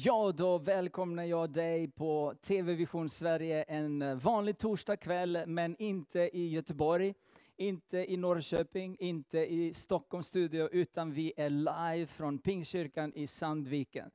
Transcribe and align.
Ja, 0.00 0.32
då 0.32 0.58
välkomnar 0.58 1.24
jag 1.24 1.50
dig 1.50 1.88
på 1.88 2.34
TV 2.42 2.74
Vision 2.74 3.08
Sverige 3.08 3.62
en 3.62 4.18
vanlig 4.18 4.58
torsdagkväll, 4.58 5.44
men 5.46 5.76
inte 5.78 6.20
i 6.20 6.48
Göteborg, 6.48 7.14
inte 7.56 8.12
i 8.12 8.16
Norrköping, 8.16 8.96
inte 9.00 9.38
i 9.38 9.74
Stockholms 9.74 10.26
studio, 10.26 10.68
utan 10.72 11.12
vi 11.12 11.32
är 11.36 11.50
live 11.50 12.06
från 12.06 12.38
Pingstkyrkan 12.38 13.12
i 13.14 13.26
Sandviken. 13.26 14.10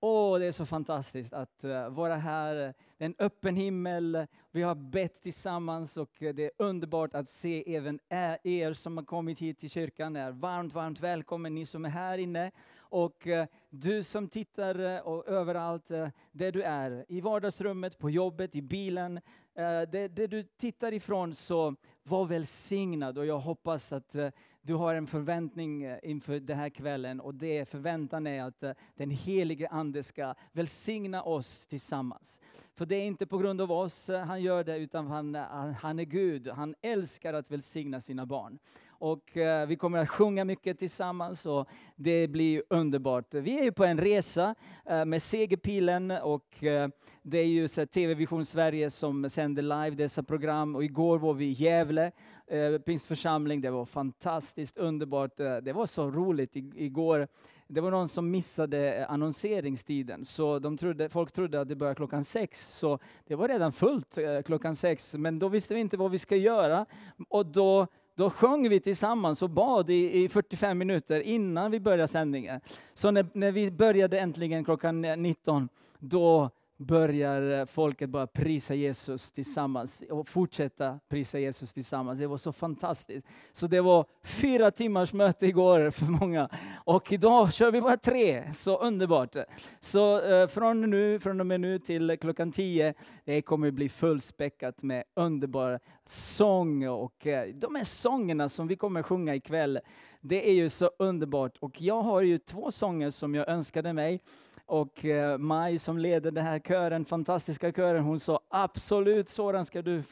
Åh, 0.00 0.38
det 0.38 0.46
är 0.46 0.52
så 0.52 0.66
fantastiskt 0.66 1.32
att 1.32 1.64
eh, 1.64 1.88
vara 1.88 2.16
här. 2.16 2.54
Det 2.54 3.04
är 3.04 3.06
en 3.06 3.14
öppen 3.18 3.56
himmel. 3.56 4.26
Vi 4.54 4.62
har 4.62 4.74
bett 4.74 5.22
tillsammans 5.22 5.96
och 5.96 6.22
eh, 6.22 6.34
det 6.34 6.44
är 6.44 6.50
underbart 6.58 7.14
att 7.14 7.28
se 7.28 7.76
även 7.76 8.00
er 8.42 8.72
som 8.72 8.96
har 8.96 9.04
kommit 9.04 9.38
hit 9.38 9.58
till 9.58 9.70
kyrkan. 9.70 10.16
Är 10.16 10.30
varmt, 10.30 10.74
varmt 10.74 11.00
välkommen 11.00 11.54
ni 11.54 11.66
som 11.66 11.84
är 11.84 11.88
här 11.88 12.18
inne. 12.18 12.50
Och 12.78 13.26
eh, 13.26 13.46
du 13.70 14.02
som 14.02 14.28
tittar 14.28 14.78
eh, 14.78 15.00
och 15.00 15.28
överallt 15.28 15.88
där 16.32 16.52
du 16.52 16.62
är, 16.62 17.04
i 17.08 17.20
vardagsrummet, 17.20 17.98
på 17.98 18.10
jobbet, 18.10 18.56
i 18.56 18.62
bilen, 18.62 19.20
där, 19.54 20.08
där 20.08 20.28
du 20.28 20.42
tittar 20.42 20.92
ifrån, 20.92 21.34
så 21.34 21.74
var 22.02 22.24
välsignad 22.24 23.18
och 23.18 23.26
jag 23.26 23.38
hoppas 23.38 23.92
att 23.92 24.16
du 24.62 24.74
har 24.74 24.94
en 24.94 25.06
förväntning 25.06 25.98
inför 26.02 26.40
den 26.40 26.58
här 26.58 26.68
kvällen 26.68 27.20
och 27.20 27.34
det 27.34 27.68
förväntan 27.68 28.26
är 28.26 28.42
att 28.42 28.76
den 28.94 29.10
helige 29.10 29.68
Ande 29.68 30.02
ska 30.02 30.34
välsigna 30.52 31.22
oss 31.22 31.66
tillsammans. 31.66 32.40
För 32.76 32.86
det 32.86 32.96
är 32.96 33.06
inte 33.06 33.26
på 33.26 33.38
grund 33.38 33.60
av 33.60 33.72
oss 33.72 34.08
eh, 34.08 34.20
han 34.20 34.42
gör 34.42 34.64
det, 34.64 34.76
utan 34.76 35.06
eh, 35.34 35.42
han, 35.42 35.74
han 35.74 35.98
är 35.98 36.04
Gud. 36.04 36.48
Han 36.48 36.74
älskar 36.82 37.34
att 37.34 37.50
välsigna 37.50 38.00
sina 38.00 38.26
barn. 38.26 38.58
Och 38.88 39.36
eh, 39.36 39.66
vi 39.66 39.76
kommer 39.76 39.98
att 39.98 40.08
sjunga 40.08 40.44
mycket 40.44 40.78
tillsammans 40.78 41.46
och 41.46 41.68
det 41.96 42.28
blir 42.28 42.62
underbart. 42.68 43.34
Vi 43.34 43.58
är 43.58 43.64
ju 43.64 43.72
på 43.72 43.84
en 43.84 43.98
resa 43.98 44.54
eh, 44.86 45.04
med 45.04 45.22
Segerpilen 45.22 46.10
och 46.10 46.64
eh, 46.64 46.88
det 47.22 47.38
är 47.38 47.46
ju 47.46 47.68
så 47.68 47.86
TV 47.86 48.14
Vision 48.14 48.44
Sverige 48.44 48.90
som 48.90 49.30
sänder 49.30 49.62
live 49.62 49.90
dessa 49.90 50.22
program 50.22 50.76
och 50.76 50.84
igår 50.84 51.18
var 51.18 51.34
vi 51.34 51.44
i 51.44 51.52
Gävle, 51.52 52.12
eh, 52.46 52.78
Pingstförsamling. 52.78 53.60
Det 53.60 53.70
var 53.70 53.84
fantastiskt 53.84 54.78
underbart. 54.78 55.40
Eh, 55.40 55.56
det 55.56 55.72
var 55.72 55.86
så 55.86 56.10
roligt 56.10 56.56
igår. 56.56 57.28
Det 57.66 57.80
var 57.80 57.90
någon 57.90 58.08
som 58.08 58.30
missade 58.30 58.94
eh, 58.94 59.10
annonseringstiden, 59.10 60.24
så 60.24 60.58
de 60.58 60.76
trodde, 60.76 61.08
folk 61.08 61.32
trodde 61.32 61.60
att 61.60 61.68
det 61.68 61.76
började 61.76 61.96
klockan 61.96 62.24
sex, 62.24 62.78
så 62.78 62.98
det 63.26 63.34
var 63.34 63.48
redan 63.48 63.72
fullt 63.72 64.18
eh, 64.18 64.42
klockan 64.42 64.76
sex, 64.76 65.14
men 65.14 65.38
då 65.38 65.48
visste 65.48 65.74
vi 65.74 65.80
inte 65.80 65.96
vad 65.96 66.10
vi 66.10 66.18
ska 66.18 66.36
göra. 66.36 66.86
Och 67.28 67.46
då 67.46 67.86
då 68.16 68.30
sjöng 68.30 68.68
vi 68.68 68.80
tillsammans 68.80 69.42
och 69.42 69.50
bad 69.50 69.90
i, 69.90 70.24
i 70.24 70.28
45 70.28 70.78
minuter 70.78 71.20
innan 71.20 71.70
vi 71.70 71.80
började 71.80 72.08
sändningen. 72.08 72.60
Så 72.94 73.10
när, 73.10 73.26
när 73.32 73.52
vi 73.52 73.70
började 73.70 74.20
äntligen 74.20 74.64
klockan 74.64 75.00
19, 75.00 75.68
då 75.98 76.50
börjar 76.76 77.60
eh, 77.60 77.64
folket 77.64 78.10
bara 78.10 78.26
prisa 78.26 78.74
Jesus 78.74 79.32
tillsammans 79.32 80.02
och 80.10 80.28
fortsätta 80.28 81.00
prisa 81.08 81.38
Jesus 81.38 81.74
tillsammans. 81.74 82.18
Det 82.18 82.26
var 82.26 82.36
så 82.36 82.52
fantastiskt. 82.52 83.26
Så 83.52 83.66
det 83.66 83.80
var 83.80 84.06
fyra 84.24 84.70
timmars 84.70 85.12
möte 85.12 85.46
igår 85.46 85.90
för 85.90 86.06
många 86.06 86.48
och 86.84 87.12
idag 87.12 87.52
kör 87.52 87.70
vi 87.70 87.80
bara 87.80 87.96
tre. 87.96 88.52
Så 88.52 88.78
underbart. 88.78 89.36
Så 89.80 90.20
eh, 90.20 90.48
från, 90.48 90.90
nu, 90.90 91.20
från 91.20 91.40
och 91.40 91.46
med 91.46 91.60
nu 91.60 91.78
till 91.78 92.16
klockan 92.20 92.52
tio, 92.52 92.94
det 93.24 93.42
kommer 93.42 93.70
bli 93.70 93.88
fullspäckat 93.88 94.82
med 94.82 95.04
underbar 95.14 95.80
sång 96.06 96.88
och 96.88 97.26
eh, 97.26 97.54
de 97.54 97.74
här 97.74 97.84
sångerna 97.84 98.48
som 98.48 98.68
vi 98.68 98.76
kommer 98.76 99.02
sjunga 99.02 99.34
ikväll, 99.34 99.80
det 100.20 100.48
är 100.48 100.54
ju 100.54 100.68
så 100.68 100.90
underbart. 100.98 101.56
Och 101.60 101.80
jag 101.80 102.02
har 102.02 102.22
ju 102.22 102.38
två 102.38 102.70
sånger 102.70 103.10
som 103.10 103.34
jag 103.34 103.48
önskade 103.48 103.92
mig 103.92 104.20
och 104.66 105.04
eh, 105.04 105.38
Maj 105.38 105.78
som 105.78 105.98
leder 105.98 106.30
den 106.30 106.44
här 106.44 106.58
kören, 106.58 107.04
fantastiska 107.04 107.72
kören, 107.72 108.04
hon 108.04 108.20
sa 108.20 108.40
absolut 108.48 109.28
sådan 109.28 109.64
ska 109.64 109.82
du 109.82 110.02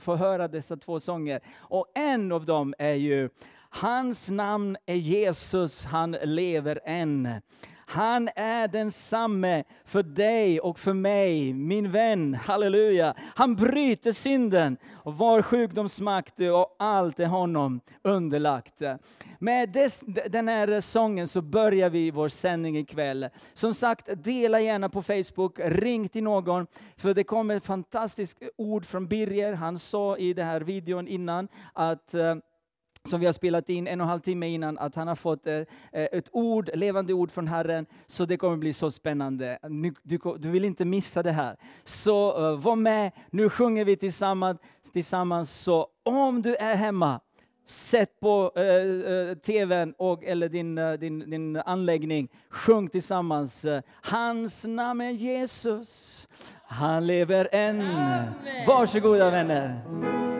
få 0.00 0.16
höra 0.16 0.48
dessa 0.48 0.76
två 0.76 1.00
sånger. 1.00 1.40
Och 1.56 1.86
en 1.94 2.32
av 2.32 2.44
dem 2.44 2.74
är 2.78 2.94
ju 2.94 3.28
Hans 3.70 4.30
namn 4.30 4.76
är 4.86 4.94
Jesus, 4.94 5.84
han 5.84 6.10
lever 6.10 6.80
än. 6.84 7.28
Han 7.88 8.28
är 8.36 8.68
densamme 8.68 9.64
för 9.84 10.02
dig 10.02 10.60
och 10.60 10.78
för 10.78 10.92
mig, 10.92 11.52
min 11.52 11.92
vän. 11.92 12.34
Halleluja. 12.34 13.14
Han 13.34 13.56
bryter 13.56 14.12
synden 14.12 14.76
och 14.92 15.14
var 15.14 15.42
sjukdomsmakt 15.42 16.40
och 16.40 16.76
allt 16.78 17.20
är 17.20 17.26
honom 17.26 17.80
underlagt. 18.02 18.82
Med 19.38 19.68
des, 19.68 20.00
den 20.30 20.48
här 20.48 20.80
sången 20.80 21.28
så 21.28 21.42
börjar 21.42 21.90
vi 21.90 22.10
vår 22.10 22.28
sändning 22.28 22.78
ikväll. 22.78 23.28
Som 23.54 23.74
sagt, 23.74 24.24
dela 24.24 24.60
gärna 24.60 24.88
på 24.88 25.02
Facebook, 25.02 25.58
ring 25.58 26.08
till 26.08 26.24
någon, 26.24 26.66
för 26.96 27.14
det 27.14 27.24
kommer 27.24 27.56
ett 27.56 27.64
fantastiskt 27.64 28.42
ord 28.56 28.84
från 28.84 29.08
Birger. 29.08 29.52
Han 29.52 29.78
sa 29.78 30.16
i 30.16 30.32
den 30.32 30.46
här 30.46 30.60
videon 30.60 31.08
innan 31.08 31.48
att 31.72 32.14
eh, 32.14 32.34
som 33.06 33.20
vi 33.20 33.26
har 33.26 33.32
spelat 33.32 33.68
in 33.68 33.86
en 33.86 34.00
och 34.00 34.04
en 34.04 34.08
halv 34.08 34.20
timme 34.20 34.48
innan, 34.48 34.78
att 34.78 34.94
han 34.94 35.08
har 35.08 35.14
fått 35.14 35.46
eh, 35.46 35.62
ett 35.92 36.28
ord, 36.32 36.70
levande 36.74 37.12
ord 37.12 37.30
från 37.30 37.48
Herren. 37.48 37.86
Så 38.06 38.26
det 38.26 38.36
kommer 38.36 38.56
bli 38.56 38.72
så 38.72 38.90
spännande. 38.90 39.58
Du, 40.02 40.18
du 40.38 40.50
vill 40.50 40.64
inte 40.64 40.84
missa 40.84 41.22
det 41.22 41.32
här. 41.32 41.56
Så 41.84 42.50
uh, 42.50 42.60
var 42.60 42.76
med, 42.76 43.12
nu 43.30 43.48
sjunger 43.48 43.84
vi 43.84 43.96
tillsammans, 43.96 44.58
tillsammans. 44.92 45.50
Så 45.50 45.88
om 46.02 46.42
du 46.42 46.56
är 46.56 46.76
hemma, 46.76 47.20
sätt 47.66 48.20
på 48.20 48.52
uh, 48.58 49.34
tvn 49.34 49.94
och, 49.98 50.24
eller 50.24 50.48
din, 50.48 50.74
din, 51.00 51.30
din 51.30 51.56
anläggning, 51.56 52.28
sjung 52.50 52.88
tillsammans. 52.88 53.66
Hans 54.02 54.64
namn 54.66 55.00
är 55.00 55.10
Jesus, 55.10 56.28
han 56.66 57.06
lever 57.06 57.48
än. 57.52 57.80
Amen. 57.80 58.32
Varsågoda 58.66 59.30
vänner. 59.30 60.35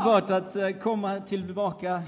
Underbart 0.00 0.30
att 0.30 0.56
eh, 0.56 0.70
komma 0.70 1.20
tillbaka 1.20 2.02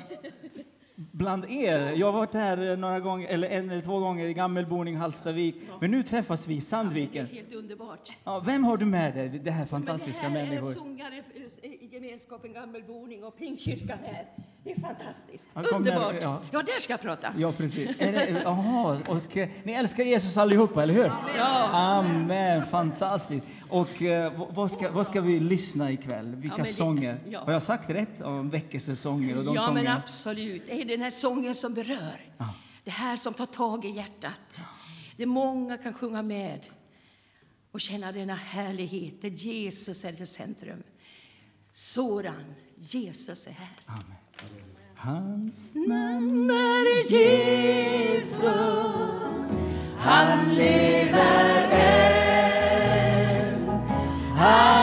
bland 0.97 1.45
er. 1.51 1.93
Jag 1.97 2.07
har 2.07 2.13
varit 2.13 2.35
här 2.35 2.71
eh, 2.71 2.77
några 2.77 3.01
gånger, 3.01 3.29
eller 3.29 3.49
en 3.49 3.71
eller 3.71 3.83
två 3.83 3.99
gånger 4.01 4.27
i 4.27 4.35
Gammelboning, 4.35 4.97
Hallstavik, 4.97 5.55
men 5.81 5.91
nu 5.91 6.03
träffas 6.03 6.47
vi 6.47 6.53
i 6.55 6.57
Det 6.57 6.61
är 6.61 6.65
Sandviken. 6.65 7.27
helt 7.27 7.55
underbart. 7.55 8.17
Ja, 8.25 8.41
vem 8.41 8.65
har 8.65 8.77
du 8.77 8.85
med 8.87 9.15
dig? 9.15 9.29
Det 9.29 9.51
här 9.51 9.67
fantastiska 9.67 10.23
Men 10.23 10.33
det 10.33 10.39
här 10.41 10.47
människor. 10.49 10.71
är 10.71 10.75
sångare 10.75 11.23
i 11.63 11.82
gemenskapen 11.93 12.53
Gammelboning 12.53 13.25
och 13.25 13.39
Pingstkyrkan 13.39 13.99
här. 14.05 14.27
Det 14.65 14.73
är 14.73 14.81
fantastiskt. 14.81 15.45
Ja, 15.55 15.63
där, 15.63 15.75
Underbart. 15.75 16.15
ja. 16.23 16.43
Ja. 16.53 16.63
där 16.63 16.81
ska 16.81 16.93
jag 16.93 17.01
prata. 17.01 17.35
Ja, 17.39 17.53
precis. 17.53 17.97
Jaha, 18.45 19.01
och 19.09 19.37
eh, 19.37 19.49
ni 19.65 19.73
älskar 19.73 20.05
Jesus 20.05 20.37
allihopa, 20.37 20.83
eller 20.83 20.95
hur? 20.95 21.13
Ja. 21.37 21.69
Amen, 21.73 22.67
fantastiskt. 22.67 23.47
Och 23.69 24.03
eh, 24.03 24.47
vad, 24.55 24.71
ska, 24.71 24.91
vad 24.91 25.07
ska 25.07 25.21
vi 25.21 25.41
lyssna 25.41 25.91
ikväll? 25.93 26.35
Vilka 26.37 26.57
men 26.57 26.67
det- 26.67 26.73
sånger? 26.73 27.19
ja. 27.29 27.41
Har 27.41 27.53
jag 27.53 27.63
sagt 27.63 27.91
rätt 27.91 28.21
om 28.21 28.51
väckelsesånger 28.51 29.39
och 29.39 29.45
de 29.45 29.55
Ja, 29.55 29.61
men 29.61 29.67
sångerna? 29.77 29.97
absolut. 30.05 30.67
Det 30.67 30.81
är 30.81 30.85
den 30.85 31.01
här 31.01 31.11
sången 31.11 31.55
som 31.55 31.75
berör. 31.75 32.21
Det 32.85 32.91
här 32.91 33.17
som 33.17 33.35
tar 33.35 33.47
tag 33.47 33.85
i 33.85 33.89
hjärtat. 33.91 34.61
Det 35.17 35.27
många 35.27 35.77
kan 35.79 35.95
sjunga 35.95 36.23
med 36.23 36.67
och 37.73 37.81
känna 37.81 38.13
denna 38.13 38.35
härlighet 38.35 39.23
där 39.23 39.29
Jesus 39.29 40.05
är 40.05 40.23
i 40.23 40.27
centrum. 40.27 40.83
Sådan, 41.73 42.55
Jesus 42.77 43.47
är 43.47 43.51
här. 43.51 43.79
Hans 44.97 45.75
namn 45.75 46.51
är 46.51 47.13
Jesus. 47.13 48.35
Han 49.99 50.55
lever 50.55 51.71
än. 51.71 52.11
Han 54.37 54.82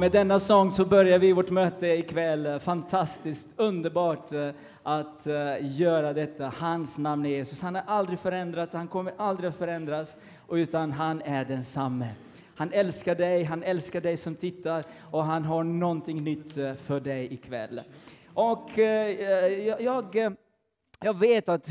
med 0.00 0.12
denna 0.12 0.38
sång 0.38 0.70
så 0.70 0.84
börjar 0.84 1.18
vi 1.18 1.32
vårt 1.32 1.50
möte 1.50 1.86
ikväll. 1.86 2.60
Fantastiskt, 2.60 3.48
underbart 3.56 4.32
eh, 4.32 4.50
att 4.82 5.26
eh, 5.26 5.34
göra 5.60 6.12
detta. 6.12 6.52
Hans 6.56 6.98
namn 6.98 7.26
är 7.26 7.30
Jesus. 7.30 7.60
Han 7.60 7.74
har 7.74 7.82
aldrig 7.86 8.18
förändrats, 8.18 8.72
han 8.72 8.88
kommer 8.88 9.12
aldrig 9.16 9.48
att 9.48 9.56
förändras, 9.56 10.18
utan 10.50 10.92
han 10.92 11.22
är 11.22 11.44
densamme. 11.44 12.08
Han 12.54 12.72
älskar 12.72 13.14
dig, 13.14 13.44
han 13.44 13.62
älskar 13.62 14.00
dig 14.00 14.16
som 14.16 14.34
tittar 14.34 14.84
och 15.10 15.24
han 15.24 15.44
har 15.44 15.64
någonting 15.64 16.24
nytt 16.24 16.56
eh, 16.56 16.74
för 16.74 17.00
dig 17.00 17.34
ikväll. 17.34 17.80
Och 18.34 18.70
jag, 18.76 19.80
jag 19.80 20.36
jag 21.04 21.18
vet 21.18 21.48
att, 21.48 21.68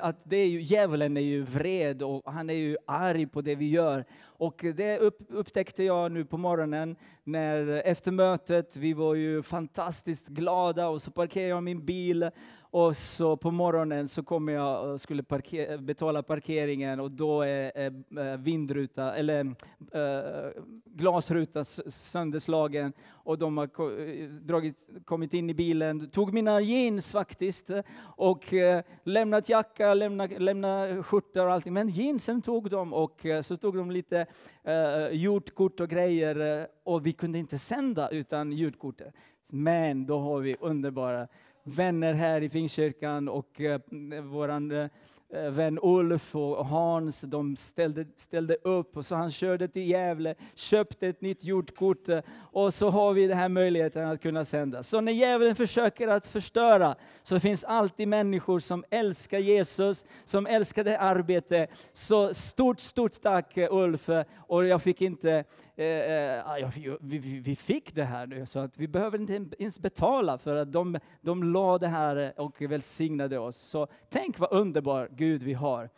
att 0.00 0.16
det 0.24 0.36
är 0.36 0.46
ju, 0.46 0.60
djävulen 0.60 1.16
är 1.16 1.20
ju 1.20 1.42
vred 1.42 2.02
och 2.02 2.32
han 2.32 2.50
är 2.50 2.54
ju 2.54 2.76
arg 2.86 3.26
på 3.26 3.40
det 3.40 3.54
vi 3.54 3.70
gör. 3.70 4.04
Och 4.38 4.64
det 4.74 4.98
upp, 4.98 5.18
upptäckte 5.28 5.84
jag 5.84 6.12
nu 6.12 6.24
på 6.24 6.36
morgonen 6.36 6.96
när 7.24 7.68
efter 7.68 8.10
mötet, 8.10 8.76
vi 8.76 8.92
var 8.92 9.14
ju 9.14 9.42
fantastiskt 9.42 10.28
glada 10.28 10.88
och 10.88 11.02
så 11.02 11.10
parkerade 11.10 11.48
jag 11.48 11.62
min 11.62 11.84
bil 11.84 12.30
och 12.70 12.96
så 12.96 13.36
på 13.36 13.50
morgonen 13.50 14.08
så 14.08 14.22
kommer 14.22 14.52
jag 14.52 14.88
och 14.88 15.00
skulle 15.00 15.22
parker, 15.22 15.78
betala 15.78 16.22
parkeringen 16.22 17.00
och 17.00 17.10
då 17.10 17.42
är, 17.42 18.36
vindruta, 18.36 19.14
eller 19.14 19.54
äh, 19.92 20.62
glasruta 20.84 21.64
sönderslagen 21.64 22.92
och 23.10 23.38
de 23.38 23.58
har 23.58 24.40
dragit, 24.46 24.86
kommit 25.04 25.34
in 25.34 25.50
i 25.50 25.54
bilen, 25.54 26.10
tog 26.10 26.32
mina 26.32 26.60
jeans 26.60 27.12
faktiskt 27.12 27.70
och 28.00 28.54
eh, 28.54 28.82
lämnat 29.04 29.48
jacka, 29.48 29.94
lämnat, 29.94 30.30
lämnat 30.38 31.06
skjorta 31.06 31.42
och 31.42 31.52
allting. 31.52 31.72
Men 31.72 31.88
jeansen 31.88 32.42
tog 32.42 32.70
de 32.70 32.92
och 32.92 33.26
eh, 33.26 33.42
så 33.42 33.56
tog 33.56 33.76
de 33.76 33.90
lite 33.90 34.26
eh, 34.62 35.12
ljudkort 35.12 35.80
och 35.80 35.88
grejer 35.88 36.66
och 36.82 37.06
vi 37.06 37.12
kunde 37.12 37.38
inte 37.38 37.58
sända 37.58 38.08
utan 38.08 38.52
ljudkortet. 38.52 39.14
Men 39.50 40.06
då 40.06 40.18
har 40.18 40.40
vi 40.40 40.54
underbara 40.60 41.28
vänner 41.68 42.14
här 42.14 42.42
i 42.42 42.48
Pingstkyrkan 42.48 43.28
och 43.28 43.60
eh, 43.60 43.80
våran 44.22 44.70
eh, 44.70 44.88
Eh, 45.32 45.50
vän 45.50 45.78
Ulf 45.82 46.36
och 46.36 46.66
Hans, 46.66 47.20
de 47.20 47.56
ställde, 47.56 48.06
ställde 48.16 48.54
upp 48.54 48.96
och 48.96 49.06
så 49.06 49.14
han 49.14 49.30
körde 49.30 49.68
till 49.68 49.90
Gävle, 49.90 50.34
köpte 50.54 51.08
ett 51.08 51.20
nytt 51.20 51.44
jordkort 51.44 52.08
eh, 52.08 52.20
och 52.38 52.74
så 52.74 52.90
har 52.90 53.12
vi 53.12 53.26
den 53.26 53.38
här 53.38 53.48
möjligheten 53.48 54.08
att 54.08 54.22
kunna 54.22 54.44
sända. 54.44 54.82
Så 54.82 55.00
när 55.00 55.12
djävulen 55.12 55.56
försöker 55.56 56.08
att 56.08 56.26
förstöra 56.26 56.96
så 57.22 57.40
finns 57.40 57.64
alltid 57.64 58.08
människor 58.08 58.60
som 58.60 58.84
älskar 58.90 59.38
Jesus, 59.38 60.04
som 60.24 60.46
älskar 60.46 60.84
det 60.84 60.98
arbete. 60.98 61.66
Så 61.92 62.34
stort, 62.34 62.80
stort 62.80 63.22
tack 63.22 63.56
eh, 63.56 63.74
Ulf 63.74 64.08
och 64.36 64.66
jag 64.66 64.82
fick 64.82 65.02
inte 65.02 65.44
Eh, 65.78 65.86
eh, 65.86 66.58
ja, 66.60 66.70
vi, 67.00 67.18
vi, 67.18 67.38
vi 67.38 67.56
fick 67.56 67.94
det 67.94 68.04
här 68.04 68.26
nu, 68.26 68.46
så 68.46 68.58
att 68.58 68.78
vi 68.78 68.88
behöver 68.88 69.20
inte 69.20 69.62
ens 69.62 69.78
betala 69.78 70.38
för 70.38 70.56
att 70.56 70.72
de, 70.72 70.98
de 71.20 71.52
la 71.52 71.78
det 71.78 71.88
här 71.88 72.32
och 72.36 72.62
välsignade 72.62 73.38
oss. 73.38 73.56
Så 73.56 73.86
tänk 74.08 74.38
vad 74.38 74.52
underbar 74.52 75.08
Gud 75.18 75.42
vi 75.42 75.52
har. 75.52 75.90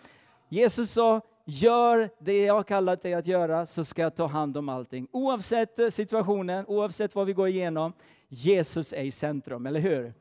Jesus 0.49 0.91
sa, 0.91 1.21
gör 1.45 2.11
det 2.19 2.45
jag 2.45 2.55
har 2.55 2.63
kallat 2.63 3.03
dig 3.03 3.15
att 3.15 3.27
göra, 3.27 3.67
så 3.67 3.85
ska 3.85 4.03
jag 4.03 4.15
ta 4.15 4.27
hand 4.27 4.57
om 4.57 4.69
allting. 4.69 5.09
Oavsett 5.13 5.79
eh, 5.79 5.89
situationen, 5.89 6.65
oavsett 6.67 7.15
vad 7.15 7.27
vi 7.27 7.33
går 7.33 7.49
igenom, 7.49 7.93
Jesus 8.29 8.93
är 8.93 9.03
i 9.03 9.11
centrum, 9.11 9.67
eller 9.67 9.81
hur? 9.81 10.15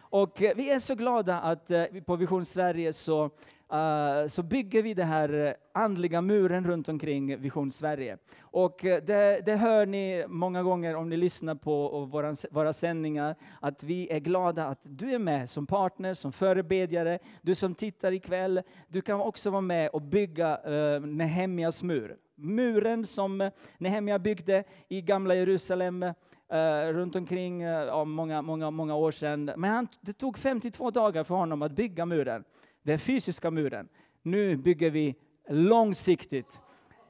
Och 0.00 0.42
eh, 0.42 0.56
vi 0.56 0.70
är 0.70 0.78
så 0.78 0.94
glada 0.94 1.40
att 1.40 1.70
eh, 1.70 1.84
på 2.06 2.16
Vision 2.16 2.44
Sverige 2.44 2.92
så, 2.92 3.30
Uh, 3.72 4.28
så 4.28 4.42
bygger 4.42 4.82
vi 4.82 4.94
den 4.94 5.08
här 5.08 5.56
andliga 5.72 6.20
muren 6.20 6.66
runt 6.66 6.88
omkring 6.88 7.38
Vision 7.38 7.70
Sverige. 7.70 8.18
Och 8.40 8.84
eh, 8.84 9.02
det, 9.02 9.40
det 9.46 9.56
hör 9.56 9.86
ni 9.86 10.24
många 10.28 10.62
gånger 10.62 10.96
om 10.96 11.08
ni 11.08 11.16
lyssnar 11.16 11.54
på 11.54 11.90
eh, 11.94 12.10
våra, 12.12 12.34
våra 12.50 12.72
sändningar, 12.72 13.34
att 13.60 13.82
vi 13.82 14.12
är 14.12 14.18
glada 14.18 14.66
att 14.66 14.80
du 14.82 15.10
är 15.14 15.18
med 15.18 15.50
som 15.50 15.66
partner, 15.66 16.14
som 16.14 16.32
förebedjare, 16.32 17.18
du 17.42 17.54
som 17.54 17.74
tittar 17.74 18.12
ikväll, 18.12 18.62
du 18.88 19.00
kan 19.00 19.20
också 19.20 19.50
vara 19.50 19.60
med 19.60 19.88
och 19.88 20.02
bygga 20.02 20.60
uh, 20.68 21.00
Nehemjas 21.06 21.82
mur. 21.82 22.16
Muren 22.34 23.06
som 23.06 23.50
Nehemja 23.78 24.18
byggde 24.18 24.64
i 24.88 25.00
gamla 25.00 25.34
Jerusalem 25.34 26.04
Uh, 26.52 26.92
runt 26.92 27.16
omkring 27.16 27.66
uh, 27.66 28.04
många, 28.04 28.42
många, 28.42 28.70
många 28.70 28.94
år 28.94 29.10
sedan. 29.10 29.50
Men 29.56 29.70
han, 29.70 29.88
det 30.00 30.12
tog 30.12 30.38
52 30.38 30.90
dagar 30.90 31.24
för 31.24 31.34
honom 31.34 31.62
att 31.62 31.72
bygga 31.72 32.06
muren, 32.06 32.44
den 32.84 32.98
fysiska 32.98 33.50
muren. 33.50 33.88
Nu 34.22 34.56
bygger 34.56 34.90
vi 34.90 35.14
långsiktigt. 35.48 36.60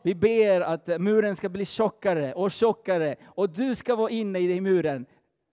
Vi 0.03 0.15
ber 0.15 0.61
att 0.61 1.01
muren 1.01 1.37
ska 1.37 1.49
bli 1.49 1.65
tjockare 1.65 2.33
och 2.33 2.51
tjockare 2.51 3.17
och 3.25 3.51
du 3.51 3.75
ska 3.75 3.97
vara 3.97 4.11
inne 4.11 4.39
i 4.39 4.47
den 4.47 4.63
muren 4.63 5.07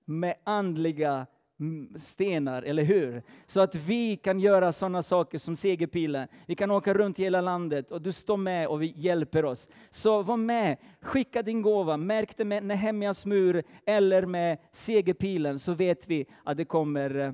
med 0.05 0.35
andliga 0.43 1.27
mm, 1.59 1.97
stenar, 1.97 2.61
eller 2.61 2.83
hur? 2.83 3.23
Så 3.45 3.59
att 3.59 3.75
vi 3.75 4.17
kan 4.17 4.39
göra 4.39 4.71
sådana 4.71 5.01
saker 5.01 5.37
som 5.37 5.55
segerpilen. 5.55 6.27
Vi 6.45 6.55
kan 6.55 6.71
åka 6.71 6.93
runt 6.93 7.19
i 7.19 7.23
hela 7.23 7.41
landet 7.41 7.91
och 7.91 8.01
du 8.01 8.11
står 8.11 8.37
med 8.37 8.67
och 8.67 8.81
vi 8.81 8.93
hjälper 8.95 9.45
oss. 9.45 9.69
Så 9.89 10.21
var 10.21 10.37
med, 10.37 10.77
skicka 11.01 11.41
din 11.41 11.61
gåva, 11.61 11.97
märk 11.97 12.37
det 12.37 12.45
med 12.45 12.63
Nehemjas 12.63 13.25
mur 13.25 13.63
eller 13.85 14.25
med 14.25 14.57
segerpilen 14.71 15.59
så 15.59 15.73
vet 15.73 16.07
vi 16.07 16.25
att 16.43 16.57
det 16.57 16.65
kommer 16.65 17.19
eh, 17.19 17.31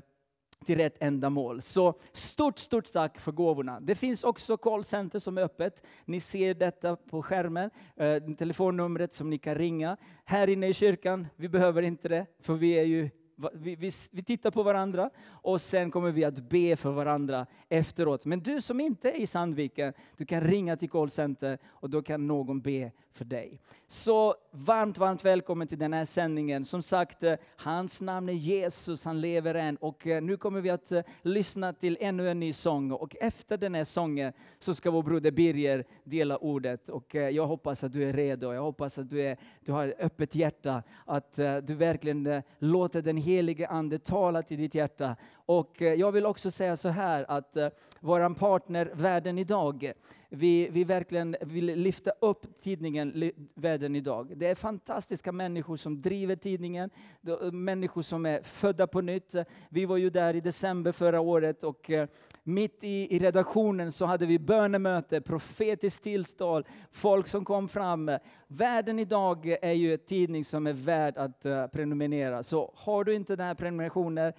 till 0.68 0.78
rätt 0.78 0.98
ändamål. 1.00 1.62
Så 1.62 1.94
stort, 2.12 2.60
stort 2.60 2.94
tack 2.94 3.20
för 3.20 3.32
gåvorna. 3.32 3.80
Det 3.80 3.96
finns 3.96 4.24
också 4.24 4.58
callcenter 4.58 5.20
som 5.20 5.38
är 5.38 5.42
öppet. 5.42 5.84
Ni 6.06 6.20
ser 6.20 6.54
detta 6.54 6.96
på 6.96 7.24
skärmen, 7.24 7.70
eh, 7.96 8.24
telefonnumret 8.38 9.14
som 9.14 9.30
ni 9.30 9.38
kan 9.38 9.56
ringa. 9.56 9.98
Här 10.26 10.50
inne 10.50 10.68
i 10.68 10.74
kyrkan, 10.74 11.28
vi 11.36 11.50
behöver 11.50 11.82
inte 11.82 12.10
det, 12.10 12.26
för 12.40 12.54
vi 12.54 12.72
är 12.72 12.84
ju 12.84 13.10
vi, 13.54 13.76
vi, 13.76 13.92
vi 14.12 14.24
tittar 14.24 14.52
på 14.52 14.64
varandra 14.64 15.10
och 15.30 15.62
sen 15.62 15.92
kommer 15.92 16.12
vi 16.12 16.24
att 16.24 16.50
be 16.50 16.76
för 16.76 16.92
varandra 16.92 17.46
efteråt. 17.70 18.26
Men 18.26 18.40
du 18.40 18.62
som 18.62 18.80
inte 18.80 19.12
är 19.12 19.16
i 19.16 19.28
Sandviken, 19.28 19.94
du 20.18 20.26
kan 20.26 20.42
ringa 20.42 20.78
till 20.78 20.90
callcenter 20.90 21.58
och 21.66 21.90
då 21.90 22.02
kan 22.02 22.28
någon 22.28 22.62
be 22.62 22.92
för 23.18 23.26
dig. 23.26 23.62
Så 23.88 24.36
varmt, 24.52 24.98
varmt 24.98 25.26
välkommen 25.26 25.68
till 25.68 25.78
den 25.78 25.94
här 25.94 26.06
sändningen. 26.06 26.66
Som 26.66 26.82
sagt, 26.82 27.24
eh, 27.24 27.36
hans 27.56 28.02
namn 28.02 28.30
är 28.30 28.34
Jesus, 28.34 29.06
han 29.06 29.22
lever 29.22 29.56
än. 29.56 29.78
Och 29.78 30.08
eh, 30.08 30.22
nu 30.22 30.38
kommer 30.38 30.62
vi 30.62 30.70
att 30.70 30.92
eh, 30.92 31.02
lyssna 31.22 31.74
till 31.74 31.98
ännu 32.00 32.30
en 32.30 32.40
ny 32.40 32.54
sång. 32.54 32.92
Och 32.92 33.16
efter 33.22 33.58
den 33.58 33.76
här 33.76 33.84
sången 33.84 34.34
så 34.60 34.76
ska 34.76 34.92
vår 34.92 35.04
broder 35.04 35.32
Birger 35.32 35.86
dela 36.04 36.38
ordet. 36.38 36.90
Och 36.90 37.16
jag 37.16 37.48
hoppas 37.48 37.84
att 37.84 37.94
du 37.94 38.04
är 38.04 38.14
redo. 38.14 38.54
Jag 38.54 38.62
hoppas 38.62 38.98
att 38.98 39.10
du, 39.10 39.22
är, 39.22 39.38
du 39.60 39.72
har 39.72 39.88
ett 39.88 40.00
öppet 40.00 40.36
hjärta. 40.36 40.84
Att 41.06 41.36
du 41.64 41.76
verkligen 41.76 42.44
låter 42.60 43.02
den 43.02 43.18
helige 43.28 43.68
Ande 43.68 44.00
tala 44.00 44.42
till 44.42 44.58
ditt 44.58 44.76
hjärta. 44.76 45.16
Och 45.34 45.82
eh, 45.82 45.94
jag 45.94 46.12
vill 46.12 46.26
också 46.26 46.52
säga 46.52 46.76
så 46.76 46.90
här 46.90 47.26
att 47.32 47.58
eh, 47.58 47.70
våran 48.00 48.36
partner 48.36 48.92
Världen 48.94 49.38
idag, 49.38 49.92
vi, 50.30 50.70
vi 50.70 50.84
verkligen 50.84 51.36
vill 51.42 51.66
lyfta 51.66 52.12
upp 52.22 52.62
tidningen 52.62 53.32
Världen 53.54 53.96
idag. 53.96 54.38
Det 54.38 54.48
är 54.48 54.56
fantastiska 54.56 55.32
människor 55.32 55.78
som 55.78 56.02
driver 56.02 56.36
tidningen, 56.36 56.90
eh, 57.28 57.52
människor 57.52 58.02
som 58.02 58.26
är 58.26 58.42
födda 58.42 58.88
på 58.88 59.02
nytt. 59.02 59.36
Vi 59.70 59.86
var 59.86 59.98
ju 59.98 60.10
där 60.10 60.36
i 60.36 60.42
december 60.42 60.92
förra 60.92 61.20
året 61.20 61.64
och 61.64 61.90
eh, 61.90 62.08
mitt 62.48 62.84
i, 62.84 63.16
i 63.16 63.20
redaktionen 63.20 63.92
så 63.92 64.06
hade 64.06 64.26
vi 64.26 64.40
bönemöte, 64.40 65.22
profetiskt 65.22 66.04
tillstånd, 66.04 66.66
folk 66.92 67.28
som 67.28 67.46
kom 67.46 67.68
fram. 67.68 68.12
Världen 68.48 69.00
idag 69.00 69.58
är 69.62 69.72
ju 69.72 69.94
en 69.94 70.00
tidning 70.00 70.46
som 70.46 70.68
är 70.68 70.74
värd 70.74 71.18
att 71.18 71.46
uh, 71.46 71.68
prenumerera. 71.68 72.44
Så 72.44 72.72
har 72.76 73.04
du 73.04 73.16
inte 73.16 73.36
den 73.36 73.48
här 73.48 73.56
prenumerationen, 73.56 74.34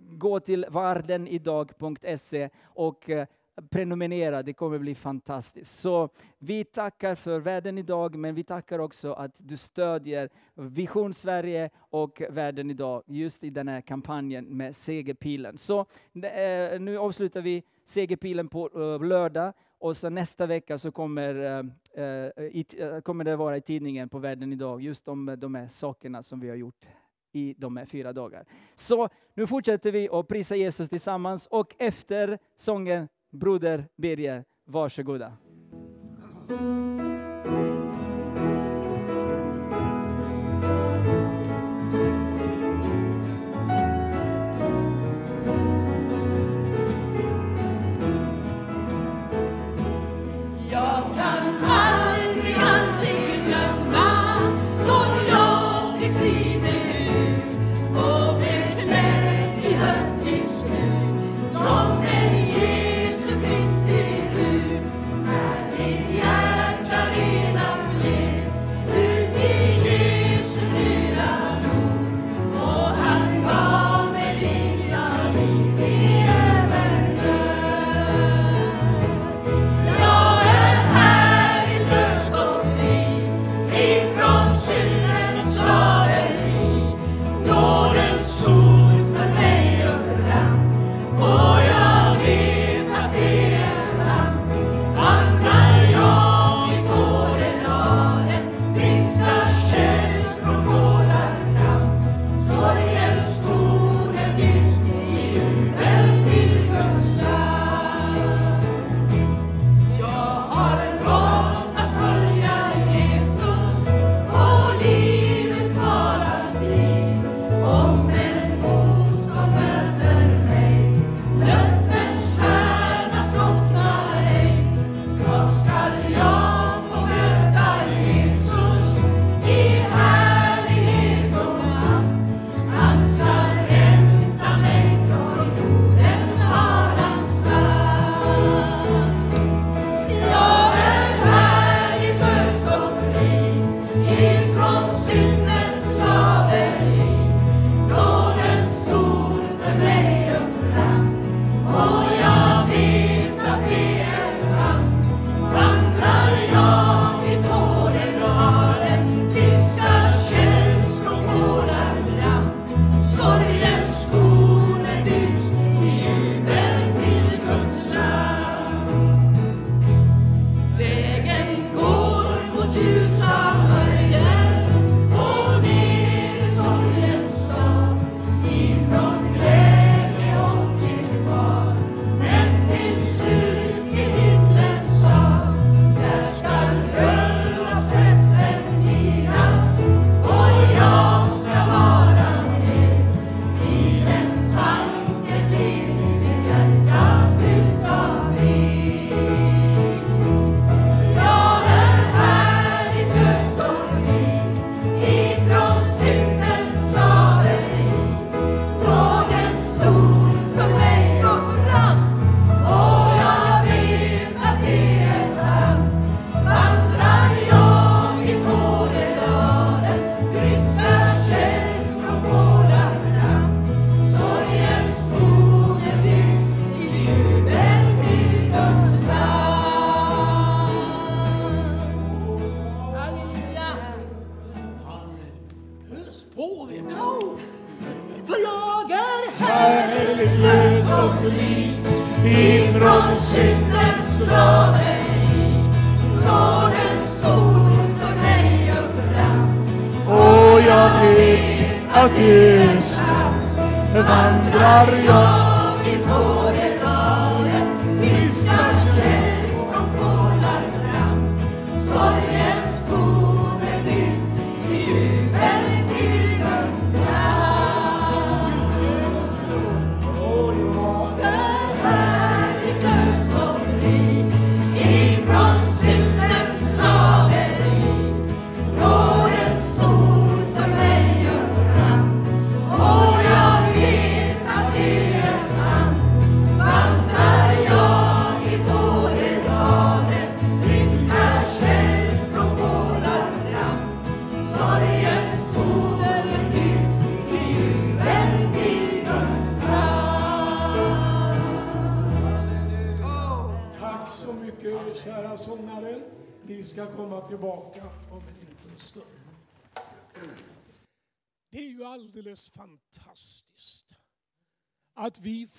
gå 0.00 0.40
till 0.40 0.66
vardenidag.se 0.68 2.48
och 2.64 3.08
uh, 3.08 3.24
prenumerera, 3.70 4.42
det 4.42 4.52
kommer 4.52 4.78
bli 4.78 4.94
fantastiskt. 4.94 5.80
Så 5.80 6.08
vi 6.38 6.64
tackar 6.64 7.14
för 7.14 7.40
världen 7.40 7.78
idag, 7.78 8.16
men 8.16 8.34
vi 8.34 8.44
tackar 8.44 8.78
också 8.78 9.12
att 9.12 9.32
du 9.38 9.56
stödjer 9.56 10.28
Vision 10.54 11.14
Sverige 11.14 11.70
och 11.76 12.22
världen 12.30 12.70
idag, 12.70 13.02
just 13.06 13.44
i 13.44 13.50
den 13.50 13.68
här 13.68 13.80
kampanjen 13.80 14.44
med 14.44 14.76
Segerpilen. 14.76 15.58
Så 15.58 15.80
eh, 16.14 16.80
nu 16.80 16.98
avslutar 16.98 17.40
vi 17.40 17.62
Segerpilen 17.84 18.48
på 18.48 18.70
eh, 18.74 19.06
lördag 19.06 19.52
och 19.78 19.96
så 19.96 20.08
nästa 20.08 20.46
vecka 20.46 20.78
så 20.78 20.92
kommer, 20.92 21.58
eh, 21.94 23.00
kommer 23.02 23.24
det 23.24 23.36
vara 23.36 23.56
i 23.56 23.60
tidningen 23.60 24.08
på 24.08 24.18
världen 24.18 24.52
idag, 24.52 24.82
just 24.82 25.08
om 25.08 25.36
de 25.38 25.54
här 25.54 25.66
sakerna 25.66 26.22
som 26.22 26.40
vi 26.40 26.48
har 26.48 26.56
gjort 26.56 26.86
i 27.32 27.54
de 27.58 27.76
här 27.76 27.84
fyra 27.84 28.12
dagar. 28.12 28.44
Så 28.74 29.08
nu 29.34 29.46
fortsätter 29.46 29.92
vi 29.92 30.08
att 30.08 30.28
prisa 30.28 30.56
Jesus 30.56 30.88
tillsammans 30.88 31.46
och 31.46 31.74
efter 31.78 32.38
sången 32.56 33.08
Broder 33.38 33.88
Birger, 33.96 34.44
varsågoda. 34.66 35.32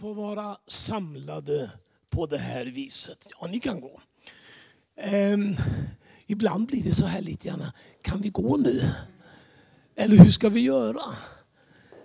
Att 0.09 0.15
får 0.15 0.21
vara 0.21 0.57
samlade 0.67 1.71
på 2.09 2.25
det 2.25 2.37
här 2.37 2.65
viset. 2.65 3.27
Ja, 3.41 3.47
ni 3.47 3.59
kan 3.59 3.81
gå. 3.81 4.01
Ehm, 4.97 5.55
ibland 6.27 6.67
blir 6.67 6.83
det 6.83 6.93
så 6.93 7.05
här 7.05 7.21
lite 7.21 7.47
grann. 7.47 7.65
Kan 8.01 8.21
vi 8.21 8.29
gå 8.29 8.57
nu? 8.57 8.81
Eller 9.95 10.17
hur 10.17 10.31
ska 10.31 10.49
vi 10.49 10.59
göra? 10.59 11.01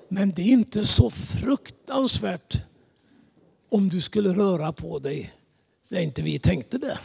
Men 0.08 0.30
det 0.30 0.42
är 0.42 0.46
inte 0.46 0.84
så 0.84 1.10
fruktansvärt 1.10 2.64
om 3.68 3.88
du 3.88 4.00
skulle 4.00 4.34
röra 4.34 4.72
på 4.72 4.98
dig 4.98 5.32
när 5.88 6.00
inte 6.00 6.22
vi 6.22 6.38
tänkte 6.38 6.78
det. 6.78 6.98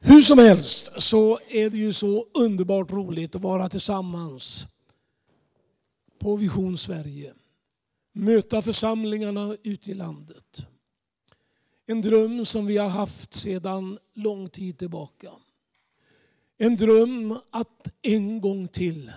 Hur 0.00 0.22
som 0.22 0.38
helst 0.38 0.90
så 0.98 1.38
är 1.48 1.70
det 1.70 1.78
ju 1.78 1.92
så 1.92 2.26
underbart 2.34 2.92
roligt 2.92 3.34
att 3.34 3.42
vara 3.42 3.68
tillsammans 3.68 4.66
på 6.18 6.36
Vision 6.36 6.78
Sverige. 6.78 7.34
Möta 8.16 8.62
församlingarna 8.62 9.56
ute 9.62 9.90
i 9.90 9.94
landet. 9.94 10.66
En 11.86 12.02
dröm 12.02 12.46
som 12.46 12.66
vi 12.66 12.76
har 12.76 12.88
haft 12.88 13.34
sedan 13.34 13.98
lång 14.14 14.48
tid 14.48 14.78
tillbaka. 14.78 15.32
En 16.56 16.76
dröm 16.76 17.38
att 17.50 17.88
en 18.02 18.40
gång 18.40 18.68
till 18.68 19.12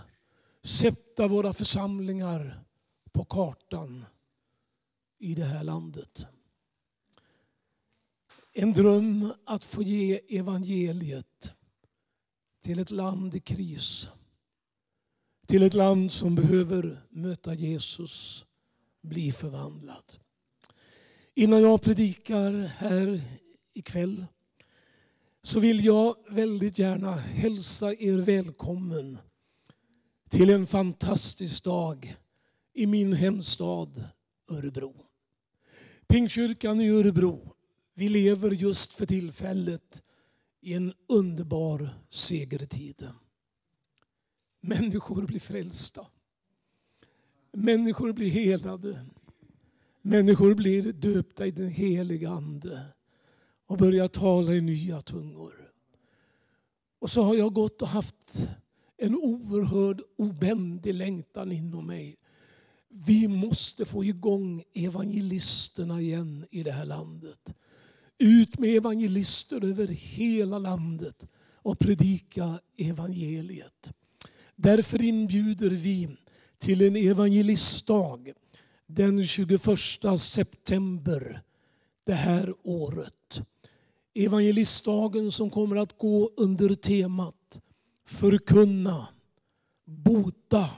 sätta 0.63 1.27
våra 1.27 1.53
församlingar 1.53 2.63
på 3.11 3.25
kartan 3.25 4.05
i 5.19 5.35
det 5.35 5.45
här 5.45 5.63
landet. 5.63 6.25
En 8.53 8.73
dröm 8.73 9.33
att 9.45 9.65
få 9.65 9.83
ge 9.83 10.19
evangeliet 10.29 11.53
till 12.63 12.79
ett 12.79 12.91
land 12.91 13.35
i 13.35 13.39
kris. 13.39 14.09
Till 15.47 15.63
ett 15.63 15.73
land 15.73 16.11
som 16.11 16.35
behöver 16.35 17.05
möta 17.09 17.53
Jesus, 17.53 18.46
bli 19.01 19.31
förvandlad. 19.31 20.17
Innan 21.35 21.61
jag 21.61 21.81
predikar 21.81 22.51
här 22.77 23.21
ikväll 23.73 24.25
så 25.41 25.59
vill 25.59 25.85
jag 25.85 26.15
väldigt 26.29 26.79
gärna 26.79 27.15
hälsa 27.15 27.93
er 27.93 28.17
välkommen 28.17 29.17
till 30.29 30.49
en 30.49 30.67
fantastisk 30.67 31.63
dag 31.63 32.15
i 32.73 32.87
min 32.87 33.13
hemstad 33.13 34.03
Örebro. 34.49 35.05
Pingstkyrkan 36.07 36.81
i 36.81 36.89
Örebro, 36.89 37.55
vi 37.93 38.09
lever 38.09 38.51
just 38.51 38.91
för 38.91 39.05
tillfället 39.05 40.03
i 40.61 40.73
en 40.73 40.93
underbar 41.07 41.89
segertid. 42.09 43.07
Människor 44.61 45.21
blir 45.21 45.39
frälsta. 45.39 46.07
Människor 47.59 48.13
blir 48.13 48.29
helade. 48.29 49.05
Människor 50.01 50.55
blir 50.55 50.93
döpta 50.93 51.45
i 51.45 51.51
den 51.51 51.67
heliga 51.67 52.29
Ande 52.29 52.81
och 53.67 53.77
börjar 53.77 54.07
tala 54.07 54.53
i 54.53 54.61
nya 54.61 55.01
tungor. 55.01 55.53
Och 56.99 57.09
så 57.09 57.21
har 57.21 57.35
jag 57.35 57.53
gått 57.53 57.81
och 57.81 57.87
haft 57.87 58.47
en 58.97 59.15
oerhörd 59.15 60.01
obändig 60.17 60.93
längtan 60.93 61.51
inom 61.51 61.87
mig. 61.87 62.17
Vi 62.89 63.27
måste 63.27 63.85
få 63.85 64.03
igång 64.03 64.63
evangelisterna 64.73 66.01
igen 66.01 66.45
i 66.51 66.63
det 66.63 66.71
här 66.71 66.85
landet. 66.85 67.53
Ut 68.17 68.59
med 68.59 68.77
evangelister 68.77 69.63
över 69.63 69.87
hela 69.87 70.59
landet 70.59 71.27
och 71.53 71.79
predika 71.79 72.59
evangeliet. 72.77 73.91
Därför 74.55 75.01
inbjuder 75.01 75.69
vi 75.69 76.17
till 76.59 76.81
en 76.81 76.95
evangelistdag 76.95 78.33
den 78.87 79.27
21 79.27 79.61
september 80.19 81.41
det 82.03 82.13
här 82.13 82.53
året. 82.63 83.41
Evangelistdagen 84.13 85.31
som 85.31 85.49
kommer 85.49 85.75
att 85.75 85.97
gå 85.97 86.31
under 86.37 86.75
temat 86.75 87.61
förkunna, 88.05 89.07
bota 89.85 90.69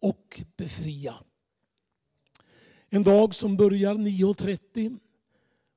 och 0.00 0.42
befria. 0.56 1.14
En 2.88 3.02
dag 3.02 3.34
som 3.34 3.56
börjar 3.56 3.94
9.30 3.94 4.98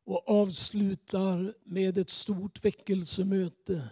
och 0.05 0.29
avslutar 0.29 1.53
med 1.63 1.97
ett 1.97 2.09
stort 2.09 2.65
väckelsemöte 2.65 3.89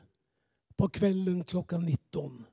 på 0.78 0.90
kvällen 0.90 1.44
klockan 1.44 1.86
19. 1.86 2.46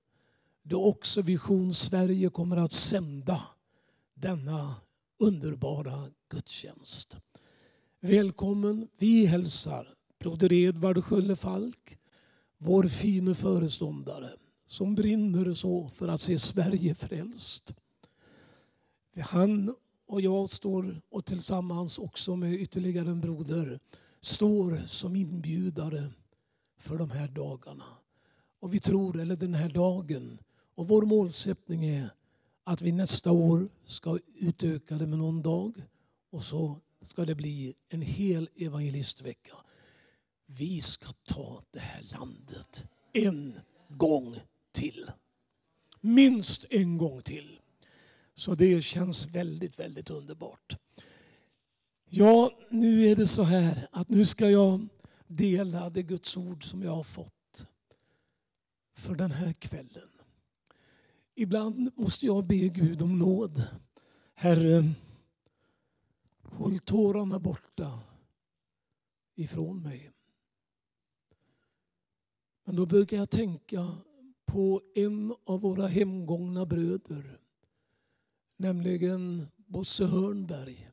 Då 0.64 0.84
också 0.84 1.22
Vision 1.22 1.74
Sverige 1.74 2.30
kommer 2.30 2.56
att 2.56 2.72
sända 2.72 3.42
denna 4.14 4.74
underbara 5.18 6.06
gudstjänst. 6.28 7.16
Välkommen. 8.00 8.88
Vi 8.98 9.26
hälsar 9.26 9.94
broder 10.18 10.52
Edvard 10.52 11.04
Skölle-Falk, 11.04 11.98
vår 12.58 12.84
fine 12.84 13.34
föreståndare 13.34 14.30
som 14.66 14.94
brinner 14.94 15.54
så 15.54 15.88
för 15.88 16.08
att 16.08 16.20
se 16.20 16.38
Sverige 16.38 16.94
frälst. 16.94 17.74
Han 19.16 19.74
och 20.06 20.20
jag 20.20 20.50
står 20.50 21.02
och 21.08 21.24
tillsammans 21.24 21.98
också 21.98 22.36
med 22.36 22.54
ytterligare 22.54 23.10
en 23.10 23.20
broder 23.20 23.80
står 24.20 24.86
som 24.86 25.16
inbjudare 25.16 26.10
för 26.76 26.98
de 26.98 27.10
här 27.10 27.28
dagarna. 27.28 27.84
Och 28.60 28.74
vi 28.74 28.80
tror, 28.80 29.20
eller 29.20 29.36
den 29.36 29.54
här 29.54 29.70
dagen, 29.70 30.38
och 30.74 30.88
vår 30.88 31.02
målsättning 31.02 31.84
är 31.84 32.10
att 32.64 32.82
vi 32.82 32.92
nästa 32.92 33.32
år 33.32 33.68
ska 33.84 34.18
utöka 34.34 34.94
det 34.94 35.06
med 35.06 35.18
någon 35.18 35.42
dag 35.42 35.82
och 36.30 36.44
så 36.44 36.80
ska 37.00 37.24
det 37.24 37.34
bli 37.34 37.74
en 37.88 38.02
hel 38.02 38.48
evangelistvecka. 38.56 39.54
Vi 40.46 40.80
ska 40.80 41.12
ta 41.24 41.62
det 41.70 41.80
här 41.80 42.02
landet 42.18 42.86
en 43.12 43.54
gång 43.88 44.36
till. 44.72 45.10
Minst 46.00 46.64
en 46.70 46.98
gång 46.98 47.22
till. 47.22 47.60
Så 48.34 48.54
det 48.54 48.82
känns 48.82 49.26
väldigt, 49.26 49.78
väldigt 49.78 50.10
underbart. 50.10 50.76
Ja, 52.08 52.50
nu 52.70 53.06
är 53.06 53.16
det 53.16 53.26
så 53.26 53.42
här 53.42 53.88
att 53.92 54.08
nu 54.08 54.26
ska 54.26 54.50
jag 54.50 54.88
dela 55.26 55.90
det 55.90 56.02
Guds 56.02 56.36
ord 56.36 56.64
som 56.64 56.82
jag 56.82 56.94
har 56.94 57.02
fått 57.02 57.66
för 58.94 59.14
den 59.14 59.30
här 59.30 59.52
kvällen. 59.52 60.11
Ibland 61.42 61.90
måste 61.94 62.26
jag 62.26 62.46
be 62.46 62.68
Gud 62.68 63.02
om 63.02 63.18
nåd. 63.18 63.62
Herre, 64.34 64.92
håll 66.42 66.78
tårarna 66.78 67.38
borta 67.38 68.00
ifrån 69.34 69.82
mig. 69.82 70.10
Men 72.64 72.76
då 72.76 72.86
brukar 72.86 73.16
jag 73.16 73.30
tänka 73.30 73.88
på 74.44 74.82
en 74.94 75.34
av 75.44 75.60
våra 75.60 75.86
hemgångna 75.86 76.66
bröder. 76.66 77.38
Nämligen 78.56 79.46
Bosse 79.56 80.04
Hörnberg. 80.04 80.90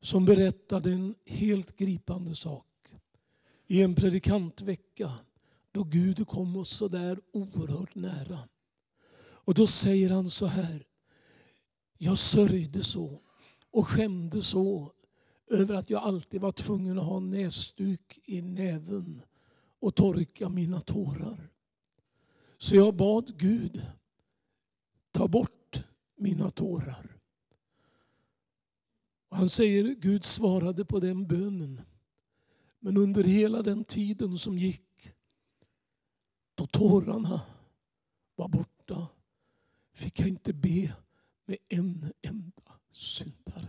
Som 0.00 0.24
berättade 0.24 0.92
en 0.92 1.14
helt 1.24 1.76
gripande 1.76 2.34
sak 2.34 2.94
i 3.66 3.82
en 3.82 3.94
predikantvecka 3.94 5.12
då 5.72 5.84
Gud 5.84 6.28
kom 6.28 6.56
oss 6.56 6.76
så 6.76 6.88
där 6.88 7.20
oerhört 7.32 7.94
nära. 7.94 8.38
Och 9.48 9.54
då 9.54 9.66
säger 9.66 10.10
han 10.10 10.30
så 10.30 10.46
här. 10.46 10.86
Jag 11.98 12.18
sörjde 12.18 12.84
så 12.84 13.20
och 13.70 13.88
skämde 13.88 14.42
så 14.42 14.92
över 15.46 15.74
att 15.74 15.90
jag 15.90 16.02
alltid 16.02 16.40
var 16.40 16.52
tvungen 16.52 16.98
att 16.98 17.04
ha 17.04 17.20
näsduk 17.20 18.18
i 18.24 18.42
näven 18.42 19.22
och 19.78 19.94
torka 19.94 20.48
mina 20.48 20.80
tårar. 20.80 21.50
Så 22.58 22.76
jag 22.76 22.94
bad 22.94 23.38
Gud 23.38 23.82
ta 25.10 25.28
bort 25.28 25.84
mina 26.16 26.50
tårar. 26.50 27.16
Och 29.28 29.36
han 29.36 29.48
säger 29.48 29.84
Gud 29.84 30.24
svarade 30.24 30.84
på 30.84 31.00
den 31.00 31.26
bönen. 31.26 31.80
Men 32.80 32.96
under 32.96 33.24
hela 33.24 33.62
den 33.62 33.84
tiden 33.84 34.38
som 34.38 34.58
gick 34.58 35.12
då 36.54 36.66
tårarna 36.66 37.40
var 38.34 38.48
borta 38.48 39.08
fick 39.98 40.20
jag 40.20 40.28
inte 40.28 40.52
be 40.52 40.92
med 41.46 41.58
en 41.68 42.12
enda 42.22 42.72
syndare. 42.92 43.68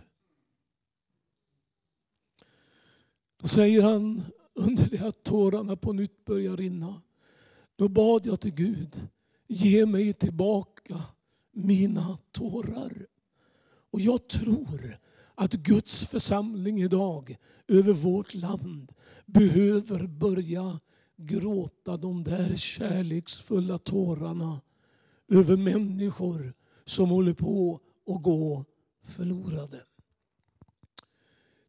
Då 3.40 3.48
säger 3.48 3.82
han 3.82 4.22
under 4.54 4.86
det 4.86 5.00
att 5.06 5.22
tårarna 5.22 5.76
på 5.76 5.92
nytt 5.92 6.24
börjar 6.24 6.56
rinna. 6.56 7.02
Då 7.76 7.88
bad 7.88 8.26
jag 8.26 8.40
till 8.40 8.54
Gud, 8.54 9.08
ge 9.46 9.86
mig 9.86 10.12
tillbaka 10.12 11.02
mina 11.52 12.18
tårar. 12.32 13.06
Och 13.90 14.00
jag 14.00 14.28
tror 14.28 14.98
att 15.34 15.52
Guds 15.52 16.04
församling 16.06 16.82
idag 16.82 17.36
över 17.68 17.92
vårt 17.92 18.34
land 18.34 18.92
behöver 19.26 20.06
börja 20.06 20.80
gråta 21.16 21.96
de 21.96 22.24
där 22.24 22.56
kärleksfulla 22.56 23.78
tårarna 23.78 24.60
över 25.30 25.56
människor 25.56 26.54
som 26.84 27.10
håller 27.10 27.34
på 27.34 27.80
att 28.06 28.22
gå 28.22 28.64
förlorade. 29.02 29.84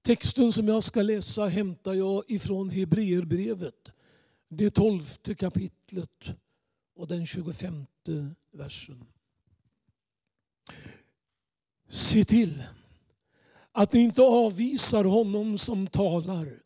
Texten 0.02 0.54
som 0.54 0.68
jag 0.68 0.84
ska 0.84 1.02
läsa 1.02 1.48
hämtar 1.48 1.94
jag 1.94 2.24
ifrån 2.28 2.70
Hebreerbrevet, 2.70 3.92
det 4.50 4.70
tolfte 4.70 5.36
kapitlet 5.36 6.26
och 6.96 7.08
den 7.08 7.26
25 7.26 7.86
versen. 8.52 9.06
Se 11.90 12.26
till 12.26 12.64
att 13.72 13.94
ni 13.94 14.00
inte 14.00 14.22
avvisar 14.22 15.04
honom 15.04 15.58
som 15.58 15.88
talar. 15.88 16.64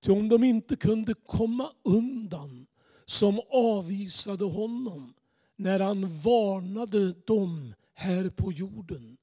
Ty 0.00 0.12
om 0.12 0.28
de 0.28 0.44
inte 0.44 0.76
kunde 0.76 1.14
komma 1.14 1.70
undan 1.82 2.66
som 3.06 3.40
avvisade 3.50 4.44
honom 4.44 5.14
när 5.56 5.80
han 5.80 6.20
varnade 6.20 7.12
dem 7.12 7.74
här 7.94 8.30
på 8.30 8.52
jorden. 8.52 9.16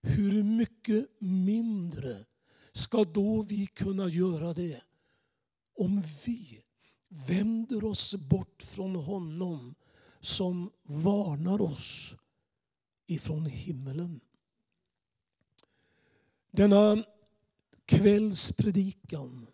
Hur 0.00 0.42
mycket 0.42 1.20
mindre 1.20 2.24
ska 2.72 3.04
då 3.04 3.42
vi 3.42 3.66
kunna 3.66 4.08
göra 4.08 4.52
det 4.52 4.82
om 5.76 6.02
vi 6.26 6.62
vänder 7.08 7.84
oss 7.84 8.14
bort 8.14 8.62
från 8.62 8.96
honom 8.96 9.74
som 10.20 10.70
varnar 10.82 11.62
oss 11.62 12.16
ifrån 13.06 13.46
himmelen. 13.46 14.20
Denna 16.50 17.04
kvällspredikan 17.84 19.46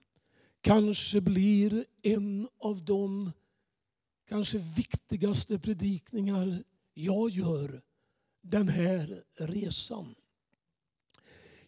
kanske 0.61 1.21
blir 1.21 1.85
en 2.03 2.49
av 2.59 2.85
de 2.85 3.33
kanske 4.29 4.59
viktigaste 4.59 5.59
predikningar 5.59 6.63
jag 6.95 7.31
gör 7.31 7.83
den 8.43 8.69
här 8.69 9.23
resan. 9.37 10.15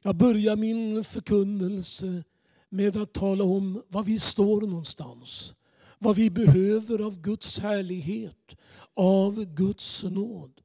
Jag 0.03 0.17
börjar 0.17 0.57
min 0.57 1.05
förkunnelse 1.05 2.25
med 2.69 2.97
att 2.97 3.13
tala 3.13 3.45
om 3.45 3.83
var 3.89 4.03
vi 4.03 4.19
står 4.19 4.61
någonstans. 4.61 5.55
Vad 5.99 6.17
vi 6.17 6.31
behöver 6.31 7.07
av 7.07 7.21
Guds 7.21 7.59
härlighet, 7.59 8.57
av 8.95 9.45
Guds 9.45 10.03
nåd. 10.03 10.61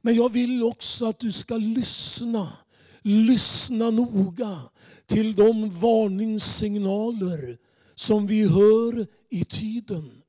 Men 0.00 0.14
jag 0.14 0.32
vill 0.32 0.62
också 0.62 1.06
att 1.06 1.18
du 1.18 1.32
ska 1.32 1.56
lyssna 1.56 2.52
Lyssna 3.02 3.90
noga 3.90 4.60
till 5.06 5.34
de 5.34 5.70
varningssignaler 5.70 7.58
som 7.94 8.26
vi 8.26 8.48
hör 8.48 9.06
i 9.28 9.44
tiden. 9.44 10.21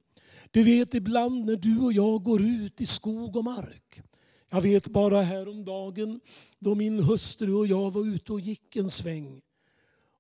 Du 0.54 0.64
vet 0.64 0.94
ibland 0.94 1.46
när 1.46 1.56
du 1.56 1.80
och 1.80 1.94
jag 1.94 2.24
går 2.24 2.42
ut 2.42 2.82
i 2.82 2.86
skog 2.86 3.36
och 3.36 3.44
mark. 3.44 4.02
Jag 4.50 4.62
vet 4.62 4.88
bara 4.88 5.22
häromdagen 5.22 6.20
då 6.60 6.76
min 6.76 7.00
hustru 7.00 7.54
och 7.54 7.68
jag 7.68 7.92
var 7.92 8.08
ute 8.08 8.34
och 8.34 8.40
gick 8.40 8.76
en 8.76 8.90
sväng. 8.90 9.42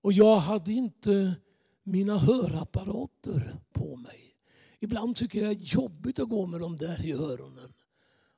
Och 0.01 0.13
jag 0.13 0.39
hade 0.39 0.71
inte 0.71 1.35
mina 1.83 2.17
hörapparater 2.17 3.59
på 3.71 3.95
mig. 3.95 4.35
Ibland 4.79 5.15
tycker 5.15 5.39
jag 5.39 5.57
det 5.57 5.63
är 5.63 5.75
jobbigt 5.75 6.19
att 6.19 6.29
gå 6.29 6.45
med 6.45 6.59
dem 6.59 6.77
där 6.77 7.05
i 7.05 7.11
öronen. 7.11 7.73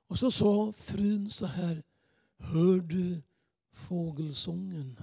Och 0.08 0.20
så 0.20 0.32
sa 0.32 0.74
frun 0.78 1.30
så 1.30 1.46
här, 1.46 1.84
hör 2.38 2.80
du 2.80 3.22
fågelsången. 3.74 5.00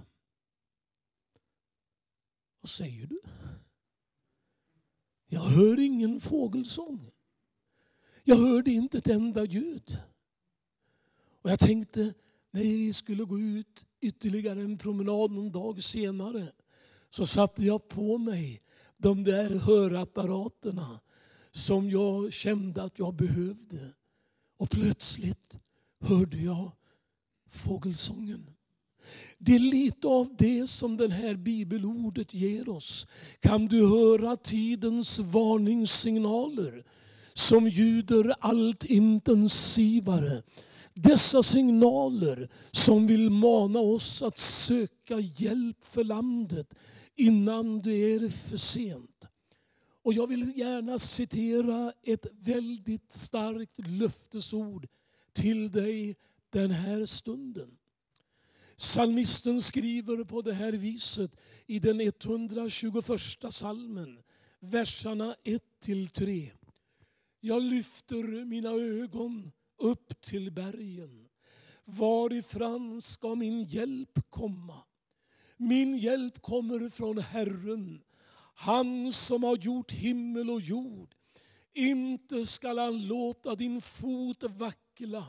Vad 2.60 2.70
säger 2.70 3.06
du? 3.06 3.20
Jag 5.32 5.40
hör 5.40 5.78
ingen 5.78 6.20
fågelsång. 6.20 7.10
Jag 8.24 8.36
hörde 8.36 8.70
inte 8.70 8.98
ett 8.98 9.08
enda 9.08 9.44
ljud. 9.44 9.98
Och 11.42 11.50
jag 11.50 11.58
tänkte 11.58 12.14
när 12.50 12.62
vi 12.62 12.92
skulle 12.92 13.24
gå 13.24 13.38
ut 13.38 13.86
ytterligare 14.00 14.60
en 14.60 14.78
promenad 14.78 15.30
någon 15.30 15.52
dag 15.52 15.82
senare 15.82 16.52
så 17.10 17.26
satte 17.26 17.64
jag 17.64 17.88
på 17.88 18.18
mig 18.18 18.60
de 18.96 19.24
där 19.24 19.50
hörapparaterna 19.50 21.00
som 21.50 21.90
jag 21.90 22.32
kände 22.32 22.82
att 22.82 22.98
jag 22.98 23.14
behövde. 23.14 23.92
Och 24.56 24.70
plötsligt 24.70 25.58
hörde 26.00 26.36
jag 26.36 26.72
fågelsången. 27.50 28.50
Det 29.38 29.54
är 29.54 29.58
lite 29.58 30.08
av 30.08 30.36
det 30.38 30.66
som 30.66 30.96
det 30.96 31.12
här 31.12 31.34
bibelordet 31.34 32.34
ger 32.34 32.68
oss. 32.68 33.06
Kan 33.40 33.66
du 33.66 33.86
höra 33.86 34.36
tidens 34.36 35.18
varningssignaler 35.18 36.84
som 37.34 37.68
ljuder 37.68 38.34
allt 38.40 38.84
intensivare? 38.84 40.42
Dessa 40.94 41.42
signaler 41.42 42.48
som 42.70 43.06
vill 43.06 43.30
mana 43.30 43.78
oss 43.78 44.22
att 44.22 44.38
söka 44.38 45.18
hjälp 45.18 45.84
för 45.84 46.04
landet 46.04 46.74
innan 47.16 47.80
det 47.80 48.14
är 48.14 48.28
för 48.28 48.56
sent. 48.56 49.26
Och 50.04 50.12
jag 50.14 50.26
vill 50.26 50.58
gärna 50.58 50.98
citera 50.98 51.92
ett 52.02 52.26
väldigt 52.32 53.12
starkt 53.12 53.78
löftesord 53.78 54.86
till 55.32 55.72
dig 55.72 56.16
den 56.50 56.70
här 56.70 57.06
stunden. 57.06 57.70
Psalmisten 58.76 59.62
skriver 59.62 60.24
på 60.24 60.42
det 60.42 60.52
här 60.52 60.72
viset 60.72 61.36
i 61.66 61.78
den 61.78 62.00
121 62.00 63.04
salmen, 63.50 64.18
verserna 64.60 65.34
1-3. 65.44 66.50
Jag 67.40 67.62
lyfter 67.62 68.44
mina 68.44 68.70
ögon 68.70 69.52
upp 69.78 70.20
till 70.20 70.52
bergen. 70.52 71.28
Varifrån 71.84 73.02
ska 73.02 73.34
min 73.34 73.62
hjälp 73.62 74.18
komma? 74.30 74.82
Min 75.56 75.98
hjälp 75.98 76.42
kommer 76.42 76.88
från 76.88 77.18
Herren, 77.18 78.02
han 78.54 79.12
som 79.12 79.42
har 79.42 79.56
gjort 79.56 79.92
himmel 79.92 80.50
och 80.50 80.60
jord. 80.60 81.14
Inte 81.74 82.46
skall 82.46 82.78
han 82.78 83.06
låta 83.06 83.54
din 83.54 83.80
fot 83.80 84.42
vackla, 84.42 85.26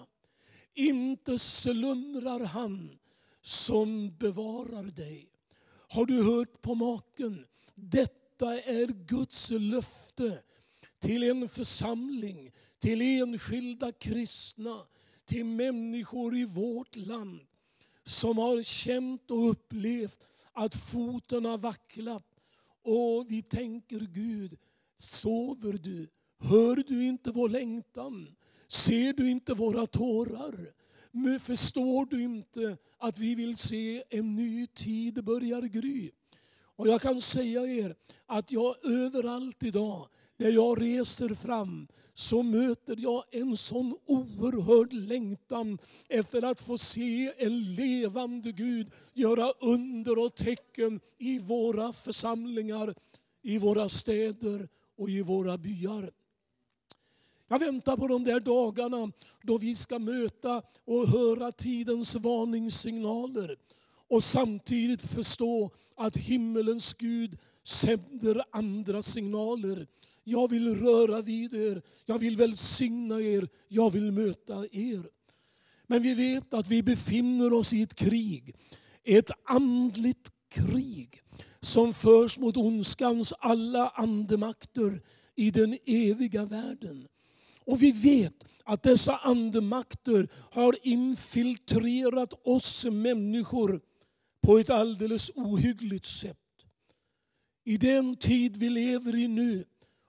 inte 0.73 1.39
slumrar 1.39 2.39
han 2.39 2.99
som 3.43 4.17
bevarar 4.17 4.83
dig. 4.83 5.29
Har 5.89 6.05
du 6.05 6.23
hört 6.23 6.61
på 6.61 6.75
maken? 6.75 7.45
Detta 7.75 8.59
är 8.59 8.87
Guds 8.87 9.49
löfte 9.51 10.41
till 10.99 11.23
en 11.23 11.49
församling, 11.49 12.51
till 12.79 13.01
enskilda 13.01 13.91
kristna, 13.91 14.85
till 15.25 15.45
människor 15.45 16.37
i 16.37 16.45
vårt 16.45 16.95
land 16.95 17.39
som 18.03 18.37
har 18.37 18.63
känt 18.63 19.31
och 19.31 19.49
upplevt 19.49 20.27
att 20.51 20.75
foten 20.75 21.45
har 21.45 21.57
vacklat. 21.57 22.25
Och 22.81 23.25
vi 23.31 23.41
tänker 23.41 23.99
Gud, 23.99 24.57
sover 24.97 25.73
du? 25.73 26.07
Hör 26.39 26.75
du 26.75 27.07
inte 27.07 27.31
vår 27.31 27.49
längtan? 27.49 28.35
Ser 28.67 29.13
du 29.13 29.29
inte 29.29 29.53
våra 29.53 29.87
tårar? 29.87 30.73
Men 31.15 31.39
förstår 31.39 32.05
du 32.05 32.23
inte 32.23 32.77
att 32.97 33.19
vi 33.19 33.35
vill 33.35 33.57
se 33.57 34.03
en 34.09 34.35
ny 34.35 34.67
tid 34.67 35.23
börja 35.23 35.61
gry? 35.61 36.11
Och 36.75 36.87
jag 36.87 37.01
kan 37.01 37.21
säga 37.21 37.61
er 37.61 37.95
att 38.25 38.51
jag 38.51 38.85
överallt 38.85 39.63
idag, 39.63 40.07
när 40.37 40.49
jag 40.49 40.81
reser 40.81 41.29
fram, 41.35 41.87
så 42.13 42.43
möter 42.43 42.95
jag 42.99 43.23
en 43.31 43.57
sån 43.57 43.97
oerhörd 44.05 44.93
längtan 44.93 45.77
efter 46.09 46.45
att 46.45 46.61
få 46.61 46.77
se 46.77 47.33
en 47.37 47.75
levande 47.75 48.51
Gud 48.51 48.91
göra 49.13 49.51
under 49.59 50.25
och 50.25 50.35
tecken 50.35 50.99
i 51.17 51.39
våra 51.39 51.93
församlingar, 51.93 52.95
i 53.41 53.57
våra 53.57 53.89
städer 53.89 54.69
och 54.97 55.09
i 55.09 55.21
våra 55.21 55.57
byar. 55.57 56.11
Jag 57.47 57.59
väntar 57.59 57.97
på 57.97 58.07
de 58.07 58.23
där 58.23 58.39
dagarna 58.39 59.11
då 59.41 59.57
vi 59.57 59.75
ska 59.75 59.99
möta 59.99 60.61
och 60.85 61.07
höra 61.07 61.51
tidens 61.51 62.15
varningssignaler 62.15 63.57
och 64.09 64.23
samtidigt 64.23 65.05
förstå 65.05 65.71
att 65.95 66.17
himmelens 66.17 66.93
Gud 66.93 67.37
sänder 67.63 68.43
andra 68.51 69.01
signaler. 69.01 69.87
Jag 70.23 70.49
vill 70.49 70.75
röra 70.75 71.21
vid 71.21 71.53
er, 71.53 71.81
jag 72.05 72.19
vill 72.19 72.37
välsigna 72.37 73.21
er, 73.21 73.47
jag 73.67 73.91
vill 73.91 74.11
möta 74.11 74.65
er. 74.71 75.09
Men 75.87 76.01
vi 76.01 76.13
vet 76.13 76.53
att 76.53 76.67
vi 76.67 76.83
befinner 76.83 77.53
oss 77.53 77.73
i 77.73 77.81
ett 77.81 77.95
krig, 77.95 78.55
ett 79.03 79.31
andligt 79.43 80.31
krig 80.49 81.21
som 81.61 81.93
förs 81.93 82.39
mot 82.39 82.57
ondskans 82.57 83.33
alla 83.39 83.89
andemakter 83.89 85.01
i 85.35 85.51
den 85.51 85.77
eviga 85.85 86.45
världen. 86.45 87.07
Och 87.65 87.81
vi 87.81 87.91
vet 87.91 88.43
att 88.63 88.83
dessa 88.83 89.17
andemakter 89.17 90.27
har 90.51 90.77
infiltrerat 90.83 92.33
oss 92.43 92.85
människor 92.85 93.81
på 94.41 94.57
ett 94.57 94.69
alldeles 94.69 95.31
ohyggligt 95.35 96.05
sätt. 96.05 96.37
I 97.63 97.77
den 97.77 98.15
tid 98.15 98.57
vi 98.57 98.69
lever 98.69 99.15
i 99.15 99.27
nu 99.27 99.65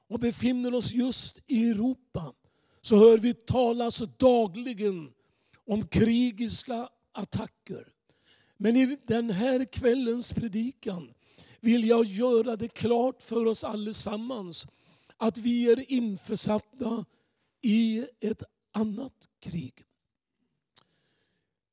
och 0.09 0.21
befinner 0.21 0.75
oss 0.75 0.93
just 0.93 1.38
i 1.47 1.71
Europa 1.71 2.33
så 2.83 2.97
hör 2.97 3.19
vi 3.19 3.35
talas 3.35 4.03
dagligen 4.19 5.11
om 5.67 5.87
krigiska 5.87 6.88
attacker. 7.12 7.88
Men 8.57 8.77
i 8.77 8.99
den 9.07 9.31
här 9.31 9.64
kvällens 9.64 10.33
predikan 10.33 11.11
vill 11.61 11.88
jag 11.88 12.05
göra 12.05 12.57
det 12.57 12.69
klart 12.69 13.23
för 13.23 13.47
oss 13.47 13.64
allesammans 13.64 14.67
att 15.17 15.38
vi 15.38 15.73
är 15.73 15.93
införsatta 15.93 17.05
i 17.64 18.07
ett 18.20 18.42
annat 18.72 19.29
krig. 19.40 19.85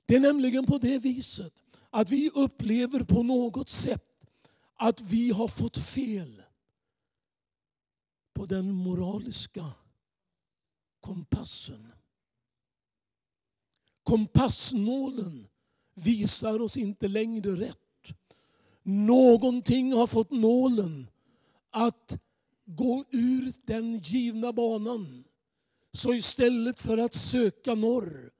Det 0.06 0.16
är 0.16 0.20
nämligen 0.20 0.66
på 0.66 0.78
det 0.78 1.00
viset 1.00 1.54
att 1.90 2.10
vi 2.10 2.30
upplever 2.30 3.04
på 3.04 3.24
något 3.24 3.70
sätt 3.70 4.28
att 4.76 5.02
vi 5.02 5.32
har 5.32 5.48
fått 5.48 5.78
fel 5.78 6.44
på 8.34 8.46
den 8.46 8.72
moraliska 8.72 9.72
kompassen. 11.00 11.88
Kompassnålen 14.04 15.48
visar 15.94 16.62
oss 16.62 16.78
inte 16.78 17.08
längre 17.08 17.56
rätt. 17.56 17.78
Någonting 18.84 19.94
har 19.94 20.08
fått 20.08 20.32
nålen 20.32 21.08
att 21.70 22.22
gå 22.66 23.06
ur 23.12 23.54
den 23.66 24.00
givna 24.00 24.54
banan. 24.54 25.24
Så 25.94 26.14
istället 26.14 26.82
för 26.82 26.98
att 26.98 27.14
söka 27.14 27.76
norr 27.76 28.32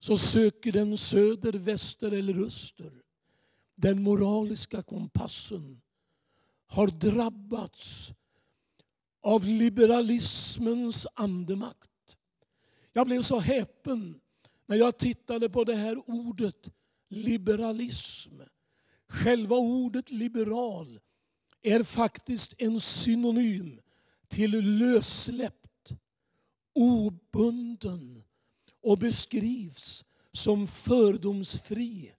så 0.00 0.18
söker 0.18 0.72
den 0.72 0.98
söder, 0.98 1.52
väster 1.52 2.12
eller 2.12 2.44
öster. 2.46 2.92
Den 3.74 4.02
moraliska 4.02 4.82
kompassen 4.82 5.80
har 6.66 6.86
drabbats 6.86 8.12
av 9.22 9.44
liberalismens 9.44 11.06
andemakt. 11.14 12.16
Jag 12.92 13.06
blev 13.06 13.22
så 13.22 13.38
häpen 13.38 14.20
när 14.66 14.76
jag 14.76 14.98
tittade 14.98 15.50
på 15.50 15.64
det 15.64 15.74
här 15.74 16.10
ordet 16.10 16.68
liberalism. 17.08 18.40
Själva 19.08 19.56
ordet 19.56 20.10
liberal 20.10 21.00
är 21.62 21.82
faktiskt 21.82 22.54
en 22.58 22.80
synonym 22.80 23.80
till 24.28 24.78
lössläpp 24.78 25.61
obunden 26.74 28.24
och 28.82 28.98
beskrivs 28.98 30.04
som 30.32 30.66
fördomsfri 30.66 32.12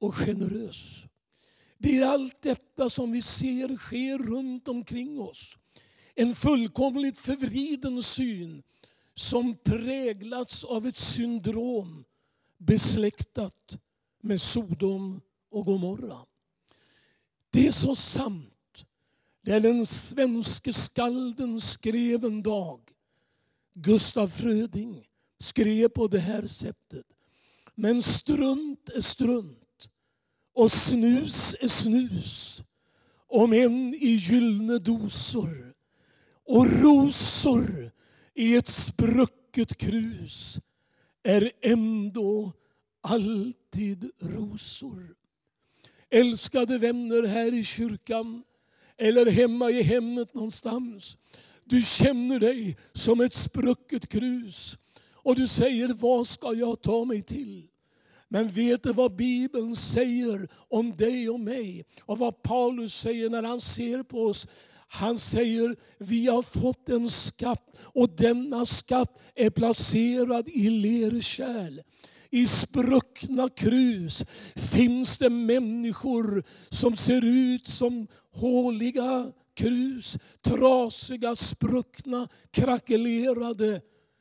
och 0.00 0.14
generös. 0.14 1.04
Det 1.78 1.98
är 1.98 2.06
allt 2.06 2.42
detta 2.42 2.90
som 2.90 3.12
vi 3.12 3.22
ser 3.22 3.76
sker 3.76 4.18
runt 4.18 4.68
omkring 4.68 5.20
oss. 5.20 5.56
En 6.14 6.34
fullkomligt 6.34 7.18
förvriden 7.18 8.02
syn 8.02 8.62
som 9.14 9.54
präglats 9.54 10.64
av 10.64 10.86
ett 10.86 10.96
syndrom 10.96 12.04
besläktat 12.58 13.76
med 14.22 14.40
Sodom 14.40 15.20
och 15.50 15.66
Gomorra. 15.66 16.18
Det 17.50 17.66
är 17.66 17.72
så 17.72 17.94
sant. 17.94 18.84
Där 19.42 19.60
den 19.60 19.86
svenske 19.86 20.72
skalden 20.72 21.60
skrev 21.60 22.24
en 22.24 22.42
dag, 22.42 22.80
Gustaf 23.82 24.32
Fröding, 24.32 25.06
skrev 25.38 25.88
på 25.88 26.06
det 26.06 26.18
här 26.18 26.46
sättet. 26.46 27.06
Men 27.74 28.02
strunt 28.02 28.88
är 28.88 29.00
strunt 29.00 29.88
och 30.54 30.72
snus 30.72 31.56
är 31.60 31.68
snus 31.68 32.62
om 33.26 33.52
än 33.52 33.94
i 33.94 34.08
gyllene 34.08 34.78
dosor 34.78 35.74
och 36.44 36.66
rosor 36.66 37.90
i 38.34 38.56
ett 38.56 38.68
sprucket 38.68 39.76
krus 39.76 40.60
är 41.22 41.52
ändå 41.62 42.52
alltid 43.00 44.10
rosor. 44.20 45.14
Älskade 46.10 46.78
vänner 46.78 47.26
här 47.26 47.54
i 47.54 47.64
kyrkan 47.64 48.42
eller 48.96 49.26
hemma 49.26 49.70
i 49.70 49.82
hemmet 49.82 50.34
någonstans. 50.34 51.16
Du 51.68 51.82
känner 51.82 52.40
dig 52.40 52.76
som 52.92 53.20
ett 53.20 53.34
sprucket 53.34 54.08
krus 54.08 54.76
och 55.12 55.36
du 55.36 55.48
säger, 55.48 55.88
vad 55.88 56.26
ska 56.26 56.54
jag 56.54 56.82
ta 56.82 57.04
mig 57.04 57.22
till? 57.22 57.66
Men 58.28 58.48
vet 58.48 58.82
du 58.82 58.92
vad 58.92 59.16
Bibeln 59.16 59.76
säger 59.76 60.48
om 60.52 60.96
dig 60.96 61.28
och 61.28 61.40
mig? 61.40 61.84
Och 62.02 62.18
vad 62.18 62.42
Paulus 62.42 62.94
säger 62.94 63.30
när 63.30 63.42
han 63.42 63.60
ser 63.60 64.02
på 64.02 64.22
oss? 64.24 64.46
Han 64.88 65.18
säger, 65.18 65.76
vi 65.98 66.26
har 66.26 66.42
fått 66.42 66.88
en 66.88 67.10
skatt 67.10 67.76
och 67.80 68.10
denna 68.16 68.66
skatt 68.66 69.20
är 69.34 69.50
placerad 69.50 70.48
i 70.48 70.70
lerkärl. 70.70 71.80
I 72.30 72.46
spruckna 72.46 73.48
krus 73.48 74.24
finns 74.56 75.16
det 75.16 75.30
människor 75.30 76.44
som 76.68 76.96
ser 76.96 77.24
ut 77.24 77.66
som 77.66 78.06
håliga 78.32 79.32
krus. 79.58 80.18
Trasiga, 80.40 81.34
spruckna, 81.34 82.28
krackelerade. 82.50 83.80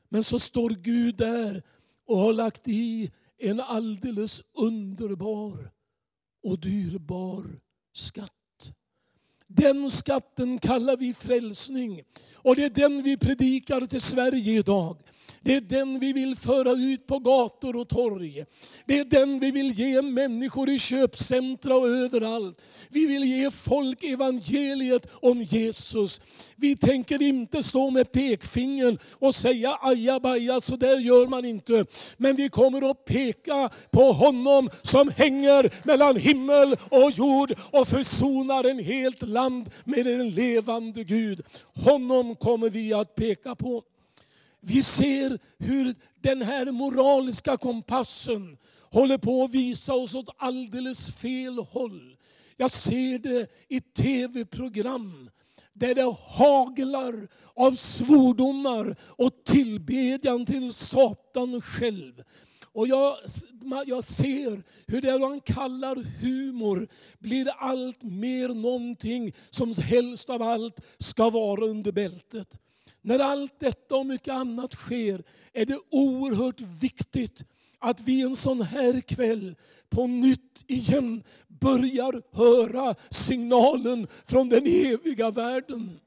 Men 0.09 0.23
så 0.23 0.39
står 0.39 0.69
Gud 0.69 1.17
där 1.17 1.63
och 2.07 2.17
har 2.17 2.33
lagt 2.33 2.67
i 2.67 3.11
en 3.37 3.59
alldeles 3.59 4.41
underbar 4.53 5.71
och 6.43 6.59
dyrbar 6.59 7.45
skatt. 7.93 8.31
Den 9.47 9.91
skatten 9.91 10.59
kallar 10.59 10.97
vi 10.97 11.13
frälsning. 11.13 12.03
Och 12.33 12.55
det 12.55 12.63
är 12.63 12.69
den 12.69 13.03
vi 13.03 13.17
predikar 13.17 13.85
till 13.85 14.01
Sverige 14.01 14.59
idag. 14.59 14.97
Det 15.47 15.55
är 15.55 15.61
den 15.61 15.99
vi 15.99 16.13
vill 16.13 16.35
föra 16.35 16.71
ut 16.71 17.07
på 17.07 17.19
gator 17.19 17.75
och 17.75 17.87
torg. 17.87 18.45
Det 18.85 18.99
är 18.99 19.05
den 19.05 19.39
vi 19.39 19.51
vill 19.51 19.71
ge 19.71 20.01
människor 20.01 20.69
i 20.69 20.79
köpcentra 20.79 21.75
och 21.75 21.87
överallt. 21.87 22.61
Vi 22.89 23.05
vill 23.05 23.23
ge 23.23 23.51
folk 23.51 24.03
evangeliet 24.03 25.07
om 25.11 25.43
Jesus. 25.43 26.21
Vi 26.55 26.77
tänker 26.77 27.21
inte 27.21 27.63
stå 27.63 27.89
med 27.89 28.11
pekfingern 28.11 28.97
och 29.11 29.35
säga 29.35 29.77
ajabaja, 29.81 30.61
så 30.61 30.75
där 30.75 30.97
gör 30.97 31.27
man 31.27 31.45
inte. 31.45 31.85
Men 32.17 32.35
vi 32.35 32.49
kommer 32.49 32.91
att 32.91 33.05
peka 33.05 33.69
på 33.91 34.11
honom 34.11 34.69
som 34.81 35.11
hänger 35.15 35.87
mellan 35.87 36.17
himmel 36.17 36.75
och 36.89 37.11
jord 37.11 37.53
och 37.71 37.87
försonar 37.87 38.63
en 38.63 38.79
helt 38.79 39.21
land 39.21 39.69
med 39.83 40.07
en 40.07 40.29
levande 40.29 41.03
Gud. 41.03 41.41
Honom 41.73 42.35
kommer 42.35 42.69
vi 42.69 42.93
att 42.93 43.15
peka 43.15 43.55
på. 43.55 43.83
Vi 44.67 44.83
ser 44.83 45.39
hur 45.57 45.95
den 46.21 46.41
här 46.41 46.71
moraliska 46.71 47.57
kompassen 47.57 48.57
håller 48.91 49.17
på 49.17 49.43
att 49.43 49.51
visa 49.51 49.93
oss 49.93 50.15
åt 50.15 50.29
alldeles 50.37 51.11
fel 51.11 51.59
håll. 51.59 52.17
Jag 52.57 52.71
ser 52.71 53.19
det 53.19 53.47
i 53.67 53.81
tv-program 53.81 55.29
där 55.73 55.95
det 55.95 56.15
haglar 56.27 57.27
av 57.53 57.71
svordomar 57.75 58.95
och 59.01 59.31
tillbedjan 59.45 60.45
till 60.45 60.73
Satan 60.73 61.61
själv. 61.61 62.23
Och 62.61 62.87
jag, 62.87 63.17
jag 63.85 64.03
ser 64.03 64.63
hur 64.87 65.01
det 65.01 65.19
man 65.19 65.41
kallar 65.41 65.95
humor 65.95 66.87
blir 67.19 67.47
allt 67.57 68.03
mer 68.03 68.49
någonting 68.49 69.33
som 69.49 69.73
helst 69.73 70.29
av 70.29 70.41
allt 70.41 70.79
ska 70.99 71.29
vara 71.29 71.65
under 71.65 71.91
bältet. 71.91 72.57
När 73.01 73.19
allt 73.19 73.59
detta 73.59 73.95
och 73.95 74.05
mycket 74.05 74.33
annat 74.33 74.73
sker 74.73 75.23
är 75.53 75.65
det 75.65 75.79
oerhört 75.91 76.61
viktigt 76.61 77.43
att 77.79 78.01
vi 78.01 78.21
en 78.21 78.35
sån 78.35 78.61
här 78.61 79.01
kväll 79.01 79.55
på 79.89 80.07
nytt 80.07 80.63
igen 80.67 81.23
börjar 81.47 82.21
höra 82.31 82.95
signalen 83.09 84.07
från 84.25 84.49
den 84.49 84.67
eviga 84.67 85.31
världen. 85.31 85.99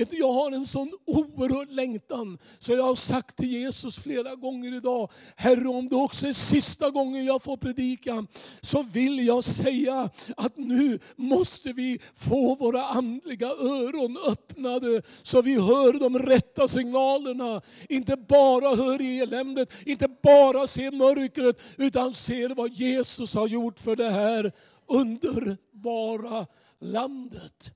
Vet 0.00 0.10
du, 0.10 0.18
jag 0.18 0.32
har 0.32 0.52
en 0.52 0.66
sån 0.66 0.92
oerhörd 1.06 1.70
längtan 1.70 2.38
så 2.58 2.72
jag 2.72 2.82
har 2.82 2.94
sagt 2.94 3.36
till 3.36 3.50
Jesus 3.50 3.98
flera 3.98 4.34
gånger 4.34 4.76
idag, 4.76 5.10
Herre 5.36 5.68
om 5.68 5.88
det 5.88 5.96
också 5.96 6.26
är 6.26 6.32
sista 6.32 6.90
gången 6.90 7.24
jag 7.24 7.42
får 7.42 7.56
predika, 7.56 8.26
så 8.60 8.82
vill 8.82 9.26
jag 9.26 9.44
säga 9.44 10.10
att 10.36 10.56
nu 10.56 10.98
måste 11.16 11.72
vi 11.72 12.00
få 12.16 12.54
våra 12.54 12.84
andliga 12.84 13.46
öron 13.48 14.18
öppnade 14.26 15.02
så 15.22 15.42
vi 15.42 15.54
hör 15.54 15.92
de 15.92 16.18
rätta 16.18 16.68
signalerna. 16.68 17.62
Inte 17.88 18.16
bara 18.16 18.76
hör 18.76 19.22
eländet, 19.22 19.72
inte 19.86 20.08
bara 20.22 20.66
ser 20.66 20.92
mörkret, 20.92 21.60
utan 21.76 22.14
ser 22.14 22.54
vad 22.54 22.70
Jesus 22.70 23.34
har 23.34 23.48
gjort 23.48 23.78
för 23.78 23.96
det 23.96 24.10
här 24.10 24.52
underbara 24.86 26.46
landet. 26.80 27.74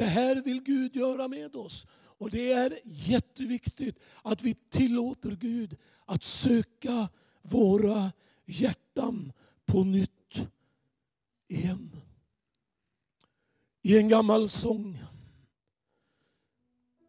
Det 0.00 0.06
här 0.06 0.42
vill 0.42 0.62
Gud 0.62 0.96
göra 0.96 1.28
med 1.28 1.56
oss. 1.56 1.86
Och 1.92 2.30
det 2.30 2.52
är 2.52 2.78
jätteviktigt 2.84 3.98
att 4.22 4.42
vi 4.42 4.54
tillåter 4.54 5.30
Gud 5.30 5.76
att 6.04 6.24
söka 6.24 7.08
våra 7.42 8.12
hjärtan 8.46 9.32
på 9.66 9.84
nytt. 9.84 10.48
igen. 11.48 11.96
I 13.82 13.98
en 13.98 14.08
gammal 14.08 14.48
sång. 14.48 14.98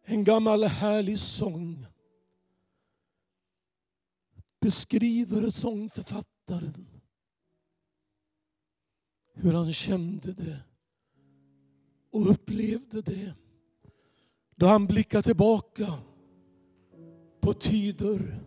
En 0.04 0.24
gammal 0.24 0.64
härlig 0.64 1.18
sång 1.18 1.86
beskriver 4.60 5.50
sångförfattaren 5.50 6.86
hur 9.34 9.52
han 9.52 9.74
kände 9.74 10.32
det 10.32 10.62
och 12.12 12.30
upplevde 12.30 13.02
det 13.02 13.34
då 14.56 14.66
han 14.66 14.86
blickar 14.86 15.22
tillbaka 15.22 15.94
på 17.40 17.52
tider 17.52 18.40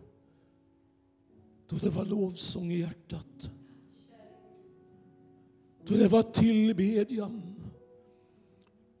då 1.68 1.76
det 1.76 1.90
var 1.90 2.04
lovsång 2.04 2.72
i 2.72 2.80
hjärtat. 2.80 3.50
Då 5.86 5.94
det 5.94 6.08
var 6.08 6.22
tillbedjan. 6.22 7.42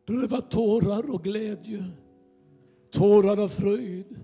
Då 0.04 0.12
det 0.12 0.26
var 0.26 0.40
tårar 0.40 1.10
och 1.10 1.24
glädje. 1.24 1.84
Tårar 2.90 3.42
av 3.44 3.48
fröjd. 3.48 4.20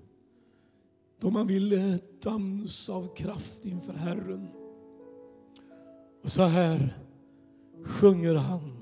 Då 1.21 1.31
man 1.31 1.47
ville 1.47 1.99
dansa 2.23 2.93
av 2.93 3.15
kraft 3.15 3.65
inför 3.65 3.93
Herren. 3.93 4.49
Och 6.23 6.31
så 6.31 6.43
här 6.43 6.99
sjunger 7.85 8.35
han. 8.35 8.82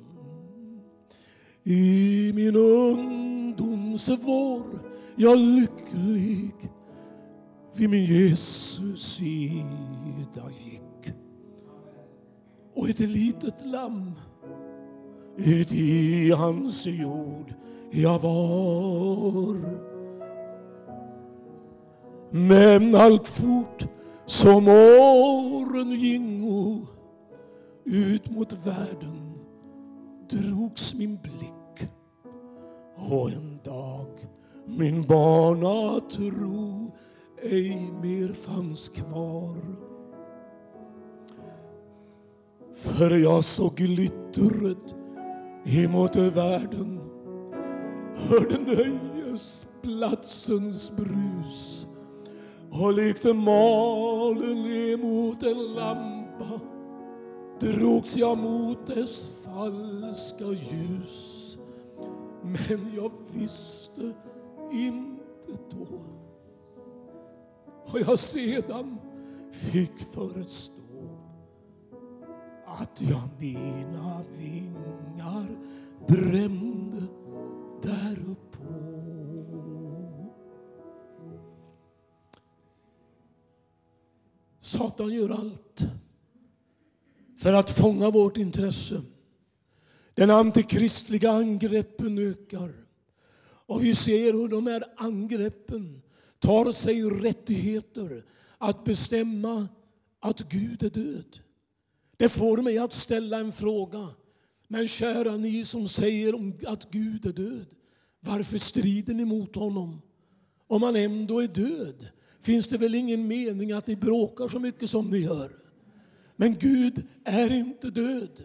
I 1.65 2.33
min 2.35 2.57
ungdoms 2.57 4.11
vår 4.23 4.65
jag 5.17 5.39
lycklig 5.39 6.71
vid 7.75 7.91
min 7.91 8.05
Jesus 8.05 9.15
sida 9.15 10.51
gick. 10.65 11.15
Och 12.75 12.89
ett 12.89 13.01
litet 13.01 13.67
lamm 13.67 14.13
ut 15.37 15.73
i 15.73 16.31
hans 16.31 16.87
jord 16.87 17.55
jag 17.91 18.19
var. 18.19 19.57
Men 22.31 22.95
allt 22.95 23.29
fort 23.29 23.87
som 24.27 24.69
åren 24.69 25.91
gingo 25.91 26.87
ut 27.85 28.31
mot 28.31 28.67
världen 28.67 29.30
drogs 30.31 30.95
min 30.95 31.19
blick. 31.23 31.91
Och 32.97 33.31
en 33.31 33.59
dag 33.65 34.29
min 34.67 35.03
barnatro 35.03 36.91
ej 37.43 37.93
mer 38.03 38.33
fanns 38.33 38.89
kvar. 38.89 39.57
För 42.75 43.11
jag 43.11 43.45
såg 43.45 43.75
glittret 43.75 44.95
emot 45.65 46.17
världen. 46.17 47.01
Hörde 48.17 48.59
nöjesplatsens 48.59 50.93
brus. 50.97 51.87
Och 52.71 52.93
likt 52.93 53.25
malen 53.25 54.67
emot 54.67 55.43
en 55.43 55.75
lampa. 55.75 56.61
Drogs 57.61 58.17
jag 58.17 58.39
mot 58.39 58.87
dess 58.87 59.31
falska 59.55 60.45
ljus. 60.45 61.59
Men 62.43 62.95
jag 62.95 63.13
visste 63.33 64.15
inte 64.73 65.53
då 65.71 65.87
vad 67.93 68.03
jag 68.03 68.19
sedan 68.19 68.99
fick 69.53 69.99
förstå 69.99 70.81
att 72.67 73.01
jag 73.01 73.29
mina 73.39 74.23
vingar 74.39 75.47
brände 76.07 77.07
där 77.83 78.19
uppå. 78.31 78.91
Satan 84.61 85.13
gör 85.13 85.29
allt 85.29 85.85
för 87.37 87.53
att 87.53 87.71
fånga 87.71 88.11
vårt 88.11 88.37
intresse. 88.37 89.03
Den 90.15 90.31
antikristliga 90.31 91.31
angreppen 91.31 92.19
ökar. 92.19 92.73
Och 93.43 93.85
vi 93.85 93.95
ser 93.95 94.33
hur 94.33 94.49
de 94.49 94.67
här 94.67 94.85
angreppen 94.97 96.03
tar 96.39 96.73
sig 96.73 97.03
rättigheter 97.03 98.25
att 98.59 98.85
bestämma 98.85 99.69
att 100.21 100.39
Gud 100.39 100.83
är 100.83 100.91
död. 100.91 101.39
Det 102.17 102.29
får 102.29 102.57
mig 102.57 102.79
att 102.79 102.93
ställa 102.93 103.39
en 103.39 103.53
fråga. 103.53 104.09
Men 104.69 104.89
kära 104.89 105.37
ni 105.37 105.65
som 105.65 105.89
säger 105.89 106.53
att 106.67 106.91
Gud 106.91 107.27
är 107.27 107.33
död, 107.33 107.67
varför 108.21 108.59
strider 108.59 109.15
ni 109.15 109.25
mot 109.25 109.57
honom? 109.57 110.03
Om 110.67 110.83
han 110.83 110.97
ändå 110.97 111.43
är 111.43 111.49
död 111.49 112.09
finns 112.41 112.67
det 112.67 112.79
väl 112.79 112.95
ingen 112.95 113.29
mening 113.29 113.73
att 113.73 113.87
ni 113.87 113.97
bråkar 113.97 114.49
så 114.49 114.59
mycket 114.59 114.91
som 114.91 115.11
ni 115.11 115.19
gör. 115.19 115.51
Men 116.37 116.59
Gud 116.59 117.07
är 117.25 117.53
inte 117.53 117.91
död. 117.91 118.43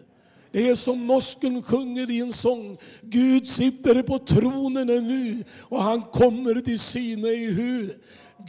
Det 0.55 0.69
är 0.69 0.75
som 0.75 1.07
norsken 1.07 1.63
sjunger 1.63 2.11
i 2.11 2.19
en 2.19 2.33
sång. 2.33 2.77
Gud 3.01 3.49
sitter 3.49 4.01
på 4.01 4.19
tronen 4.19 4.87
nu 4.87 5.43
och 5.61 5.83
han 5.83 6.01
kommer 6.01 6.61
till 6.61 6.79
sina 6.79 7.27
i 7.27 7.51
hu. 7.51 7.89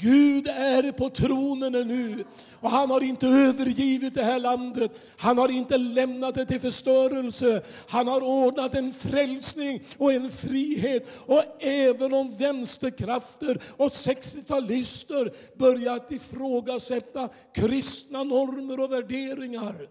Gud 0.01 0.47
är 0.47 0.93
på 0.93 1.11
tronen 1.11 1.73
nu 1.73 2.25
och 2.61 2.71
han 2.71 2.91
har 2.91 3.03
inte 3.03 3.27
övergivit 3.27 4.15
det 4.15 4.23
här 4.23 4.39
landet. 4.39 4.91
Han 5.17 5.39
har 5.39 5.49
inte 5.51 5.79
lämnat 5.79 6.35
det 6.35 6.47
till 6.47 6.61
förstörelse. 6.61 7.63
Han 7.89 8.09
har 8.09 8.21
ordnat 8.21 8.75
en 8.75 8.93
frälsning 8.93 9.83
och 9.99 10.13
en 10.13 10.31
frihet. 10.31 11.07
Och 11.27 11.43
även 11.61 12.15
om 12.15 12.37
vänsterkrafter 12.37 13.61
och 13.77 13.89
60-talister 13.89 15.35
börjat 15.57 16.13
ifrågasätta 16.13 17.29
kristna 17.55 18.25
normer 18.25 18.81
och 18.81 18.93
värderingar 18.93 19.89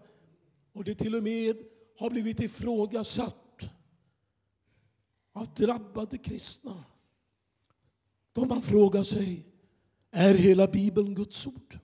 och 0.74 0.84
det 0.84 0.94
till 0.94 1.14
och 1.14 1.22
med 1.22 1.56
har 1.98 2.10
blivit 2.10 2.40
ifrågasatt 2.40 3.70
av 5.32 5.54
drabbade 5.54 6.18
kristna. 6.18 6.84
Då 8.32 8.44
man 8.44 8.62
frågar 8.62 9.02
sig, 9.02 9.46
är 10.10 10.34
hela 10.34 10.66
Bibeln 10.66 11.14
Guds 11.14 11.46
ord? 11.46 11.78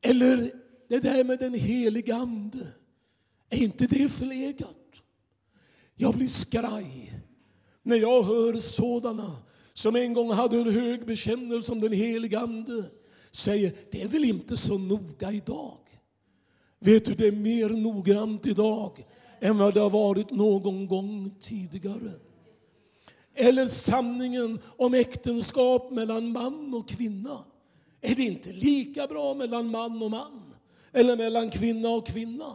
Eller 0.00 0.52
det 0.88 0.98
där 0.98 1.24
med 1.24 1.38
den 1.38 1.54
heliga 1.54 2.16
Ande, 2.16 2.72
är 3.48 3.58
inte 3.58 3.86
det 3.86 4.08
förlegat? 4.08 5.02
Jag 5.94 6.14
blir 6.14 6.28
skraj 6.28 7.20
när 7.82 7.96
jag 7.96 8.22
hör 8.22 8.54
sådana 8.54 9.36
som 9.72 9.96
en 9.96 10.14
gång 10.14 10.30
hade 10.30 10.58
en 10.58 10.70
hög 10.70 11.06
bekännelse 11.06 11.72
om 11.72 11.80
den 11.80 11.92
heliga 11.92 12.40
Ande 12.40 12.84
säger 13.30 13.76
det 13.90 14.02
är 14.02 14.08
väl 14.08 14.24
inte 14.24 14.56
så 14.56 14.78
noga 14.78 15.32
idag. 15.32 15.79
Vet 16.80 17.04
du, 17.04 17.14
det 17.14 17.26
är 17.26 17.32
mer 17.32 17.68
noggrant 17.68 18.46
idag 18.46 19.06
än 19.40 19.58
vad 19.58 19.74
det 19.74 19.80
har 19.80 19.90
varit 19.90 20.30
någon 20.30 20.86
gång 20.86 21.34
tidigare. 21.40 22.12
Eller 23.34 23.66
sanningen 23.66 24.58
om 24.76 24.94
äktenskap 24.94 25.90
mellan 25.90 26.32
man 26.32 26.74
och 26.74 26.88
kvinna. 26.88 27.44
Är 28.00 28.14
det 28.14 28.22
inte 28.22 28.52
lika 28.52 29.06
bra 29.06 29.34
mellan 29.34 29.70
man 29.70 30.02
och 30.02 30.10
man? 30.10 30.54
Eller 30.92 31.16
mellan 31.16 31.50
kvinna 31.50 31.88
och 31.88 32.06
kvinna? 32.06 32.54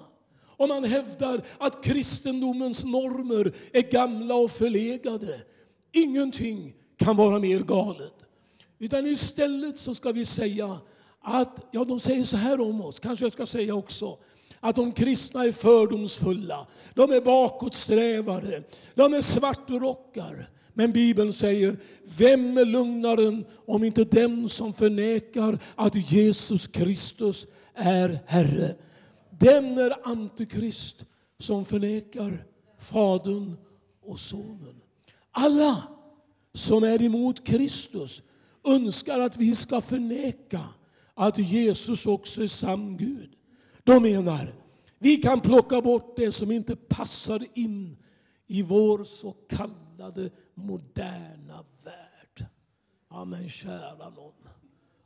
Om 0.58 0.70
man 0.70 0.84
hävdar 0.84 1.42
att 1.58 1.84
kristendomens 1.84 2.84
normer 2.84 3.54
är 3.74 3.92
gamla 3.92 4.36
och 4.36 4.52
förlegade. 4.52 5.42
Ingenting 5.92 6.74
kan 6.98 7.16
vara 7.16 7.40
mer 7.40 7.60
galet. 7.60 8.14
Utan 8.80 9.08
istället 9.08 9.80
så 9.80 9.96
ska 9.96 10.12
vi 10.12 10.26
säga 10.26 10.80
att, 11.26 11.68
ja 11.72 11.84
de 11.84 12.00
säger 12.00 12.24
så 12.24 12.38
här 12.38 12.62
om 12.62 12.82
oss, 12.82 13.00
kanske 13.00 13.26
jag 13.26 13.32
ska 13.32 13.46
säga 13.46 13.76
också, 13.76 14.18
att 14.60 14.76
de 14.76 14.92
kristna 14.92 15.46
är 15.46 15.52
fördomsfulla, 15.52 16.68
de 16.94 17.12
är 17.12 17.22
bakåtsträvare, 17.22 18.64
de 18.96 19.14
är 19.14 19.22
svartrockar. 19.22 20.50
Men 20.74 20.92
Bibeln 20.92 21.34
säger, 21.34 21.78
vem 22.18 22.58
är 22.58 22.66
lugnaren 22.66 23.46
om 23.66 23.84
inte 23.84 24.04
den 24.04 24.50
som 24.50 24.74
förnekar 24.74 25.60
att 25.76 26.12
Jesus 26.12 26.68
Kristus 26.68 27.48
är 27.74 28.20
Herre? 28.26 28.76
Den 29.30 29.78
är 29.78 30.08
antikrist 30.08 30.96
som 31.40 31.66
förnekar 31.66 32.46
Fadern 32.80 33.58
och 34.06 34.20
Sonen. 34.20 34.76
Alla 35.32 35.84
som 36.54 36.84
är 36.84 37.02
emot 37.02 37.48
Kristus 37.48 38.22
önskar 38.68 39.20
att 39.20 39.38
vi 39.38 39.56
ska 39.56 39.82
förneka 39.82 40.62
att 41.16 41.38
Jesus 41.38 42.06
också 42.06 42.44
är 42.44 42.48
sann 42.48 42.98
Gud. 42.98 43.36
De 43.84 44.04
menar, 44.04 44.54
vi 45.00 45.18
kan 45.18 45.42
plocka 45.42 45.82
bort 45.82 46.16
det 46.16 46.32
som 46.32 46.52
inte 46.52 46.76
passar 46.76 47.46
in 47.54 47.98
i 48.48 48.62
vår 48.62 49.04
så 49.04 49.32
kallade 49.32 50.30
moderna 50.54 51.66
värld. 51.84 52.46
Ja 53.10 53.26
men 53.26 53.50
kära 53.50 54.10
någon, 54.10 54.34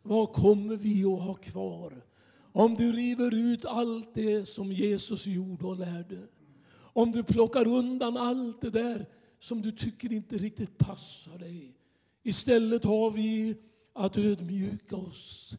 vad 0.02 0.34
kommer 0.34 0.76
vi 0.76 1.06
att 1.06 1.22
ha 1.22 1.34
kvar 1.34 2.06
Om 2.52 2.76
du 2.76 2.92
river 2.92 3.34
ut 3.34 3.66
allt 3.66 4.14
det 4.14 4.50
som 4.50 4.72
Jesus 4.72 5.26
gjorde 5.26 5.66
och 5.68 5.80
lärde. 5.80 6.28
Om 6.72 7.12
du 7.12 7.24
plockar 7.24 7.68
undan 7.68 8.18
allt 8.18 8.62
det 8.62 8.70
där 8.70 9.06
som 9.40 9.62
du 9.62 9.72
tycker 9.72 10.14
inte 10.14 10.38
riktigt 10.38 10.78
passar 10.78 11.38
dig. 11.38 11.76
Istället 12.24 12.84
har 12.84 13.12
vi 13.12 13.58
att 13.94 14.18
ödmjuka 14.18 14.96
oss 14.96 15.58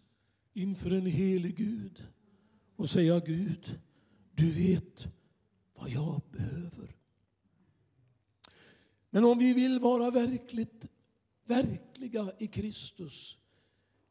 inför 0.61 0.91
en 0.91 1.07
helig 1.07 1.57
Gud 1.57 2.07
och 2.77 2.91
säga 2.91 3.21
Gud, 3.21 3.81
du 4.35 4.53
vet 4.53 5.07
vad 5.75 5.91
jag 5.91 6.23
behöver. 6.33 6.97
Men 9.11 9.25
om 9.25 9.39
vi 9.39 9.55
vill 9.55 9.81
vara 9.81 10.11
verkligt 10.11 10.89
verkliga 11.45 12.33
i 12.39 12.47
Kristus 12.47 13.39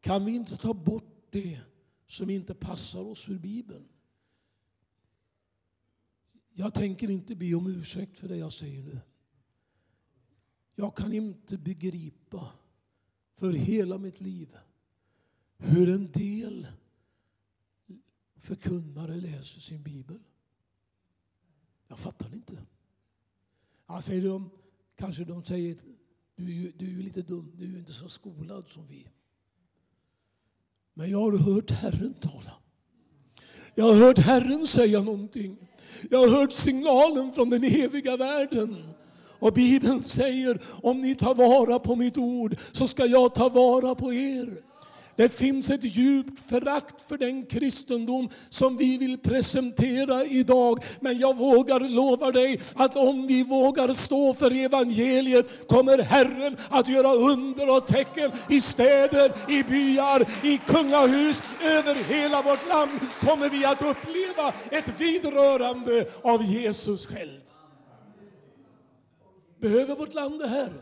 kan 0.01 0.25
vi 0.25 0.35
inte 0.35 0.57
ta 0.57 0.73
bort 0.73 1.27
det 1.29 1.59
som 2.07 2.29
inte 2.29 2.55
passar 2.55 3.01
oss 3.01 3.29
ur 3.29 3.39
Bibeln. 3.39 3.87
Jag 6.53 6.73
tänker 6.73 7.09
inte 7.09 7.35
be 7.35 7.53
om 7.53 7.67
ursäkt 7.67 8.19
för 8.19 8.27
det 8.27 8.37
jag 8.37 8.53
säger 8.53 8.83
nu. 8.83 8.99
Jag 10.75 10.95
kan 10.95 11.13
inte 11.13 11.57
begripa 11.57 12.51
för 13.35 13.53
hela 13.53 13.97
mitt 13.97 14.21
liv 14.21 14.57
hur 15.59 15.89
en 15.89 16.11
del 16.11 16.67
förkunnare 18.35 19.15
läser 19.15 19.61
sin 19.61 19.83
bibel. 19.83 20.19
Jag 21.87 21.99
fattar 21.99 22.33
inte. 22.33 22.57
Jag 23.87 24.03
säger 24.03 24.29
de, 24.29 24.49
kanske 24.95 25.23
de 25.23 25.43
säger 25.43 25.77
du 26.35 26.45
är, 26.45 26.49
ju, 26.49 26.71
du 26.71 26.85
är 26.85 26.89
ju 26.89 27.01
lite 27.01 27.21
dum, 27.21 27.51
du 27.55 27.63
är 27.63 27.69
ju 27.69 27.77
inte 27.77 27.93
så 27.93 28.09
skolad 28.09 28.69
som 28.69 28.87
vi. 28.87 29.07
Men 30.93 31.09
jag 31.11 31.19
har 31.19 31.37
hört 31.37 31.71
Herren 31.71 32.13
tala. 32.13 32.53
Jag 33.75 33.85
har 33.85 33.93
hört 33.93 34.17
Herren 34.17 34.67
säga 34.67 35.01
någonting. 35.01 35.57
Jag 36.09 36.19
har 36.19 36.39
hört 36.39 36.51
signalen 36.51 37.31
från 37.31 37.49
den 37.49 37.63
eviga 37.63 38.17
världen. 38.17 38.93
Och 39.39 39.53
Bibeln 39.53 40.03
säger, 40.03 40.61
om 40.83 41.01
ni 41.01 41.15
tar 41.15 41.35
vara 41.35 41.79
på 41.79 41.95
mitt 41.95 42.17
ord 42.17 42.55
så 42.71 42.87
ska 42.87 43.05
jag 43.05 43.35
ta 43.35 43.49
vara 43.49 43.95
på 43.95 44.13
er. 44.13 44.68
Det 45.19 45.29
finns 45.29 45.69
ett 45.69 45.83
djupt 45.83 46.49
förakt 46.49 46.95
för 47.07 47.17
den 47.17 47.45
kristendom 47.45 48.29
som 48.49 48.77
vi 48.77 48.97
vill 48.97 49.17
presentera 49.17 50.25
idag. 50.25 50.83
Men 50.99 51.19
jag 51.19 51.37
vågar 51.37 51.79
lova 51.79 52.31
dig 52.31 52.61
att 52.75 52.95
om 52.97 53.27
vi 53.27 53.43
vågar 53.43 53.93
stå 53.93 54.33
för 54.33 54.65
evangeliet 54.65 55.67
kommer 55.67 55.97
Herren 55.97 56.57
att 56.69 56.87
göra 56.87 57.13
under 57.13 57.77
och 57.77 57.87
tecken 57.87 58.31
i 58.49 58.61
städer, 58.61 59.31
i 59.47 59.63
byar, 59.63 60.25
i 60.43 60.57
kungahus, 60.57 61.43
över 61.63 61.95
hela 61.95 62.41
vårt 62.41 62.67
land 62.69 62.91
kommer 63.19 63.49
vi 63.49 63.65
att 63.65 63.81
uppleva 63.81 64.53
ett 64.71 65.01
vidrörande 65.01 66.05
av 66.21 66.43
Jesus 66.43 67.05
själv. 67.05 67.39
Behöver 69.61 69.95
vårt 69.95 70.13
land 70.13 70.39
det 70.39 70.47
här? 70.47 70.73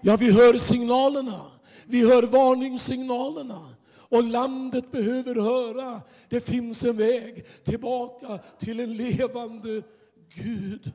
Ja, 0.00 0.16
vi 0.16 0.32
hör 0.32 0.54
signalerna. 0.54 1.40
Vi 1.86 2.08
hör 2.08 2.22
varningssignalerna. 2.22 3.73
Och 4.08 4.22
landet 4.22 4.92
behöver 4.92 5.34
höra, 5.34 6.02
det 6.28 6.40
finns 6.40 6.84
en 6.84 6.96
väg 6.96 7.46
tillbaka 7.64 8.38
till 8.58 8.80
en 8.80 8.96
levande 8.96 9.82
Gud. 10.28 10.92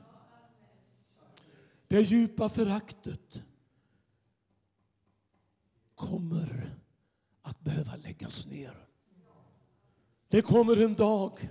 Det 1.87 2.01
djupa 2.01 2.49
föraktet 2.49 3.41
kommer 5.95 6.75
att 7.41 7.59
behöva 7.59 7.95
läggas 7.95 8.47
ner. 8.47 8.73
Det 10.27 10.41
kommer 10.41 10.83
en 10.83 10.93
dag 10.93 11.49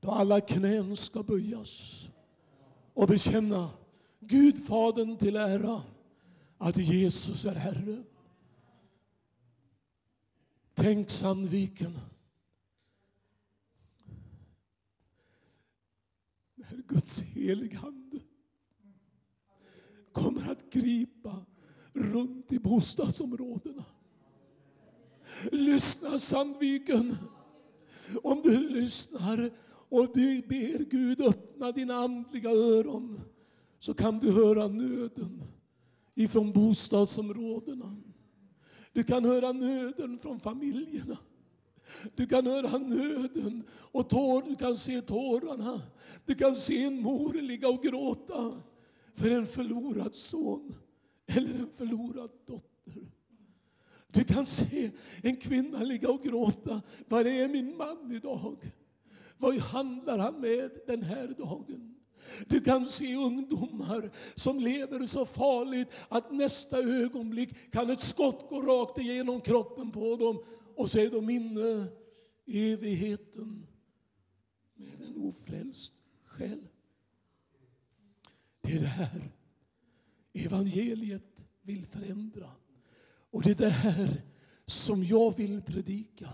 då 0.00 0.10
alla 0.10 0.40
knän 0.40 0.96
ska 0.96 1.22
böjas 1.22 2.04
och 2.94 3.08
bekänna 3.08 3.70
Gudfadern 4.20 5.16
till 5.16 5.36
ära 5.36 5.82
att 6.58 6.76
Jesus 6.76 7.44
är 7.44 7.54
Herre. 7.54 8.02
Tänk 10.80 11.10
Sandviken. 11.10 11.98
När 16.54 16.82
Guds 16.88 17.20
heliga 17.22 17.78
hand 17.78 18.20
kommer 20.12 20.52
att 20.52 20.70
gripa 20.70 21.46
runt 21.92 22.52
i 22.52 22.58
bostadsområdena. 22.58 23.84
Lyssna 25.52 26.18
Sandviken. 26.18 27.16
Om 28.22 28.42
du 28.42 28.68
lyssnar 28.68 29.50
och 29.68 30.12
du 30.14 30.42
ber 30.42 30.84
Gud 30.90 31.20
öppna 31.20 31.72
dina 31.72 31.94
andliga 31.94 32.50
öron 32.50 33.20
så 33.78 33.94
kan 33.94 34.18
du 34.18 34.32
höra 34.32 34.68
nöden 34.68 35.42
ifrån 36.14 36.52
bostadsområdena. 36.52 37.96
Du 38.98 39.04
kan 39.04 39.24
höra 39.24 39.52
nöden 39.52 40.18
från 40.18 40.40
familjerna. 40.40 41.18
Du 42.14 42.26
kan 42.26 42.46
höra 42.46 42.78
nöden 42.78 43.62
och 43.70 44.10
tår, 44.10 44.42
du 44.42 44.54
kan 44.54 44.76
se 44.76 45.00
tårarna. 45.00 45.82
Du 46.26 46.34
kan 46.34 46.56
se 46.56 46.84
en 46.84 47.00
mor 47.00 47.32
ligga 47.32 47.68
och 47.68 47.82
gråta 47.82 48.62
för 49.14 49.30
en 49.30 49.46
förlorad 49.46 50.14
son 50.14 50.74
eller 51.26 51.54
en 51.54 51.70
förlorad 51.74 52.30
dotter. 52.46 53.10
Du 54.08 54.24
kan 54.24 54.46
se 54.46 54.90
en 55.22 55.36
kvinna 55.36 55.82
ligga 55.82 56.10
och 56.10 56.22
gråta. 56.22 56.82
Var 57.08 57.24
är 57.24 57.48
min 57.48 57.76
man 57.76 58.12
idag? 58.12 58.72
Vad 59.36 59.58
handlar 59.58 60.18
han 60.18 60.40
med 60.40 60.70
den 60.86 61.02
här 61.02 61.28
dagen? 61.38 61.97
Du 62.46 62.60
kan 62.60 62.86
se 62.86 63.16
ungdomar 63.16 64.10
som 64.34 64.58
lever 64.58 65.06
så 65.06 65.26
farligt 65.26 65.88
att 66.08 66.32
nästa 66.32 66.78
ögonblick 66.78 67.72
kan 67.72 67.90
ett 67.90 68.02
skott 68.02 68.46
gå 68.48 68.62
rakt 68.62 68.98
igenom 68.98 69.40
kroppen 69.40 69.90
på 69.90 70.16
dem 70.16 70.44
och 70.74 70.90
så 70.90 70.98
är 70.98 71.10
de 71.10 71.30
inne 71.30 71.86
i 72.44 72.72
evigheten 72.72 73.66
med 74.74 75.02
en 75.02 75.16
ofrälst 75.16 75.92
själ. 76.24 76.68
Det 78.60 78.72
är 78.72 78.78
det 78.80 78.86
här 78.86 79.30
evangeliet 80.32 81.44
vill 81.62 81.86
förändra. 81.86 82.50
Och 83.30 83.42
det 83.42 83.50
är 83.50 83.54
det 83.54 83.68
här 83.68 84.22
som 84.66 85.04
jag 85.04 85.36
vill 85.36 85.62
predika. 85.62 86.28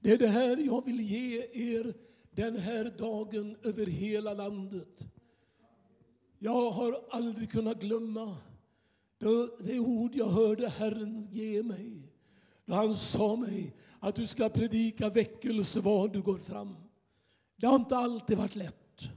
Det 0.00 0.12
är 0.12 0.18
det 0.18 0.28
här 0.28 0.56
jag 0.56 0.84
vill 0.84 1.00
ge 1.00 1.46
er 1.52 1.94
den 2.30 2.56
här 2.56 2.94
dagen 2.98 3.56
över 3.62 3.86
hela 3.86 4.34
landet. 4.34 5.06
Jag 6.38 6.70
har 6.70 7.00
aldrig 7.10 7.50
kunnat 7.50 7.80
glömma 7.80 8.36
det 9.58 9.78
ord 9.78 10.14
jag 10.14 10.28
hörde 10.28 10.68
Herren 10.68 11.28
ge 11.30 11.62
mig. 11.62 12.12
Då 12.64 12.74
han 12.74 12.94
sa 12.94 13.36
mig 13.36 13.76
att 14.00 14.14
du 14.14 14.26
ska 14.26 14.48
predika 14.48 15.10
väckelse 15.10 15.80
var 15.80 16.08
du 16.08 16.22
går 16.22 16.38
fram. 16.38 16.76
Det 17.56 17.66
har 17.66 17.76
inte 17.76 17.96
alltid 17.96 18.38
varit 18.38 18.56
lätt. 18.56 19.08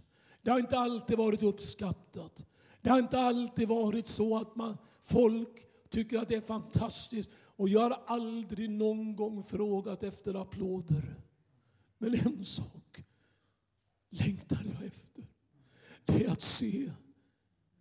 Det 0.41 0.51
har 0.51 0.59
inte 0.59 0.79
alltid 0.79 1.17
varit 1.17 1.43
uppskattat. 1.43 2.45
Det 2.81 2.89
har 2.89 2.99
inte 2.99 3.19
alltid 3.19 3.67
varit 3.67 4.07
så 4.07 4.37
att 4.37 4.55
man, 4.55 4.77
folk 5.03 5.65
tycker 5.89 6.19
att 6.19 6.27
det 6.27 6.35
är 6.35 6.41
fantastiskt. 6.41 7.29
Och 7.35 7.69
jag 7.69 7.81
har 7.81 8.03
aldrig 8.07 8.69
någon 8.69 9.15
gång 9.15 9.43
frågat 9.43 10.03
efter 10.03 10.41
applåder. 10.41 11.15
Men 11.97 12.13
en 12.13 12.45
sak 12.45 13.03
längtar 14.09 14.63
jag 14.65 14.87
efter. 14.87 15.23
Det 16.05 16.25
är 16.25 16.29
att 16.31 16.41
se 16.41 16.91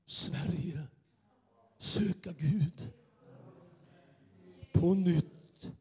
Sverige 0.08 0.88
söka 1.78 2.32
Gud 2.32 2.88
på 4.72 4.94
nytt 4.94 5.72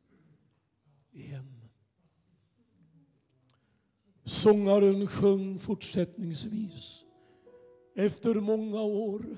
igen. 1.12 1.70
Sångaren 4.24 5.08
sjöng 5.08 5.60
fortsättningsvis 5.60 7.06
efter 7.96 8.36
många 8.36 8.82
år 8.82 9.38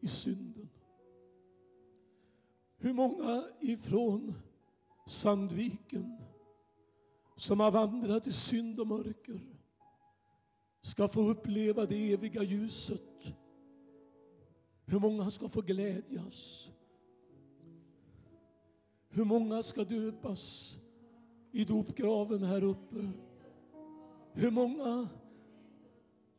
i 0.00 0.08
synden. 0.08 0.68
Hur 2.76 2.92
många 2.92 3.44
ifrån 3.60 4.34
Sandviken 5.06 6.18
som 7.36 7.60
har 7.60 7.70
vandrat 7.70 8.26
i 8.26 8.32
synd 8.32 8.80
och 8.80 8.86
mörker 8.86 9.40
ska 10.80 11.08
få 11.08 11.30
uppleva 11.30 11.86
det 11.86 12.12
eviga 12.12 12.42
ljuset 12.42 13.07
hur 14.88 15.00
många 15.00 15.30
ska 15.30 15.48
få 15.48 15.60
glädjas? 15.60 16.70
Hur 19.08 19.24
många 19.24 19.62
ska 19.62 19.84
döpas 19.84 20.78
i 21.52 21.64
dopgraven 21.64 22.42
här 22.42 22.64
uppe? 22.64 23.08
Hur 24.32 24.50
många 24.50 25.08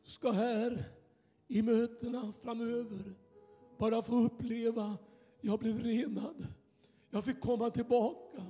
ska 0.02 0.30
här 0.30 0.84
i 1.48 1.62
mötena 1.62 2.32
framöver 2.42 3.14
bara 3.78 4.02
få 4.02 4.16
uppleva 4.16 4.98
jag 5.40 5.58
blev 5.58 5.82
renad. 5.82 6.46
Jag 7.10 7.24
fick 7.24 7.40
komma 7.40 7.70
tillbaka. 7.70 8.46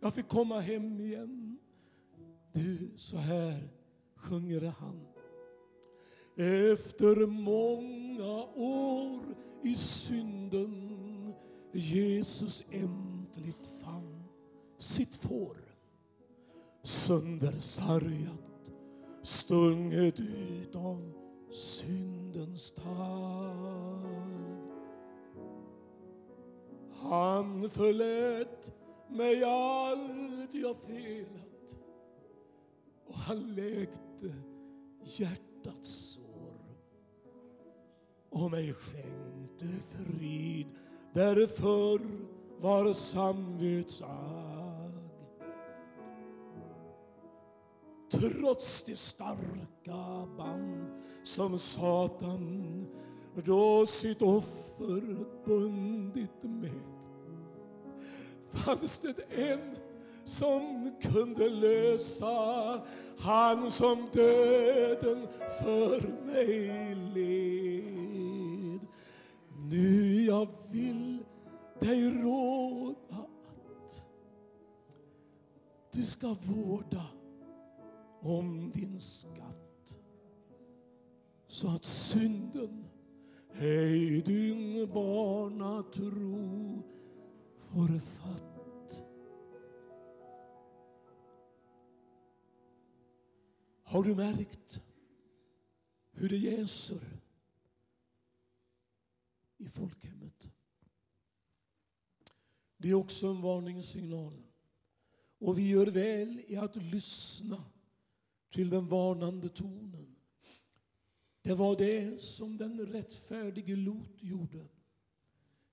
Jag 0.00 0.14
fick 0.14 0.28
komma 0.28 0.60
hem 0.60 1.00
igen. 1.00 1.58
Du, 2.52 2.90
så 2.96 3.16
här 3.16 3.68
sjunger 4.16 4.74
han. 4.78 5.11
Efter 6.36 7.26
många 7.26 8.42
år 8.56 9.20
i 9.62 9.74
synden 9.74 11.34
Jesus 11.72 12.64
äntligt 12.70 13.70
fann 13.84 14.24
sitt 14.78 15.14
får 15.14 15.56
söndersargat, 16.82 18.72
stunget 19.22 20.20
ut 20.20 20.76
av 20.76 21.12
syndens 21.50 22.70
tag. 22.70 24.02
Han 26.92 27.70
förlät 27.70 28.72
mig 29.08 29.44
allt 29.44 30.54
jag 30.54 30.76
felat 30.76 31.76
och 33.06 33.14
han 33.14 33.54
läkte 33.54 34.34
hjärtats 35.04 35.88
sår 35.88 36.21
och 38.32 38.50
mig 38.50 38.74
skänkte 38.74 39.66
frid 39.88 40.66
där 41.12 41.46
förr 41.46 42.00
var 42.60 42.94
samvetsag. 42.94 44.92
Trots 48.10 48.82
de 48.82 48.96
starka 48.96 50.26
band 50.36 51.02
som 51.24 51.58
Satan 51.58 52.86
då 53.44 53.86
sitt 53.86 54.22
offer 54.22 55.24
bundit 55.44 56.42
med 56.42 56.92
fanns 58.52 58.98
det 58.98 59.50
en 59.52 59.74
som 60.24 60.92
kunde 61.02 61.48
lösa 61.48 62.80
han 63.18 63.70
som 63.70 64.08
döden 64.12 65.26
för 65.62 66.00
mig 66.26 66.94
led. 67.14 67.71
Nu 69.72 70.22
jag 70.22 70.48
vill 70.70 71.24
dig 71.80 72.22
råda 72.22 72.96
att 73.10 74.04
du 75.92 76.04
ska 76.04 76.36
vårda 76.42 77.06
om 78.20 78.70
din 78.70 79.00
skatt 79.00 79.96
så 81.46 81.68
att 81.68 81.84
synden 81.84 82.84
hej 83.52 84.20
din 84.20 84.90
barnatro 84.92 86.82
får 87.58 87.98
fatt. 87.98 89.04
Har 93.84 94.04
du 94.04 94.14
märkt 94.14 94.82
hur 96.12 96.28
det 96.28 96.36
jäser 96.36 97.21
i 99.62 99.68
folkhemmet? 99.68 100.48
Det 102.76 102.90
är 102.90 102.94
också 102.94 103.26
en 103.26 103.40
varningssignal. 103.40 104.42
Och 105.38 105.58
vi 105.58 105.68
gör 105.68 105.86
väl 105.86 106.42
i 106.46 106.56
att 106.56 106.76
lyssna 106.76 107.64
till 108.50 108.70
den 108.70 108.88
varnande 108.88 109.48
tonen. 109.48 110.16
Det 111.42 111.54
var 111.54 111.76
det 111.76 112.22
som 112.22 112.56
den 112.56 112.86
rättfärdige 112.86 113.76
Lot 113.76 114.22
gjorde. 114.22 114.68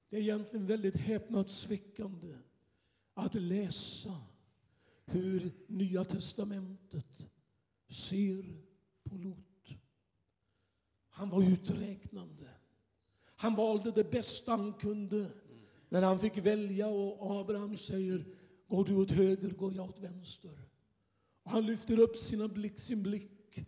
Det 0.10 0.18
är 0.18 0.22
egentligen 0.22 0.66
väldigt 0.66 0.96
häpnadsväckande 0.96 2.38
att 3.14 3.36
läsa 3.36 4.22
hur 5.06 5.52
Nya 5.68 6.04
testamentet 6.04 7.28
ser 7.90 8.62
på 9.04 9.16
Lot. 9.16 9.80
Han 11.10 11.30
var 11.30 11.44
uträknande. 11.44 12.50
Han 13.40 13.56
valde 13.56 13.92
det 13.92 14.12
bästa 14.12 14.52
han 14.52 14.74
kunde 14.74 15.32
när 15.90 16.02
han 16.02 16.20
fick 16.20 16.38
välja 16.38 16.88
och 16.88 17.40
Abraham 17.40 17.78
säger 17.78 18.26
Går 18.68 18.86
du 18.86 18.96
åt 18.96 19.12
höger, 19.12 19.50
går 19.50 19.74
jag 19.74 19.90
åt 19.90 20.00
vänster. 20.00 20.60
Och 21.44 21.52
han 21.52 21.66
lyfter 21.66 22.00
upp 22.00 22.18
sina 22.18 22.48
blick, 22.48 22.80
sin 22.80 23.04
blick 23.04 23.66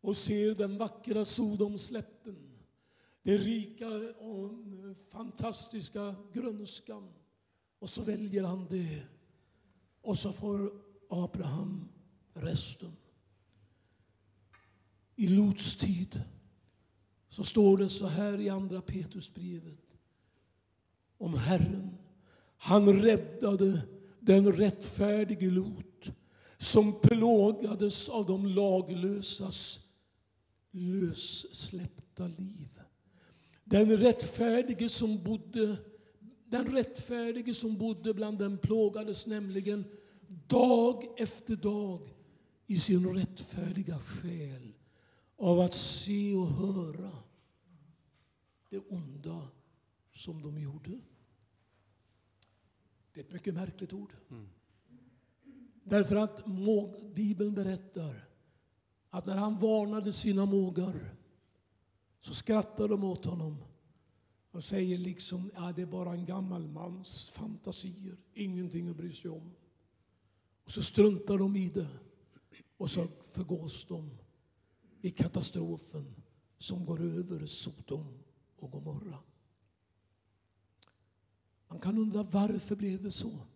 och 0.00 0.16
ser 0.16 0.54
den 0.54 0.78
vackra 0.78 1.24
Sodomslätten 1.24 2.52
den 3.22 3.38
rika 3.38 3.88
och 4.18 4.50
fantastiska 5.08 6.14
grönskan. 6.32 7.12
Och 7.78 7.90
så 7.90 8.02
väljer 8.02 8.42
han 8.42 8.66
det. 8.70 9.02
Och 10.00 10.18
så 10.18 10.32
får 10.32 10.72
Abraham 11.10 11.88
resten. 12.34 12.96
I 15.16 15.28
Lots 15.28 15.76
tid 15.76 16.22
så 17.32 17.44
står 17.44 17.76
det 17.76 17.88
så 17.88 18.06
här 18.06 18.40
i 18.40 18.48
Andra 18.48 18.80
Petrusbrevet 18.80 19.96
om 21.18 21.34
Herren. 21.34 21.90
Han 22.56 23.02
räddade 23.02 23.80
den 24.20 24.52
rättfärdige 24.52 25.50
Lot 25.50 26.10
som 26.58 27.00
plågades 27.00 28.08
av 28.08 28.26
de 28.26 28.46
laglösas 28.46 29.80
lössläppta 30.70 32.26
liv. 32.26 32.68
Den 33.64 33.96
rättfärdige 33.96 34.88
som 34.88 35.22
bodde, 35.22 35.76
den 36.44 36.66
rättfärdige 36.66 37.54
som 37.54 37.76
bodde 37.76 38.14
bland 38.14 38.38
dem 38.38 38.58
plågades 38.58 39.26
nämligen 39.26 39.84
dag 40.46 41.04
efter 41.16 41.56
dag 41.56 42.00
i 42.66 42.78
sin 42.78 43.14
rättfärdiga 43.14 43.98
själ 43.98 44.72
av 45.36 45.60
att 45.60 45.74
se 45.74 46.34
och 46.34 46.48
höra 46.48 47.10
det 48.72 48.78
onda 48.78 49.48
som 50.12 50.42
de 50.42 50.58
gjorde. 50.58 51.00
Det 53.12 53.20
är 53.20 53.24
ett 53.24 53.32
mycket 53.32 53.54
märkligt 53.54 53.92
ord. 53.92 54.16
Mm. 54.30 54.48
Därför 55.84 56.16
att 56.16 56.44
Bibeln 57.14 57.54
berättar 57.54 58.28
att 59.10 59.26
när 59.26 59.36
han 59.36 59.58
varnade 59.58 60.12
sina 60.12 60.46
mågar 60.46 61.14
så 62.20 62.34
skrattar 62.34 62.88
de 62.88 63.04
åt 63.04 63.24
honom 63.24 63.56
och 64.50 64.64
säger 64.64 64.98
liksom 64.98 65.50
ja, 65.54 65.72
det 65.72 65.82
är 65.82 65.86
bara 65.86 66.12
en 66.12 66.26
gammal 66.26 66.68
mans 66.68 67.30
fantasier, 67.30 68.16
ingenting 68.34 68.88
att 68.88 68.96
bry 68.96 69.12
sig 69.12 69.30
om. 69.30 69.54
Och 70.64 70.72
så 70.72 70.82
struntar 70.82 71.38
de 71.38 71.56
i 71.56 71.68
det 71.68 71.88
och 72.76 72.90
så 72.90 73.08
förgås 73.32 73.84
de 73.84 74.10
i 75.00 75.10
katastrofen 75.10 76.14
som 76.58 76.84
går 76.84 77.00
över 77.00 77.46
Sodom 77.46 78.22
och 78.62 78.70
Gomorra. 78.70 79.18
Man 81.68 81.80
kan 81.80 81.98
undra 81.98 82.22
varför 82.22 82.76
blev 82.76 83.02
det 83.02 83.10
så? 83.10 83.46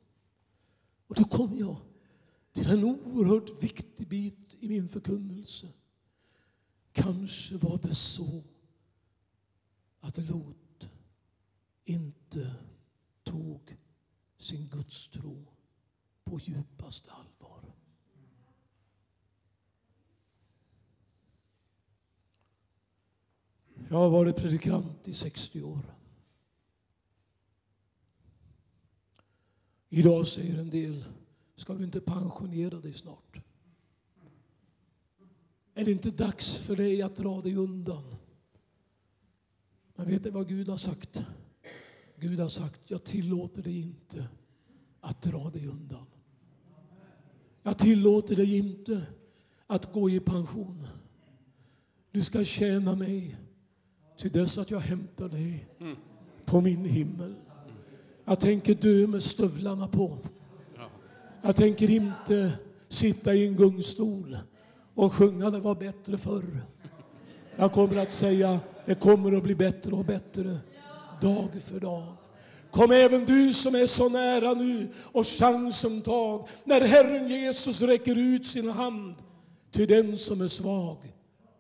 Och 1.07 1.15
då 1.15 1.25
kom 1.25 1.59
jag 1.59 1.77
till 2.53 2.71
en 2.71 2.85
oerhört 2.85 3.63
viktig 3.63 4.09
bit 4.09 4.57
i 4.61 4.69
min 4.69 4.89
förkunnelse. 4.89 5.69
Kanske 6.93 7.57
var 7.57 7.79
det 7.79 7.95
så 7.95 8.45
att 10.01 10.19
Lot 10.19 10.89
inte 11.85 12.55
tog 13.25 13.77
sin 14.39 14.69
gudstro 14.69 15.47
på 16.25 16.39
djupaste 16.39 17.13
allvar. 17.13 17.36
Jag 23.89 23.97
har 23.97 24.11
varit 24.11 24.37
predikant 24.37 25.09
i 25.09 25.15
60 25.15 25.63
år. 25.63 25.97
Idag 29.89 30.27
säger 30.27 30.59
en 30.59 30.71
del, 30.71 31.05
ska 31.55 31.75
du 31.75 31.85
inte 31.85 32.01
pensionera 32.01 32.81
dig 32.81 32.93
snart? 32.93 33.41
Är 35.75 35.85
det 35.85 35.93
inte 35.93 36.11
dags 36.11 36.57
för 36.57 36.77
dig 36.77 37.03
att 37.03 37.17
dra 37.17 37.41
dig 37.43 37.57
undan? 37.57 38.15
Men 39.95 40.07
vet 40.07 40.25
ni 40.25 40.31
vad 40.31 40.49
Gud 40.49 40.69
har 40.69 40.77
sagt? 40.77 41.23
Gud 42.17 42.41
har 42.41 42.49
sagt, 42.49 42.81
jag 42.87 43.05
tillåter 43.05 43.63
dig 43.63 43.81
inte 43.81 44.29
att 45.01 45.23
dra 45.23 45.51
dig 45.51 45.67
undan. 45.67 46.07
Jag 47.63 47.79
tillåter 47.79 48.37
dig 48.37 48.57
inte 48.57 49.07
att 49.67 49.93
gå 49.93 50.11
i 50.11 50.21
pension. 50.21 50.87
Du 52.11 52.25
ska 52.25 52.45
tjäna 52.45 52.97
mig 52.97 53.37
till 54.19 54.31
dess 54.31 54.59
att 54.59 54.71
jag 54.71 54.81
hämtar 54.81 55.29
dig 55.29 55.69
på 56.45 56.61
min 56.61 56.85
himmel. 56.85 57.35
Jag 58.25 58.41
tänker 58.41 58.75
dö 58.75 59.07
med 59.07 59.23
stövlarna 59.23 59.89
på. 59.89 60.19
Jag 61.43 61.57
tänker 61.57 61.91
inte 61.91 62.53
sitta 62.89 63.35
i 63.35 63.47
en 63.47 63.57
gungstol 63.57 64.39
och 64.95 65.13
sjunga 65.13 65.51
Det 65.51 65.61
var 65.61 65.75
bättre 65.75 66.19
förr. 66.19 66.61
Jag 67.57 67.73
kommer 67.73 68.03
att 68.03 68.13
säga 68.13 68.61
det 68.87 68.95
kommer 68.95 69.37
att 69.37 69.43
bli 69.43 69.55
bättre 69.55 69.93
och 69.93 70.05
bättre 70.05 70.59
dag 71.21 71.49
för 71.65 71.81
dag. 71.81 72.17
Kom 72.71 72.91
även 72.91 73.25
du 73.25 73.55
som 73.55 73.75
är 73.75 73.87
så 73.87 74.09
nära 74.09 74.55
nu 74.55 74.89
och 75.13 75.27
chansen 75.27 76.03
tag 76.03 76.49
när 76.65 76.81
Herren 76.81 77.29
Jesus 77.29 77.83
räcker 77.83 78.17
ut 78.19 78.47
sin 78.47 78.69
hand 78.69 79.15
till 79.71 79.89
den 79.89 80.19
som 80.19 80.41
är 80.41 80.49
svag. 80.49 80.97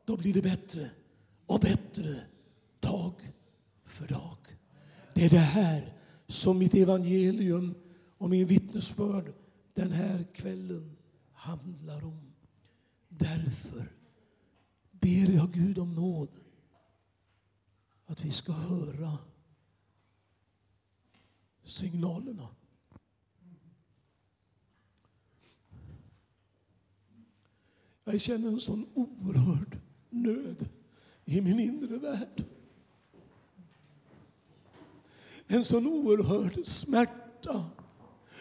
Då 0.06 0.16
blir 0.16 0.34
det 0.34 0.42
bättre 0.42 0.90
och 1.46 1.60
bättre 1.60 2.14
för 3.96 4.08
dag. 4.08 4.36
Det 5.14 5.24
är 5.24 5.30
det 5.30 5.38
här 5.38 5.92
som 6.26 6.58
mitt 6.58 6.74
evangelium 6.74 7.74
och 8.18 8.30
min 8.30 8.46
vittnesbörd 8.46 9.32
den 9.74 9.92
här 9.92 10.24
kvällen 10.34 10.96
handlar 11.32 12.04
om. 12.04 12.32
Därför 13.08 13.92
ber 14.90 15.34
jag 15.34 15.52
Gud 15.52 15.78
om 15.78 15.94
nåd 15.94 16.28
att 18.06 18.24
vi 18.24 18.30
ska 18.30 18.52
höra 18.52 19.18
signalerna. 21.64 22.48
Jag 28.04 28.20
känner 28.20 28.48
en 28.48 28.60
sån 28.60 28.86
oerhörd 28.94 29.78
nöd 30.10 30.68
i 31.24 31.40
min 31.40 31.60
inre 31.60 31.98
värld. 31.98 32.44
En 35.46 35.64
sån 35.64 35.86
oerhörd 35.86 36.66
smärta 36.66 37.64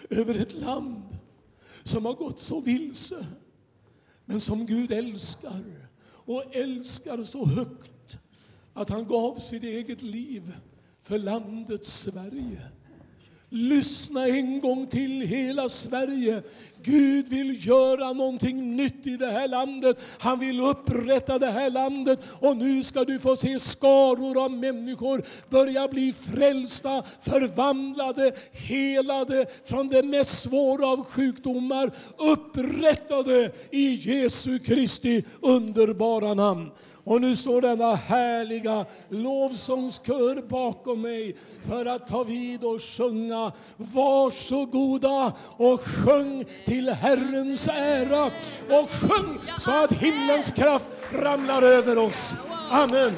över 0.10 0.36
ett 0.36 0.54
land 0.54 1.18
som 1.84 2.06
har 2.06 2.14
gått 2.14 2.40
så 2.40 2.62
vilse, 2.62 3.26
men 4.26 4.42
som 4.42 4.66
Gud 4.66 4.92
älskar 4.92 5.88
och 6.08 6.56
älskar 6.56 7.24
så 7.24 7.46
högt 7.46 8.18
att 8.74 8.90
han 8.90 9.08
gav 9.08 9.40
sitt 9.40 9.64
eget 9.64 10.02
liv 10.02 10.54
för 11.02 11.20
landet 11.20 11.86
Sverige. 11.86 12.72
Lyssna 13.50 14.28
en 14.28 14.62
gång 14.62 14.88
till 14.88 15.22
hela 15.22 15.70
Sverige. 15.70 16.42
Gud 16.84 17.28
vill 17.30 17.68
göra 17.68 18.14
någonting 18.14 18.76
nytt 18.76 19.08
i 19.08 19.18
det 19.18 19.32
här 19.32 19.48
landet. 19.48 19.98
Han 20.20 20.40
vill 20.40 20.60
upprätta 20.60 21.40
det 21.40 21.52
här 21.52 21.70
landet. 21.70 22.20
Och 22.40 22.58
nu 22.58 22.84
ska 22.84 23.04
du 23.04 23.20
få 23.20 23.36
se 23.36 23.60
skaror 23.60 24.46
av 24.46 24.52
människor 24.52 25.24
börja 25.50 25.88
bli 25.88 26.14
frälsta, 26.14 27.04
förvandlade, 27.22 28.32
helade 28.52 29.46
från 29.66 29.88
det 29.88 30.04
mest 30.04 30.42
svåra 30.42 30.88
av 30.88 31.04
sjukdomar. 31.04 31.92
Upprättade 32.18 33.52
i 33.72 33.94
Jesu 33.94 34.60
Kristi 34.60 35.24
underbara 35.42 36.34
namn. 36.34 36.70
Och 37.06 37.22
nu 37.22 37.36
står 37.36 37.62
denna 37.62 37.96
härliga 37.96 38.86
lovsångskör 39.10 40.48
bakom 40.48 41.02
mig 41.02 41.36
för 41.68 41.86
att 41.86 42.08
ta 42.08 42.24
vid 42.24 42.64
och 42.64 42.82
sjunga. 42.82 43.52
Varsågoda 43.78 45.34
och 45.58 45.82
sjung 45.82 46.46
till 46.66 46.90
Herrens 46.90 47.68
ära. 47.68 48.26
Och 48.80 48.90
sjung 48.90 49.40
så 49.58 49.72
att 49.72 49.92
himlens 49.92 50.52
kraft 50.52 50.90
ramlar 51.12 51.62
över 51.62 51.98
oss. 51.98 52.36
Amen. 52.70 53.14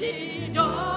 Ser 0.00 0.14
idag 0.48 0.89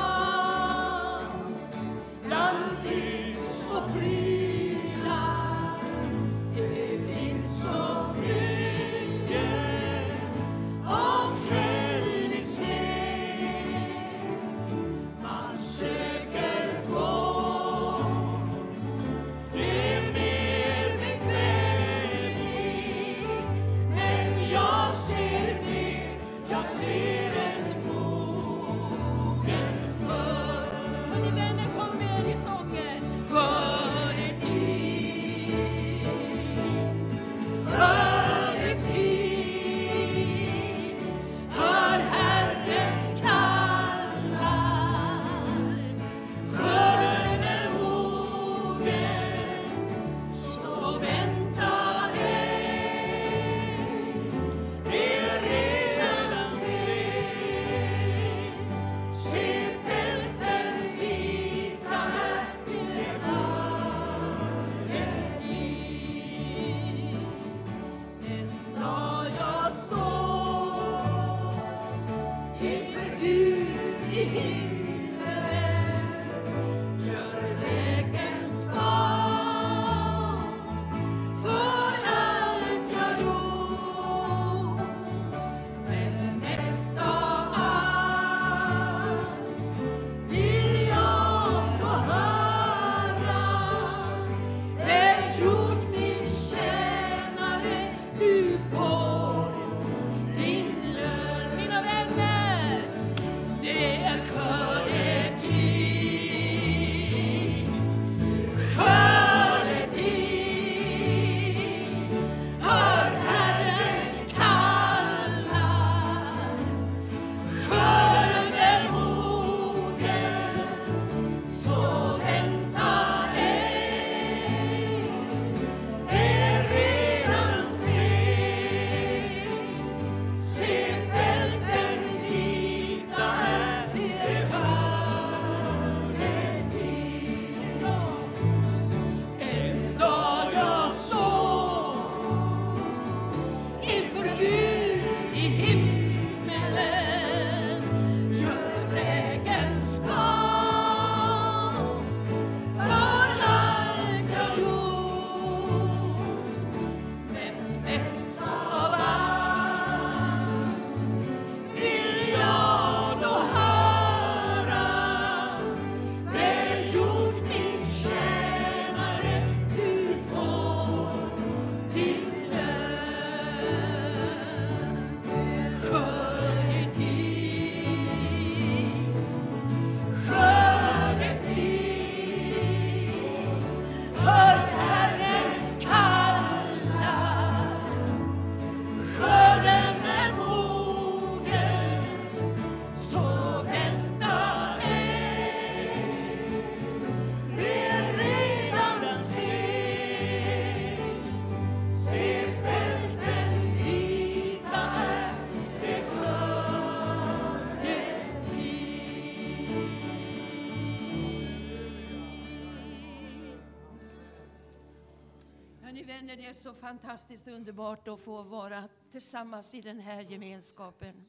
det 216.36 216.46
är 216.46 216.54
så 216.54 216.74
fantastiskt 216.74 217.48
underbart 217.48 218.08
att 218.08 218.20
få 218.20 218.44
vara 218.44 218.90
tillsammans 219.12 219.74
i 219.74 219.82
den 219.82 220.00
här 220.00 220.22
gemenskapen. 220.22 221.26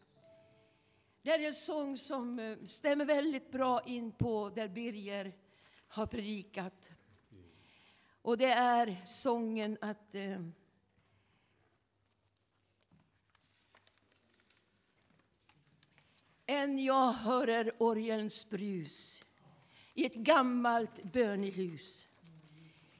Det 1.23 1.31
är 1.31 1.39
en 1.39 1.53
sång 1.53 1.97
som 1.97 2.39
eh, 2.39 2.59
stämmer 2.65 3.05
väldigt 3.05 3.53
bra 3.53 3.83
in 3.83 4.13
på 4.13 4.51
där 4.51 4.69
Birger 4.69 5.33
har 5.89 6.07
predikat. 6.07 6.91
Och 8.23 8.39
det 8.39 8.53
är 8.53 9.05
sången 9.05 9.79
att 9.81 10.15
eh, 10.15 10.41
Än 16.47 16.79
jag 16.79 17.13
hörer 17.13 17.73
orgelns 17.79 18.51
brus 18.51 19.23
i 19.95 20.07
ett 20.07 20.15
gammalt 20.15 21.03
bönehus 21.03 22.09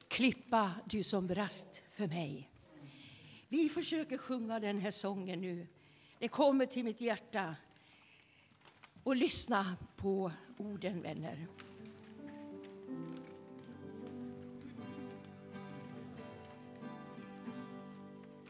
Klippa, 0.07 0.71
du 0.85 1.03
som 1.03 1.27
brast 1.27 1.84
för 1.95 2.07
mig. 2.07 2.49
Vi 3.47 3.69
försöker 3.69 4.17
sjunga 4.17 4.59
den 4.59 4.79
här 4.79 4.91
sången 4.91 5.41
nu. 5.41 5.67
Den 6.19 6.29
kommer 6.29 6.65
till 6.65 6.83
mitt 6.83 7.01
hjärta. 7.01 7.55
Och 9.03 9.15
lyssna 9.15 9.77
på 9.95 10.31
orden, 10.57 11.01
vänner. 11.01 11.47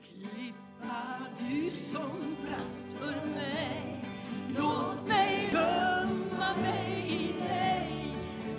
Klippa, 0.01 1.17
du 1.39 1.71
som 1.71 2.35
brast 2.45 2.85
för 2.95 3.25
mig 3.25 4.01
Låt 4.57 5.07
mig 5.07 5.49
gömma 5.53 6.55
mig 6.55 7.05
i 7.07 7.33
dig 7.47 8.15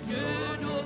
Gör 0.09 0.61
då 0.61 0.77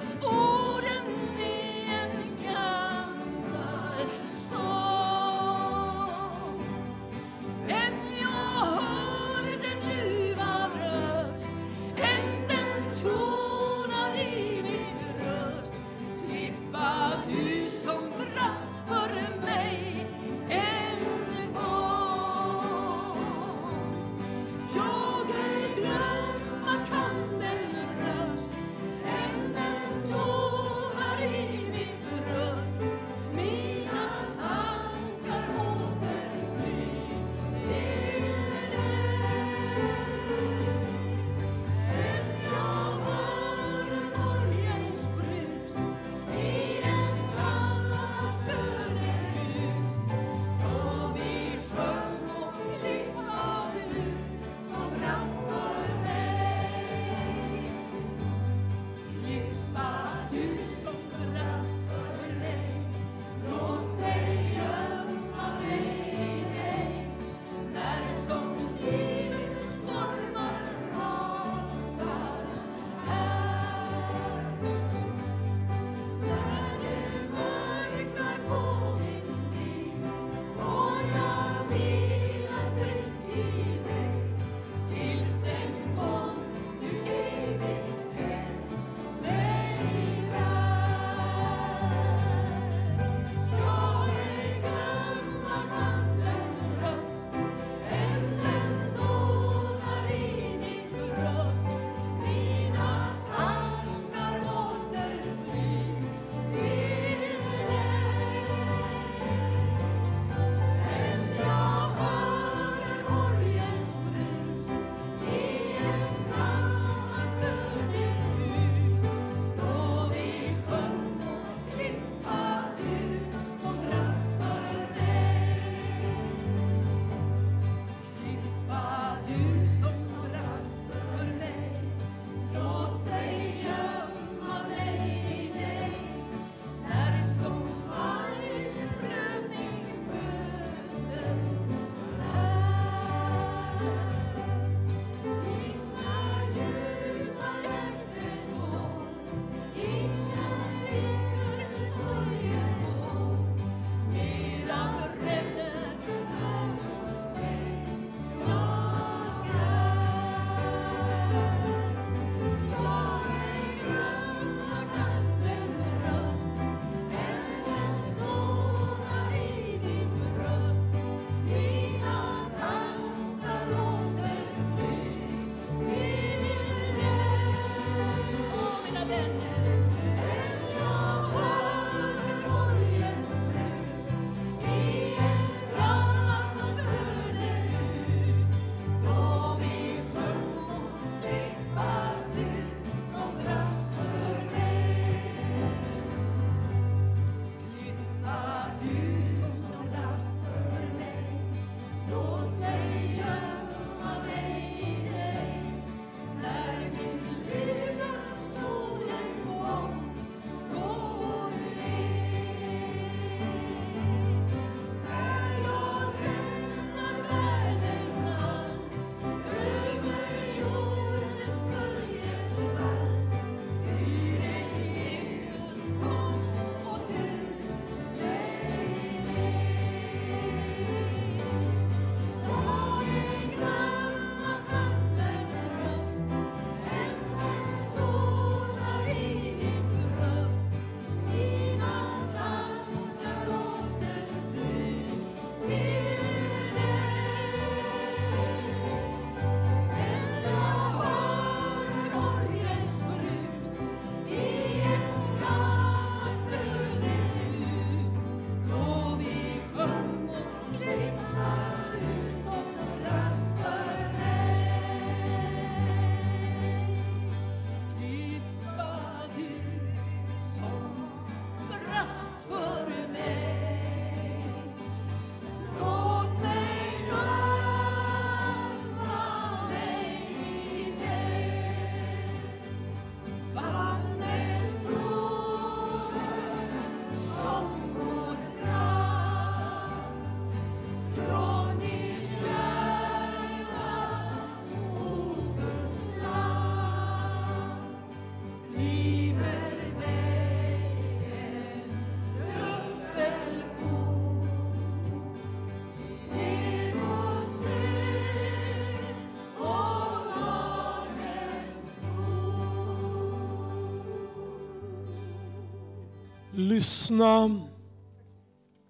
Lyssna, 317.02 317.68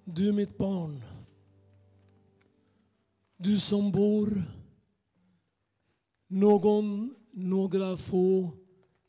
du 0.03 0.31
mitt 0.31 0.57
barn. 0.57 1.03
Du 3.37 3.59
som 3.59 3.91
bor 3.91 4.43
någon, 6.27 7.15
några 7.31 7.97
få 7.97 8.51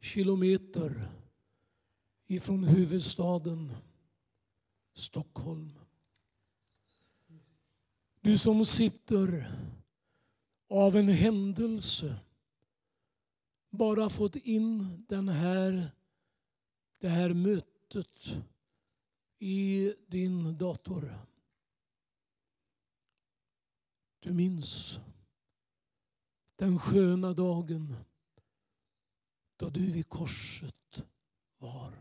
kilometer 0.01 1.09
ifrån 2.27 2.65
huvudstaden 2.65 3.73
Stockholm. 4.95 5.79
Du 8.21 8.39
som 8.39 8.67
sitter 8.67 9.53
av 10.69 10.97
en 10.97 11.09
händelse 11.09 12.17
bara 13.71 14.11
fått 14.11 14.37
in 14.37 15.05
den 15.09 15.29
här, 15.29 15.91
det 17.01 17.09
här 17.09 17.35
mötet 17.35 18.37
i 19.43 19.95
din 20.07 20.59
dator. 20.59 21.27
Du 24.21 24.33
minns 24.33 25.01
den 26.57 26.79
sköna 26.79 27.33
dagen 27.33 27.97
då 29.57 29.71
du 29.71 29.93
vid 29.93 30.09
korset 30.09 31.05
var. 31.59 31.95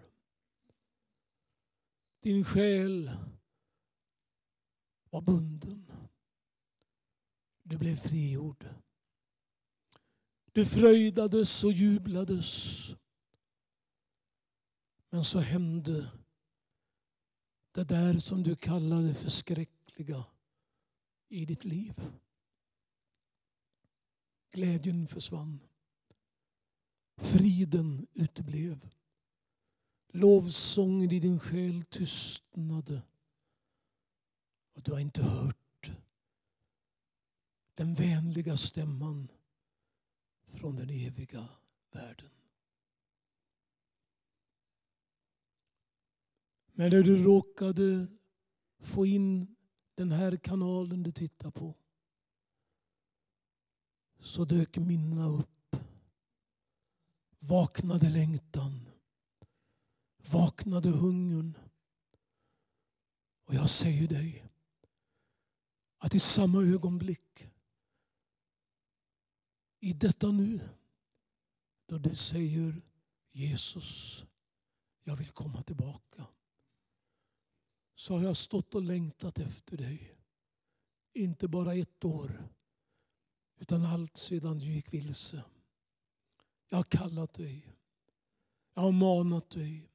Din 2.19 2.45
själ 2.45 3.11
var 5.09 5.21
bunden. 5.21 5.91
Du 7.63 7.77
blev 7.77 7.95
frigjord. 7.95 8.69
Du 10.51 10.65
fröjdades 10.65 11.63
och 11.63 11.71
jublades. 11.71 12.89
Men 15.09 15.25
så 15.25 15.39
hände 15.39 16.20
det 17.71 17.83
där 17.83 18.19
som 18.19 18.43
du 18.43 18.55
kallade 18.55 19.13
förskräckliga 19.13 20.25
i 21.29 21.45
ditt 21.45 21.65
liv. 21.65 22.01
Glädjen 24.51 25.07
försvann. 25.07 25.59
Friden 27.17 28.07
uteblev. 28.13 28.89
Lovsången 30.07 31.11
i 31.11 31.19
din 31.19 31.39
själ 31.39 31.83
tystnade. 31.83 33.01
Och 34.73 34.81
du 34.81 34.91
har 34.91 34.99
inte 34.99 35.23
hört 35.23 35.91
den 37.73 37.93
vänliga 37.93 38.57
stämman 38.57 39.31
från 40.53 40.75
den 40.75 40.89
eviga 40.89 41.49
världen. 41.91 42.40
Men 46.73 46.89
när 46.91 47.03
du 47.03 47.23
råkade 47.23 48.07
få 48.79 49.05
in 49.05 49.55
den 49.95 50.11
här 50.11 50.37
kanalen 50.37 51.03
du 51.03 51.11
tittar 51.11 51.51
på 51.51 51.75
så 54.19 54.45
dök 54.45 54.77
minnena 54.77 55.27
upp. 55.27 55.75
Vaknade 57.39 58.09
längtan. 58.09 58.89
Vaknade 60.17 60.89
hungern. 60.89 61.57
Och 63.45 63.53
jag 63.53 63.69
säger 63.69 64.07
dig 64.07 64.45
att 65.97 66.15
i 66.15 66.19
samma 66.19 66.63
ögonblick, 66.63 67.49
i 69.79 69.93
detta 69.93 70.31
nu, 70.31 70.69
då 71.85 71.97
du 71.97 72.15
säger 72.15 72.81
Jesus, 73.31 74.23
jag 75.03 75.15
vill 75.15 75.29
komma 75.29 75.61
tillbaka. 75.61 76.25
Så 78.01 78.13
har 78.13 78.23
jag 78.23 78.37
stått 78.37 78.75
och 78.75 78.81
längtat 78.81 79.39
efter 79.39 79.77
dig. 79.77 80.15
Inte 81.13 81.47
bara 81.47 81.75
ett 81.75 82.05
år, 82.05 82.49
utan 83.59 83.85
allt 83.85 84.17
sedan 84.17 84.59
du 84.59 84.65
gick 84.65 84.93
vilse. 84.93 85.43
Jag 86.69 86.77
har 86.77 86.83
kallat 86.83 87.33
dig. 87.33 87.67
Jag 88.73 88.81
har 88.81 88.91
manat 88.91 89.49
dig. 89.49 89.89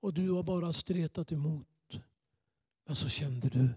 Och 0.00 0.14
du 0.14 0.30
har 0.30 0.42
bara 0.42 0.72
stretat 0.72 1.32
emot. 1.32 2.00
Men 2.84 2.96
så 2.96 3.08
kände 3.08 3.48
du, 3.48 3.74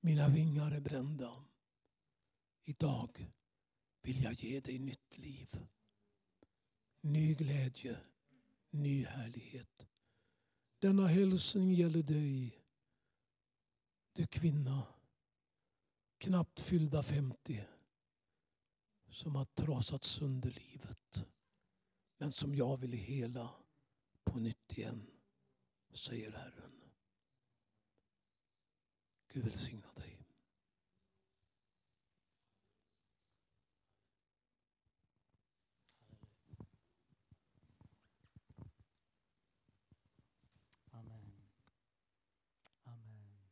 mina 0.00 0.28
vingar 0.28 0.70
är 0.70 0.80
brända. 0.80 1.44
Idag 2.64 3.30
vill 4.02 4.22
jag 4.22 4.32
ge 4.32 4.60
dig 4.60 4.78
nytt 4.78 5.18
liv. 5.18 5.48
Ny 7.00 7.34
glädje, 7.34 7.96
ny 8.70 9.04
härlighet. 9.04 9.86
Denna 10.78 11.06
hälsning 11.06 11.74
gäller 11.74 12.02
dig, 12.02 12.62
du 14.12 14.26
kvinna, 14.26 14.86
knappt 16.18 16.60
fyllda 16.60 17.02
50, 17.02 17.64
som 19.10 19.34
har 19.34 19.44
trasat 19.44 20.04
sönder 20.04 20.50
livet, 20.50 21.26
men 22.18 22.32
som 22.32 22.54
jag 22.54 22.76
vill 22.76 22.92
hela 22.92 23.54
på 24.24 24.38
nytt 24.38 24.78
igen, 24.78 25.06
säger 25.94 26.32
Herren. 26.32 26.72
Gud 29.32 29.44
välsigna 29.44 29.92
dig. 29.92 30.18
Amen. 40.92 41.32
Amen. 42.84 43.50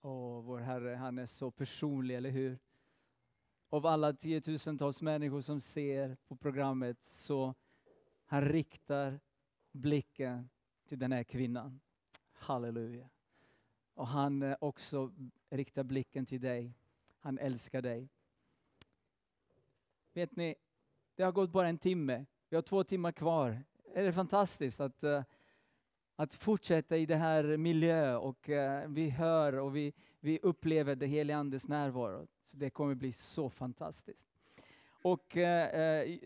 Åh, 0.00 0.40
vår 0.40 0.58
Herre, 0.58 0.94
han 0.94 1.18
är 1.18 1.26
så 1.26 1.50
personlig, 1.50 2.16
eller 2.16 2.30
hur? 2.30 2.58
Av 3.68 3.86
alla 3.86 4.12
tiotusentals 4.12 5.02
människor 5.02 5.40
som 5.40 5.60
ser 5.60 6.16
på 6.28 6.36
programmet 6.36 7.04
så 7.04 7.54
han 8.24 8.44
riktar 8.44 9.20
blicken 9.72 10.48
till 10.88 10.98
den 10.98 11.12
här 11.12 11.24
kvinnan. 11.24 11.80
Halleluja. 12.32 13.08
Och 13.94 14.06
han 14.06 14.42
eh, 14.42 14.56
också 14.60 15.12
riktar 15.50 15.84
blicken 15.84 16.26
till 16.26 16.40
dig. 16.40 16.74
Han 17.18 17.38
älskar 17.38 17.82
dig. 17.82 18.08
Vet 20.12 20.36
ni, 20.36 20.54
det 21.14 21.22
har 21.22 21.32
gått 21.32 21.50
bara 21.50 21.68
en 21.68 21.78
timme. 21.78 22.26
Vi 22.48 22.56
har 22.56 22.62
två 22.62 22.84
timmar 22.84 23.12
kvar. 23.12 23.64
Är 23.94 24.02
det 24.02 24.12
fantastiskt 24.12 24.80
att, 24.80 25.04
eh, 25.04 25.24
att 26.20 26.34
fortsätta 26.34 26.96
i 26.96 27.06
det 27.06 27.16
här 27.16 27.56
miljö 27.56 28.16
och 28.16 28.50
eh, 28.50 28.88
vi 28.88 29.10
hör 29.10 29.58
och 29.58 29.76
vi, 29.76 29.92
vi 30.20 30.38
upplever 30.42 30.94
det 30.94 31.06
heliga 31.06 31.36
Andes 31.36 31.68
närvaro. 31.68 32.26
Så 32.50 32.56
det 32.56 32.70
kommer 32.70 32.94
bli 32.94 33.12
så 33.12 33.50
fantastiskt. 33.50 34.28
Och 35.02 35.36
eh, 35.36 36.02
eh 36.02 36.18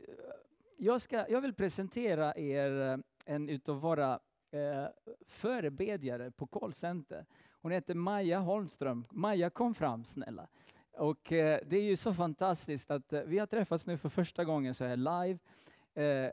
jag, 0.76 1.01
ska, 1.01 1.28
jag 1.28 1.40
vill 1.40 1.55
presentera 1.55 2.36
er 2.36 2.80
eh, 2.80 2.99
en 3.34 3.49
utav 3.49 3.80
våra 3.80 4.20
eh, 4.51 4.86
förebedjare 5.26 6.30
på 6.30 6.47
callcenter. 6.47 7.26
Hon 7.62 7.72
heter 7.72 7.95
Maja 7.95 8.38
Holmström. 8.38 9.05
Maja 9.11 9.51
kom 9.51 9.74
fram 9.74 10.05
snälla. 10.05 10.49
Och 10.93 11.32
eh, 11.32 11.61
det 11.66 11.76
är 11.76 11.82
ju 11.82 11.97
så 11.97 12.14
fantastiskt 12.14 12.90
att 12.90 13.12
eh, 13.12 13.22
vi 13.22 13.38
har 13.38 13.47
träffats 13.47 13.86
nu 13.86 13.99
för 13.99 14.09
första 14.09 14.45
gången 14.45 14.74
så 14.74 14.84
här 14.84 14.97
live. 14.97 15.38
Eh, 15.95 16.30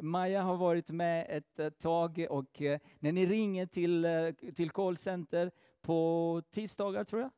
Maja 0.00 0.42
har 0.42 0.56
varit 0.56 0.88
med 0.88 1.26
ett 1.28 1.58
eh, 1.58 1.70
tag 1.70 2.26
och 2.30 2.62
eh, 2.62 2.80
när 2.98 3.12
ni 3.12 3.26
ringer 3.26 3.66
till, 3.66 4.04
eh, 4.04 4.30
till 4.54 4.70
callcenter 4.70 5.50
på 5.80 6.42
tisdagar 6.50 7.04
tror 7.04 7.22
jag, 7.22 7.30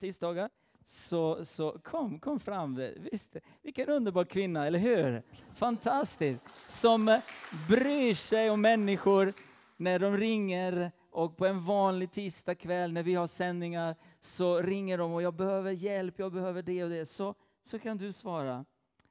tisdagar, 0.00 0.50
så, 0.84 1.44
så 1.44 1.78
kom, 1.82 2.18
kom 2.18 2.40
fram. 2.40 2.82
Visst, 3.12 3.36
vilken 3.62 3.88
underbar 3.88 4.24
kvinna, 4.24 4.66
eller 4.66 4.78
hur? 4.78 5.22
Fantastiskt. 5.54 6.40
Som 6.68 7.20
bryr 7.68 8.14
sig 8.14 8.50
om 8.50 8.60
människor 8.60 9.32
när 9.76 9.98
de 9.98 10.16
ringer 10.16 10.92
och 11.10 11.36
på 11.36 11.46
en 11.46 11.64
vanlig 11.64 12.12
tisdagkväll 12.12 12.92
när 12.92 13.02
vi 13.02 13.14
har 13.14 13.26
sändningar 13.26 13.96
så 14.20 14.62
ringer 14.62 14.98
de 14.98 15.12
och 15.12 15.22
jag 15.22 15.34
behöver 15.34 15.72
hjälp, 15.72 16.18
jag 16.18 16.32
behöver 16.32 16.62
det 16.62 16.84
och 16.84 16.90
det. 16.90 17.06
Så, 17.06 17.34
så 17.62 17.78
kan 17.78 17.96
du 17.96 18.12
svara. 18.12 18.64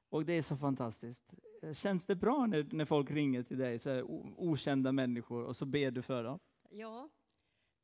Och 0.10 0.26
det 0.26 0.34
är 0.34 0.42
så 0.42 0.58
fantastiskt. 0.58 1.34
Känns 1.74 2.06
det 2.06 2.16
bra 2.16 2.46
när, 2.46 2.68
när 2.72 2.86
folk 2.86 3.12
ringer 3.12 3.44
till 3.44 3.58
dig, 3.58 3.80
så 3.80 3.90
här, 3.90 4.04
okända 4.38 4.92
människor, 4.92 5.44
och 5.44 5.56
så 5.56 5.66
ber 5.66 5.92
du 5.92 6.02
för 6.02 6.24
dem? 6.24 6.40
Ja, 6.70 7.10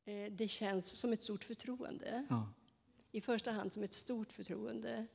eh, 0.06 0.32
det 0.32 0.48
känns 0.48 1.00
som 1.00 1.14
ett 1.14 1.22
stort 1.22 1.44
förtroende. 1.44 2.26
Ja. 2.30 2.54
I 3.12 3.22
första 3.22 3.52
hand 3.52 3.74
som 3.74 3.84
ett 3.84 3.94
stort 3.94 4.32
förtroende. 4.32 5.08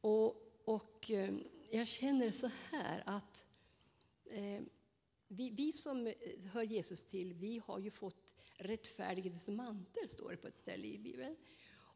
Och, 0.00 0.36
och 0.64 1.10
eh, 1.10 1.34
jag 1.70 1.86
känner 1.86 2.30
så 2.30 2.50
här 2.70 3.02
att 3.06 3.46
eh, 4.30 4.62
vi, 5.28 5.50
vi 5.50 5.72
som 5.72 6.06
eh, 6.06 6.14
hör 6.52 6.62
Jesus 6.62 7.04
till, 7.04 7.34
vi 7.34 7.62
har 7.66 7.78
ju 7.78 7.90
fått 7.90 8.34
rättfärdighetens 8.56 9.48
mantel, 9.48 10.08
står 10.08 10.30
det 10.30 10.36
på 10.36 10.48
ett 10.48 10.58
ställe 10.58 10.86
i 10.86 10.98
Bibeln. 10.98 11.36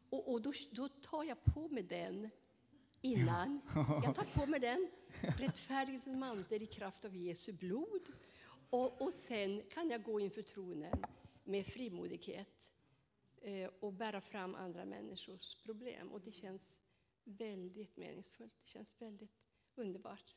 Och, 0.09 0.31
och 0.31 0.41
då, 0.41 0.53
då 0.71 0.87
tar 0.87 1.23
jag 1.23 1.43
på 1.43 1.69
mig 1.69 1.83
den 1.83 2.29
innan. 3.03 3.61
Jag 4.03 4.15
tar 4.15 4.39
på 4.39 4.45
mig 4.45 4.59
den, 4.59 4.89
rättfärdighetens 5.37 6.15
mantel 6.15 6.61
i 6.61 6.67
kraft 6.67 7.05
av 7.05 7.15
Jesu 7.15 7.53
blod. 7.53 8.09
Och, 8.69 9.01
och 9.01 9.13
sen 9.13 9.61
kan 9.61 9.89
jag 9.89 10.03
gå 10.03 10.19
inför 10.19 10.41
tronen 10.41 11.03
med 11.43 11.65
frimodighet 11.65 12.71
eh, 13.41 13.69
och 13.79 13.93
bära 13.93 14.21
fram 14.21 14.55
andra 14.55 14.85
människors 14.85 15.55
problem. 15.63 16.11
Och 16.11 16.21
det 16.21 16.31
känns 16.31 16.75
väldigt 17.23 17.97
meningsfullt. 17.97 18.53
Det 18.59 18.67
känns 18.67 18.93
väldigt 19.01 19.31
underbart. 19.75 20.35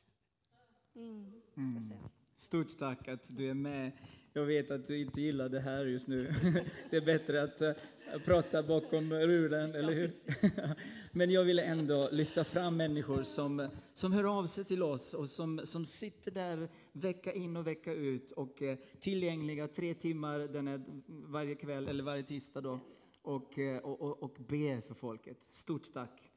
Mm, 0.95 1.43
säga. 1.89 2.11
Stort 2.37 2.79
tack 2.79 3.09
att 3.09 3.37
du 3.37 3.51
är 3.51 3.55
med. 3.55 3.93
Jag 4.33 4.45
vet 4.45 4.71
att 4.71 4.87
du 4.87 4.99
inte 4.99 5.21
gillar 5.21 5.49
det 5.49 5.61
här 5.61 5.85
just 5.85 6.09
nu. 6.09 6.33
Det 6.91 6.97
är 6.97 7.05
bättre 7.05 7.43
att 7.43 7.61
eh, 7.61 7.73
prata 8.25 8.63
bakom 8.63 9.13
rulen, 9.13 9.75
eller 9.75 9.93
hur? 9.93 10.13
Men 11.13 11.31
jag 11.31 11.45
ville 11.45 11.63
ändå 11.63 12.09
lyfta 12.13 12.45
fram 12.45 12.77
människor 12.77 13.23
som, 13.23 13.69
som 13.95 14.13
hör 14.13 14.39
av 14.39 14.47
sig 14.47 14.65
till 14.65 14.83
oss 14.83 15.15
och 15.15 15.29
som, 15.29 15.61
som 15.65 15.87
sitter 15.87 16.31
där 16.31 16.69
vecka 16.93 17.33
in 17.33 17.57
och 17.57 17.67
vecka 17.67 17.93
ut 17.93 18.31
och 18.31 18.63
eh, 18.63 18.79
tillgängliga 19.01 19.69
tre 19.69 19.95
timmar 19.95 20.39
den 20.39 21.03
varje 21.07 21.55
kväll 21.55 21.89
eller 21.89 22.05
varje 22.05 22.23
tisdag 22.23 22.61
då 22.61 22.81
och, 23.23 23.59
eh, 23.59 23.79
och, 23.79 24.01
och, 24.01 24.23
och 24.23 24.37
ber 24.49 24.81
för 24.81 24.95
folket. 24.95 25.39
Stort 25.51 25.93
tack. 25.93 26.33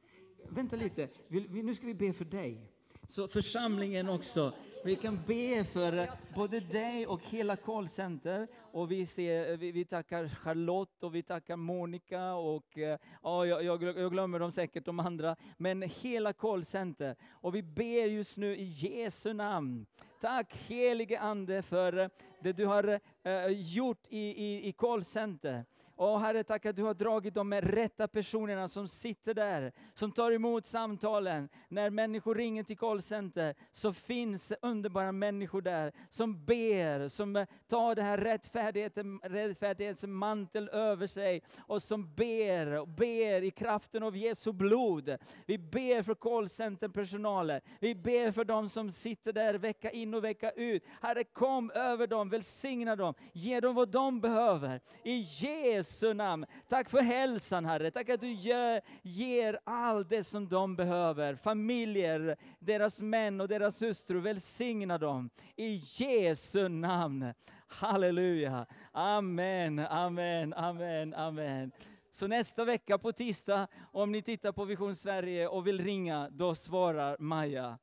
Vänta 0.48 0.76
lite, 0.76 1.08
nu 1.48 1.74
ska 1.74 1.86
vi 1.86 1.94
be 1.94 2.12
för 2.12 2.24
dig. 2.24 2.69
Så 3.10 3.28
församlingen 3.28 4.08
också. 4.08 4.52
Vi 4.84 4.96
kan 4.96 5.18
be 5.26 5.64
för 5.64 6.08
både 6.34 6.60
dig 6.60 7.06
och 7.06 7.20
hela 7.24 7.56
callcenter. 7.56 8.48
Och 8.72 8.90
vi, 8.90 9.06
ser, 9.06 9.56
vi, 9.56 9.72
vi 9.72 9.84
tackar 9.84 10.28
Charlotte 10.28 11.04
och 11.04 11.14
vi 11.14 11.22
tackar 11.22 11.56
Monica 11.56 12.34
och 12.34 12.78
eh, 12.78 12.98
ja, 13.22 13.46
jag, 13.46 13.82
jag 13.82 14.12
glömmer 14.12 14.38
dem 14.38 14.52
säkert 14.52 14.84
de 14.84 15.00
andra. 15.00 15.36
Men 15.56 15.82
hela 15.82 16.32
callcenter. 16.32 17.16
Och 17.30 17.54
vi 17.54 17.62
ber 17.62 18.06
just 18.06 18.36
nu 18.36 18.56
i 18.56 18.64
Jesu 18.64 19.32
namn. 19.32 19.86
Tack 20.20 20.56
helige 20.68 21.20
Ande 21.20 21.62
för 21.62 22.10
det 22.40 22.52
du 22.52 22.66
har 22.66 23.00
eh, 23.22 23.46
gjort 23.46 24.06
i, 24.08 24.18
i, 24.18 24.68
i 24.68 24.72
callcenter. 24.72 25.64
Åh 26.02 26.18
Herre, 26.18 26.44
tack 26.44 26.66
att 26.66 26.76
du 26.76 26.82
har 26.82 26.94
dragit 26.94 27.34
de 27.34 27.54
rätta 27.54 28.08
personerna 28.08 28.68
som 28.68 28.88
sitter 28.88 29.34
där, 29.34 29.72
som 29.94 30.12
tar 30.12 30.32
emot 30.32 30.66
samtalen. 30.66 31.48
När 31.68 31.90
människor 31.90 32.34
ringer 32.34 32.62
till 32.62 32.78
callcenter 32.78 33.54
så 33.72 33.92
finns 33.92 34.52
underbara 34.62 35.12
människor 35.12 35.62
där 35.62 35.92
som 36.08 36.44
ber, 36.44 37.08
som 37.08 37.46
tar 37.68 37.94
det 37.94 38.02
här 38.02 38.18
rättfärdigheten, 38.18 39.20
rättfärdighetsmantel 39.22 40.68
över 40.68 41.06
sig 41.06 41.42
och 41.58 41.82
som 41.82 42.14
ber 42.14 42.80
och 42.80 42.88
ber 42.88 43.42
i 43.42 43.50
kraften 43.50 44.02
av 44.02 44.16
Jesu 44.16 44.52
blod. 44.52 45.16
Vi 45.46 45.58
ber 45.58 46.02
för 46.02 46.14
callcenterpersonalen. 46.14 47.60
Vi 47.80 47.94
ber 47.94 48.32
för 48.32 48.44
dem 48.44 48.68
som 48.68 48.90
sitter 48.90 49.32
där 49.32 49.54
vecka 49.54 49.90
in 49.90 50.14
och 50.14 50.24
vecka 50.24 50.50
ut. 50.50 50.84
Herre, 51.00 51.24
kom 51.24 51.70
över 51.70 52.06
dem, 52.06 52.28
välsigna 52.28 52.96
dem, 52.96 53.14
ge 53.32 53.60
dem 53.60 53.74
vad 53.74 53.88
de 53.88 54.20
behöver. 54.20 54.80
I 55.02 55.18
Jesu 55.18 55.89
namn. 56.14 56.46
Tack 56.68 56.90
för 56.90 57.00
hälsan 57.00 57.64
Herre. 57.64 57.90
Tack 57.90 58.08
att 58.08 58.20
du 58.20 58.32
ger, 58.32 58.80
ger 59.02 59.58
allt 59.64 60.08
det 60.08 60.24
som 60.24 60.48
de 60.48 60.76
behöver. 60.76 61.34
Familjer, 61.34 62.36
deras 62.58 63.00
män 63.00 63.40
och 63.40 63.48
deras 63.48 63.82
hustru, 63.82 64.20
välsigna 64.20 64.98
dem. 64.98 65.30
I 65.56 65.80
Jesu 65.82 66.68
namn. 66.68 67.34
Halleluja. 67.68 68.66
Amen, 68.92 69.78
amen, 69.78 70.54
amen, 70.54 71.14
amen. 71.14 71.72
Så 72.12 72.26
nästa 72.26 72.64
vecka 72.64 72.98
på 72.98 73.12
tisdag, 73.12 73.68
om 73.92 74.12
ni 74.12 74.22
tittar 74.22 74.52
på 74.52 74.64
Vision 74.64 74.96
Sverige 74.96 75.48
och 75.48 75.66
vill 75.66 75.84
ringa, 75.84 76.30
då 76.30 76.54
svarar 76.54 77.16
Maja. 77.18 77.78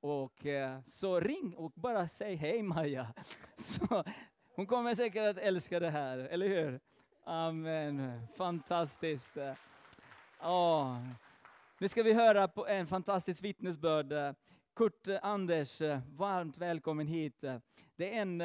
Och 0.00 0.46
eh, 0.46 0.80
så 0.86 1.20
ring 1.20 1.54
och 1.56 1.72
bara 1.74 2.08
säg 2.08 2.34
hej 2.34 2.62
Maja. 2.62 3.14
Så, 3.56 4.04
hon 4.56 4.66
kommer 4.66 4.94
säkert 4.94 5.22
att 5.22 5.38
älska 5.38 5.80
det 5.80 5.90
här, 5.90 6.18
eller 6.18 6.48
hur? 6.48 6.80
Amen. 7.24 8.26
Fantastiskt. 8.36 9.36
Oh. 10.40 10.96
Nu 11.78 11.88
ska 11.88 12.02
vi 12.02 12.12
höra 12.12 12.48
på 12.48 12.66
en 12.66 12.86
fantastisk 12.86 13.44
vittnesbörd. 13.44 14.36
Kurt 14.74 15.08
Anders, 15.22 15.80
varmt 16.16 16.58
välkommen 16.58 17.06
hit. 17.06 17.44
Det 17.96 18.16
är 18.16 18.22
en, 18.22 18.40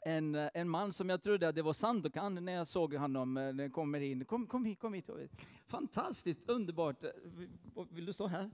en, 0.00 0.34
en 0.34 0.68
man 0.68 0.92
som 0.92 1.08
jag 1.08 1.22
trodde 1.22 1.48
att 1.48 1.54
det 1.54 1.62
var 1.62 1.72
Sandokan 1.72 2.44
när 2.44 2.52
jag 2.52 2.66
såg 2.66 2.94
honom 2.94 3.36
eh, 3.36 3.52
när 3.52 3.68
kommer 3.68 4.00
in. 4.00 4.24
Kom, 4.24 4.46
kom 4.46 4.64
hit, 4.64 4.80
kom 4.80 4.94
hit. 4.94 5.10
Fantastiskt, 5.66 6.48
underbart. 6.48 7.04
Vill 7.90 8.06
du 8.06 8.12
stå 8.12 8.26
här? 8.26 8.50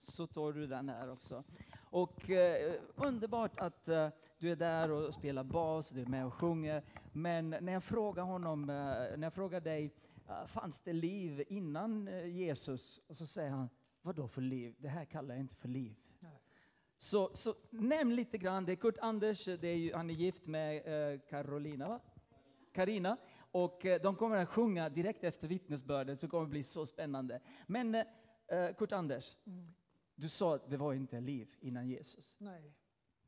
Så 0.00 0.26
tar 0.26 0.52
du 0.52 0.66
den 0.66 0.88
här 0.88 1.12
också. 1.12 1.44
Och 1.90 2.30
eh, 2.30 2.72
underbart 2.94 3.58
att 3.58 3.88
eh, 3.88 4.08
du 4.44 4.50
är 4.50 4.56
där 4.56 4.90
och 4.90 5.14
spelar 5.14 5.44
bas, 5.44 5.90
du 5.90 6.00
är 6.00 6.06
med 6.06 6.26
och 6.26 6.34
sjunger. 6.34 6.82
Men 7.12 7.50
när 7.50 7.72
jag 7.72 7.84
frågar 7.84 8.22
honom, 8.22 8.70
eh, 8.70 8.76
när 8.76 9.22
jag 9.22 9.32
frågar 9.32 9.60
dig, 9.60 9.94
eh, 10.28 10.46
fanns 10.46 10.80
det 10.80 10.92
liv 10.92 11.44
innan 11.48 12.08
eh, 12.08 12.26
Jesus? 12.26 13.00
Och 13.06 13.16
så 13.16 13.26
säger 13.26 13.50
han, 13.50 13.68
vad 14.02 14.14
då 14.14 14.28
för 14.28 14.42
liv? 14.42 14.74
Det 14.78 14.88
här 14.88 15.04
kallar 15.04 15.34
jag 15.34 15.40
inte 15.40 15.54
för 15.54 15.68
liv. 15.68 15.96
Så, 16.96 17.30
så 17.34 17.54
nämn 17.70 18.14
lite 18.14 18.38
grann, 18.38 18.64
det 18.64 18.72
är 18.72 18.76
Kurt 18.76 18.98
Anders, 18.98 19.44
det 19.44 19.68
är 19.68 19.76
ju, 19.76 19.94
han 19.94 20.10
är 20.10 20.14
gift 20.14 20.46
med 20.46 20.76
eh, 21.12 21.20
Carolina, 21.20 21.88
va? 21.88 22.00
Karina. 22.72 23.16
Och 23.36 23.86
eh, 23.86 24.02
de 24.02 24.16
kommer 24.16 24.36
att 24.36 24.48
sjunga 24.48 24.88
direkt 24.88 25.24
efter 25.24 25.48
vittnesbördet, 25.48 26.20
så 26.20 26.26
det 26.26 26.30
kommer 26.30 26.44
att 26.44 26.50
bli 26.50 26.62
så 26.62 26.86
spännande. 26.86 27.40
Men 27.66 27.94
eh, 27.94 28.04
Kurt 28.78 28.92
Anders, 28.92 29.36
du 30.14 30.28
sa 30.28 30.54
att 30.54 30.70
det 30.70 30.76
var 30.76 30.94
inte 30.94 31.20
liv 31.20 31.54
innan 31.60 31.88
Jesus. 31.88 32.36
Nej, 32.40 32.74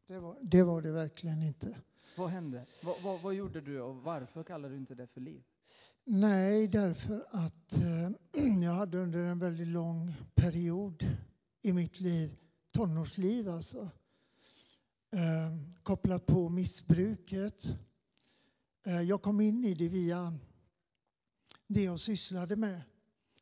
det 0.06 0.18
var, 0.18 0.36
det 0.42 0.62
var 0.62 0.82
det 0.82 0.92
verkligen 0.92 1.42
inte. 1.42 1.76
Vad 2.16 2.28
hände? 2.30 2.66
Vad, 2.82 3.02
vad, 3.02 3.20
vad 3.20 3.34
gjorde 3.34 3.60
du 3.60 3.80
och 3.80 3.96
varför 3.96 4.42
kallar 4.42 4.68
du 4.68 4.76
inte 4.76 4.94
det 4.94 5.06
för 5.06 5.20
liv? 5.20 5.42
Nej, 6.04 6.68
därför 6.68 7.26
att 7.30 7.76
eh, 7.76 8.10
jag 8.62 8.72
hade 8.72 8.98
under 8.98 9.18
en 9.18 9.38
väldigt 9.38 9.68
lång 9.68 10.14
period 10.34 11.06
i 11.62 11.72
mitt 11.72 12.00
liv, 12.00 12.36
tonårsliv 12.70 13.48
alltså, 13.48 13.90
eh, 15.10 15.56
kopplat 15.82 16.26
på 16.26 16.48
missbruket. 16.48 17.76
Eh, 18.84 19.00
jag 19.00 19.22
kom 19.22 19.40
in 19.40 19.64
i 19.64 19.74
det 19.74 19.88
via 19.88 20.38
det 21.66 21.82
jag 21.82 22.00
sysslade 22.00 22.56
med 22.56 22.80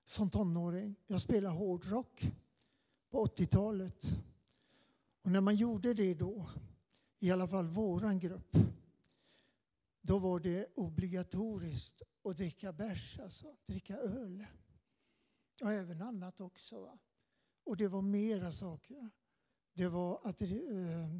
som 0.06 0.30
tonåring. 0.30 0.94
Jag 1.06 1.20
spelade 1.20 1.54
hårdrock 1.54 2.32
på 3.10 3.26
80-talet. 3.26 4.06
Och 5.24 5.32
när 5.32 5.40
man 5.40 5.56
gjorde 5.56 5.94
det 5.94 6.14
då, 6.14 6.50
i 7.18 7.30
alla 7.30 7.48
fall 7.48 7.66
våran 7.66 8.18
grupp, 8.18 8.56
då 10.00 10.18
var 10.18 10.40
det 10.40 10.66
obligatoriskt 10.74 12.02
att 12.24 12.36
dricka 12.36 12.72
bärs, 12.72 13.18
alltså 13.18 13.56
dricka 13.66 13.96
öl. 13.96 14.46
Och 15.62 15.72
även 15.72 16.02
annat 16.02 16.40
också. 16.40 16.80
Va? 16.80 16.98
Och 17.64 17.76
det 17.76 17.88
var 17.88 18.02
mera 18.02 18.52
saker. 18.52 19.10
Det 19.72 19.88
var 19.88 20.20
att, 20.24 20.42
eh, 20.42 21.18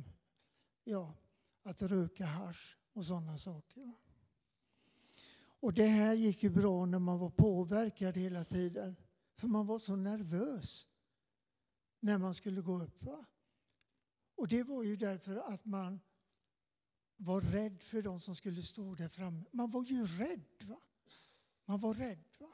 ja, 0.84 1.14
att 1.62 1.82
röka 1.82 2.26
hasch 2.26 2.78
och 2.93 3.06
sådana 3.06 3.39
saker. 3.39 3.85
Va? 3.85 3.94
Och 5.40 5.74
det 5.74 5.86
här 5.86 6.14
gick 6.14 6.43
ju 6.43 6.51
bra 6.51 6.86
när 6.86 6.98
man 6.98 7.18
var 7.18 7.31
påverkad 7.31 8.16
hela 8.16 8.44
tiden. 8.44 8.97
För 9.36 9.48
man 9.48 9.66
var 9.66 9.78
så 9.78 9.97
nervös 9.97 10.89
när 12.01 12.18
man 12.18 12.35
skulle 12.35 12.60
gå 12.60 12.82
upp. 12.82 13.02
Va? 13.02 13.24
Och 14.35 14.48
det 14.48 14.62
var 14.62 14.82
ju 14.82 14.97
därför 14.97 15.36
att 15.36 15.65
man 15.65 16.01
var 17.16 17.40
rädd 17.40 17.82
för 17.82 18.02
de 18.02 18.20
som 18.20 18.35
skulle 18.35 18.62
stå 18.62 18.94
där 18.94 19.09
framme. 19.09 19.44
Man 19.51 19.70
var 19.70 19.85
ju 19.85 20.06
rädd. 20.06 20.62
Va? 20.62 20.81
Man 21.65 21.81
var 21.81 21.94
rädd. 21.94 22.24
Va? 22.39 22.52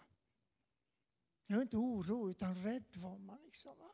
Jag 1.46 1.56
var 1.56 1.62
inte 1.62 1.76
oro, 1.76 2.30
utan 2.30 2.54
rädd 2.54 2.96
var 2.96 3.18
man. 3.18 3.38
Liksom, 3.44 3.78
va? 3.78 3.90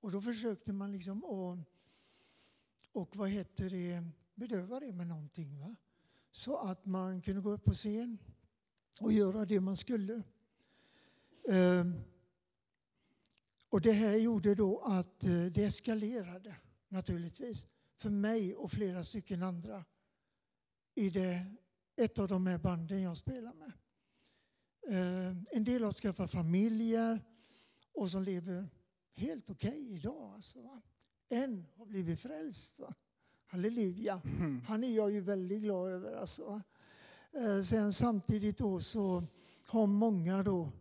Och 0.00 0.12
då 0.12 0.20
försökte 0.20 0.72
man 0.72 0.92
liksom 0.92 1.24
att... 1.24 1.58
och 2.92 3.16
vad 3.16 3.28
heter 3.28 3.70
det, 3.70 4.04
bedöva 4.34 4.80
det 4.80 4.92
med 4.92 5.06
någonting. 5.06 5.60
Va? 5.60 5.76
Så 6.30 6.56
att 6.56 6.86
man 6.86 7.22
kunde 7.22 7.40
gå 7.40 7.50
upp 7.50 7.64
på 7.64 7.72
scen 7.72 8.18
och 9.00 9.12
göra 9.12 9.44
det 9.44 9.60
man 9.60 9.76
skulle. 9.76 10.22
Ehm, 11.48 12.00
och 13.68 13.80
det 13.80 13.92
här 13.92 14.16
gjorde 14.16 14.54
då 14.54 14.78
att 14.78 15.24
eh, 15.24 15.44
det 15.44 15.64
eskalerade 15.64 16.56
naturligtvis 16.92 17.66
för 17.96 18.10
mig 18.10 18.54
och 18.54 18.72
flera 18.72 19.04
stycken 19.04 19.42
andra 19.42 19.84
i 20.94 21.10
det, 21.10 21.46
ett 21.96 22.18
av 22.18 22.28
de 22.28 22.46
här 22.46 22.58
banden 22.58 23.02
jag 23.02 23.16
spelar 23.16 23.52
med. 23.54 23.72
Eh, 24.88 25.36
en 25.50 25.64
del 25.64 25.84
har 25.84 25.92
skaffat 25.92 26.30
familjer 26.30 27.24
och 27.92 28.10
som 28.10 28.22
lever 28.22 28.68
helt 29.14 29.50
okej 29.50 29.70
okay 29.70 29.94
idag. 29.94 30.34
Alltså? 30.34 30.80
En 31.28 31.66
har 31.76 31.86
blivit 31.86 32.20
frälst. 32.20 32.80
Va? 32.80 32.94
Halleluja. 33.46 34.22
Han 34.66 34.84
är 34.84 34.96
jag 34.96 35.10
ju 35.10 35.20
väldigt 35.20 35.62
glad 35.62 35.90
över. 35.90 36.16
Alltså? 36.16 36.62
Eh, 37.32 37.62
sen 37.62 37.92
samtidigt 37.92 38.58
då 38.58 38.80
så 38.80 39.24
har 39.66 39.86
många 39.86 40.42
då 40.42 40.72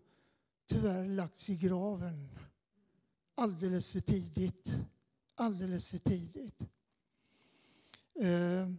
tyvärr 0.66 1.08
lagts 1.08 1.50
i 1.50 1.56
graven 1.56 2.30
alldeles 3.36 3.92
för 3.92 4.00
tidigt. 4.00 4.72
Alldeles 5.36 5.90
för 5.90 5.98
tidigt. 5.98 6.62
Eh, 8.16 8.70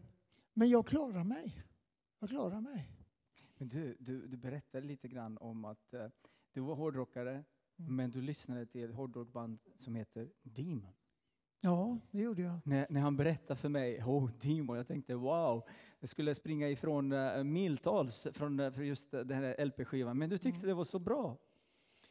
Men 0.55 0.69
jag 0.69 0.87
klarar 0.87 1.25
mig. 1.25 1.63
Jag 2.19 2.29
klarar 2.29 2.61
mig. 2.61 2.89
Men 3.59 3.69
du, 3.69 3.97
du, 3.99 4.27
du 4.27 4.37
berättade 4.37 4.87
lite 4.87 5.09
grann 5.09 5.39
om 5.39 5.65
att 5.65 5.95
eh, 5.95 6.07
du 6.53 6.61
var 6.61 6.75
hårdrockare, 6.75 7.45
Mm. 7.79 7.97
men 7.97 8.11
du 8.11 8.21
lyssnade 8.23 8.67
till 8.67 8.85
ett 8.91 8.95
hårdrockband 8.95 9.59
som 9.77 9.95
heter 9.95 10.31
Demon. 10.43 10.93
Ja, 11.61 11.99
det 12.11 12.23
gjorde 12.23 12.43
jag. 12.43 12.59
När, 12.65 12.87
när 12.91 13.01
han 13.01 13.17
berättade 13.17 13.61
för 13.61 13.69
mig, 13.69 14.03
oh 14.05 14.31
Demon, 14.41 14.77
jag 14.77 14.87
tänkte 14.87 15.15
wow, 15.15 15.63
jag 16.01 16.09
skulle 16.09 16.35
springa 16.35 16.69
ifrån 16.69 17.13
uh, 17.13 17.45
miltals 17.45 18.27
från 18.33 18.61
uh, 18.61 18.87
just 18.87 19.15
uh, 19.15 19.21
den 19.21 19.43
här 19.43 19.65
LP-skivan. 19.65 20.19
Men 20.19 20.31
du 20.31 20.39
tyckte 20.39 20.59
Mm. 20.59 20.69
det 20.69 20.75
var 20.75 20.85
så 20.85 20.99
bra 20.99 21.39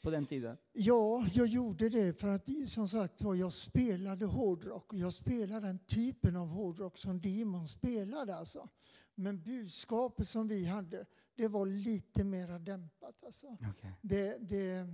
på 0.02 0.10
den 0.10 0.26
tiden? 0.26 0.58
Ja, 0.74 1.28
jag 1.34 1.48
gjorde 1.48 1.90
det 1.90 2.20
för 2.20 2.30
att 2.30 2.50
som 2.68 2.88
sagt 2.88 3.22
var 3.22 3.36
jag 3.36 3.54
spelade 3.54 4.26
hårdrock 4.26 4.94
och 4.94 5.00
jag 5.00 5.14
spelade 5.14 5.68
den 5.68 5.80
typen 5.80 6.36
av 6.36 6.48
hårdrock 6.48 6.98
som 6.98 7.22
Demon 7.22 7.68
spelade 7.68 8.36
alltså. 8.36 8.70
Men 9.16 9.44
budskapet 9.44 10.28
som 10.28 10.48
vi 10.48 10.66
hade, 10.66 11.06
det 11.36 11.48
var 11.48 11.66
lite 11.66 12.24
mer 12.24 12.60
dämpat 12.60 13.24
alltså. 13.24 13.48
Okay. 13.48 13.92
Det, 14.02 14.38
det, 14.38 14.88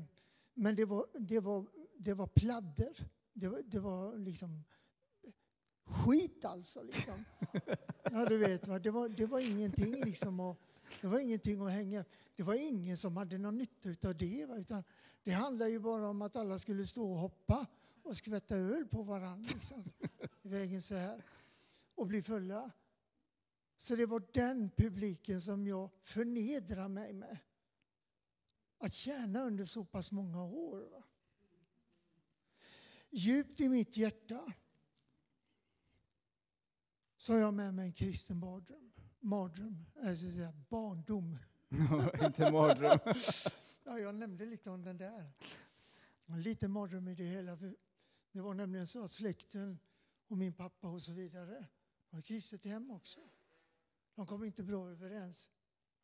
men 0.53 0.75
det 0.75 0.85
var, 0.85 1.05
det 1.19 1.39
var, 1.39 1.65
det 1.97 2.13
var 2.13 2.27
pladder. 2.27 3.09
Det 3.33 3.47
var, 3.47 3.61
det 3.65 3.79
var 3.79 4.17
liksom 4.17 4.63
skit 5.83 6.45
alltså. 6.45 6.83
Liksom. 6.83 7.25
Ja, 8.11 8.25
du 8.25 8.37
vet, 8.37 8.67
va? 8.67 8.79
Det, 8.79 8.91
var, 8.91 9.09
det 9.09 9.25
var 9.25 9.39
ingenting 9.39 9.95
liksom 10.05 10.39
att, 10.39 10.57
det 11.01 11.07
var 11.07 11.19
ingenting 11.19 11.61
att 11.61 11.71
hänga. 11.71 12.05
Det 12.35 12.43
var 12.43 12.53
ingen 12.53 12.97
som 12.97 13.17
hade 13.17 13.37
någon 13.37 13.57
nytta 13.57 14.09
av 14.09 14.17
det. 14.17 14.45
Va? 14.45 14.55
Utan 14.55 14.83
det 15.23 15.31
handlade 15.31 15.71
ju 15.71 15.79
bara 15.79 16.09
om 16.09 16.21
att 16.21 16.35
alla 16.35 16.59
skulle 16.59 16.85
stå 16.85 17.11
och 17.11 17.19
hoppa 17.19 17.65
och 18.03 18.17
skvätta 18.17 18.55
öl 18.55 18.87
på 18.87 19.03
varandra 19.03 19.51
liksom, 19.53 19.83
i 20.41 20.47
vägen 20.47 20.81
så 20.81 20.95
här 20.95 21.23
och 21.95 22.07
bli 22.07 22.21
fulla. 22.21 22.71
Så 23.77 23.95
det 23.95 24.05
var 24.05 24.23
den 24.33 24.69
publiken 24.69 25.41
som 25.41 25.67
jag 25.67 25.89
förnedrade 26.03 26.89
mig 26.89 27.13
med. 27.13 27.37
Att 28.77 28.93
tjäna 28.93 29.43
under 29.43 29.65
så 29.65 29.85
pass 29.85 30.11
många 30.11 30.43
år. 30.43 30.79
Va? 30.79 31.03
Djupt 33.09 33.59
i 33.59 33.69
mitt 33.69 33.97
hjärta 33.97 34.53
så 37.17 37.33
har 37.33 37.39
jag 37.39 37.53
med 37.53 37.73
mig 37.73 37.85
en 37.85 37.93
kristen 37.93 38.37
mardröm. 38.37 38.86
Mardröm, 39.27 39.85
ska 39.93 40.15
säga 40.15 40.53
barndom. 40.69 41.37
Inte 42.25 42.51
mardröm. 42.51 42.99
Ja, 43.83 43.99
jag 43.99 44.15
nämnde 44.15 44.45
lite 44.45 44.69
om 44.69 44.83
den 44.83 44.97
där. 44.97 45.31
En 46.25 46.41
liten 46.41 46.71
mardröm 46.71 47.07
i 47.07 47.15
det 47.15 47.23
hela. 47.23 47.57
För 47.57 47.75
det 48.31 48.41
var 48.41 48.53
nämligen 48.53 48.87
så 48.87 49.03
att 49.03 49.11
släkten 49.11 49.79
och 50.27 50.37
min 50.37 50.53
pappa 50.53 50.89
och 50.89 51.01
så 51.01 51.11
vidare 51.11 51.65
var 52.09 52.19
ett 52.19 52.25
kristet 52.25 52.65
hem 52.65 52.91
också. 52.91 53.19
De 54.15 54.27
kom 54.27 54.43
inte 54.43 54.63
bra 54.63 54.89
överens. 54.89 55.49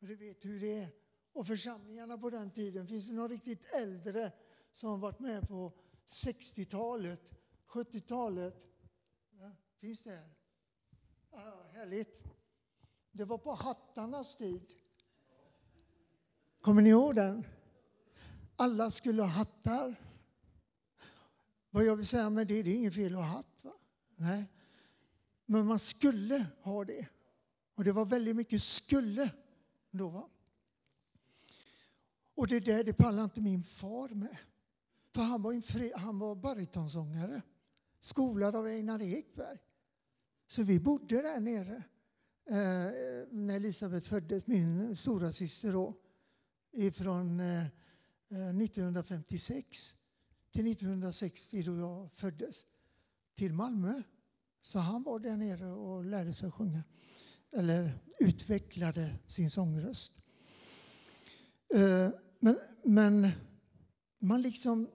Och 0.00 0.06
du 0.06 0.16
vet 0.16 0.44
hur 0.44 0.60
det 0.60 0.78
är. 0.78 0.90
Och 1.32 1.46
församlingarna 1.46 2.18
på 2.18 2.30
den 2.30 2.50
tiden, 2.50 2.88
finns 2.88 3.08
det 3.08 3.14
några 3.14 3.28
riktigt 3.28 3.74
äldre 3.74 4.32
som 4.72 4.90
har 4.90 4.98
varit 4.98 5.20
med 5.20 5.48
på 5.48 5.72
60-talet, 6.06 7.32
70-talet? 7.66 8.68
Ja, 9.30 9.52
finns 9.78 10.02
det 10.04 10.10
här? 10.10 10.34
Ja, 11.30 11.70
härligt. 11.72 12.33
Det 13.16 13.24
var 13.24 13.38
på 13.38 13.54
hattarnas 13.54 14.36
tid. 14.36 14.72
Kommer 16.60 16.82
ni 16.82 16.88
ihåg 16.90 17.14
den? 17.14 17.46
Alla 18.56 18.90
skulle 18.90 19.22
ha 19.22 19.28
hattar. 19.28 19.94
Vad 21.70 21.84
jag 21.84 21.96
vill 21.96 22.06
säga 22.06 22.30
med 22.30 22.46
det, 22.46 22.62
det 22.62 22.70
är 22.70 22.74
inget 22.74 22.94
fel 22.94 23.14
att 23.14 23.20
ha 23.20 23.26
hatt. 23.26 23.64
Va? 23.64 23.72
Nej. 24.16 24.44
Men 25.46 25.66
man 25.66 25.78
skulle 25.78 26.46
ha 26.62 26.84
det. 26.84 27.06
Och 27.74 27.84
det 27.84 27.92
var 27.92 28.04
väldigt 28.04 28.36
mycket 28.36 28.62
skulle 28.62 29.30
då. 29.90 30.08
Va? 30.08 30.28
Och 32.34 32.48
det 32.48 32.60
där 32.60 32.84
det 32.84 32.92
pallade 32.92 33.24
inte 33.24 33.40
min 33.40 33.62
far 33.62 34.08
med. 34.08 34.36
För 35.14 35.22
han 35.22 35.42
var, 35.42 35.52
en 35.52 35.62
fri, 35.62 35.92
han 35.96 36.18
var 36.18 36.34
baritonsångare. 36.34 37.42
Skolad 38.00 38.56
av 38.56 38.66
Einar 38.66 39.02
Ekberg. 39.02 39.58
Så 40.46 40.62
vi 40.62 40.80
bodde 40.80 41.22
där 41.22 41.40
nere. 41.40 41.82
Eh, 42.46 42.92
när 43.30 43.56
Elisabeth 43.56 44.08
föddes, 44.08 44.46
min 44.46 44.96
stora 44.96 45.32
syster 45.32 45.72
då. 45.72 45.94
Ifrån 46.72 47.40
eh, 47.40 47.66
eh 48.28 48.56
1956 48.56 49.94
till 50.50 50.72
1960 50.72 51.62
då 51.62 51.76
jag 51.76 52.10
föddes. 52.12 52.66
Till 53.34 53.52
Malmö. 53.52 54.02
Så 54.60 54.78
han 54.78 55.02
var 55.02 55.18
där 55.18 55.36
nere 55.36 55.66
och 55.66 56.04
lärde 56.04 56.32
sig 56.32 56.50
sjunga. 56.50 56.82
Eller 57.52 57.98
utvecklade 58.20 59.14
sin 59.26 59.50
sångröst. 59.50 60.18
Eh, 61.74 62.10
men, 62.38 62.58
men 62.82 63.30
man 64.18 64.42
liksom 64.42 64.90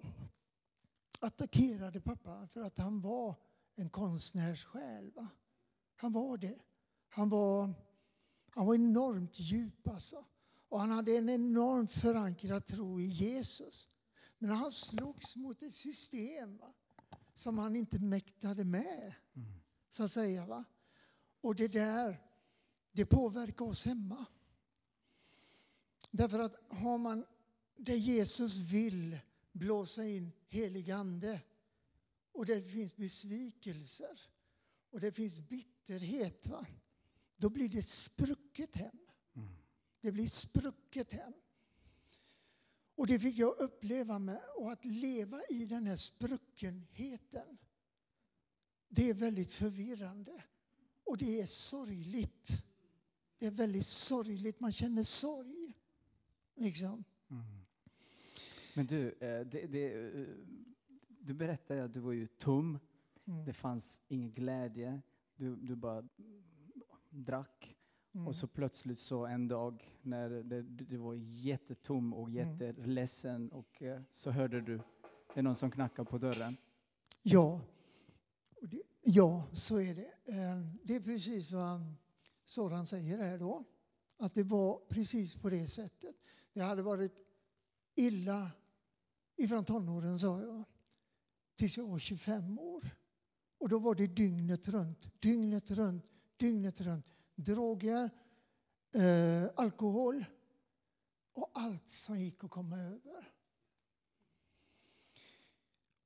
attackerade 1.19 2.01
pappa 2.01 2.47
för 2.47 2.61
att 2.61 2.77
han 2.77 3.01
var 3.01 3.35
en 3.75 3.89
konstnärssjäl. 3.89 5.11
Va? 5.11 5.27
Han 5.95 6.13
var 6.13 6.37
det. 6.37 6.59
Han 7.09 7.29
var, 7.29 7.73
han 8.49 8.65
var 8.65 8.75
enormt 8.75 9.39
djup 9.39 9.87
alltså. 9.87 10.25
Och 10.69 10.79
han 10.79 10.91
hade 10.91 11.17
en 11.17 11.29
enormt 11.29 11.91
förankrad 11.91 12.65
tro 12.65 12.99
i 13.01 13.05
Jesus. 13.05 13.89
Men 14.37 14.49
han 14.49 14.71
slogs 14.71 15.35
mot 15.35 15.63
ett 15.63 15.73
system 15.73 16.57
va? 16.57 16.73
som 17.33 17.57
han 17.57 17.75
inte 17.75 17.99
mäktade 17.99 18.63
med. 18.63 19.13
Mm. 19.35 19.53
Så 19.89 20.03
att 20.03 20.11
säga. 20.11 20.45
Va? 20.45 20.63
Och 21.41 21.55
det 21.55 21.67
där, 21.67 22.21
det 22.91 23.05
påverkar 23.05 23.65
oss 23.65 23.85
hemma. 23.85 24.25
Därför 26.11 26.39
att 26.39 26.55
har 26.69 26.97
man 26.97 27.25
det 27.75 27.97
Jesus 27.97 28.57
vill 28.57 29.19
blåsa 29.51 30.07
in 30.07 30.31
helig 30.47 30.91
ande 30.91 31.41
och 32.31 32.45
det 32.45 32.61
finns 32.61 32.95
besvikelser 32.95 34.21
och 34.89 34.99
det 34.99 35.11
finns 35.11 35.41
bitterhet, 35.41 36.47
va? 36.47 36.65
Då 37.39 37.49
blir 37.49 37.69
det 37.69 37.79
ett 37.79 37.87
sprucket 37.87 38.75
hem. 38.75 38.97
Mm. 39.35 39.49
Det 40.01 40.11
blir 40.11 40.27
sprucket 40.27 41.13
hem. 41.13 41.33
Och 42.95 43.07
det 43.07 43.19
fick 43.19 43.37
jag 43.37 43.57
uppleva 43.59 44.19
med. 44.19 44.41
Och 44.55 44.71
att 44.71 44.85
leva 44.85 45.41
i 45.49 45.65
den 45.65 45.87
här 45.87 45.95
spruckenheten, 45.95 47.57
det 48.89 49.09
är 49.09 49.13
väldigt 49.13 49.51
förvirrande. 49.51 50.43
Och 51.03 51.17
det 51.17 51.41
är 51.41 51.45
sorgligt. 51.45 52.63
Det 53.37 53.45
är 53.45 53.51
väldigt 53.51 53.85
sorgligt. 53.85 54.59
Man 54.59 54.71
känner 54.71 55.03
sorg. 55.03 55.73
Liksom. 56.55 57.03
Mm. 57.29 57.43
Men 58.75 58.87
du, 58.87 59.11
eh, 59.11 59.45
det, 59.45 59.67
det, 59.67 59.93
eh, 59.93 60.27
du 61.07 61.33
berättade 61.33 61.83
att 61.83 61.93
du 61.93 61.99
var 61.99 62.11
ju 62.11 62.27
tom. 62.27 62.79
Mm. 63.25 63.45
Det 63.45 63.53
fanns 63.53 64.01
ingen 64.07 64.31
glädje. 64.31 65.01
Du, 65.35 65.55
du 65.55 65.75
bara 65.75 66.07
drack. 67.09 67.75
Mm. 68.13 68.27
Och 68.27 68.35
så 68.35 68.47
plötsligt 68.47 68.99
så 68.99 69.25
en 69.25 69.47
dag 69.47 69.97
när 70.01 70.29
det, 70.29 70.61
du 70.61 70.97
var 70.97 71.13
jättetom 71.15 72.13
och 72.13 72.29
Mm. 72.29 72.35
jätteledsen 72.57 73.51
och 73.51 73.81
eh, 73.81 74.01
så 74.11 74.31
hörde 74.31 74.61
du 74.61 74.77
det 75.33 75.39
är 75.39 75.43
någon 75.43 75.55
som 75.55 75.71
knackar 75.71 76.03
på 76.03 76.17
dörren. 76.17 76.57
Ja, 77.23 77.61
det, 78.61 78.81
ja 79.01 79.43
så 79.53 79.79
är 79.81 79.95
det. 79.95 80.11
Eh, 80.33 80.59
Det 80.83 80.95
är 80.95 80.99
precis 81.01 81.51
vad 81.51 81.81
Soran 82.45 82.85
säger 82.85 83.17
här 83.17 83.37
då. 83.37 83.63
Att 84.17 84.33
det 84.33 84.43
var 84.43 84.79
precis 84.89 85.35
på 85.35 85.49
det 85.49 85.67
sättet. 85.67 86.15
Det 86.53 86.61
hade 86.61 86.81
varit 86.81 87.23
illa 87.95 88.51
ifrån 89.35 89.65
tonåren, 89.65 90.19
sa 90.19 90.41
jag, 90.41 90.63
tills 91.55 91.77
jag 91.77 91.87
var 91.87 91.99
25 91.99 92.59
år. 92.59 92.83
Och 93.57 93.69
då 93.69 93.79
var 93.79 93.95
det 93.95 94.07
dygnet 94.07 94.67
runt, 94.67 95.21
dygnet 95.21 95.71
runt, 95.71 96.05
dygnet 96.39 96.81
runt. 96.81 97.05
Droger, 97.35 98.09
eh, 98.95 99.49
alkohol 99.55 100.25
och 101.33 101.51
allt 101.53 101.89
som 101.89 102.19
gick 102.19 102.43
att 102.43 102.51
komma 102.51 102.77
över. 102.79 103.31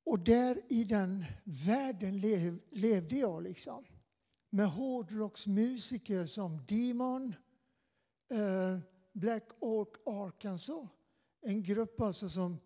Och 0.04 0.18
där 0.18 0.60
i 0.68 0.84
den 0.84 1.24
världen 1.44 2.18
lev, 2.18 2.60
levde 2.70 3.16
jag 3.16 3.42
liksom. 3.42 3.84
Med 4.50 4.66
hårdrocksmusiker 4.66 6.26
som 6.26 6.66
Demon, 6.66 7.34
eh, 8.30 8.78
Black 9.12 9.44
Ork, 9.58 9.88
Arkansas. 10.06 10.88
En 11.40 11.62
grupp 11.62 12.00
alltså 12.00 12.28
som 12.28 12.58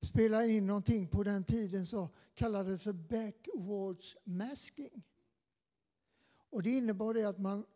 spelade 0.00 0.48
in 0.48 0.66
någonting 0.66 1.08
på 1.08 1.22
den 1.22 1.44
tiden 1.44 1.86
som 1.86 2.08
kallades 2.34 2.82
för 2.82 2.92
backwards 2.92 4.16
masking. 4.24 5.02
Och 6.50 6.62
det 6.62 6.70
innebar 6.70 7.14
det 7.14 7.24
att 7.24 7.38
man, 7.38 7.66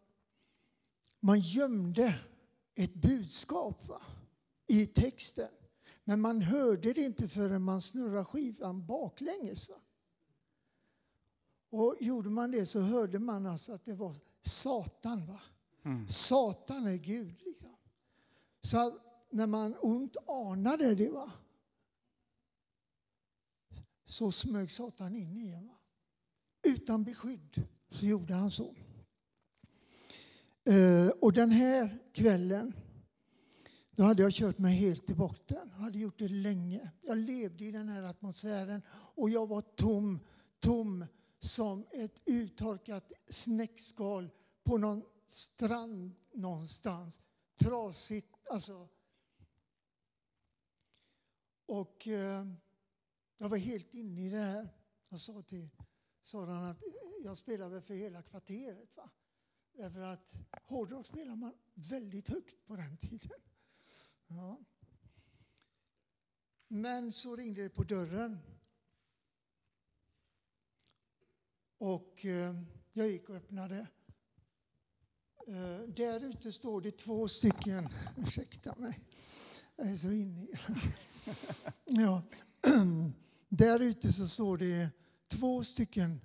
man 1.20 1.40
gömde 1.40 2.18
ett 2.74 2.94
budskap 2.94 3.88
va, 3.88 4.02
i 4.66 4.86
texten. 4.86 5.48
Men 6.04 6.20
man 6.20 6.42
hörde 6.42 6.92
det 6.92 7.00
inte 7.00 7.28
förrän 7.28 7.62
man 7.62 7.82
snurrade 7.82 8.24
skivan 8.24 8.86
baklänges. 8.86 9.68
Va? 9.68 9.76
Och 11.70 11.96
gjorde 12.00 12.30
man 12.30 12.50
det 12.50 12.66
så 12.66 12.80
hörde 12.80 13.18
man 13.18 13.46
alltså 13.46 13.72
att 13.72 13.84
det 13.84 13.94
var 13.94 14.16
Satan. 14.40 15.26
va? 15.26 15.40
Satan 16.08 16.86
är 16.86 16.96
Gud. 16.96 17.42
Liksom. 17.44 17.76
Så 18.60 18.78
att 18.78 18.94
när 19.30 19.46
man 19.46 19.76
ont 19.80 20.16
anade 20.26 20.94
det, 20.94 21.08
va? 21.08 21.32
så 24.04 24.32
smög 24.32 24.70
Satan 24.70 25.16
in 25.16 25.36
i 25.36 25.50
en. 25.50 25.66
Va? 25.66 25.76
Utan 26.62 27.04
beskydd 27.04 27.66
så 27.94 28.06
gjorde 28.06 28.34
han 28.34 28.50
så. 28.50 28.74
Eh, 30.64 31.08
och 31.08 31.32
den 31.32 31.50
här 31.50 31.98
kvällen 32.12 32.72
då 33.96 34.02
hade 34.02 34.22
jag 34.22 34.32
kört 34.32 34.58
mig 34.58 34.74
helt 34.74 35.10
i 35.10 35.14
botten. 35.14 35.70
Jag 35.72 35.78
hade 35.78 35.98
gjort 35.98 36.18
det 36.18 36.28
länge. 36.28 36.90
Jag 37.02 37.18
levde 37.18 37.64
i 37.64 37.70
den 37.70 37.88
här 37.88 38.02
atmosfären 38.02 38.82
och 38.90 39.30
jag 39.30 39.46
var 39.46 39.60
tom, 39.60 40.20
tom 40.60 41.04
som 41.40 41.86
ett 41.92 42.22
uttorkat 42.24 43.12
snäckskal 43.28 44.30
på 44.64 44.78
någon 44.78 45.02
strand 45.26 46.14
någonstans. 46.32 47.20
Trasigt, 47.60 48.36
alltså. 48.50 48.88
Och 51.66 52.08
eh, 52.08 52.46
jag 53.38 53.48
var 53.48 53.56
helt 53.56 53.94
inne 53.94 54.26
i 54.26 54.30
det 54.30 54.38
här. 54.38 54.68
Jag 55.08 55.20
sa 55.20 55.42
till 55.42 55.68
Soran 56.22 56.64
att 56.64 56.82
eh, 56.82 56.92
jag 57.24 57.36
spelar 57.36 57.68
väl 57.68 57.80
för 57.80 57.94
hela 57.94 58.22
kvarteret. 58.22 58.96
Va? 58.96 59.10
Därför 59.72 60.00
att 60.00 60.36
hårdrock 60.64 61.06
spelar 61.06 61.36
man 61.36 61.54
väldigt 61.74 62.28
högt 62.28 62.66
på 62.66 62.76
den 62.76 62.96
tiden. 62.96 63.40
Ja. 64.26 64.60
Men 66.68 67.12
så 67.12 67.36
ringde 67.36 67.62
det 67.62 67.68
på 67.68 67.82
dörren. 67.82 68.38
Och 71.78 72.24
eh, 72.24 72.62
jag 72.92 73.08
gick 73.08 73.28
och 73.28 73.36
öppnade. 73.36 73.86
Eh, 75.46 75.80
där 75.88 76.24
ute 76.24 76.52
står 76.52 76.80
det 76.80 76.98
två 76.98 77.28
stycken, 77.28 77.88
ursäkta 78.16 78.74
mig, 78.74 79.00
jag 79.76 79.90
är 79.90 79.96
så 79.96 80.12
inne 80.12 80.42
i 80.42 80.54
ja. 81.84 82.22
Där 83.48 83.80
ute 83.80 84.12
så 84.12 84.28
står 84.28 84.58
det 84.58 84.90
två 85.32 85.64
stycken 85.64 86.20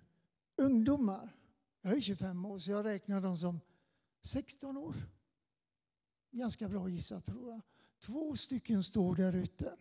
ungdomar. 0.56 1.36
Jag 1.82 1.94
är 1.94 2.02
25 2.02 2.46
år 2.46 2.60
så 2.60 2.72
jag 2.72 2.86
räknar 2.86 3.22
dem 3.22 3.38
som 3.38 3.60
16 4.24 4.78
år. 4.78 4.96
Ganska 6.32 6.70
bra 6.70 6.90
gissat 6.90 7.26
tror 7.26 7.50
jag. 7.50 7.62
Två 8.00 8.36
stycken 8.36 8.84
står 8.84 9.16
där 9.16 9.36
ute. 9.36 9.78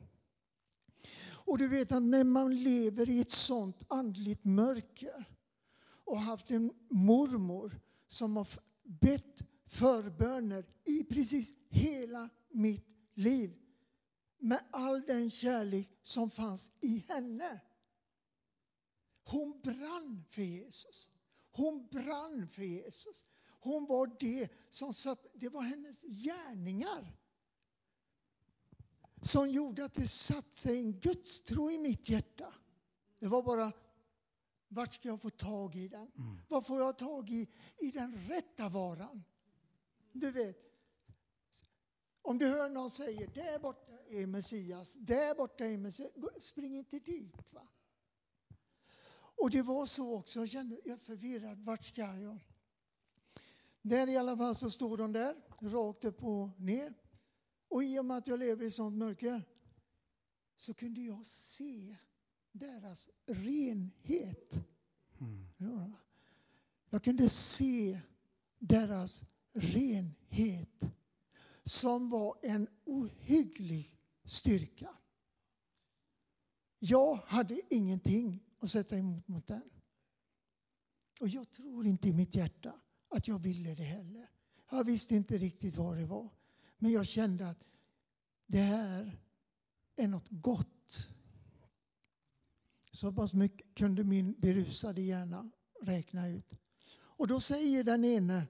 Och 1.28 1.59
du 1.59 1.69
vet 1.69 1.93
att 1.93 2.03
när 2.03 2.24
man 2.24 2.57
lever 2.57 3.09
i 3.09 3.20
ett 3.20 3.31
sånt 3.31 3.82
andligt 3.89 4.44
mörker 4.44 5.24
och 6.05 6.20
haft 6.20 6.51
en 6.51 6.73
mormor 6.90 7.81
som 8.09 8.36
har 8.36 8.48
bett 8.82 9.43
förböner 9.66 10.66
i 10.85 11.05
precis 11.05 11.55
hela 11.69 12.28
mitt 12.51 12.86
liv 13.15 13.57
med 14.39 14.61
all 14.70 15.03
den 15.03 15.31
kärlek 15.31 15.90
som 16.03 16.31
fanns 16.31 16.73
i 16.81 17.05
henne. 17.09 17.61
Hon 19.28 19.61
brann 19.61 20.24
för 20.31 20.43
Jesus. 20.43 21.11
Hon 21.51 21.86
brann 21.86 22.48
för 22.48 22.62
Jesus. 22.62 23.28
Hon 23.61 23.86
var 23.86 24.16
det 24.20 24.48
som 24.70 24.93
satt, 24.93 25.27
det 25.35 25.48
var 25.48 25.62
hennes 25.62 26.03
gärningar 26.03 27.16
som 29.23 29.51
gjorde 29.51 29.85
att 29.85 29.94
det 29.94 30.07
satt 30.07 30.55
sig 30.55 30.78
en 30.78 31.01
gudstro 31.01 31.70
i 31.70 31.78
mitt 31.78 32.09
hjärta. 32.09 32.55
Det 33.19 33.27
var 33.27 33.43
bara, 33.43 33.73
vart 34.69 34.93
ska 34.93 35.09
jag 35.09 35.23
få 35.23 35.31
tag 35.31 35.74
i 35.74 35.89
den? 35.89 36.11
Mm. 36.19 36.39
Var 36.48 36.61
får 36.61 36.78
jag 36.78 36.98
tag 36.98 37.31
i, 37.31 37.48
i 37.78 37.90
den 37.90 38.15
rätta 38.28 38.69
varan? 38.69 39.24
Du 40.12 40.31
vet, 40.31 40.57
om 42.23 42.39
du 42.39 42.47
hör 42.47 42.69
någon 42.69 42.90
säga, 42.90 43.31
där 43.35 43.59
borta 43.59 43.93
är 44.09 44.27
Messias, 44.27 44.94
där 44.94 45.35
borta 45.35 45.65
är 45.65 45.78
Messias, 45.78 46.12
spring 46.40 46.78
inte 46.78 46.98
dit. 46.98 47.53
Va? 47.53 47.69
Och 49.36 49.50
det 49.50 49.62
var 49.62 49.86
så 49.86 50.14
också, 50.14 50.38
jag 50.38 50.48
kände, 50.48 50.80
jag 50.84 51.00
förvirrad, 51.00 51.58
vart 51.58 51.82
ska 51.82 52.00
jag? 52.00 52.38
Där 53.82 54.08
i 54.08 54.16
alla 54.16 54.36
fall 54.36 54.54
så 54.54 54.70
stod 54.70 54.98
de 54.98 55.12
där, 55.12 55.34
rakt 55.60 56.04
upp 56.04 56.24
och 56.24 56.60
ner. 56.60 56.94
Och 57.68 57.84
i 57.84 57.98
och 57.98 58.04
med 58.04 58.16
att 58.16 58.26
jag 58.26 58.38
lever 58.38 58.64
i 58.64 58.70
sånt 58.70 58.96
mörker 58.96 59.42
så 60.56 60.74
kunde 60.74 61.00
jag 61.00 61.26
se 61.26 61.96
deras 62.52 63.10
renhet. 63.26 64.52
Mm. 65.20 65.92
Jag 66.90 67.04
kunde 67.04 67.28
se 67.28 68.00
deras 68.58 69.24
renhet 69.52 70.84
som 71.64 72.10
var 72.10 72.38
en 72.42 72.68
ohygglig 72.84 73.98
styrka. 74.24 74.96
Jag 76.78 77.14
hade 77.14 77.60
ingenting 77.74 78.45
och 78.58 78.70
sätta 78.70 78.98
emot 78.98 79.28
mot 79.28 79.46
den. 79.46 79.70
Och 81.20 81.28
jag 81.28 81.50
tror 81.50 81.86
inte 81.86 82.08
i 82.08 82.12
mitt 82.12 82.34
hjärta 82.34 82.80
att 83.08 83.28
jag 83.28 83.38
ville 83.38 83.74
det 83.74 83.82
heller. 83.82 84.30
Jag 84.70 84.84
visste 84.84 85.16
inte 85.16 85.38
riktigt 85.38 85.76
vad 85.76 85.96
det 85.96 86.06
var. 86.06 86.30
Men 86.78 86.92
jag 86.92 87.06
kände 87.06 87.48
att 87.48 87.64
det 88.46 88.60
här 88.60 89.18
är 89.96 90.08
något 90.08 90.28
gott. 90.30 91.08
Så 92.92 93.12
pass 93.12 93.32
mycket 93.32 93.74
kunde 93.74 94.04
min 94.04 94.34
berusade 94.38 95.02
hjärna 95.02 95.50
räkna 95.82 96.28
ut. 96.28 96.52
Och 96.96 97.28
då 97.28 97.40
säger 97.40 97.84
den 97.84 98.04
ene, 98.04 98.46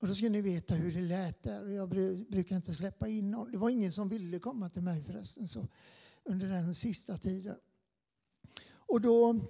och 0.00 0.08
då 0.08 0.14
ska 0.14 0.28
ni 0.28 0.40
veta 0.40 0.74
hur 0.74 0.92
det 0.92 1.00
lät 1.00 1.42
där. 1.42 1.68
Jag 1.68 1.88
brukar 2.28 2.56
inte 2.56 2.74
släppa 2.74 3.08
in 3.08 3.30
någon. 3.30 3.50
Det 3.50 3.58
var 3.58 3.70
ingen 3.70 3.92
som 3.92 4.08
ville 4.08 4.38
komma 4.38 4.70
till 4.70 4.82
mig 4.82 5.02
förresten 5.04 5.48
så, 5.48 5.68
under 6.24 6.48
den 6.48 6.74
sista 6.74 7.16
tiden. 7.16 7.56
Och 8.88 9.00
då, 9.00 9.40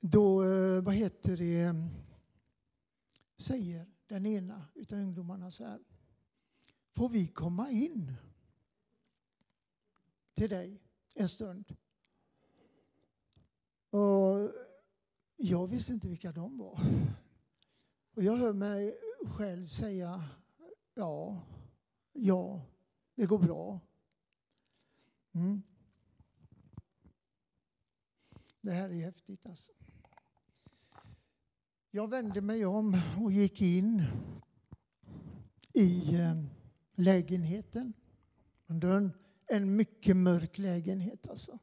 då 0.00 0.44
eh, 0.44 0.82
vad 0.82 0.94
heter 0.94 1.36
det, 1.36 1.74
säger 3.36 3.86
den 4.06 4.26
ena 4.26 4.66
av 4.92 4.98
ungdomarna 4.98 5.50
så 5.50 5.64
här. 5.64 5.80
Får 6.92 7.08
vi 7.08 7.26
komma 7.26 7.70
in 7.70 8.12
till 10.34 10.50
dig 10.50 10.80
en 11.14 11.28
stund? 11.28 11.76
Och 13.90 14.52
jag 15.36 15.66
visste 15.66 15.92
inte 15.92 16.08
vilka 16.08 16.32
de 16.32 16.58
var. 16.58 16.80
Och 18.14 18.22
jag 18.22 18.36
hör 18.36 18.52
mig 18.52 18.98
själv 19.26 19.66
säga 19.66 20.24
ja, 20.94 21.42
ja, 22.12 22.62
det 23.14 23.26
går 23.26 23.38
bra. 23.38 23.80
Mm. 25.32 25.62
Det 28.60 28.70
här 28.70 28.90
är 28.90 29.04
häftigt 29.04 29.46
alltså. 29.46 29.72
Jag 31.90 32.10
vände 32.10 32.40
mig 32.40 32.66
om 32.66 33.00
och 33.20 33.32
gick 33.32 33.60
in 33.60 34.04
i 35.72 36.14
eh, 36.14 36.44
lägenheten. 36.94 37.92
Dörren, 38.66 39.12
en 39.46 39.76
mycket 39.76 40.16
mörk 40.16 40.58
lägenhet 40.58 41.26
alltså. 41.28 41.58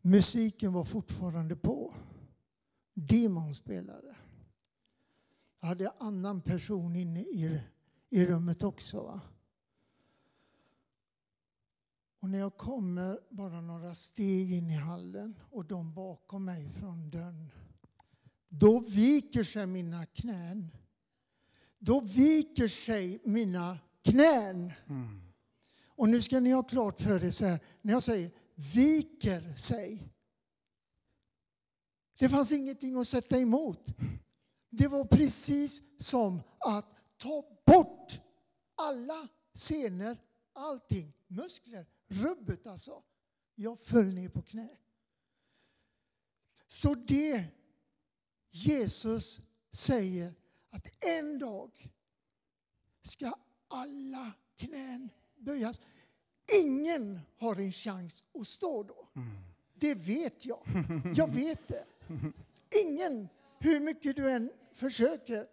Musiken 0.00 0.72
var 0.72 0.84
fortfarande 0.84 1.56
på. 1.56 1.94
Demon 2.94 3.54
spelade. 3.54 4.16
Jag 5.60 5.68
hade 5.68 5.84
en 5.84 5.92
annan 5.98 6.40
person 6.40 6.96
inne 6.96 7.20
i, 7.20 7.60
i 8.10 8.26
rummet 8.26 8.62
också. 8.62 9.02
Va? 9.02 9.20
Och 12.26 12.30
när 12.30 12.38
jag 12.38 12.56
kommer 12.56 13.20
bara 13.30 13.60
några 13.60 13.94
steg 13.94 14.52
in 14.52 14.70
i 14.70 14.74
hallen 14.74 15.40
och 15.50 15.64
de 15.64 15.94
bakom 15.94 16.44
mig 16.44 16.72
från 16.72 17.10
dörren 17.10 17.50
då 18.48 18.80
viker 18.80 19.44
sig 19.44 19.66
mina 19.66 20.06
knän. 20.06 20.70
Då 21.78 22.00
viker 22.00 22.68
sig 22.68 23.20
mina 23.24 23.78
knän. 24.02 24.72
Mm. 24.88 25.20
Och 25.86 26.08
nu 26.08 26.22
ska 26.22 26.40
ni 26.40 26.50
ha 26.50 26.62
klart 26.62 27.00
för 27.00 27.24
er, 27.24 27.30
så 27.30 27.44
här, 27.44 27.60
när 27.82 27.92
jag 27.92 28.02
säger 28.02 28.30
viker 28.54 29.54
sig. 29.54 30.08
Det 32.18 32.28
fanns 32.28 32.52
ingenting 32.52 33.00
att 33.00 33.08
sätta 33.08 33.38
emot. 33.38 33.86
Det 34.70 34.88
var 34.88 35.04
precis 35.04 35.82
som 35.98 36.42
att 36.58 36.94
ta 37.16 37.44
bort 37.66 38.20
alla 38.74 39.28
senor, 39.54 40.16
allting, 40.52 41.12
muskler, 41.26 41.86
rubbet 42.08 42.66
alltså. 42.66 43.02
Jag 43.54 43.80
föll 43.80 44.14
ner 44.14 44.28
på 44.28 44.42
knä. 44.42 44.68
Så 46.68 46.94
det 46.94 47.44
Jesus 48.50 49.40
säger 49.72 50.34
att 50.70 51.04
en 51.04 51.38
dag 51.38 51.88
ska 53.02 53.34
alla 53.68 54.32
knän 54.56 55.10
böjas. 55.36 55.80
Ingen 56.62 57.20
har 57.36 57.56
en 57.56 57.72
chans 57.72 58.24
att 58.34 58.46
stå 58.46 58.82
då. 58.82 59.08
Mm. 59.16 59.36
Det 59.74 59.94
vet 59.94 60.46
jag. 60.46 60.66
Jag 61.16 61.32
vet 61.32 61.68
det. 61.68 61.84
ingen, 62.84 63.28
hur 63.58 63.80
mycket 63.80 64.16
du 64.16 64.30
än 64.30 64.50
försöker, 64.72 65.46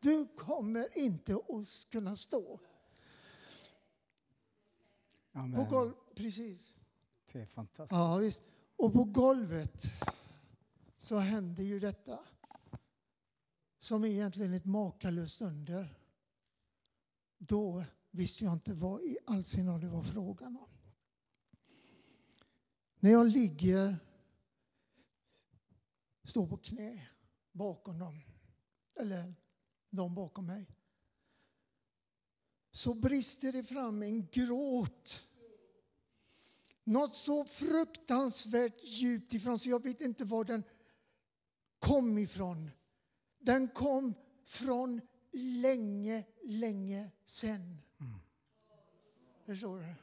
du 0.00 0.26
kommer 0.36 0.98
inte 0.98 1.34
att 1.34 1.90
kunna 1.90 2.16
stå. 2.16 2.60
På 5.38 5.44
Amen. 5.44 5.68
golv, 5.68 5.92
precis. 6.14 6.74
Det 7.32 7.40
är 7.40 7.46
fantastiskt. 7.46 7.92
Ja, 7.92 8.16
visst. 8.16 8.42
Och 8.76 8.92
på 8.92 9.04
golvet 9.04 9.84
så 10.98 11.18
händer 11.18 11.64
ju 11.64 11.80
detta 11.80 12.18
som 13.78 14.04
är 14.04 14.08
egentligen 14.08 14.52
ett 14.52 14.64
makalöst 14.64 15.42
under. 15.42 15.98
Då 17.38 17.84
visste 18.10 18.44
jag 18.44 18.52
inte 18.52 18.74
vad 18.74 19.02
i 19.02 19.18
all 19.26 19.44
sin 19.44 19.66
nåd 19.66 19.80
det 19.80 19.88
var 19.88 20.02
frågan 20.02 20.56
om. 20.56 20.68
När 23.00 23.10
jag 23.10 23.26
ligger, 23.26 23.96
står 26.24 26.46
på 26.46 26.56
knä 26.56 27.08
bakom 27.52 27.98
dem, 27.98 28.20
eller 28.94 29.34
de 29.90 30.14
bakom 30.14 30.46
mig, 30.46 30.76
så 32.70 32.94
brister 32.94 33.52
det 33.52 33.64
fram 33.64 34.02
en 34.02 34.26
gråt 34.26 35.27
något 36.88 37.16
så 37.16 37.44
fruktansvärt 37.44 38.84
djupt 38.84 39.34
ifrån 39.34 39.58
så 39.58 39.68
jag 39.68 39.82
vet 39.82 40.00
inte 40.00 40.24
var 40.24 40.44
den 40.44 40.64
kom 41.78 42.18
ifrån. 42.18 42.70
Den 43.38 43.68
kom 43.68 44.14
från 44.44 45.00
länge, 45.32 46.24
länge 46.44 47.10
sen. 47.24 47.78
Förstår 49.46 49.78
du? 49.78 49.94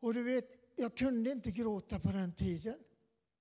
Och 0.00 0.14
du 0.14 0.22
vet, 0.22 0.50
jag 0.76 0.96
kunde 0.96 1.30
inte 1.30 1.50
gråta 1.50 2.00
på 2.00 2.12
den 2.12 2.34
tiden. 2.34 2.78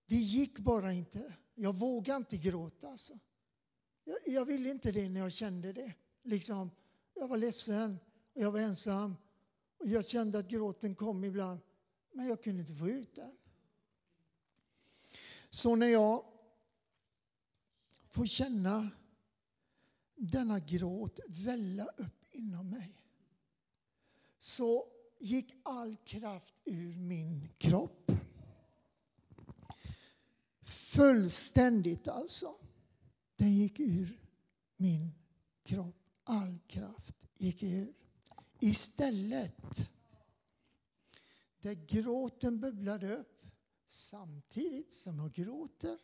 Det 0.05 0.15
gick 0.15 0.59
bara 0.59 0.93
inte. 0.93 1.33
Jag 1.55 1.75
vågade 1.75 2.17
inte 2.17 2.37
gråta. 2.37 2.89
Alltså. 2.89 3.19
Jag, 4.03 4.17
jag 4.25 4.45
ville 4.45 4.69
inte 4.69 4.91
det 4.91 5.09
när 5.09 5.19
jag 5.19 5.31
kände 5.31 5.73
det. 5.73 5.93
Liksom, 6.23 6.71
jag 7.13 7.27
var 7.27 7.37
ledsen 7.37 7.99
och 8.33 8.41
jag 8.41 8.51
var 8.51 8.59
ensam. 8.59 9.15
Och 9.77 9.87
jag 9.87 10.05
kände 10.05 10.39
att 10.39 10.49
gråten 10.49 10.95
kom 10.95 11.23
ibland, 11.23 11.59
men 12.11 12.27
jag 12.27 12.43
kunde 12.43 12.61
inte 12.61 12.73
få 12.73 12.89
ut 12.89 13.15
den. 13.15 13.31
Så 15.49 15.75
när 15.75 15.87
jag 15.87 16.25
får 18.07 18.25
känna 18.25 18.89
denna 20.15 20.59
gråt 20.59 21.19
välla 21.27 21.85
upp 21.85 22.25
inom 22.31 22.69
mig 22.69 23.05
så 24.39 24.87
gick 25.19 25.53
all 25.63 25.95
kraft 25.95 26.61
ur 26.65 26.95
min 26.95 27.49
kropp. 27.57 28.11
Fullständigt 30.61 32.07
alltså. 32.07 32.55
Den 33.35 33.55
gick 33.55 33.79
ur 33.79 34.19
min 34.77 35.11
kropp. 35.63 35.95
All 36.23 36.59
kraft 36.67 37.27
gick 37.37 37.63
ur. 37.63 37.93
Istället, 38.59 39.89
där 41.61 41.73
gråten 41.73 42.59
bubblade 42.59 43.15
upp 43.15 43.45
samtidigt 43.87 44.93
som 44.93 45.19
jag 45.19 45.31
gråter 45.31 45.97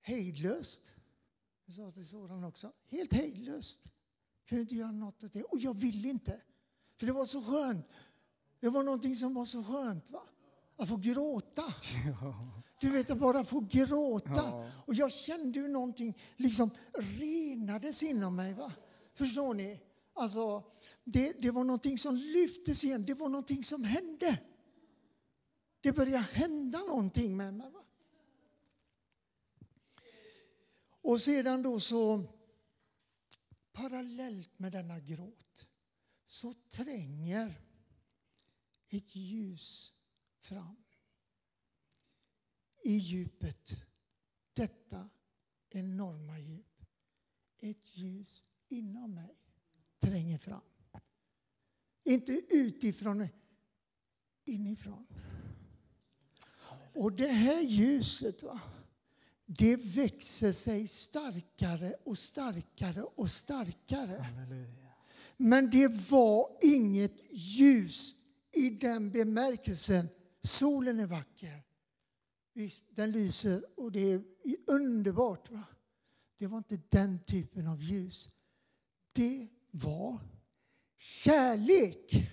hejdlöst. 0.00 0.94
Jag 1.64 1.76
sa 1.76 1.90
till 1.90 2.06
Soran 2.06 2.44
också, 2.44 2.72
helt 2.88 3.12
hejdlöst. 3.12 3.88
Kunde 4.48 4.62
inte 4.62 4.74
göra 4.74 4.92
något 4.92 5.24
åt 5.24 5.32
det. 5.32 5.42
Och 5.42 5.58
jag 5.58 5.74
ville 5.74 6.08
inte. 6.08 6.40
För 6.96 7.06
det 7.06 7.12
var 7.12 7.26
så 7.26 7.42
skönt. 7.42 7.86
Det 8.60 8.68
var 8.68 8.82
någonting 8.82 9.16
som 9.16 9.34
var 9.34 9.44
så 9.44 9.64
skönt. 9.64 10.10
Va? 10.10 10.22
Att 10.76 10.88
få 10.88 10.96
gråta. 10.96 11.74
Du 12.80 12.90
vet, 12.90 13.10
att 13.10 13.18
bara 13.18 13.44
få 13.44 13.60
gråta. 13.60 14.30
Ja. 14.34 14.70
Och 14.86 14.94
jag 14.94 15.12
kände 15.12 15.58
ju 15.58 15.68
någonting 15.68 16.18
liksom 16.36 16.70
renades 16.94 18.02
inom 18.02 18.36
mig. 18.36 18.54
Va? 18.54 18.72
Förstår 19.14 19.54
ni? 19.54 19.80
Alltså, 20.14 20.72
det, 21.04 21.32
det 21.42 21.50
var 21.50 21.64
någonting 21.64 21.98
som 21.98 22.16
lyftes 22.16 22.84
igen. 22.84 23.04
Det 23.04 23.14
var 23.14 23.28
någonting 23.28 23.64
som 23.64 23.84
hände. 23.84 24.38
Det 25.80 25.92
började 25.92 26.24
hända 26.32 26.78
någonting 26.78 27.36
med 27.36 27.54
mig. 27.54 27.70
Va? 27.70 27.84
Och 31.00 31.20
sedan 31.20 31.62
då 31.62 31.80
så, 31.80 32.22
parallellt 33.72 34.58
med 34.58 34.72
denna 34.72 35.00
gråt, 35.00 35.66
så 36.24 36.52
tränger 36.52 37.60
ett 38.88 39.16
ljus 39.16 39.92
fram. 40.40 40.84
I 42.82 42.92
djupet, 42.92 43.70
detta 44.52 45.10
enorma 45.70 46.38
djup. 46.38 46.84
Ett 47.58 47.96
ljus 47.96 48.44
inom 48.68 49.14
mig 49.14 49.43
tränger 50.04 50.38
fram. 50.38 50.60
Inte 52.04 52.32
utifrån, 52.50 53.28
inifrån. 54.44 55.06
Och 56.94 57.12
det 57.12 57.28
här 57.28 57.60
ljuset, 57.60 58.42
va, 58.42 58.60
det 59.46 59.76
växer 59.76 60.52
sig 60.52 60.88
starkare 60.88 61.94
och 62.04 62.18
starkare 62.18 63.02
och 63.02 63.30
starkare. 63.30 64.22
Halleluja. 64.22 64.84
Men 65.36 65.70
det 65.70 65.88
var 65.88 66.58
inget 66.62 67.16
ljus 67.30 68.14
i 68.52 68.70
den 68.70 69.10
bemärkelsen. 69.10 70.08
Solen 70.42 71.00
är 71.00 71.06
vacker. 71.06 71.62
Visst, 72.52 72.84
den 72.90 73.10
lyser 73.10 73.80
och 73.80 73.92
det 73.92 74.12
är 74.12 74.22
underbart. 74.66 75.50
Va? 75.50 75.64
Det 76.36 76.46
var 76.46 76.58
inte 76.58 76.80
den 76.88 77.18
typen 77.24 77.66
av 77.66 77.82
ljus. 77.82 78.28
Det 79.12 79.48
var 79.74 80.18
kärlek. 80.98 82.30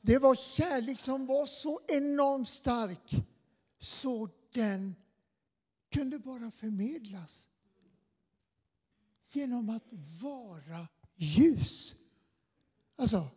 Det 0.00 0.18
var 0.18 0.34
kärlek 0.34 1.00
som 1.00 1.26
var 1.26 1.46
så 1.46 1.80
enormt 1.88 2.48
stark 2.48 3.14
så 3.78 4.28
den 4.52 4.94
kunde 5.90 6.18
bara 6.18 6.50
förmedlas 6.50 7.48
genom 9.28 9.70
att 9.70 9.92
vara 10.22 10.88
ljus. 11.14 11.96
Alltså, 12.96 13.28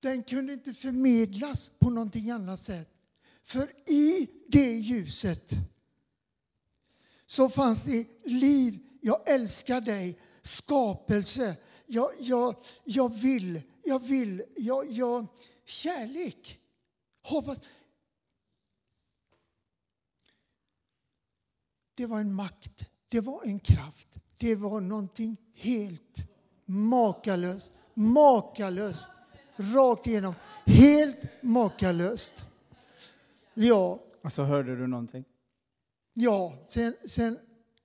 den 0.00 0.22
kunde 0.22 0.52
inte 0.52 0.74
förmedlas 0.74 1.68
på 1.78 1.90
någonting 1.90 2.30
annat 2.30 2.60
sätt. 2.60 2.90
För 3.42 3.90
i 3.90 4.30
det 4.48 4.72
ljuset 4.72 5.50
så 7.26 7.48
fanns 7.48 7.84
det 7.84 8.06
liv. 8.24 8.93
Jag 9.06 9.28
älskar 9.28 9.80
dig. 9.80 10.18
Skapelse. 10.42 11.56
Jag, 11.86 12.10
jag, 12.18 12.56
jag 12.84 13.14
vill, 13.14 13.62
jag 13.82 13.98
vill, 13.98 14.42
jag, 14.56 14.90
jag, 14.90 15.26
kärlek. 15.64 16.60
Hoppas. 17.22 17.58
Det 21.94 22.06
var 22.06 22.20
en 22.20 22.34
makt, 22.34 22.90
det 23.08 23.20
var 23.20 23.44
en 23.44 23.60
kraft, 23.60 24.08
det 24.38 24.54
var 24.54 24.80
någonting 24.80 25.36
helt 25.54 26.28
makalöst. 26.64 27.72
Makalöst. 27.94 29.10
Rakt 29.56 30.06
igenom. 30.06 30.34
Helt 30.66 31.42
makalöst. 31.42 32.44
Ja, 33.54 34.00
Och 34.22 34.32
så 34.32 34.42
hörde 34.42 34.76
du 34.76 34.86
någonting. 34.86 35.24
Ja, 36.12 36.58
sen, 36.68 36.94
sen 37.04 37.38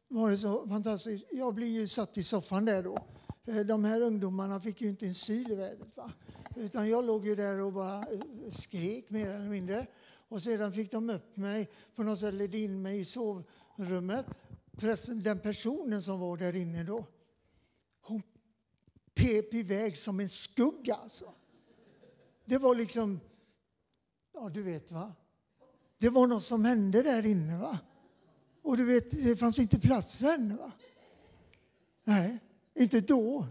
var 0.09 0.31
det 0.31 0.37
så 0.37 0.67
fantastiskt. 0.67 1.25
Jag 1.31 1.53
blev 1.53 1.69
ju 1.69 1.87
satt 1.87 2.17
i 2.17 2.23
soffan 2.23 2.65
där 2.65 2.83
då. 2.83 2.97
Eh, 3.45 3.59
de 3.59 3.85
här 3.85 4.01
ungdomarna 4.01 4.59
fick 4.59 4.81
ju 4.81 4.89
inte 4.89 5.05
en 5.05 5.13
syl 5.13 5.51
i 5.51 5.55
vädret. 5.55 5.97
Va? 5.97 6.11
Utan 6.55 6.89
jag 6.89 7.05
låg 7.05 7.25
ju 7.25 7.35
där 7.35 7.59
och 7.59 7.73
bara 7.73 7.97
eh, 7.97 8.19
skrek 8.49 9.09
mer 9.09 9.29
eller 9.29 9.49
mindre. 9.49 9.87
Och 10.27 10.41
sedan 10.41 10.73
fick 10.73 10.91
de 10.91 11.09
upp 11.09 11.37
mig 11.37 11.69
på 11.95 12.03
något 12.03 12.19
sätt, 12.19 12.33
ledde 12.33 12.57
in 12.57 12.81
mig 12.81 12.99
i 12.99 13.05
sovrummet. 13.05 14.25
Förresten, 14.73 15.23
den 15.23 15.39
personen 15.39 16.03
som 16.03 16.19
var 16.19 16.37
där 16.37 16.55
inne 16.55 16.83
då, 16.83 17.05
hon 18.01 18.21
pep 19.13 19.53
iväg 19.53 19.97
som 19.97 20.19
en 20.19 20.29
skugga 20.29 20.95
alltså. 20.95 21.33
Det 22.45 22.57
var 22.57 22.75
liksom, 22.75 23.19
ja 24.33 24.49
du 24.49 24.63
vet 24.63 24.91
va. 24.91 25.13
Det 25.97 26.09
var 26.09 26.27
något 26.27 26.43
som 26.43 26.65
hände 26.65 27.01
där 27.01 27.25
inne 27.25 27.57
va. 27.57 27.79
Och 28.69 28.77
du 28.77 28.85
vet, 28.85 29.11
det 29.11 29.35
fanns 29.35 29.59
inte 29.59 29.79
plats 29.79 30.15
för 30.15 30.25
henne. 30.25 30.55
Va? 30.55 30.71
Nej, 32.03 32.39
inte 32.73 33.01
då. 33.01 33.47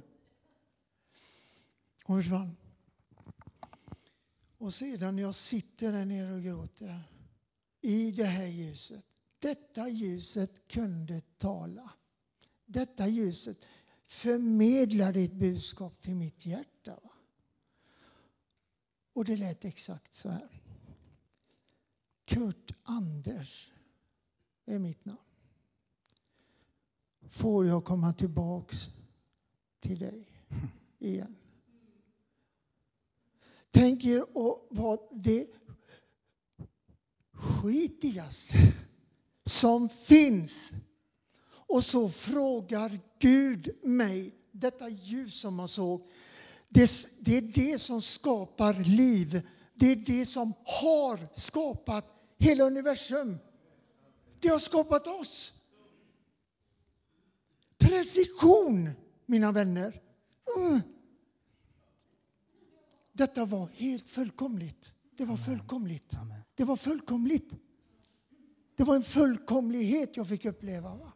Hon 2.05 2.23
försvann. 2.23 2.57
Och 4.59 4.75
sedan 4.75 5.17
när 5.17 5.23
jag 5.23 5.35
sitter 5.35 5.93
där 5.93 6.05
nere 6.05 6.35
och 6.35 6.43
gråter 6.43 7.03
i 7.81 8.13
det 8.13 8.25
här 8.25 8.47
ljuset. 8.47 9.05
Detta 9.39 9.89
ljuset 9.89 10.69
kunde 10.69 11.21
tala. 11.21 11.91
Detta 12.67 13.07
ljuset 13.07 13.67
förmedlade 14.07 15.21
ett 15.21 15.35
budskap 15.35 16.01
till 16.01 16.15
mitt 16.15 16.47
hjärta. 16.47 17.01
Va? 17.03 17.13
Och 19.13 19.25
det 19.25 19.37
lät 19.37 19.65
exakt 19.65 20.15
så 20.15 20.29
här. 20.29 20.63
Kurt 22.25 22.73
Anders 22.83 23.71
är 24.69 24.79
mitt 24.79 25.05
namn. 25.05 25.19
Får 27.31 27.67
jag 27.67 27.85
komma 27.85 28.13
tillbaks 28.13 28.89
till 29.81 29.99
dig 29.99 30.27
igen? 30.99 31.37
Tänk 33.71 34.05
er 34.05 34.25
vad 34.71 34.99
det 35.13 35.47
skitigaste 37.33 38.55
som 39.45 39.89
finns. 39.89 40.71
Och 41.51 41.85
så 41.85 42.09
frågar 42.09 42.99
Gud 43.19 43.85
mig, 43.85 44.35
detta 44.53 44.89
ljus 44.89 45.41
som 45.41 45.55
man 45.55 45.69
såg, 45.69 46.11
det, 46.69 46.91
det 47.21 47.37
är 47.37 47.43
det 47.43 47.79
som 47.79 48.03
skapar 48.03 48.75
liv. 48.75 49.49
Det 49.75 49.93
är 49.93 49.97
det 49.97 50.27
som 50.27 50.55
har 50.65 51.29
skapat 51.35 52.05
hela 52.39 52.65
universum. 52.65 53.39
Det 54.41 54.49
har 54.49 54.59
skapat 54.59 55.07
oss. 55.07 55.53
Precision, 57.79 58.91
mina 59.27 59.53
vänner. 59.53 60.01
Mm. 60.57 60.81
Detta 63.13 63.45
var 63.45 63.67
helt 63.67 64.11
fullkomligt. 64.11 64.93
Det 65.17 65.25
var 65.25 65.37
fullkomligt. 65.37 66.13
Det 66.55 66.65
var 66.65 66.77
fullkomligt. 66.77 67.55
Det 68.77 68.85
var 68.85 68.97
en 68.97 69.03
fullkomlighet 69.03 70.17
jag 70.17 70.29
fick 70.29 70.45
uppleva. 70.45 70.95
Va? 70.95 71.13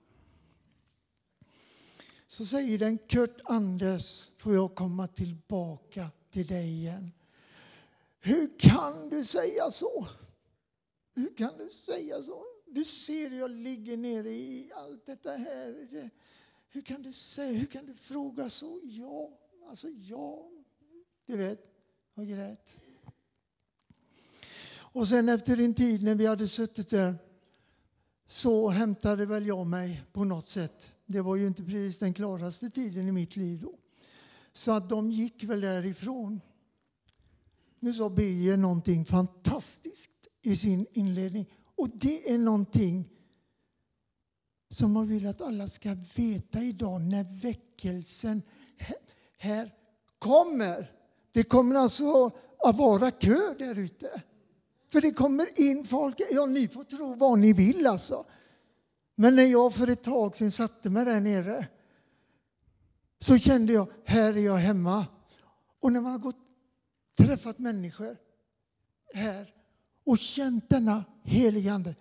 Så 2.28 2.44
säger 2.44 2.78
den 2.78 2.98
Kurt 2.98 3.40
Anders, 3.44 4.30
får 4.38 4.54
jag 4.54 4.74
komma 4.74 5.06
tillbaka 5.06 6.10
till 6.30 6.46
dig 6.46 6.68
igen. 6.68 7.12
Hur 8.20 8.58
kan 8.58 9.08
du 9.08 9.24
säga 9.24 9.70
så? 9.70 10.06
Hur 11.14 11.36
kan 11.36 11.58
du 11.58 11.70
säga 11.70 12.22
så? 12.22 12.51
Du 12.74 12.84
ser 12.84 13.30
jag 13.30 13.50
ligger 13.50 13.96
nere 13.96 14.30
i 14.30 14.72
allt 14.74 15.06
detta 15.06 15.32
här. 15.32 16.10
Hur 16.68 16.80
kan 16.80 17.02
du 17.02 17.12
säga, 17.12 17.58
hur 17.58 17.66
kan 17.66 17.86
du 17.86 17.94
fråga 17.94 18.50
så? 18.50 18.80
Ja, 18.84 19.30
alltså 19.68 19.88
ja. 19.88 20.50
Du 21.26 21.36
vet, 21.36 21.70
jag 22.14 22.28
grät. 22.28 22.78
Och 24.74 25.08
sen 25.08 25.28
efter 25.28 25.60
en 25.60 25.74
tid 25.74 26.02
när 26.02 26.14
vi 26.14 26.26
hade 26.26 26.48
suttit 26.48 26.88
där 26.88 27.18
så 28.26 28.68
hämtade 28.68 29.26
väl 29.26 29.46
jag 29.46 29.66
mig 29.66 30.02
på 30.12 30.24
något 30.24 30.48
sätt. 30.48 30.94
Det 31.06 31.20
var 31.20 31.36
ju 31.36 31.46
inte 31.46 31.62
precis 31.62 31.98
den 31.98 32.14
klaraste 32.14 32.70
tiden 32.70 33.08
i 33.08 33.12
mitt 33.12 33.36
liv 33.36 33.60
då. 33.60 33.74
Så 34.52 34.72
att 34.72 34.88
de 34.88 35.10
gick 35.10 35.44
väl 35.44 35.60
därifrån. 35.60 36.40
Nu 37.80 37.94
sa 37.94 38.10
Birger 38.10 38.56
någonting 38.56 39.04
fantastiskt 39.04 40.28
i 40.42 40.56
sin 40.56 40.86
inledning. 40.92 41.46
Och 41.76 41.88
det 41.94 42.30
är 42.30 42.38
någonting 42.38 43.08
som 44.70 44.92
man 44.92 45.06
vill 45.06 45.26
att 45.26 45.40
alla 45.40 45.68
ska 45.68 45.96
veta 46.16 46.62
idag 46.62 47.00
när 47.00 47.42
väckelsen 47.42 48.42
här 49.38 49.74
kommer. 50.18 50.90
Det 51.32 51.42
kommer 51.42 51.74
alltså 51.74 52.30
att 52.58 52.76
vara 52.76 53.10
kö 53.10 53.54
där 53.58 53.78
ute. 53.78 54.22
För 54.92 55.00
det 55.00 55.10
kommer 55.10 55.60
in 55.60 55.84
folk. 55.84 56.20
Ja, 56.30 56.46
ni 56.46 56.68
får 56.68 56.84
tro 56.84 57.14
vad 57.14 57.38
ni 57.38 57.52
vill 57.52 57.86
alltså. 57.86 58.24
Men 59.14 59.36
när 59.36 59.42
jag 59.42 59.74
för 59.74 59.88
ett 59.88 60.02
tag 60.02 60.36
sedan 60.36 60.50
satte 60.50 60.90
mig 60.90 61.04
där 61.04 61.20
nere 61.20 61.66
så 63.18 63.38
kände 63.38 63.72
jag, 63.72 63.90
här 64.04 64.36
är 64.36 64.40
jag 64.40 64.56
hemma. 64.56 65.06
Och 65.80 65.92
när 65.92 66.00
man 66.00 66.12
har 66.12 66.18
gått, 66.18 66.36
träffat 67.18 67.58
människor 67.58 68.16
här 69.14 69.54
och 70.04 70.18
känt 70.18 70.68
denna 70.68 71.04
helige 71.24 71.72
Ande. 71.72 71.94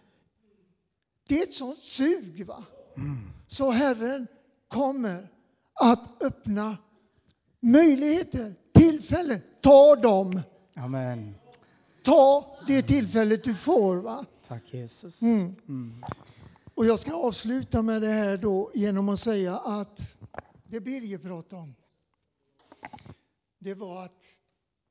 Det 1.28 1.40
är 1.40 1.44
ett 1.44 1.54
sånt 1.54 1.80
sug. 1.80 2.46
va? 2.46 2.64
Så 3.48 3.72
Herren 3.72 4.28
kommer 4.68 5.28
att 5.74 6.24
öppna 6.24 6.78
möjligheter, 7.60 8.56
tillfällen. 8.74 9.42
Ta 9.62 9.96
dem. 9.96 10.42
Amen. 10.76 11.36
Ta 12.04 12.58
det 12.68 12.82
tillfället 12.82 13.44
du 13.44 13.56
får. 13.56 13.98
va? 13.98 14.26
Tack 14.48 14.74
Jesus. 14.74 15.22
Mm. 15.22 15.56
Mm. 15.68 15.94
Och 16.74 16.86
jag 16.86 17.00
ska 17.00 17.14
avsluta 17.14 17.82
med 17.82 18.02
det 18.02 18.08
här 18.08 18.38
då 18.38 18.72
genom 18.74 19.10
att 19.10 19.20
säga 19.20 19.58
att 19.58 20.18
det 20.64 20.82
Birger 20.82 21.18
pratade 21.18 21.62
om, 21.62 21.76
det 23.60 23.74
var 23.74 24.06
att 24.06 24.24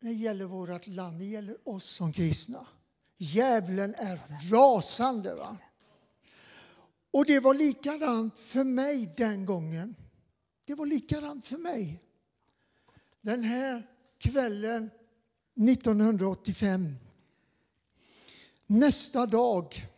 det 0.01 0.13
gäller 0.13 0.45
vårt 0.45 0.87
land, 0.87 1.19
det 1.19 1.25
gäller 1.25 1.69
oss 1.69 1.85
som 1.85 2.13
kristna. 2.13 2.67
Djävulen 3.23 3.95
är 3.95 4.21
rasande. 4.51 5.35
Va? 5.35 5.57
Och 7.11 7.25
det 7.25 7.41
var 7.41 7.55
likadant 7.55 8.39
för 8.39 8.65
mig 8.65 9.15
den 9.17 9.47
gången. 9.47 9.95
Det 10.65 10.75
var 10.75 10.87
likadant 10.87 11.47
för 11.47 11.59
mig. 11.59 12.03
Den 13.21 13.43
här 13.43 13.87
kvällen 14.19 14.91
1985. 15.71 16.95
Nästa 18.67 19.27
dag 19.27 19.89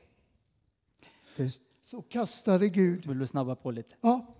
Du, 1.37 1.49
så 1.81 2.03
kastade 2.03 2.69
Gud 2.69 3.07
vill 3.07 3.19
du 3.19 3.27
snabba 3.27 3.57
på 3.57 3.71
lite? 3.71 3.97
Ja, 4.01 4.35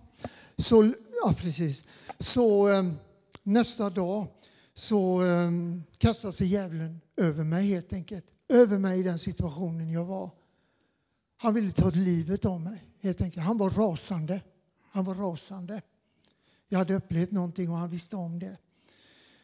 så, 0.57 0.93
ja 1.23 1.33
precis. 1.37 1.85
Så 2.19 2.69
um, 2.69 2.95
nästa 3.43 3.89
dag 3.89 4.27
så 4.73 5.21
um, 5.21 5.83
kastade 5.97 6.33
sig 6.33 6.47
djävulen 6.47 7.01
över 7.15 7.43
mig 7.43 7.67
helt 7.67 7.93
enkelt. 7.93 8.25
Över 8.49 8.79
mig 8.79 8.99
i 8.99 9.03
den 9.03 9.19
situationen 9.19 9.91
jag 9.91 10.05
var. 10.05 10.29
Han 11.37 11.53
ville 11.53 11.71
ta 11.71 11.89
livet 11.89 12.45
av 12.45 12.61
mig 12.61 12.83
helt 13.01 13.21
enkelt. 13.21 13.45
Han 13.45 13.57
var 13.57 13.69
rasande. 13.69 14.41
Han 14.91 15.05
var 15.05 15.15
rasande. 15.15 15.81
Jag 16.67 16.79
hade 16.79 16.95
upplevt 16.95 17.31
någonting 17.31 17.69
och 17.69 17.77
han 17.77 17.89
visste 17.89 18.15
om 18.15 18.39
det. 18.39 18.57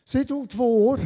Så 0.03 0.17
det 0.17 0.25
tog 0.25 0.49
två 0.49 0.87
år. 0.87 0.99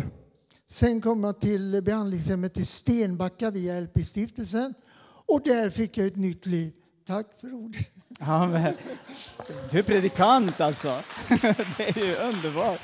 Sen 0.68 1.02
kom 1.02 1.24
jag 1.24 1.40
till 1.40 1.82
behandlingshemmet 1.82 2.58
i 2.58 2.66
Stenbacka 2.66 3.52
via 3.52 3.80
LP-stiftelsen. 3.80 4.74
Och 5.26 5.42
där 5.44 5.70
fick 5.70 5.98
jag 5.98 6.08
ett 6.08 6.16
nytt 6.16 6.46
liv. 6.46 6.74
Tack 7.06 7.28
för 7.42 7.54
ordet. 7.54 7.90
Amen. 8.20 8.76
Du 9.72 9.78
är 9.78 9.84
predikant 9.84 10.62
alltså. 10.62 11.02
Det 11.78 11.98
är 11.98 12.06
ju 12.06 12.16
underbart. 12.16 12.82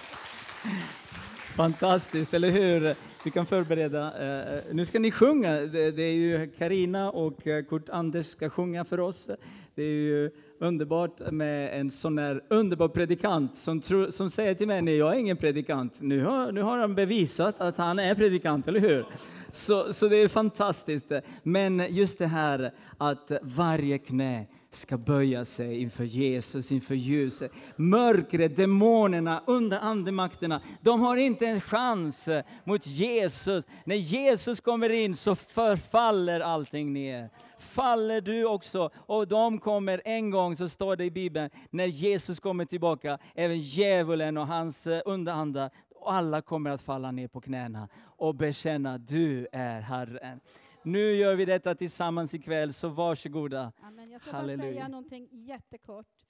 Fantastiskt, 1.55 2.33
eller 2.33 2.49
hur? 2.49 2.95
Vi 3.23 3.31
kan 3.31 3.45
förbereda. 3.45 4.13
Eh, 4.19 4.53
eh, 4.53 4.61
nu 4.71 4.85
ska 4.85 4.99
ni 4.99 5.11
sjunga. 5.11 5.51
Det 5.61 6.03
är 6.03 6.13
ju 6.13 6.51
Karina 6.57 7.11
och 7.11 7.47
eh, 7.47 7.63
Kurt 7.63 7.89
Anders 7.89 8.25
ska 8.25 8.49
sjunga 8.49 8.85
för 8.85 8.99
oss. 8.99 9.29
Det 9.75 9.83
är 9.83 9.87
ju 9.87 10.31
underbart 10.59 11.31
med 11.31 11.79
en 11.79 11.89
sån 11.89 12.17
här 12.17 12.43
underbar 12.47 12.87
predikant 12.87 13.55
som, 13.55 13.81
tror, 13.81 14.09
som 14.09 14.29
säger 14.29 14.53
till 14.53 14.67
mig, 14.67 14.81
nej 14.81 14.95
jag 14.95 15.15
är 15.15 15.19
ingen 15.19 15.37
predikant. 15.37 16.01
Nu 16.01 16.23
har, 16.23 16.51
nu 16.51 16.61
har 16.61 16.77
han 16.77 16.95
bevisat 16.95 17.61
att 17.61 17.77
han 17.77 17.99
är 17.99 18.15
predikant, 18.15 18.67
eller 18.67 18.79
hur? 18.79 19.05
Så, 19.51 19.93
så 19.93 20.07
det 20.07 20.17
är 20.17 20.27
fantastiskt. 20.27 21.11
Men 21.43 21.83
just 21.89 22.17
det 22.17 22.27
här 22.27 22.71
att 22.97 23.31
varje 23.41 23.97
knä 23.97 24.45
ska 24.71 24.97
böja 24.97 25.45
sig 25.45 25.81
inför 25.81 26.03
Jesus, 26.03 26.71
inför 26.71 26.95
ljuset. 26.95 27.51
Mörkret, 27.75 28.55
demonerna, 28.55 29.43
under 29.47 29.79
andemakterna, 29.79 30.61
de 30.81 31.01
har 31.01 31.17
inte 31.17 31.45
en 31.45 31.61
chans 31.61 32.29
mot 32.63 32.87
Jesus. 32.87 33.67
När 33.83 33.95
Jesus 33.95 34.59
kommer 34.61 34.89
in 34.89 35.15
så 35.15 35.35
förfaller 35.35 36.39
allting 36.39 36.93
ner. 36.93 37.29
Faller 37.59 38.21
du 38.21 38.45
också, 38.45 38.89
och 38.95 39.27
de 39.27 39.59
kommer 39.59 40.01
en 40.05 40.29
gång, 40.29 40.55
så 40.55 40.69
står 40.69 40.95
det 40.95 41.05
i 41.05 41.11
Bibeln, 41.11 41.49
när 41.69 41.85
Jesus 41.85 42.39
kommer 42.39 42.65
tillbaka, 42.65 43.17
även 43.35 43.59
djävulen 43.59 44.37
och 44.37 44.47
hans 44.47 44.87
eh, 44.87 45.01
underandar, 45.05 45.69
alla 46.05 46.41
kommer 46.41 46.69
att 46.69 46.81
falla 46.81 47.11
ner 47.11 47.27
på 47.27 47.41
knäna 47.41 47.87
och 48.17 48.35
bekänna, 48.35 48.97
du 48.97 49.47
är 49.51 49.81
Herren. 49.81 50.39
Nu 50.83 51.15
gör 51.15 51.35
vi 51.35 51.45
detta 51.45 51.75
tillsammans 51.75 52.33
ikväll, 52.33 52.73
så 52.73 52.89
varsågoda. 52.89 53.71
Amen. 53.81 54.11
Jag 54.11 54.21
ska 54.21 54.31
Halleluja. 54.31 54.57
bara 54.57 54.71
säga 54.71 54.87
någonting 54.87 55.29
jättekort. 55.31 56.25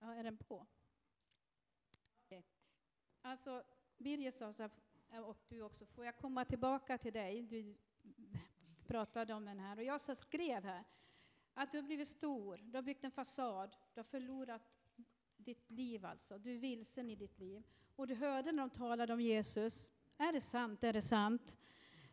Ja, 0.00 0.14
är 0.14 0.24
den 0.24 0.36
på? 0.36 0.66
Okej. 2.24 2.44
Alltså, 3.22 3.62
Birger 3.98 4.30
sa 4.30 4.52
så 4.52 4.62
här, 4.62 5.24
och 5.24 5.36
du 5.48 5.62
också, 5.62 5.86
får 5.86 6.04
jag 6.04 6.16
komma 6.16 6.44
tillbaka 6.44 6.98
till 6.98 7.12
dig? 7.12 7.42
Du 7.42 7.74
pratade 8.86 9.34
om 9.34 9.44
den 9.44 9.58
här. 9.58 9.76
Och 9.76 9.82
jag 9.84 10.00
så 10.00 10.14
skrev 10.14 10.64
här 10.64 10.84
att 11.54 11.72
du 11.72 11.78
har 11.78 11.82
blivit 11.82 12.08
stor, 12.08 12.60
du 12.62 12.76
har 12.78 12.82
byggt 12.82 13.04
en 13.04 13.10
fasad, 13.10 13.76
du 13.94 13.98
har 14.00 14.04
förlorat 14.04 14.62
ditt 15.36 15.70
liv 15.70 16.04
alltså. 16.04 16.38
Du 16.38 16.54
är 16.54 16.58
vilsen 16.58 17.10
i 17.10 17.16
ditt 17.16 17.38
liv. 17.38 17.62
Och 17.96 18.06
du 18.06 18.14
hörde 18.14 18.52
när 18.52 18.62
de 18.62 18.70
talade 18.70 19.12
om 19.12 19.20
Jesus. 19.20 19.90
Är 20.16 20.32
det 20.32 20.40
sant? 20.40 20.84
Är 20.84 20.92
det 20.92 21.02
sant? 21.02 21.56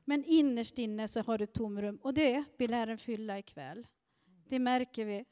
Men 0.06 0.24
innerst 0.26 0.78
inne 0.78 1.08
så 1.08 1.22
har 1.22 1.38
du 1.38 1.46
tomrum 1.46 2.00
och 2.02 2.14
det 2.14 2.44
vill 2.58 2.74
Herren 2.74 2.98
fylla 2.98 3.40
ikväll. 3.40 3.88
Det 4.50 4.60
märker 4.60 5.06
vi. 5.06 5.26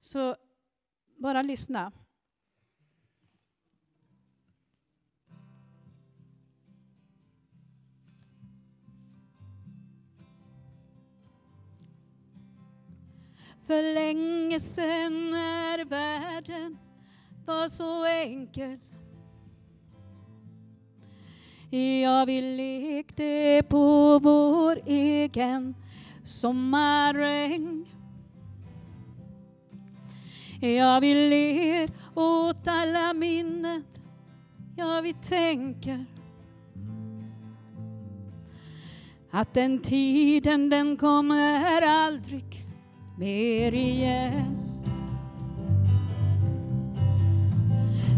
Så 0.00 0.36
bara 1.16 1.42
lyssna. 1.42 1.92
För 13.66 13.94
länge 13.94 14.60
sen 14.60 15.30
när 15.30 15.84
världen 15.84 16.78
var 17.46 17.68
så 17.68 18.04
enkel 18.04 18.78
Ja, 21.70 22.24
vi 22.24 22.40
lekte 22.40 23.62
på 23.68 24.18
vår 24.18 24.80
egen 24.86 25.74
sommaräng 26.24 27.86
Ja, 30.60 31.00
vi 31.00 31.14
ler 31.14 31.90
åt 32.14 32.68
alla 32.68 33.12
minnen 33.12 33.84
Ja, 34.76 35.00
vi 35.00 35.12
tänker 35.12 36.04
att 39.30 39.54
den 39.54 39.82
tiden 39.82 40.70
den 40.70 40.96
kommer 40.96 41.82
aldrig 41.82 42.66
mer 43.18 43.72
igen. 43.72 44.65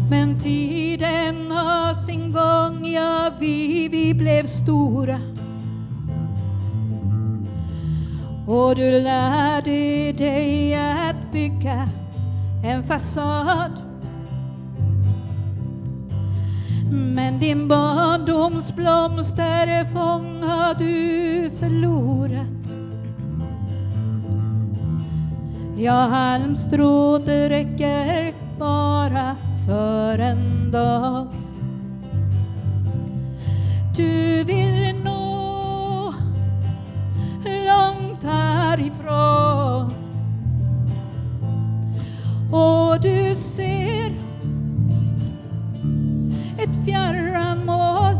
Men 0.09 0.39
tiden 0.39 1.51
har 1.51 1.93
sin 1.93 2.31
gång, 2.31 2.85
ja 2.85 3.31
vi, 3.39 3.87
vi 3.87 4.13
blev 4.13 4.43
stora. 4.43 5.19
Och 8.47 8.75
du 8.75 9.01
lärde 9.01 10.13
dig 10.13 10.75
att 10.75 11.31
bygga 11.31 11.89
en 12.65 12.83
fasad. 12.83 13.81
Men 16.91 17.39
din 17.39 17.67
barndoms 17.67 18.75
blomsterfång 18.75 20.43
har 20.43 20.73
du 20.73 21.49
förlorat. 21.59 22.73
Ja, 25.77 26.07
halmstrået 26.07 27.27
räcker 27.27 28.33
bara 28.59 29.35
för 29.69 30.19
en 30.19 30.71
dag. 30.71 31.27
Du 33.95 34.43
vill 34.43 34.95
nå 35.03 36.13
långt 37.43 38.23
härifrån 38.23 39.93
och 42.51 43.01
du 43.01 43.35
ser 43.35 44.11
ett 46.57 46.85
fjärran 46.85 47.65
mål 47.65 48.15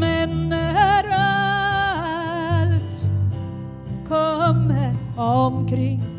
Men 0.00 0.48
när 0.48 1.04
allt 1.10 3.04
kommer 4.08 4.96
omkring 5.16 6.11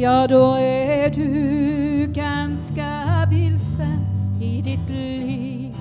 Ja, 0.00 0.26
då 0.26 0.54
är 0.54 1.10
du 1.10 2.12
ganska 2.12 3.26
vilsen 3.30 4.06
i 4.40 4.62
ditt 4.62 4.90
liv 4.90 5.74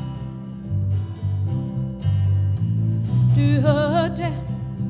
Du 3.35 3.59
hörde 3.59 4.31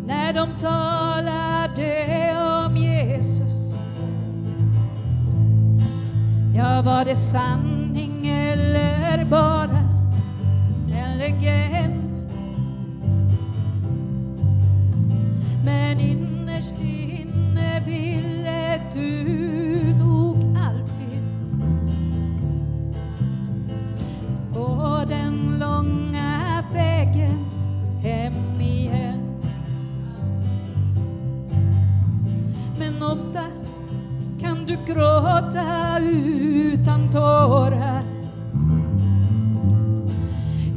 när 0.05 0.33
de 0.33 0.49
talade 0.59 2.35
om 2.65 2.77
Jesus 2.77 3.75
Ja, 6.55 6.81
var 6.81 7.05
det 7.05 7.15
sanning 7.15 8.27
eller 8.27 9.25
bara 9.25 9.79
en 10.93 11.17
legend? 11.17 12.29
Men 15.65 15.99
innerst 15.99 16.81
inne 16.81 17.83
vill 17.85 18.36
du 18.93 19.93
nog 19.99 20.35
alltid. 20.57 21.23
Gå 24.53 25.03
den 25.07 25.59
långa 25.59 26.63
vägen 26.73 27.45
hem 28.01 28.61
igen. 28.61 29.21
Men 32.79 33.03
ofta 33.03 33.43
kan 34.41 34.65
du 34.65 34.77
gråta 34.93 35.99
utan 35.99 37.11
tårar. 37.11 38.03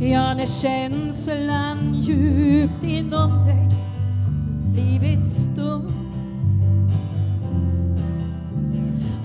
Ja, 0.01 0.35
när 0.35 0.47
känslan 0.47 1.94
djupt 1.94 2.85
inom 2.85 3.43
dig 3.43 3.68
blivit 4.72 5.27
stum. 5.27 5.99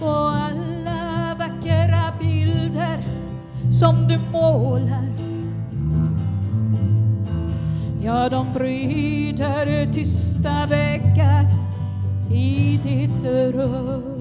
Och 0.05 0.35
alla 0.35 1.35
vackra 1.39 2.13
bilder 2.19 3.03
som 3.71 4.07
du 4.07 4.19
målar 4.31 5.15
Ja, 8.05 8.29
de 8.29 8.53
bryter 8.53 9.93
tysta 9.93 10.65
väggar 10.65 11.45
i 12.31 12.79
ditt 12.83 13.23
rum. 13.53 14.14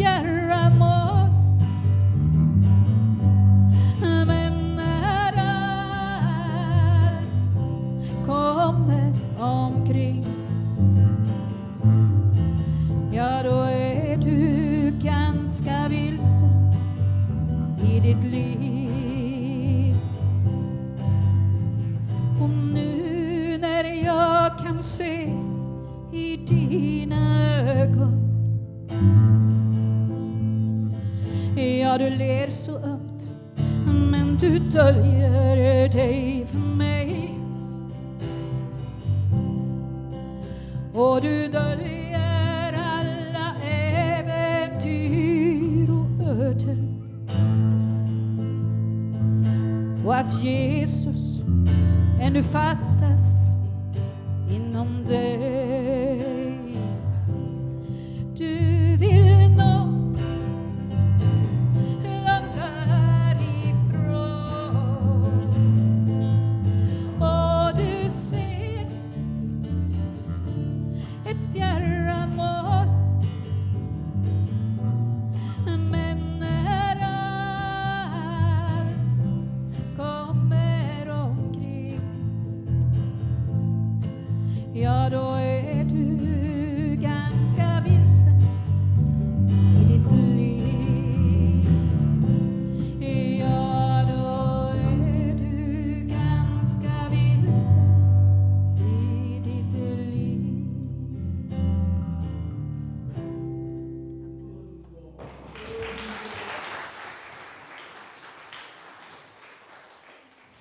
Ett 0.00 0.06
fjärran 0.06 0.99
du 32.00 32.10
ler 32.10 32.50
så 32.50 32.78
ömt 32.78 33.32
men 34.10 34.38
du 34.40 34.58
döljer 34.58 35.88
dig 35.88 36.46
för 36.46 36.58
mig 36.58 37.34
och 40.94 41.20
du 41.22 41.48
döljer 41.48 42.72
alla 42.72 43.54
äventyr 44.12 45.10
och 45.90 46.20
öden 46.28 47.02
och 50.06 50.14
att 50.16 50.44
Jesus 50.44 51.42
ännu 52.20 52.42
fattas 52.42 53.50
inom 54.50 55.04
dig. 55.06 55.69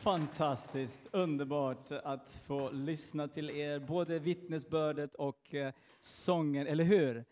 Fantastiskt, 0.09 1.01
underbart 1.11 1.91
att 1.91 2.31
få 2.47 2.71
lyssna 2.71 3.27
till 3.27 3.49
er, 3.49 3.79
både 3.79 4.19
vittnesbördet 4.19 5.15
och 5.15 5.55
eh, 5.55 5.73
sången, 6.01 6.67
eller 6.67 6.83
hur? 6.83 7.25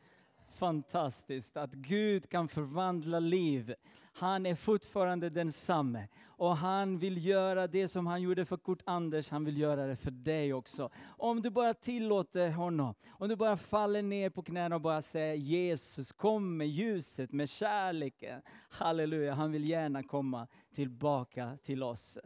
Fantastiskt 0.55 1.57
att 1.57 1.71
Gud 1.71 2.29
kan 2.29 2.47
förvandla 2.47 3.19
liv. 3.19 3.75
Han 4.13 4.45
är 4.45 4.55
fortfarande 4.55 5.29
densamme 5.29 6.07
och 6.25 6.57
han 6.57 6.99
vill 6.99 7.25
göra 7.25 7.67
det 7.67 7.87
som 7.87 8.07
han 8.07 8.21
gjorde 8.21 8.45
för 8.45 8.57
Kurt 8.57 8.81
Anders, 8.85 9.29
han 9.29 9.45
vill 9.45 9.57
göra 9.57 9.87
det 9.87 9.95
för 9.95 10.11
dig 10.11 10.53
också. 10.53 10.89
Om 11.05 11.41
du 11.41 11.49
bara 11.49 11.73
tillåter 11.73 12.49
honom, 12.49 12.95
om 13.09 13.29
du 13.29 13.35
bara 13.35 13.57
faller 13.57 14.01
ner 14.01 14.29
på 14.29 14.43
knäna 14.43 14.75
och 14.75 14.81
bara 14.81 15.01
säger 15.01 15.35
Jesus, 15.35 16.11
kom 16.11 16.57
med 16.57 16.67
ljuset, 16.67 17.31
med 17.31 17.49
kärleken. 17.49 18.41
Halleluja, 18.69 19.33
han 19.33 19.51
vill 19.51 19.69
gärna 19.69 20.03
komma 20.03 20.47
tillbaka 20.75 21.57
till 21.63 21.83
oss. 21.83 22.17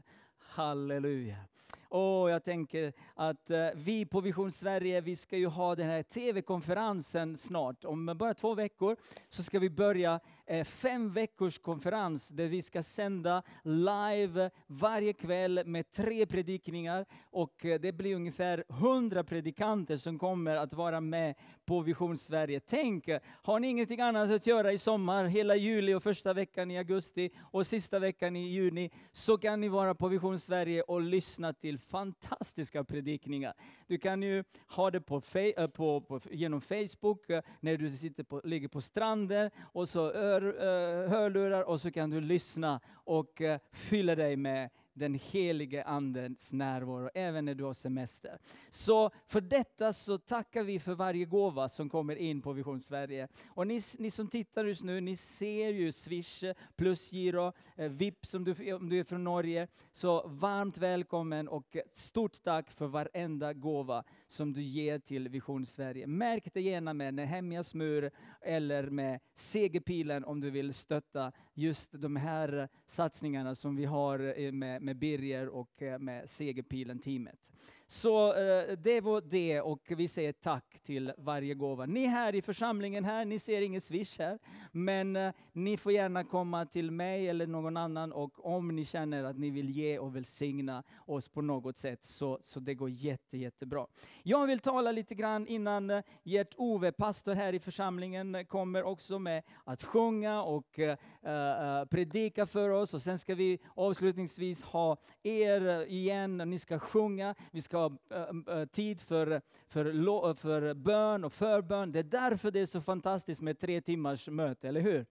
Halleluja. 0.56 1.51
Och 1.91 2.30
jag 2.30 2.43
tänker 2.43 2.93
att 3.15 3.49
eh, 3.49 3.68
vi 3.76 4.05
på 4.05 4.22
Vision 4.22 4.51
Sverige, 4.51 5.01
vi 5.01 5.15
ska 5.15 5.38
ju 5.38 5.47
ha 5.47 5.76
den 5.76 5.88
här 5.88 6.03
TV-konferensen 6.03 7.38
snart. 7.38 7.85
Om 7.85 8.13
bara 8.15 8.34
två 8.34 8.55
veckor 8.55 8.95
så 9.30 9.43
ska 9.43 9.59
vi 9.59 9.69
börja 9.69 10.19
eh, 10.45 10.63
fem 10.63 11.13
veckors 11.13 11.59
konferens 11.59 12.30
där 12.30 12.47
vi 12.47 12.61
ska 12.61 12.84
sända 12.84 13.43
live 13.63 14.49
varje 14.68 15.13
kväll 15.13 15.61
med 15.65 15.91
tre 15.91 16.26
predikningar. 16.26 17.05
Och 17.23 17.65
eh, 17.65 17.80
det 17.80 17.91
blir 17.91 18.15
ungefär 18.15 18.63
hundra 18.68 19.23
predikanter 19.23 19.97
som 19.97 20.19
kommer 20.19 20.55
att 20.55 20.73
vara 20.73 21.01
med 21.01 21.35
på 21.65 21.81
Vision 21.81 22.18
Sverige. 22.18 22.59
Tänk, 22.59 23.09
har 23.23 23.59
ni 23.59 23.68
ingenting 23.68 24.01
annat 24.01 24.31
att 24.31 24.47
göra 24.47 24.72
i 24.72 24.77
sommar, 24.77 25.26
hela 25.26 25.55
juli 25.55 25.93
och 25.93 26.03
första 26.03 26.34
veckan 26.34 26.72
i 26.72 26.77
augusti 26.77 27.30
och 27.51 27.68
sista 27.68 27.99
veckan 27.99 28.35
i 28.35 28.47
juni, 28.47 28.91
så 29.11 29.38
kan 29.38 29.61
ni 29.61 29.68
vara 29.68 29.95
på 29.95 30.07
Vision 30.07 30.39
Sverige 30.39 30.81
och 30.81 31.01
lyssna 31.01 31.53
till 31.53 31.81
fantastiska 31.82 32.84
predikningar. 32.84 33.53
Du 33.88 33.98
kan 33.98 34.24
ju 34.24 34.44
ha 34.68 34.91
det 34.91 35.02
på, 35.02 35.22
eh, 35.34 35.68
på, 35.68 36.02
på 36.02 36.20
genom 36.32 36.62
Facebook, 36.62 37.30
eh, 37.30 37.41
när 37.60 37.78
du 37.78 37.90
sitter 37.90 38.24
på, 38.24 38.41
ligger 38.44 38.68
på 38.68 38.82
stranden, 38.82 39.52
och 39.60 39.90
så 39.90 40.12
ör, 40.12 40.41
eh, 40.44 41.10
hörlurar, 41.10 41.64
och 41.64 41.82
så 41.82 41.91
kan 41.91 42.10
du 42.10 42.22
lyssna 42.22 42.80
och 42.94 43.41
fylla 43.72 44.16
dig 44.16 44.36
med 44.36 44.70
den 44.93 45.13
helige 45.13 45.84
Andens 45.84 46.53
närvaro, 46.53 47.09
även 47.13 47.45
när 47.45 47.55
du 47.55 47.63
har 47.63 47.73
semester. 47.73 48.39
Så 48.69 49.11
för 49.27 49.41
detta 49.41 49.93
så 49.93 50.18
tackar 50.18 50.63
vi 50.63 50.80
för 50.80 50.93
varje 50.93 51.26
gåva 51.26 51.69
som 51.69 51.89
kommer 51.89 52.15
in 52.15 52.41
på 52.41 52.53
Vision 52.53 52.80
Sverige. 52.80 53.27
Och 53.47 53.68
ni, 53.68 53.81
ni 53.97 54.11
som 54.11 54.27
tittar 54.27 54.65
just 54.65 54.84
nu, 54.84 55.01
ni 55.01 55.15
ser 55.15 55.69
ju 55.69 55.91
Swish, 55.91 56.43
plusgiro, 56.76 57.53
eh, 57.76 57.91
Vips 57.91 58.34
om 58.34 58.43
du, 58.43 58.73
om 58.73 58.89
du 58.89 58.99
är 58.99 59.03
från 59.03 59.23
Norge. 59.23 59.68
Så 59.91 60.27
varmt 60.27 60.77
välkommen 60.77 61.47
och 61.47 61.77
stort 61.93 62.43
tack 62.43 62.72
för 62.72 62.88
varenda 62.88 63.53
gåva 63.53 64.03
som 64.27 64.53
du 64.53 64.61
ger 64.61 64.99
till 64.99 65.30
Vision 65.30 65.65
Sverige. 65.65 66.07
Märk 66.07 66.53
det 66.53 66.61
gärna 66.61 66.93
med 66.93 67.13
Nehemjas 67.13 67.73
mur 67.73 68.11
eller 68.41 68.89
med 68.89 69.19
segerpilen 69.34 70.26
om 70.26 70.41
du 70.41 70.49
vill 70.49 70.73
stötta 70.73 71.31
just 71.53 71.91
de 71.91 72.15
här 72.15 72.69
satsningarna 72.85 73.55
som 73.55 73.76
vi 73.76 73.85
har 73.85 74.39
eh, 74.39 74.51
med, 74.51 74.81
med 74.82 74.98
Birger 74.98 75.48
och 75.48 75.82
eh, 75.82 75.99
med 75.99 76.30
segerpilen-teamet. 76.30 77.49
Så 77.91 78.34
eh, 78.34 78.77
det 78.77 79.01
var 79.01 79.22
det 79.22 79.61
och 79.61 79.91
vi 79.97 80.07
säger 80.07 80.31
tack 80.31 80.80
till 80.84 81.13
varje 81.18 81.53
gåva. 81.53 81.85
Ni 81.85 82.05
här 82.05 82.35
i 82.35 82.41
församlingen 82.41 83.05
här, 83.05 83.26
ni 83.26 83.39
ser 83.39 83.61
ingen 83.61 83.81
swish 83.81 84.19
här, 84.19 84.39
men 84.72 85.15
eh, 85.15 85.34
ni 85.53 85.77
får 85.77 85.91
gärna 85.91 86.23
komma 86.23 86.65
till 86.65 86.91
mig 86.91 87.30
eller 87.30 87.47
någon 87.47 87.77
annan 87.77 88.11
och 88.11 88.45
om 88.45 88.76
ni 88.76 88.85
känner 88.85 89.23
att 89.23 89.38
ni 89.38 89.49
vill 89.49 89.69
ge 89.69 89.99
och 89.99 90.15
välsigna 90.15 90.84
oss 91.05 91.30
på 91.30 91.41
något 91.41 91.77
sätt 91.77 92.05
så, 92.05 92.39
så 92.41 92.59
det 92.59 92.73
går 92.73 92.89
jätte, 92.89 93.38
jättebra. 93.38 93.88
Jag 94.23 94.47
vill 94.47 94.59
tala 94.59 94.91
lite 94.91 95.15
grann 95.15 95.47
innan 95.47 95.89
eh, 95.89 96.03
Gert 96.23 96.53
Ove, 96.57 96.91
pastor 96.91 97.34
här 97.34 97.53
i 97.53 97.59
församlingen, 97.59 98.35
eh, 98.35 98.43
kommer 98.43 98.84
också 98.84 99.19
med 99.19 99.43
att 99.63 99.84
sjunga 99.84 100.43
och 100.43 100.80
eh, 100.80 100.97
eh, 101.22 101.85
predika 101.85 102.45
för 102.45 102.69
oss 102.69 102.93
och 102.93 103.01
sen 103.01 103.18
ska 103.18 103.35
vi 103.35 103.59
avslutningsvis 103.76 104.61
ha 104.61 104.97
er 105.23 105.85
igen, 105.85 106.38
ni 106.38 106.59
ska 106.59 106.80
sjunga, 106.80 107.35
vi 107.51 107.61
ska 107.61 107.81
ha 107.82 107.98
eh, 108.10 108.58
eh, 108.58 108.66
tid 108.66 109.02
för, 109.02 109.41
för, 109.68 109.86
eh, 109.86 110.34
för 110.34 110.74
bön 110.74 111.24
och 111.24 111.34
förbön. 111.34 111.91
Det 111.91 111.99
är 111.99 112.03
därför 112.03 112.52
det 112.52 112.60
är 112.60 112.66
så 112.66 112.82
fantastiskt 112.82 113.41
med 113.41 113.60
tre 113.60 113.82
timmars 113.82 114.28
möte, 114.28 114.68
eller 114.68 114.82
hur? 114.82 115.06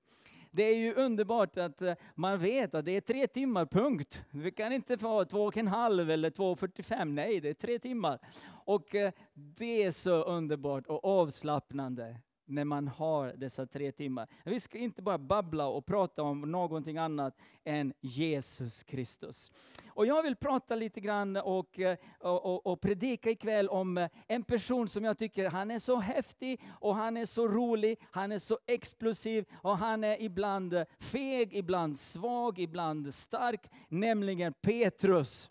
Det 0.50 0.62
är 0.62 0.76
ju 0.76 0.94
underbart 0.94 1.56
att 1.56 1.82
man 2.14 2.38
vet 2.38 2.74
att 2.74 2.84
det 2.84 2.96
är 2.96 3.00
tre 3.00 3.26
timmar, 3.26 3.66
punkt. 3.66 4.24
Vi 4.30 4.50
kan 4.50 4.72
inte 4.72 4.98
få 4.98 5.24
två 5.24 5.44
och 5.44 5.56
en 5.56 5.68
halv 5.68 6.10
eller 6.10 6.30
2.45, 6.30 7.04
nej 7.04 7.40
det 7.40 7.48
är 7.48 7.54
tre 7.54 7.78
timmar. 7.78 8.18
Och 8.64 8.94
det 9.34 9.82
är 9.82 9.90
så 9.90 10.22
underbart 10.22 10.86
och 10.86 11.04
avslappnande 11.04 12.16
när 12.50 12.64
man 12.64 12.88
har 12.88 13.32
dessa 13.36 13.66
tre 13.66 13.92
timmar. 13.92 14.28
Vi 14.44 14.60
ska 14.60 14.78
inte 14.78 15.02
bara 15.02 15.18
babbla 15.18 15.66
och 15.66 15.86
prata 15.86 16.22
om 16.22 16.40
någonting 16.40 16.98
annat 16.98 17.36
än 17.64 17.92
Jesus 18.00 18.82
Kristus. 18.82 19.52
Och 19.88 20.06
jag 20.06 20.22
vill 20.22 20.36
prata 20.36 20.74
lite 20.74 21.00
grann 21.00 21.36
och, 21.36 21.78
eh, 21.78 21.96
och, 22.18 22.66
och, 22.66 22.80
predika 22.80 23.30
ikväll 23.30 23.68
om 23.68 23.98
eh, 23.98 24.08
en 24.26 24.42
person 24.42 24.88
som 24.88 25.04
jag 25.04 25.18
tycker, 25.18 25.50
han 25.50 25.70
är 25.70 25.78
så 25.78 25.96
häftig 25.96 26.60
och 26.70 26.94
han 26.94 27.16
är 27.16 27.26
så 27.26 27.48
rolig, 27.48 27.98
han 28.10 28.32
är 28.32 28.38
så 28.38 28.58
explosiv 28.66 29.44
och 29.52 29.78
han 29.78 30.04
är 30.04 30.22
ibland 30.22 30.84
feg, 30.98 31.54
ibland 31.54 31.98
svag, 31.98 32.58
ibland 32.58 33.14
stark, 33.14 33.70
nämligen 33.88 34.52
Petrus. 34.52 35.50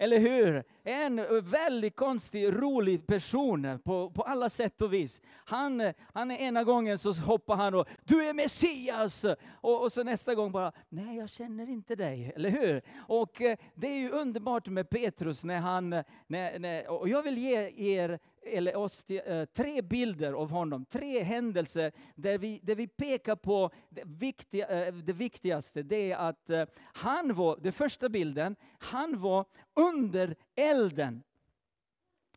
Eller 0.00 0.18
hur? 0.18 0.64
En 0.84 1.26
väldigt 1.50 1.96
konstig, 1.96 2.52
rolig 2.52 3.06
person 3.06 3.80
på, 3.84 4.10
på 4.10 4.22
alla 4.22 4.48
sätt 4.48 4.82
och 4.82 4.92
vis. 4.92 5.22
Han, 5.44 5.92
han 6.12 6.30
ena 6.30 6.64
gången 6.64 6.98
så 6.98 7.12
hoppar 7.12 7.56
han 7.56 7.74
och 7.74 7.88
du 8.04 8.28
är 8.28 8.34
Messias! 8.34 9.24
Och, 9.50 9.82
och 9.82 9.92
så 9.92 10.02
nästa 10.02 10.34
gång 10.34 10.52
bara, 10.52 10.72
nej 10.88 11.16
jag 11.16 11.30
känner 11.30 11.68
inte 11.70 11.96
dig. 11.96 12.32
Eller 12.36 12.50
hur? 12.50 12.82
Och 12.98 13.42
eh, 13.42 13.56
det 13.74 13.86
är 13.86 13.96
ju 13.96 14.10
underbart 14.10 14.66
med 14.66 14.90
Petrus 14.90 15.44
när 15.44 15.60
han, 15.60 15.90
när, 16.26 16.58
när, 16.58 16.90
och 16.90 17.08
jag 17.08 17.22
vill 17.22 17.38
ge 17.38 17.72
er 17.76 18.18
eller 18.42 18.76
oss 18.76 19.04
till, 19.04 19.20
eh, 19.26 19.44
tre 19.44 19.82
bilder 19.82 20.32
av 20.32 20.50
honom, 20.50 20.84
tre 20.84 21.22
händelser 21.22 21.92
där 22.14 22.38
vi, 22.38 22.60
där 22.62 22.74
vi 22.74 22.88
pekar 22.88 23.36
på 23.36 23.70
det, 23.88 24.02
viktiga, 24.04 24.86
eh, 24.86 24.94
det 24.94 25.12
viktigaste. 25.12 25.82
Det 25.82 26.12
är 26.12 26.16
att 26.16 26.50
eh, 26.50 26.64
han 26.82 27.34
var, 27.34 27.56
den 27.56 27.72
första 27.72 28.08
bilden, 28.08 28.56
han 28.78 29.20
var 29.20 29.44
under 29.74 30.36
elden. 30.54 31.22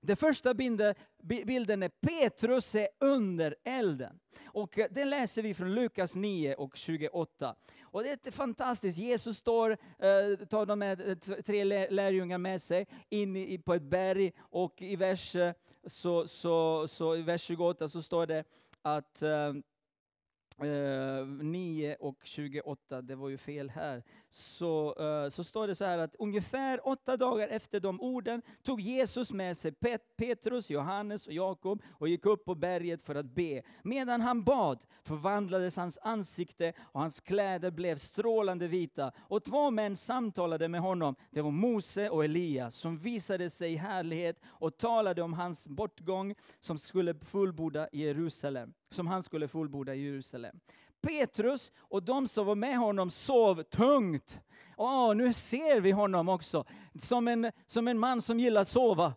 Den 0.01 0.17
första 0.17 0.53
bilden, 0.53 0.95
bilden 1.21 1.83
är 1.83 1.89
Petrus 1.89 2.75
är 2.75 2.87
under 2.99 3.55
elden. 3.63 4.19
Och 4.45 4.79
den 4.89 5.09
läser 5.09 5.41
vi 5.41 5.53
från 5.53 5.75
Lukas 5.75 6.15
9 6.15 6.55
och 6.55 6.77
28. 6.77 7.55
Och 7.81 8.03
det 8.03 8.27
är 8.27 8.31
fantastiskt. 8.31 8.97
Jesus 8.97 9.37
står, 9.37 9.77
tar 10.45 10.65
de 10.65 10.81
här 10.81 11.41
tre 11.41 11.89
lärjungar 11.89 12.37
med 12.37 12.61
sig 12.61 12.87
in 13.09 13.61
på 13.61 13.73
ett 13.73 13.81
berg 13.81 14.33
och 14.39 14.81
i 14.81 14.95
vers 14.95 15.35
så, 15.87 16.27
så, 16.27 16.87
så 16.87 17.15
i 17.15 17.21
vers 17.21 17.41
28 17.41 17.89
så 17.89 18.01
står 18.01 18.25
det 18.25 18.43
att 18.81 19.21
eh, 19.21 19.53
Eh, 20.57 20.67
uh, 20.67 21.27
9 21.27 21.95
och 21.99 22.17
28, 22.23 23.01
det 23.01 23.15
var 23.15 23.29
ju 23.29 23.37
fel 23.37 23.69
här, 23.69 24.03
så, 24.29 24.95
uh, 24.99 25.29
så 25.29 25.43
står 25.43 25.67
det 25.67 25.75
så 25.75 25.85
här 25.85 25.97
att 25.97 26.15
ungefär 26.15 26.87
åtta 26.87 27.17
dagar 27.17 27.47
efter 27.47 27.79
de 27.79 28.01
orden 28.01 28.41
tog 28.63 28.81
Jesus 28.81 29.31
med 29.31 29.57
sig 29.57 29.71
Pet 29.71 30.01
Petrus, 30.17 30.69
Johannes 30.69 31.27
och 31.27 31.33
Jakob 31.33 31.81
och 31.91 32.07
gick 32.07 32.25
upp 32.25 32.45
på 32.45 32.55
berget 32.55 33.01
för 33.01 33.15
att 33.15 33.25
be. 33.25 33.61
Medan 33.83 34.21
han 34.21 34.43
bad 34.43 34.79
förvandlades 35.03 35.77
hans 35.77 35.99
ansikte 36.01 36.73
och 36.79 36.99
hans 36.99 37.19
kläder 37.19 37.71
blev 37.71 37.97
strålande 37.97 38.67
vita. 38.67 39.11
Och 39.19 39.43
två 39.43 39.71
män 39.71 39.95
samtalade 39.95 40.67
med 40.67 40.81
honom. 40.81 41.15
Det 41.31 41.41
var 41.41 41.51
Mose 41.51 42.09
och 42.09 42.25
Elia 42.25 42.71
som 42.71 42.97
visade 42.97 43.49
sig 43.49 43.73
i 43.73 43.75
härlighet 43.75 44.39
och 44.45 44.77
talade 44.77 45.21
om 45.21 45.33
hans 45.33 45.67
bortgång 45.67 46.35
som 46.59 46.77
skulle 46.77 47.13
fullborda 47.13 47.87
Jerusalem 47.91 48.73
som 48.93 49.07
han 49.07 49.23
skulle 49.23 49.47
fullborda 49.47 49.95
i 49.95 50.05
Jerusalem. 50.05 50.59
Petrus 51.01 51.71
och 51.77 52.03
de 52.03 52.27
som 52.27 52.45
var 52.45 52.55
med 52.55 52.77
honom 52.77 53.09
sov 53.09 53.63
tungt. 53.63 54.39
Åh, 54.77 55.15
nu 55.15 55.33
ser 55.33 55.81
vi 55.81 55.91
honom 55.91 56.29
också 56.29 56.65
som 56.99 57.27
en, 57.27 57.51
som 57.67 57.87
en 57.87 57.99
man 57.99 58.21
som 58.21 58.39
gillar 58.39 58.61
att 58.61 58.67
sova. 58.67 59.13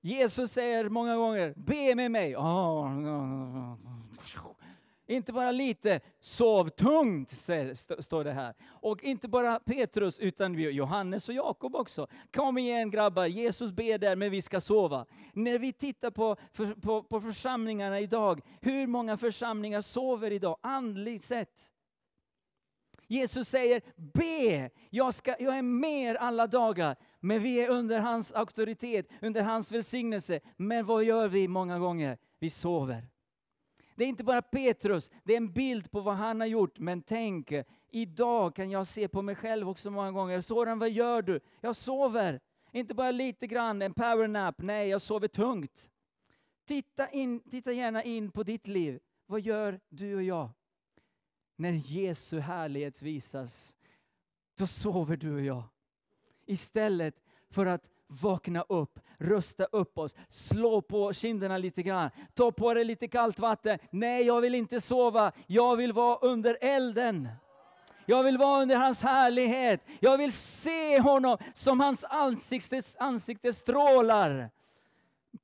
Jesus 0.00 0.52
säger 0.52 0.88
många 0.88 1.16
gånger, 1.16 1.54
be 1.56 1.94
med 1.94 2.10
mig. 2.10 2.36
Åh, 2.36 3.74
inte 5.14 5.32
bara 5.32 5.50
lite, 5.50 6.00
sov 6.20 6.68
tungt, 6.68 7.30
står 7.98 8.24
det 8.24 8.32
här. 8.32 8.54
Och 8.68 9.04
inte 9.04 9.28
bara 9.28 9.60
Petrus, 9.60 10.20
utan 10.20 10.54
Johannes 10.54 11.28
och 11.28 11.34
Jakob 11.34 11.76
också. 11.76 12.06
Kom 12.34 12.58
igen 12.58 12.90
grabbar, 12.90 13.26
Jesus 13.26 13.72
ber 13.72 13.98
där, 13.98 14.16
men 14.16 14.30
vi 14.30 14.42
ska 14.42 14.60
sova. 14.60 15.06
När 15.32 15.58
vi 15.58 15.72
tittar 15.72 16.10
på, 16.10 16.36
för, 16.52 16.74
på, 16.74 17.02
på 17.02 17.20
församlingarna 17.20 18.00
idag, 18.00 18.40
hur 18.60 18.86
många 18.86 19.16
församlingar 19.16 19.80
sover 19.80 20.30
idag, 20.30 20.56
andligt 20.60 21.24
sett? 21.24 21.72
Jesus 23.06 23.48
säger, 23.48 23.82
be, 23.96 24.70
jag, 24.90 25.14
ska, 25.14 25.34
jag 25.38 25.58
är 25.58 25.62
med 25.62 26.10
er 26.10 26.14
alla 26.14 26.46
dagar. 26.46 26.96
Men 27.20 27.42
vi 27.42 27.60
är 27.60 27.68
under 27.68 27.98
hans 27.98 28.32
auktoritet, 28.32 29.08
under 29.22 29.42
hans 29.42 29.72
välsignelse. 29.72 30.40
Men 30.56 30.86
vad 30.86 31.04
gör 31.04 31.28
vi 31.28 31.48
många 31.48 31.78
gånger? 31.78 32.18
Vi 32.38 32.50
sover. 32.50 33.11
Det 34.02 34.06
är 34.06 34.08
inte 34.08 34.24
bara 34.24 34.42
Petrus, 34.42 35.10
det 35.24 35.32
är 35.32 35.36
en 35.36 35.52
bild 35.52 35.90
på 35.90 36.00
vad 36.00 36.14
han 36.14 36.40
har 36.40 36.46
gjort. 36.46 36.78
Men 36.78 37.02
tänk, 37.02 37.52
idag 37.90 38.54
kan 38.54 38.70
jag 38.70 38.86
se 38.86 39.08
på 39.08 39.22
mig 39.22 39.34
själv 39.34 39.68
också 39.68 39.90
många 39.90 40.12
gånger. 40.12 40.40
Soran, 40.40 40.78
vad 40.78 40.90
gör 40.90 41.22
du? 41.22 41.40
Jag 41.60 41.76
sover. 41.76 42.40
Inte 42.72 42.94
bara 42.94 43.10
lite 43.10 43.46
grann, 43.46 43.82
en 43.82 43.94
powernap. 43.94 44.54
Nej, 44.58 44.88
jag 44.88 45.00
sover 45.00 45.28
tungt. 45.28 45.90
Titta, 46.66 47.08
in, 47.08 47.40
titta 47.40 47.72
gärna 47.72 48.02
in 48.02 48.30
på 48.30 48.42
ditt 48.42 48.66
liv. 48.66 49.00
Vad 49.26 49.40
gör 49.40 49.80
du 49.88 50.16
och 50.16 50.22
jag? 50.22 50.50
När 51.56 51.72
Jesu 51.72 52.40
härlighet 52.40 53.02
visas, 53.02 53.76
då 54.58 54.66
sover 54.66 55.16
du 55.16 55.34
och 55.34 55.42
jag. 55.42 55.62
Istället 56.46 57.14
för 57.50 57.66
att 57.66 57.88
vakna 58.20 58.64
upp, 58.68 58.98
rusta 59.18 59.64
upp 59.64 59.98
oss, 59.98 60.16
slå 60.28 60.80
på 60.80 61.12
kinderna 61.12 61.58
lite 61.58 61.82
grann, 61.82 62.10
ta 62.34 62.52
på 62.52 62.74
dig 62.74 62.84
lite 62.84 63.08
kallt 63.08 63.38
vatten. 63.38 63.78
Nej, 63.90 64.26
jag 64.26 64.40
vill 64.40 64.54
inte 64.54 64.80
sova, 64.80 65.32
jag 65.46 65.76
vill 65.76 65.92
vara 65.92 66.18
under 66.18 66.58
elden. 66.60 67.28
Jag 68.06 68.22
vill 68.22 68.38
vara 68.38 68.62
under 68.62 68.76
hans 68.76 69.02
härlighet. 69.02 69.80
Jag 70.00 70.18
vill 70.18 70.32
se 70.32 71.00
honom 71.00 71.38
som 71.54 71.80
hans 71.80 72.04
ansikte, 72.04 72.82
ansikte 72.98 73.52
strålar. 73.52 74.50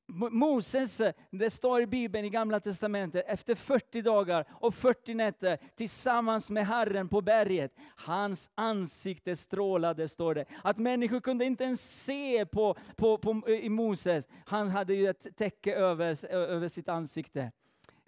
Moses, 0.09 0.99
eh, 0.99 1.13
det 1.31 1.49
står 1.49 1.81
i 1.81 1.87
Bibeln 1.87 2.25
i 2.25 2.29
Gamla 2.29 2.59
Testamentet, 2.59 3.25
efter 3.27 3.55
40 3.55 4.01
dagar 4.01 4.45
och 4.51 4.75
40 4.75 5.13
nätter 5.13 5.57
tillsammans 5.75 6.49
med 6.49 6.67
Herren 6.67 7.09
på 7.09 7.21
berget. 7.21 7.73
Hans 7.95 8.51
ansikte 8.55 9.35
strålade, 9.35 10.07
står 10.07 10.35
det. 10.35 10.45
Att 10.63 10.77
människor 10.77 11.19
kunde 11.19 11.45
inte 11.45 11.63
ens 11.63 12.03
se 12.03 12.45
på, 12.45 12.75
på, 12.95 13.17
på 13.17 13.41
eh, 13.47 13.53
i 13.53 13.69
Moses. 13.69 14.27
Han 14.45 14.67
hade 14.67 14.93
ju 14.93 15.09
ett 15.09 15.37
täcke 15.37 15.75
över, 15.75 16.25
över 16.25 16.67
sitt 16.67 16.89
ansikte 16.89 17.51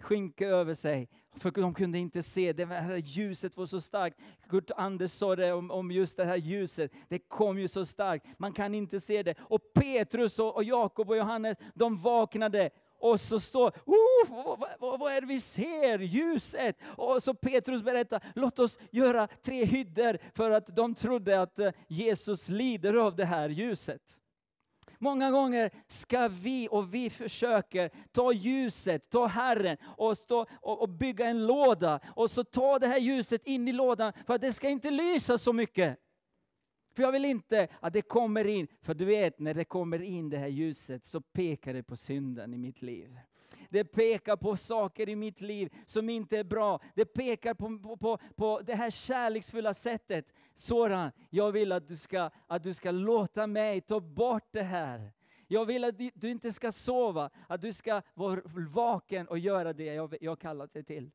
skynke 0.02 0.46
över 0.46 0.74
sig. 0.74 1.08
För 1.36 1.50
de 1.50 1.74
kunde 1.74 1.98
inte 1.98 2.22
se, 2.22 2.52
det 2.52 2.64
här 2.64 2.96
ljuset 2.96 3.56
var 3.56 3.66
så 3.66 3.80
starkt. 3.80 4.18
Kurt 4.48 4.70
Anders 4.76 5.10
sa 5.10 5.36
det 5.36 5.52
om, 5.52 5.70
om 5.70 5.90
just 5.90 6.16
det 6.16 6.24
här 6.24 6.36
ljuset, 6.36 6.92
det 7.08 7.18
kom 7.18 7.58
ju 7.58 7.68
så 7.68 7.86
starkt. 7.86 8.26
Man 8.38 8.52
kan 8.52 8.74
inte 8.74 9.00
se 9.00 9.22
det. 9.22 9.34
Och 9.40 9.60
Petrus 9.74 10.38
och, 10.38 10.56
och 10.56 10.64
Jakob 10.64 11.10
och 11.10 11.16
Johannes, 11.16 11.58
de 11.74 11.96
vaknade 11.96 12.70
och 13.02 13.20
så 13.20 13.40
står, 13.40 13.72
oh, 13.86 14.44
vad, 14.78 15.00
vad, 15.00 15.12
är 15.12 15.20
det 15.20 15.26
vi 15.26 15.40
ser? 15.40 15.98
Ljuset! 15.98 16.76
Och 16.84 17.22
så 17.22 17.34
Petrus 17.34 17.82
berättar, 17.82 18.24
låt 18.34 18.58
oss 18.58 18.78
göra 18.90 19.26
tre 19.26 19.64
hyddor 19.64 20.18
för 20.34 20.50
att 20.50 20.76
de 20.76 20.94
trodde 20.94 21.40
att 21.42 21.58
eh, 21.58 21.72
Jesus 21.88 22.48
lider 22.48 22.94
av 22.94 23.16
det 23.16 23.24
här 23.24 23.48
ljuset. 23.48 24.18
Många 25.02 25.30
gånger 25.30 25.70
ska 25.86 26.28
vi, 26.28 26.68
och 26.70 26.94
vi 26.94 27.10
försöker, 27.10 27.90
ta 28.12 28.32
ljuset, 28.32 29.10
ta 29.10 29.26
Herren 29.26 29.76
och, 29.96 30.18
stå, 30.18 30.46
och, 30.52 30.82
och 30.82 30.88
bygga 30.88 31.26
en 31.26 31.46
låda. 31.46 32.00
Och 32.16 32.30
så 32.30 32.44
ta 32.44 32.78
det 32.78 32.86
här 32.86 32.98
ljuset 32.98 33.46
in 33.46 33.68
i 33.68 33.72
lådan 33.72 34.12
för 34.26 34.34
att 34.34 34.40
det 34.40 34.52
ska 34.52 34.68
inte 34.68 34.90
lysa 34.90 35.38
så 35.38 35.52
mycket. 35.52 35.98
För 36.94 37.02
jag 37.02 37.12
vill 37.12 37.24
inte 37.24 37.68
att 37.80 37.92
det 37.92 38.02
kommer 38.02 38.46
in, 38.46 38.68
för 38.82 38.94
du 38.94 39.04
vet 39.04 39.38
när 39.38 39.54
det 39.54 39.64
kommer 39.64 40.02
in 40.02 40.30
det 40.30 40.38
här 40.38 40.48
ljuset 40.48 41.04
så 41.04 41.20
pekar 41.20 41.74
det 41.74 41.82
på 41.82 41.96
synden 41.96 42.54
i 42.54 42.58
mitt 42.58 42.82
liv. 42.82 43.18
Det 43.72 43.84
pekar 43.84 44.36
på 44.36 44.56
saker 44.56 45.08
i 45.08 45.16
mitt 45.16 45.40
liv 45.40 45.74
som 45.86 46.08
inte 46.08 46.38
är 46.38 46.44
bra. 46.44 46.80
Det 46.94 47.04
pekar 47.04 47.54
på, 47.54 47.96
på, 47.96 48.18
på 48.36 48.60
det 48.64 48.74
här 48.74 48.90
kärleksfulla 48.90 49.74
sättet. 49.74 50.26
Soran, 50.54 51.10
jag 51.30 51.52
vill 51.52 51.72
att 51.72 51.88
du, 51.88 51.96
ska, 51.96 52.30
att 52.46 52.62
du 52.62 52.74
ska 52.74 52.90
låta 52.90 53.46
mig 53.46 53.80
ta 53.80 54.00
bort 54.00 54.48
det 54.50 54.62
här. 54.62 55.12
Jag 55.46 55.64
vill 55.64 55.84
att 55.84 55.98
du 56.14 56.30
inte 56.30 56.52
ska 56.52 56.72
sova, 56.72 57.30
att 57.46 57.60
du 57.60 57.72
ska 57.72 58.02
vara 58.14 58.40
vaken 58.70 59.28
och 59.28 59.38
göra 59.38 59.72
det 59.72 59.84
jag, 59.84 60.16
jag 60.20 60.38
kallat 60.40 60.72
dig 60.72 60.84
till. 60.84 61.10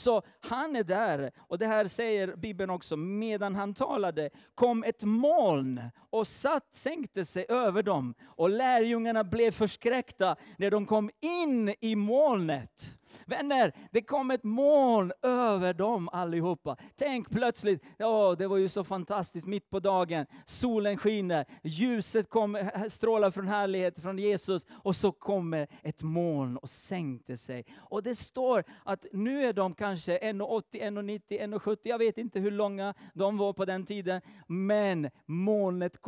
Så 0.00 0.22
han 0.40 0.76
är 0.76 0.84
där, 0.84 1.30
och 1.38 1.58
det 1.58 1.66
här 1.66 1.86
säger 1.86 2.36
Bibeln 2.36 2.70
också, 2.70 2.96
medan 2.96 3.54
han 3.54 3.74
talade 3.74 4.30
kom 4.54 4.84
ett 4.84 5.02
moln 5.02 5.82
och 6.10 6.26
satt, 6.26 6.74
sänkte 6.74 7.24
sig 7.24 7.46
över 7.48 7.82
dem. 7.82 8.14
Och 8.24 8.50
lärjungarna 8.50 9.24
blev 9.24 9.50
förskräckta 9.50 10.36
när 10.56 10.70
de 10.70 10.86
kom 10.86 11.10
in 11.20 11.74
i 11.80 11.96
molnet. 11.96 12.99
Vänner, 13.26 13.72
det 13.90 14.02
kom 14.02 14.30
ett 14.30 14.44
moln 14.44 15.12
över 15.22 15.74
dem 15.74 16.08
allihopa. 16.08 16.76
Tänk 16.96 17.30
plötsligt, 17.30 17.84
ja 17.96 18.34
det 18.38 18.46
var 18.46 18.56
ju 18.56 18.68
så 18.68 18.84
fantastiskt 18.84 19.46
mitt 19.46 19.70
på 19.70 19.80
dagen. 19.80 20.26
Solen 20.46 20.96
skiner, 20.96 21.44
ljuset 21.62 22.30
kom, 22.30 22.70
strålar 22.88 23.30
från 23.30 23.48
härlighet 23.48 24.02
från 24.02 24.18
Jesus 24.18 24.66
och 24.70 24.96
så 24.96 25.12
kommer 25.12 25.66
ett 25.82 26.02
moln 26.02 26.56
och 26.56 26.70
sänkte 26.70 27.36
sig. 27.36 27.64
Och 27.76 28.02
det 28.02 28.14
står 28.14 28.64
att 28.84 29.06
nu 29.12 29.44
är 29.44 29.52
de 29.52 29.74
kanske 29.74 30.18
1,80, 30.18 30.62
1,90, 30.72 31.20
1,70, 31.28 31.78
jag 31.82 31.98
vet 31.98 32.18
inte 32.18 32.40
hur 32.40 32.50
långa 32.50 32.94
de 33.14 33.36
var 33.36 33.52
på 33.52 33.64
den 33.64 33.86
tiden. 33.86 34.20
Men 34.46 35.10
molnet 35.26 36.02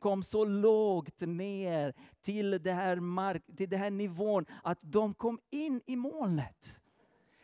kom 0.00 0.22
så 0.22 0.44
lågt 0.44 1.20
ner 1.20 1.94
till, 2.22 2.62
det 2.62 2.72
här 2.72 2.96
mark, 2.96 3.42
till 3.56 3.68
den 3.68 3.78
här 3.78 3.90
nivån 3.90 4.46
att 4.62 4.78
de 4.80 5.14
kom 5.14 5.38
in 5.50 5.80
i 5.86 5.96
molnet. 5.96 6.82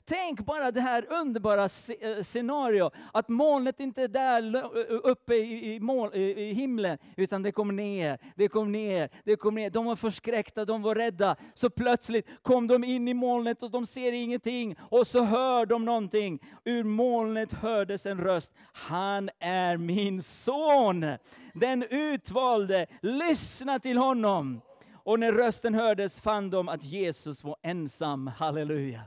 Tänk 0.09 0.41
bara 0.41 0.71
det 0.71 0.81
här 0.81 1.13
underbara 1.13 1.63
eh, 1.63 2.23
scenariot, 2.23 2.93
att 3.13 3.29
molnet 3.29 3.81
inte 3.81 4.03
är 4.03 4.09
där 4.09 4.65
uppe 5.07 5.35
i, 5.35 5.75
i, 5.75 5.81
mål, 5.81 6.15
i, 6.15 6.53
himlen, 6.53 6.99
utan 7.17 7.43
det 7.43 7.53
kom 7.53 7.77
ner, 7.77 8.19
det 8.37 8.49
kom 8.49 8.73
ner, 8.73 9.11
det 9.25 9.37
kom 9.37 9.55
ner. 9.55 9.71
De 9.71 9.85
var 9.85 9.97
förskräckta, 9.97 10.65
de 10.65 10.83
var 10.83 10.95
rädda. 10.95 11.37
Så 11.55 11.71
plötsligt 11.71 12.27
kom 12.43 12.67
de 12.67 12.85
in 12.85 13.09
i 13.09 13.15
molnet 13.15 13.63
och 13.63 13.71
de 13.71 13.87
ser 13.87 14.13
ingenting. 14.13 14.77
Och 14.81 15.07
så 15.07 15.23
hör 15.23 15.67
de 15.67 15.85
någonting. 15.85 16.41
Ur 16.65 16.85
molnet 16.85 17.53
hördes 17.53 18.07
en 18.07 18.21
röst. 18.21 18.53
Han 18.73 19.31
är 19.39 19.77
min 19.77 20.23
son, 20.23 21.07
den 21.55 21.83
utvalde. 21.91 22.87
Lyssna 23.03 23.79
till 23.79 23.99
honom. 23.99 24.61
Och 25.09 25.21
när 25.21 25.33
rösten 25.33 25.75
hördes 25.75 26.21
fann 26.21 26.51
de 26.51 26.69
att 26.69 26.85
Jesus 26.85 27.45
var 27.45 27.57
ensam. 27.63 28.27
Halleluja. 28.27 29.03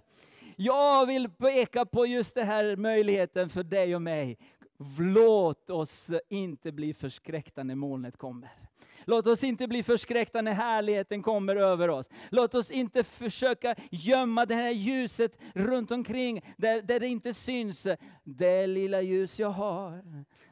Jag 0.56 1.06
vill 1.06 1.30
peka 1.30 1.86
på 1.86 2.06
just 2.06 2.36
den 2.36 2.48
här 2.48 2.76
möjligheten 2.76 3.50
för 3.50 3.64
dig 3.64 3.96
och 3.96 4.02
mig. 4.02 4.38
Låt 5.00 5.70
oss 5.70 6.12
inte 6.30 6.72
bli 6.72 6.94
förskräckta 6.94 7.64
när 7.64 7.76
molnet 7.76 8.18
kommer. 8.18 8.50
Låt 9.06 9.28
oss 9.28 9.44
inte 9.44 9.68
bli 9.68 9.84
förskräckta 9.84 10.42
när 10.42 10.52
härligheten 10.52 11.22
kommer 11.22 11.56
över 11.56 11.90
oss. 11.90 12.10
Låt 12.30 12.56
oss 12.56 12.72
inte 12.72 13.04
försöka 13.04 13.76
gömma 13.92 14.46
det 14.46 14.56
här 14.56 14.72
ljuset 14.72 15.38
runt 15.54 15.92
omkring 15.92 16.42
där, 16.58 16.82
där 16.82 17.00
det 17.00 17.08
inte 17.08 17.34
syns. 17.34 17.88
Det 18.24 18.68
lilla 18.68 19.02
ljus 19.02 19.40
jag 19.40 19.50
har, 19.50 20.04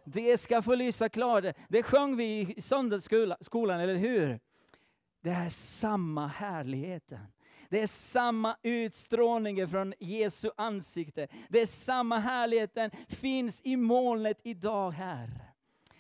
det 0.06 0.38
ska 0.38 0.62
få 0.62 0.76
lysa 0.76 1.10
klart. 1.10 1.44
Det 1.70 1.84
sjöng 1.84 2.18
vi 2.18 2.54
i 2.58 2.62
söndagsskolan, 2.62 3.80
eller 3.80 3.96
hur? 3.96 4.40
Det 5.22 5.30
är 5.30 5.50
samma 5.50 6.28
härligheten. 6.28 7.28
Det 7.70 7.82
är 7.82 7.88
samma 7.88 8.56
utstrålning 8.64 9.68
från 9.68 9.94
Jesu 10.00 10.50
ansikte. 10.58 11.28
Det 11.50 11.62
är 11.62 11.66
samma 11.66 12.20
härligheten 12.20 12.92
finns 13.08 13.62
i 13.64 13.76
molnet 13.76 14.40
idag 14.44 14.92
här. 14.92 15.30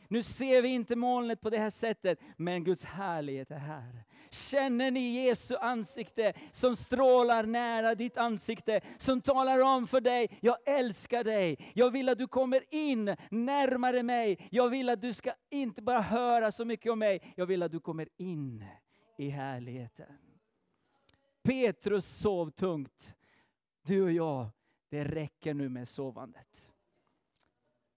Nu 0.07 0.23
ser 0.23 0.61
vi 0.61 0.69
inte 0.69 0.95
molnet 0.95 1.41
på 1.41 1.49
det 1.49 1.57
här 1.57 1.69
sättet, 1.69 2.19
men 2.37 2.63
Guds 2.63 2.85
härlighet 2.85 3.51
är 3.51 3.57
här. 3.57 4.03
Känner 4.29 4.91
ni 4.91 5.25
Jesu 5.25 5.55
ansikte 5.55 6.33
som 6.51 6.75
strålar 6.75 7.43
nära 7.43 7.95
ditt 7.95 8.17
ansikte, 8.17 8.81
som 8.97 9.21
talar 9.21 9.61
om 9.61 9.87
för 9.87 10.01
dig, 10.01 10.37
jag 10.41 10.57
älskar 10.65 11.23
dig. 11.23 11.71
Jag 11.73 11.91
vill 11.91 12.09
att 12.09 12.17
du 12.17 12.27
kommer 12.27 12.63
in 12.73 13.15
närmare 13.29 14.03
mig. 14.03 14.47
Jag 14.51 14.69
vill 14.69 14.89
att 14.89 15.01
du 15.01 15.13
ska 15.13 15.31
inte 15.49 15.81
bara 15.81 16.01
höra 16.01 16.51
så 16.51 16.65
mycket 16.65 16.91
om 16.91 16.99
mig, 16.99 17.33
jag 17.35 17.45
vill 17.45 17.63
att 17.63 17.71
du 17.71 17.79
kommer 17.79 18.07
in 18.17 18.65
i 19.19 19.29
härligheten. 19.29 20.17
Petrus 21.41 22.05
sov 22.05 22.49
tungt. 22.49 23.13
Du 23.81 24.03
och 24.03 24.11
jag, 24.11 24.49
det 24.89 25.03
räcker 25.03 25.53
nu 25.53 25.69
med 25.69 25.87
sovandet. 25.87 26.71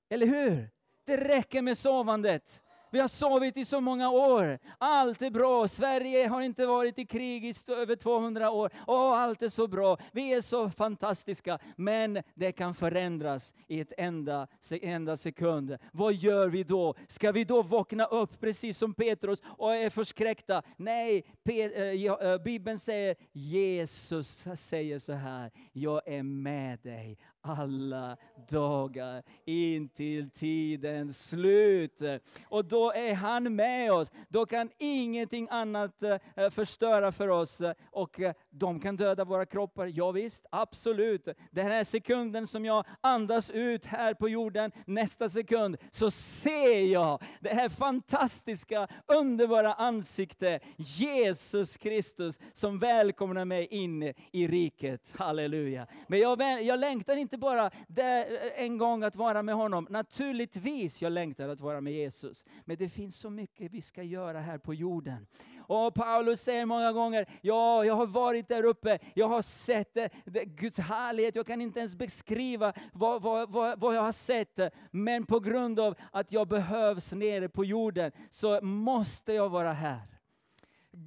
Eller 0.09 0.27
hur? 0.27 0.71
Det 1.05 1.17
räcker 1.17 1.63
med 1.63 1.79
sovandet. 1.79 2.62
Vi 2.93 3.01
har 3.01 3.09
sovit 3.09 3.57
i 3.57 3.65
så 3.65 3.81
många 3.81 4.11
år. 4.11 4.59
Allt 4.79 5.23
är 5.23 5.31
bra. 5.31 5.69
Sverige 5.69 6.27
har 6.27 6.41
inte 6.41 6.67
varit 6.67 6.99
i 6.99 7.07
krig 7.07 7.45
i 7.45 7.55
över 7.69 7.97
200 7.97 8.51
år. 8.51 8.71
Åh, 8.87 9.19
allt 9.19 9.43
är 9.43 9.49
så 9.49 9.67
bra. 9.67 9.99
Vi 10.13 10.35
är 10.35 10.41
så 10.41 10.71
fantastiska. 10.71 11.59
Men 11.77 12.23
det 12.35 12.53
kan 12.53 12.75
förändras 12.75 13.55
i 13.69 13.81
ett 13.81 13.93
enda, 13.99 14.47
enda 14.71 15.17
sekund. 15.17 15.77
Vad 15.93 16.15
gör 16.15 16.49
vi 16.49 16.65
då? 16.65 16.95
Ska 17.09 17.33
vi 17.33 17.45
då 17.45 17.63
vakna 17.63 18.05
upp 18.05 18.41
precis 18.41 18.79
som 18.79 18.95
Petrus 18.95 19.43
och 19.45 19.75
är 19.75 19.91
förskräckta? 19.91 20.63
Nej, 20.77 21.25
äh, 21.45 22.39
Bibeln 22.45 22.79
säger 22.79 23.17
Jesus 23.33 24.47
säger 24.57 24.99
så 24.99 25.13
här. 25.13 25.51
Jag 25.73 26.09
är 26.09 26.23
med 26.23 26.79
dig 26.79 27.19
alla 27.43 28.17
dagar 28.49 29.23
in 29.45 29.89
till 29.89 30.31
tidens 30.31 31.29
slut. 31.29 32.03
Och 32.49 32.65
då 32.65 32.93
är 32.93 33.15
han 33.15 33.57
med 33.57 33.93
oss. 33.93 34.13
Då 34.29 34.47
kan 34.47 34.71
ingenting 34.79 35.49
annat 35.51 36.03
eh, 36.03 36.51
förstöra 36.51 37.13
för 37.13 37.29
oss. 37.29 37.61
Eh, 37.61 37.75
och 37.91 38.21
eh, 38.21 38.35
de 38.53 38.81
kan 38.81 38.97
döda 38.97 39.25
våra 39.25 39.47
kroppar, 39.47 39.87
ja, 39.95 40.11
visst, 40.11 40.47
absolut. 40.51 41.29
Den 41.51 41.67
här 41.67 41.85
sekunden 41.85 42.47
som 42.47 42.65
jag 42.65 42.85
andas 43.01 43.51
ut 43.51 43.87
här 43.87 44.15
på 44.15 44.29
jorden, 44.29 44.73
nästa 44.87 45.29
sekund 45.29 45.77
så 45.91 46.11
ser 46.11 46.93
jag 46.93 47.23
det 47.41 47.55
här 47.55 47.69
fantastiska, 47.69 48.89
underbara 49.07 49.75
ansikte, 49.75 50.61
Jesus 50.77 51.77
Kristus, 51.77 52.39
som 52.53 52.79
välkomnar 52.79 53.45
mig 53.45 53.67
in 53.67 54.03
i 54.33 54.47
riket. 54.47 55.15
Halleluja. 55.17 55.87
Men 56.07 56.19
jag, 56.21 56.63
jag 56.63 56.81
längtar 56.81 57.17
inte 57.17 57.39
bara 57.39 57.71
där 57.89 58.21
eh, 58.21 58.65
en 58.65 58.79
gång 58.79 59.03
att 59.03 59.17
vara 59.17 59.43
med 59.43 59.55
honom. 59.55 59.87
Naturligtvis 59.91 61.03
jag 61.03 61.13
längtar 61.13 61.49
att 61.49 61.61
vara 61.61 61.81
med 61.81 61.93
Jesus. 61.93 62.45
Men 62.65 62.77
det 62.77 62.89
finns 62.89 63.17
så 63.17 63.31
mycket 63.31 63.73
vi 63.73 63.83
ska 63.83 64.03
göra 64.03 64.41
här 64.41 64.59
på 64.59 64.75
jorden. 64.75 65.27
Och 65.73 65.95
Paulus 65.95 66.41
säger 66.41 66.67
många 66.67 66.93
gånger, 66.93 67.27
ja, 67.41 67.85
jag 67.85 67.95
har 67.95 68.07
varit 68.07 68.49
där 68.49 68.65
uppe, 68.65 68.99
jag 69.15 69.29
har 69.29 69.43
sett 69.43 69.95
det, 69.95 70.11
det, 70.25 70.45
Guds 70.45 70.79
härlighet, 70.79 71.37
jag 71.37 71.47
kan 71.47 71.61
inte 71.61 71.79
ens 71.79 71.95
beskriva 71.95 72.73
vad, 72.93 73.23
vad, 73.23 73.51
vad, 73.51 73.81
vad 73.81 73.97
jag 73.97 74.03
har 74.03 74.13
sett. 74.13 74.61
Men 74.91 75.27
på 75.27 75.41
grund 75.41 75.81
av 75.81 75.95
att 76.11 76.33
jag 76.33 76.49
behövs 76.49 77.13
nere 77.13 77.49
på 77.49 77.65
jorden 77.65 78.13
så 78.31 78.61
måste 78.61 79.33
jag 79.33 79.49
vara 79.49 79.73
här. 79.73 80.12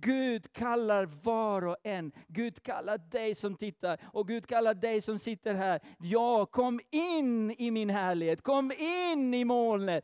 Gud 0.01 0.53
kallar 0.53 1.05
var 1.05 1.65
och 1.65 1.77
en. 1.83 2.11
Gud 2.27 2.63
kallar 2.63 2.97
dig 2.97 3.35
som 3.35 3.55
tittar 3.55 3.99
och 4.13 4.27
Gud 4.27 4.47
kallar 4.47 4.73
dig 4.73 5.01
som 5.01 5.19
sitter 5.19 5.53
här. 5.53 5.79
Ja, 5.97 6.45
kom 6.45 6.79
in 6.91 7.55
i 7.57 7.71
min 7.71 7.89
härlighet. 7.89 8.41
Kom 8.41 8.71
in 9.11 9.33
i 9.33 9.45
molnet. 9.45 10.03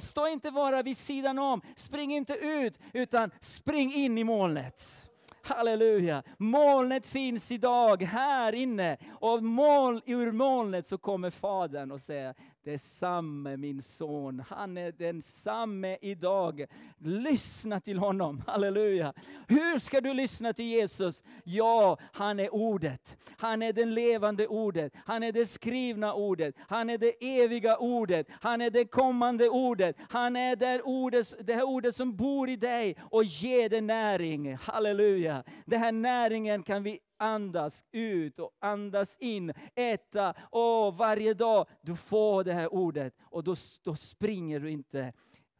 Stå 0.00 0.28
inte 0.28 0.50
bara 0.50 0.82
vid 0.82 0.96
sidan 0.96 1.38
om. 1.38 1.62
Spring 1.76 2.12
inte 2.12 2.34
ut, 2.34 2.78
utan 2.92 3.30
spring 3.40 3.94
in 3.94 4.18
i 4.18 4.24
molnet. 4.24 5.08
Halleluja! 5.44 6.22
Molnet 6.38 7.06
finns 7.06 7.50
idag 7.52 8.02
här 8.02 8.52
inne. 8.52 8.96
Och 9.20 9.42
moln, 9.42 10.00
ur 10.06 10.32
molnet 10.32 10.86
så 10.86 10.98
kommer 10.98 11.30
Fadern 11.30 11.90
och 11.90 12.00
säger, 12.00 12.34
det 12.64 12.72
är 12.72 12.78
samme 12.78 13.56
min 13.56 13.82
son. 13.82 14.44
Han 14.48 14.76
är 14.76 14.92
densamme 14.92 15.98
idag. 16.00 16.64
Lyssna 16.98 17.80
till 17.80 17.98
honom. 17.98 18.42
Halleluja. 18.46 19.12
Hur 19.48 19.78
ska 19.78 20.00
du 20.00 20.14
lyssna 20.14 20.52
till 20.52 20.64
Jesus? 20.64 21.22
Ja, 21.44 21.98
han 22.12 22.40
är 22.40 22.54
ordet. 22.54 23.16
Han 23.36 23.62
är 23.62 23.72
det 23.72 23.84
levande 23.84 24.46
ordet. 24.46 24.92
Han 25.04 25.22
är 25.22 25.32
det 25.32 25.46
skrivna 25.46 26.14
ordet. 26.14 26.54
Han 26.58 26.90
är 26.90 26.98
det 26.98 27.40
eviga 27.40 27.76
ordet. 27.76 28.26
Han 28.30 28.60
är 28.60 28.70
det 28.70 28.84
kommande 28.84 29.48
ordet. 29.48 29.96
Han 30.08 30.36
är 30.36 30.56
det, 30.56 30.82
ordet, 30.82 31.46
det 31.46 31.54
här 31.54 31.62
ordet 31.62 31.96
som 31.96 32.16
bor 32.16 32.48
i 32.48 32.56
dig 32.56 32.96
och 33.10 33.24
ger 33.24 33.68
dig 33.68 33.80
näring. 33.80 34.56
Halleluja. 34.56 35.44
Den 35.64 35.80
här 35.80 35.92
näringen 35.92 36.62
kan 36.62 36.82
vi 36.82 36.98
andas 37.22 37.84
ut 37.90 38.38
och 38.38 38.56
andas 38.58 39.16
in, 39.20 39.52
äta. 39.74 40.34
Och 40.50 40.96
varje 40.96 41.34
dag 41.34 41.66
du 41.80 41.96
får 41.96 42.44
det 42.44 42.52
här 42.52 42.74
ordet 42.74 43.14
och 43.20 43.44
då, 43.44 43.54
då 43.82 43.96
springer 43.96 44.60
du 44.60 44.70
inte 44.70 45.12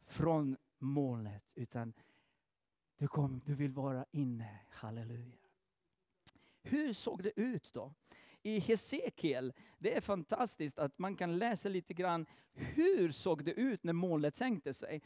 från 0.07 0.57
målet 0.79 1.43
utan 1.55 1.93
du, 2.97 3.07
kom, 3.07 3.41
du 3.45 3.55
vill 3.55 3.71
vara 3.71 4.05
inne. 4.11 4.59
Halleluja. 4.69 5.37
Hur 6.63 6.93
såg 6.93 7.23
det 7.23 7.39
ut 7.39 7.73
då? 7.73 7.93
I 8.43 8.59
Hesekiel, 8.59 9.53
det 9.79 9.97
är 9.97 10.01
fantastiskt 10.01 10.79
att 10.79 10.99
man 10.99 11.15
kan 11.15 11.37
läsa 11.37 11.69
lite 11.69 11.93
grann 11.93 12.25
hur 12.53 13.11
såg 13.11 13.43
det 13.43 13.51
ut 13.51 13.83
när 13.83 13.93
molnet 13.93 14.35
sänkte 14.35 14.73
sig. 14.73 15.01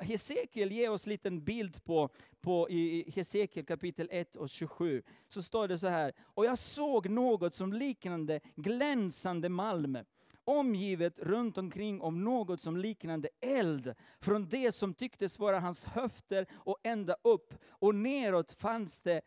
Hesekiel 0.00 0.72
ger 0.72 0.90
oss 0.90 1.06
en 1.06 1.10
liten 1.10 1.44
bild 1.44 1.84
på, 1.84 2.08
på 2.40 2.70
i 2.70 3.10
Hesekiel 3.16 3.66
kapitel 3.66 4.08
1 4.10 4.36
och 4.36 4.48
27. 4.48 5.02
Så 5.28 5.42
står 5.42 5.68
det 5.68 5.78
så 5.78 5.88
här, 5.88 6.12
och 6.18 6.44
jag 6.44 6.58
såg 6.58 7.08
något 7.08 7.54
som 7.54 7.72
liknande 7.72 8.40
glänsande 8.56 9.48
malm 9.48 9.98
omgivet 10.44 11.18
runt 11.18 11.58
omkring 11.58 12.00
om 12.00 12.24
något 12.24 12.60
som 12.60 12.76
liknande 12.76 13.28
eld, 13.40 13.94
från 14.20 14.48
det 14.48 14.72
som 14.72 14.94
tycktes 14.94 15.38
vara 15.38 15.60
hans 15.60 15.84
höfter 15.84 16.46
och 16.52 16.78
ända 16.82 17.16
upp, 17.22 17.54
och 17.68 17.94
neråt 17.94 18.52
fanns 18.52 19.00
det 19.00 19.20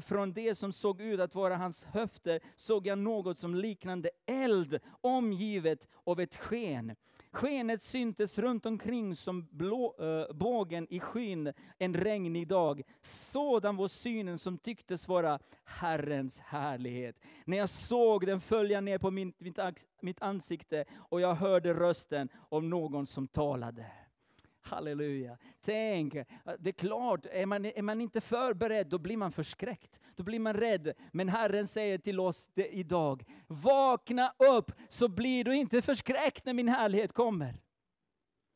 från 0.00 0.32
det 0.32 0.54
som 0.54 0.72
såg 0.72 1.00
ut 1.00 1.20
att 1.20 1.34
vara 1.34 1.56
hans 1.56 1.84
höfter 1.84 2.40
såg 2.56 2.86
jag 2.86 2.98
något 2.98 3.38
som 3.38 3.54
liknande 3.54 4.10
eld 4.26 4.78
omgivet 5.00 5.88
av 6.04 6.20
ett 6.20 6.36
sken. 6.36 6.96
Skenet 7.32 7.82
syntes 7.82 8.38
runt 8.38 8.66
omkring 8.66 9.16
som 9.16 9.48
blå, 9.50 9.94
äh, 9.98 10.36
bågen 10.36 10.86
i 10.90 11.00
skyn 11.00 11.52
en 11.78 11.94
regnig 11.94 12.48
dag. 12.48 12.82
Sådan 13.02 13.76
var 13.76 13.88
synen 13.88 14.38
som 14.38 14.58
tycktes 14.58 15.08
vara 15.08 15.38
Herrens 15.64 16.40
härlighet. 16.40 17.16
När 17.44 17.58
jag 17.58 17.68
såg 17.68 18.26
den 18.26 18.40
följa 18.40 18.80
ner 18.80 18.98
på 18.98 19.10
min, 19.10 19.32
mitt, 19.38 19.58
mitt 20.00 20.22
ansikte 20.22 20.84
och 20.94 21.20
jag 21.20 21.34
hörde 21.34 21.74
rösten 21.74 22.28
av 22.48 22.64
någon 22.64 23.06
som 23.06 23.28
talade. 23.28 23.86
Halleluja. 24.66 25.38
Tänk, 25.60 26.14
det 26.58 26.70
är 26.70 26.72
klart, 26.72 27.26
är 27.26 27.46
man, 27.46 27.64
är 27.64 27.82
man 27.82 28.00
inte 28.00 28.20
förberedd 28.20 28.86
då 28.86 28.98
blir 28.98 29.16
man 29.16 29.32
förskräckt. 29.32 29.98
Då 30.16 30.22
blir 30.22 30.38
man 30.38 30.54
rädd. 30.54 30.92
Men 31.12 31.28
Herren 31.28 31.66
säger 31.66 31.98
till 31.98 32.20
oss 32.20 32.50
idag, 32.54 33.24
vakna 33.46 34.34
upp 34.38 34.72
så 34.88 35.08
blir 35.08 35.44
du 35.44 35.56
inte 35.56 35.82
förskräckt 35.82 36.44
när 36.44 36.54
min 36.54 36.68
härlighet 36.68 37.12
kommer. 37.12 37.60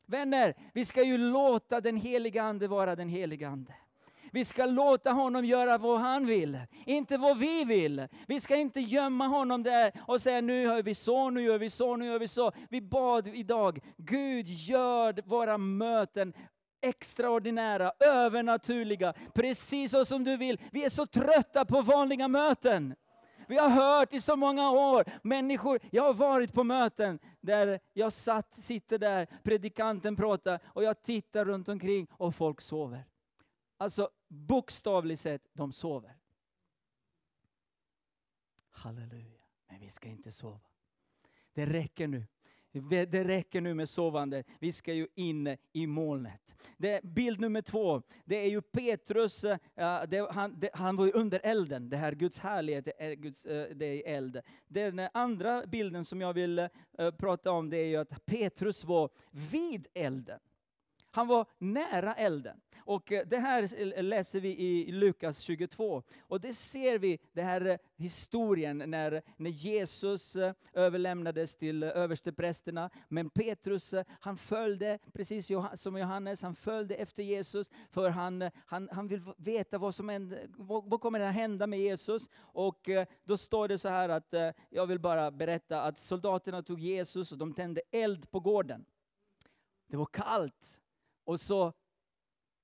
Vänner, 0.05 0.53
vi 0.73 0.85
ska 0.85 1.03
ju 1.03 1.17
låta 1.17 1.81
den 1.81 1.97
heliga 1.97 2.43
Ande 2.43 2.67
vara 2.67 2.95
den 2.95 3.09
heliga 3.09 3.49
Ande. 3.49 3.75
Vi 4.31 4.45
ska 4.45 4.65
låta 4.65 5.11
honom 5.11 5.45
göra 5.45 5.77
vad 5.77 5.99
han 5.99 6.25
vill, 6.25 6.59
inte 6.85 7.17
vad 7.17 7.37
vi 7.37 7.63
vill. 7.63 8.07
Vi 8.27 8.39
ska 8.39 8.55
inte 8.55 8.79
gömma 8.79 9.27
honom 9.27 9.63
där 9.63 9.91
och 10.07 10.21
säga 10.21 10.41
nu 10.41 10.61
gör 10.61 10.83
vi 10.83 10.95
så, 10.95 11.29
nu 11.29 11.41
gör 11.41 11.57
vi 11.57 11.69
så, 11.69 11.95
nu 11.95 12.05
gör 12.05 12.19
vi 12.19 12.27
så. 12.27 12.51
Vi 12.69 12.81
bad 12.81 13.27
idag, 13.27 13.79
Gud 13.97 14.47
gör 14.47 15.21
våra 15.25 15.57
möten 15.57 16.33
extraordinära, 16.81 17.91
övernaturliga, 17.99 19.13
precis 19.33 19.91
så 19.91 20.05
som 20.05 20.23
du 20.23 20.37
vill. 20.37 20.61
Vi 20.71 20.85
är 20.85 20.89
så 20.89 21.05
trötta 21.05 21.65
på 21.65 21.81
vanliga 21.81 22.27
möten. 22.27 22.95
Vi 23.47 23.57
har 23.57 23.69
hört 23.69 24.13
i 24.13 24.21
så 24.21 24.35
många 24.35 24.71
år, 24.71 25.05
människor, 25.21 25.79
jag 25.91 26.03
har 26.03 26.13
varit 26.13 26.53
på 26.53 26.63
möten 26.63 27.19
där 27.41 27.79
jag 27.93 28.13
satt, 28.13 28.53
sitter 28.53 28.97
där, 28.97 29.27
predikanten 29.43 30.15
pratar 30.15 30.59
och 30.65 30.83
jag 30.83 31.03
tittar 31.03 31.45
runt 31.45 31.69
omkring 31.69 32.07
och 32.11 32.35
folk 32.35 32.61
sover. 32.61 33.03
Alltså 33.77 34.09
bokstavligt 34.27 35.21
sett, 35.21 35.49
de 35.53 35.73
sover. 35.73 36.17
Halleluja. 38.69 39.41
Men 39.67 39.79
vi 39.79 39.89
ska 39.89 40.09
inte 40.09 40.31
sova. 40.31 40.59
Det 41.53 41.65
räcker 41.65 42.07
nu. 42.07 42.25
Det 42.89 43.23
räcker 43.23 43.61
nu 43.61 43.73
med 43.73 43.89
sovande. 43.89 44.43
Vi 44.59 44.71
ska 44.71 44.93
ju 44.93 45.07
in 45.15 45.57
i 45.73 45.87
molnet. 45.87 46.55
Det, 46.77 47.03
bild 47.03 47.39
nummer 47.39 47.61
två, 47.61 48.01
det 48.25 48.35
är 48.35 48.49
ju 48.49 48.61
Petrus, 48.61 49.43
uh, 49.43 49.55
det, 50.07 50.31
han, 50.31 50.59
det, 50.59 50.69
han 50.73 50.95
var 50.95 51.05
ju 51.05 51.11
under 51.11 51.39
elden. 51.43 51.89
Det 51.89 51.97
här 51.97 52.11
Guds 52.11 52.39
härlighet, 52.39 52.85
det 52.85 53.03
är, 53.03 53.13
Guds, 53.13 53.45
uh, 53.45 53.65
det 53.75 53.85
är 53.85 54.17
eld. 54.17 54.41
Den 54.67 55.09
andra 55.13 55.65
bilden 55.65 56.05
som 56.05 56.21
jag 56.21 56.33
vill 56.33 56.59
uh, 56.59 57.11
prata 57.11 57.51
om, 57.51 57.69
det 57.69 57.77
är 57.77 57.87
ju 57.87 57.97
att 57.97 58.25
Petrus 58.25 58.83
var 58.83 59.09
vid 59.31 59.87
elden. 59.93 60.39
Han 61.11 61.27
var 61.27 61.45
nära 61.57 62.15
elden. 62.15 62.61
Och 62.87 63.11
eh, 63.11 63.27
det 63.27 63.37
här 63.37 64.01
läser 64.01 64.39
vi 64.39 64.57
i 64.57 64.91
Lukas 64.91 65.39
22. 65.39 66.03
Och 66.21 66.41
det 66.41 66.53
ser 66.53 66.99
vi, 66.99 67.19
den 67.33 67.45
här 67.45 67.65
eh, 67.65 67.77
historien 67.95 68.77
när, 68.77 69.21
när 69.37 69.49
Jesus 69.49 70.35
eh, 70.35 70.53
överlämnades 70.73 71.55
till 71.55 71.83
översteprästerna. 71.83 72.89
Men 73.07 73.29
Petrus, 73.29 73.93
han 74.19 74.37
följde, 74.37 74.99
precis 75.13 75.51
som 75.73 75.97
Johannes, 75.97 76.41
han 76.41 76.55
följde 76.55 76.95
efter 76.95 77.23
Jesus. 77.23 77.69
För 77.89 78.09
han, 78.09 78.49
han, 78.65 78.89
han 78.91 79.07
vill 79.07 79.21
veta 79.37 79.77
vad 79.77 79.95
som 79.95 80.09
händer, 80.09 80.47
vad, 80.49 80.89
vad 80.89 81.01
kommer 81.01 81.19
att 81.19 81.33
hända 81.33 81.67
med 81.67 81.79
Jesus. 81.79 82.29
Och 82.37 82.89
då 83.23 83.37
står 83.37 83.67
det 83.67 83.77
så 83.77 83.89
här 83.89 84.09
att, 84.09 84.33
jag 84.69 84.87
vill 84.87 84.99
bara 84.99 85.31
berätta 85.31 85.81
att 85.81 85.97
soldaterna 85.97 86.63
tog 86.63 86.79
Jesus 86.79 87.31
och 87.31 87.37
de 87.37 87.53
tände 87.53 87.81
eld 87.91 88.31
på 88.31 88.39
gården. 88.39 88.85
Det 89.87 89.97
var 89.97 90.05
kallt. 90.05 90.81
Och 91.27 91.41
så 91.41 91.73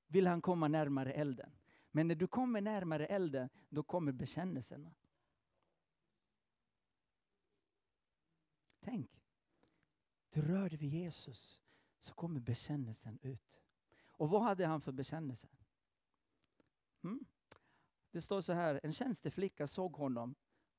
vill 0.08 0.28
han 0.28 0.42
komma 0.42 0.68
närmare 0.68 1.14
elden. 1.14 1.52
Men 1.92 2.08
när 2.08 2.16
du 2.16 2.28
kommer 2.28 2.62
närmare 2.62 3.06
elden, 3.06 3.50
då 3.70 3.84
kommer 3.84 4.12
bekännelserna. 4.12 4.94
Tänk, 8.80 9.24
du 10.30 10.42
rör 10.42 10.70
dig 10.70 10.78
vid 10.78 10.90
Jesus, 10.90 11.62
så 12.00 12.14
kommer 12.14 12.40
bekännelsen 12.40 13.20
ut. 13.22 13.62
Och 14.08 14.30
vad 14.30 14.44
hade 14.44 14.66
han 14.66 14.82
för 14.82 14.92
bekännelse? 14.92 15.48
Mm. 17.04 17.26
Det 18.12 18.22
står 18.22 18.42
så 18.42 18.54
här, 18.54 18.80
en 18.84 18.94
tjänsteflicka 18.94 19.68
såg 19.68 19.96
honom, 19.96 20.36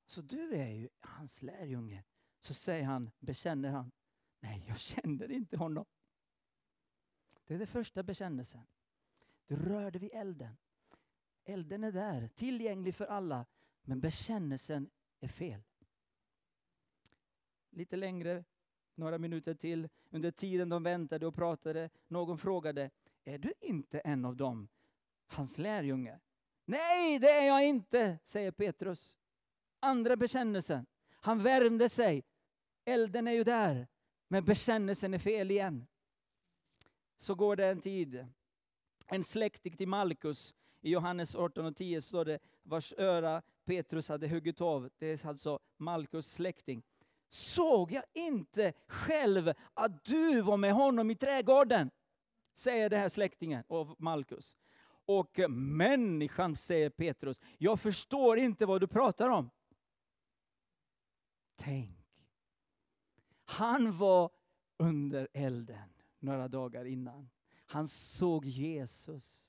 så 0.06 0.22
du 0.22 0.54
är 0.54 0.70
ju 0.70 0.88
hans 1.00 1.42
lärjunge. 1.42 2.04
så 2.40 2.54
säger 2.54 2.84
han, 2.84 3.10
bekänner 3.18 3.70
han, 3.70 3.92
nej 4.40 4.64
jag 4.68 4.78
känner 4.78 5.30
inte 5.30 5.56
honom. 5.56 5.86
Det 7.46 7.54
är 7.54 7.58
den 7.58 7.66
första 7.66 8.02
bekännelsen. 8.02 8.66
Du 9.46 9.56
rörde 9.56 9.98
vid 9.98 10.10
elden. 10.12 10.56
Elden 11.44 11.84
är 11.84 11.92
där, 11.92 12.28
tillgänglig 12.28 12.94
för 12.94 13.04
alla, 13.06 13.46
men 13.82 14.00
bekännelsen 14.00 14.90
är 15.20 15.28
fel. 15.28 15.62
Lite 17.70 17.96
längre, 17.96 18.44
några 18.94 19.18
minuter 19.18 19.54
till, 19.54 19.88
under 20.10 20.30
tiden 20.30 20.68
de 20.68 20.82
väntade 20.82 21.26
och 21.26 21.34
pratade, 21.34 21.90
någon 22.08 22.38
frågade, 22.38 22.90
är 23.24 23.38
du 23.38 23.54
inte 23.60 23.98
en 23.98 24.24
av 24.24 24.36
dem, 24.36 24.68
hans 25.26 25.58
lärjunge? 25.58 26.20
Nej, 26.64 27.18
det 27.18 27.30
är 27.30 27.46
jag 27.46 27.66
inte, 27.66 28.18
säger 28.24 28.50
Petrus. 28.50 29.16
Andra 29.80 30.16
bekännelsen. 30.16 30.86
Han 31.10 31.42
värmde 31.42 31.88
sig. 31.88 32.24
Elden 32.84 33.28
är 33.28 33.32
ju 33.32 33.44
där, 33.44 33.88
men 34.28 34.44
bekännelsen 34.44 35.14
är 35.14 35.18
fel 35.18 35.50
igen. 35.50 35.86
Så 37.24 37.34
går 37.34 37.56
det 37.56 37.66
en 37.66 37.80
tid. 37.80 38.26
En 39.06 39.24
släkting 39.24 39.76
till 39.76 39.88
Malkus, 39.88 40.54
i 40.80 40.90
Johannes 40.90 41.36
18.10 41.36 42.00
står 42.00 42.24
det, 42.24 42.38
vars 42.62 42.94
öra 42.98 43.42
Petrus 43.64 44.08
hade 44.08 44.28
huggit 44.28 44.60
av. 44.60 44.90
Det 44.98 45.06
är 45.06 45.28
alltså 45.28 45.60
Malkus 45.76 46.32
släkting. 46.32 46.82
Såg 47.28 47.92
jag 47.92 48.04
inte 48.12 48.72
själv 48.88 49.52
att 49.74 50.04
du 50.04 50.40
var 50.40 50.56
med 50.56 50.72
honom 50.72 51.10
i 51.10 51.16
trädgården? 51.16 51.90
Säger 52.54 52.90
den 52.90 53.00
här 53.00 53.08
släktingen 53.08 53.64
av 53.68 53.96
Malkus. 53.98 54.56
Och 55.06 55.38
människan, 55.50 56.56
säger 56.56 56.90
Petrus, 56.90 57.40
jag 57.58 57.80
förstår 57.80 58.38
inte 58.38 58.66
vad 58.66 58.80
du 58.80 58.86
pratar 58.86 59.28
om. 59.28 59.50
Tänk. 61.56 61.98
Han 63.44 63.98
var 63.98 64.30
under 64.78 65.28
elden 65.32 65.94
några 66.24 66.48
dagar 66.48 66.84
innan. 66.84 67.30
Han 67.66 67.88
såg 67.88 68.44
Jesus. 68.44 69.44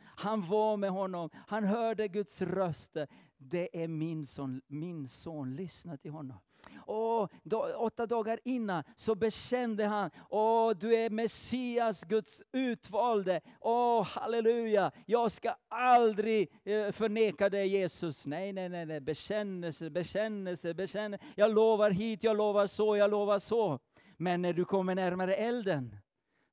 Han 0.00 0.48
var 0.48 0.76
med 0.76 0.90
honom, 0.90 1.30
han 1.46 1.64
hörde 1.64 2.08
Guds 2.08 2.42
röst. 2.42 2.96
Det 3.36 3.82
är 3.82 3.88
min 3.88 4.26
son, 4.26 4.62
min 4.66 5.08
son, 5.08 5.56
lyssna 5.56 5.96
till 5.96 6.10
honom. 6.10 6.38
Och 6.76 7.32
då, 7.42 7.74
åtta 7.76 8.06
dagar 8.06 8.40
innan 8.44 8.84
så 8.96 9.14
bekände 9.14 9.86
han, 9.86 10.10
Åh, 10.30 10.72
du 10.80 10.96
är 10.96 11.10
Messias, 11.10 12.04
Guds 12.04 12.42
utvalde. 12.52 13.40
Åh, 13.60 14.06
halleluja, 14.06 14.92
jag 15.06 15.30
ska 15.30 15.54
aldrig 15.68 16.52
eh, 16.64 16.92
förneka 16.92 17.48
dig 17.48 17.68
Jesus. 17.68 18.26
Nej, 18.26 18.52
nej, 18.52 18.68
nej, 18.68 18.86
nej. 18.86 19.00
bekännelse, 19.00 19.90
bekännelse, 19.90 20.74
bekännelse. 20.74 21.24
Jag 21.34 21.54
lovar 21.54 21.90
hit, 21.90 22.22
jag 22.22 22.36
lovar 22.36 22.66
så, 22.66 22.96
jag 22.96 23.10
lovar 23.10 23.38
så. 23.38 23.78
Men 24.16 24.42
när 24.42 24.52
du 24.52 24.64
kommer 24.64 24.94
närmare 24.94 25.34
elden, 25.34 25.96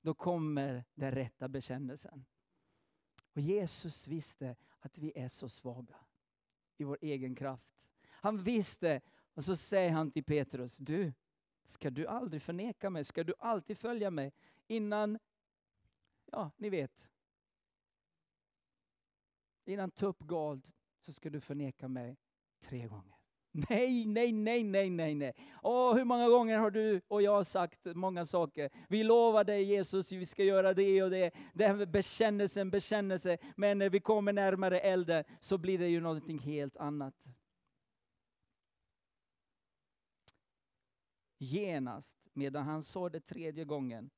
då 0.06 0.14
kommer 0.14 0.86
den 0.96 1.12
rätta 1.12 1.48
bekännelsen. 1.48 2.26
Och 3.34 3.42
Jesus 3.42 4.08
visste 4.08 4.56
att 4.80 4.98
vi 4.98 5.12
är 5.16 5.28
så 5.28 5.50
svaga 5.50 5.96
i 6.78 6.84
vår 6.84 6.98
egen 7.02 7.36
kraft. 7.36 7.74
Han 8.08 8.44
visste, 8.44 9.02
och 9.34 9.46
så 9.46 9.56
säger 9.56 9.92
han 9.92 10.12
till 10.12 10.24
Petrus, 10.24 10.78
du, 10.78 11.14
ska 11.64 11.90
du 11.90 12.08
aldrig 12.08 12.42
förneka 12.42 12.90
mig? 12.90 13.04
Ska 13.04 13.24
du 13.24 13.34
alltid 13.40 13.78
följa 13.78 14.12
mig? 14.12 14.34
Innan, 14.68 15.20
ja, 16.26 16.52
ni 16.58 16.70
vet. 16.70 17.10
Innan 19.66 19.92
tupp 19.92 20.20
galt 20.20 20.76
så 21.00 21.14
ska 21.14 21.30
du 21.30 21.42
förneka 21.42 21.88
mig 21.88 22.18
tre 22.60 22.88
gånger. 22.88 23.15
Nej, 23.56 24.06
nej, 24.06 24.32
nej, 24.32 24.64
nej, 24.64 24.90
nej, 24.90 25.16
nej. 25.16 25.34
Åh, 25.64 25.96
hur 25.96 26.04
många 26.04 26.30
gånger 26.30 26.58
har 26.58 26.72
du 26.72 27.02
och 27.08 27.22
jag 27.22 27.46
sagt 27.46 27.86
många 27.86 28.26
saker? 28.26 28.70
Vi 28.90 29.04
lovar 29.04 29.44
dig 29.44 29.64
Jesus, 29.64 30.12
vi 30.12 30.26
ska 30.26 30.44
göra 30.44 30.74
det 30.74 31.04
och 31.04 31.10
det. 31.10 31.32
Det 31.54 31.68
här 31.68 31.76
med 31.76 31.90
bekännelsen, 31.90 32.70
bekännelse. 32.70 33.38
Men 33.56 33.78
när 33.78 33.90
vi 33.90 34.00
kommer 34.00 34.34
närmare 34.34 34.80
elden 34.80 35.24
så 35.40 35.58
blir 35.58 35.80
det 35.80 35.88
ju 35.88 36.02
någonting 36.02 36.40
helt 36.40 36.78
annat. 36.78 37.16
Genast, 41.38 42.18
medan 42.34 42.66
han 42.66 42.84
sa 42.84 43.10
det 43.10 43.22
tredje 43.22 43.66
gången, 43.66 44.10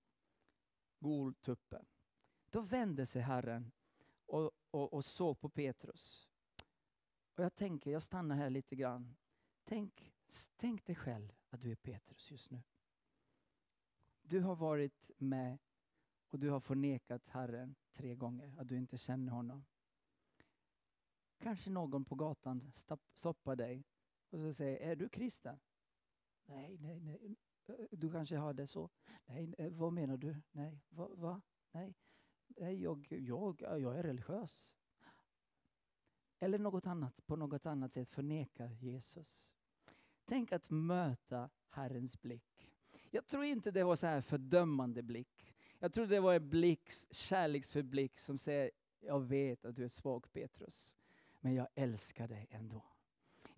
goltuppen, 0.99 1.85
då 2.49 2.61
vände 2.61 3.05
sig 3.05 3.21
Herren 3.21 3.71
och, 4.25 4.51
och, 4.71 4.93
och 4.93 5.05
såg 5.05 5.39
på 5.39 5.49
Petrus. 5.49 6.27
Och 7.35 7.43
jag 7.43 7.55
tänker, 7.55 7.91
jag 7.91 8.03
stannar 8.03 8.35
här 8.35 8.49
lite 8.49 8.75
grann. 8.75 9.15
Tänk, 9.69 10.13
tänk 10.55 10.85
dig 10.85 10.95
själv 10.95 11.33
att 11.49 11.61
du 11.61 11.71
är 11.71 11.75
Petrus 11.75 12.31
just 12.31 12.51
nu. 12.51 12.63
Du 14.21 14.39
har 14.39 14.55
varit 14.55 15.11
med 15.17 15.57
och 16.29 16.39
du 16.39 16.49
har 16.49 16.59
förnekat 16.59 17.27
Herren 17.27 17.75
tre 17.93 18.15
gånger, 18.15 18.55
att 18.57 18.67
du 18.67 18.77
inte 18.77 18.97
känner 18.97 19.31
honom. 19.31 19.65
Kanske 21.37 21.69
någon 21.69 22.05
på 22.05 22.15
gatan 22.15 22.71
stoppar 23.13 23.55
dig 23.55 23.85
och 24.29 24.39
så 24.39 24.53
säger, 24.53 24.77
är 24.91 24.95
du 24.95 25.09
kristen? 25.09 25.59
Nej, 26.45 26.77
nej, 26.77 26.99
nej. 26.99 27.35
Du 27.91 28.11
kanske 28.11 28.37
har 28.37 28.53
det 28.53 28.67
så. 28.67 28.89
Nej, 29.25 29.53
vad 29.71 29.93
menar 29.93 30.17
du? 30.17 30.41
Nej, 30.51 30.83
va? 30.89 31.09
va? 31.15 31.41
Nej, 31.71 31.95
nej 32.47 32.81
jag, 32.81 33.07
jag, 33.09 33.61
jag 33.61 33.97
är 33.97 34.03
religiös. 34.03 34.73
Eller 36.39 36.59
något 36.59 36.87
annat, 36.87 37.25
på 37.25 37.35
något 37.35 37.65
annat 37.65 37.93
sätt 37.93 38.09
förnekar 38.09 38.69
Jesus. 38.69 39.56
Tänk 40.27 40.51
att 40.51 40.69
möta 40.69 41.49
Herrens 41.69 42.21
blick. 42.21 42.71
Jag 43.11 43.27
tror 43.27 43.43
inte 43.43 43.71
det 43.71 43.83
var 43.83 43.95
så 43.95 44.07
här 44.07 44.21
fördömande 44.21 45.03
blick. 45.03 45.55
Jag 45.79 45.93
tror 45.93 46.05
det 46.05 46.19
var 46.19 46.33
en 46.33 46.49
blick, 46.49 46.91
kärleksfull 47.11 47.83
blick 47.83 48.19
som 48.19 48.37
säger, 48.37 48.71
jag 48.99 49.19
vet 49.19 49.65
att 49.65 49.75
du 49.75 49.83
är 49.83 49.87
svag 49.87 50.33
Petrus, 50.33 50.95
men 51.41 51.53
jag 51.53 51.67
älskar 51.75 52.27
dig 52.27 52.47
ändå. 52.49 52.83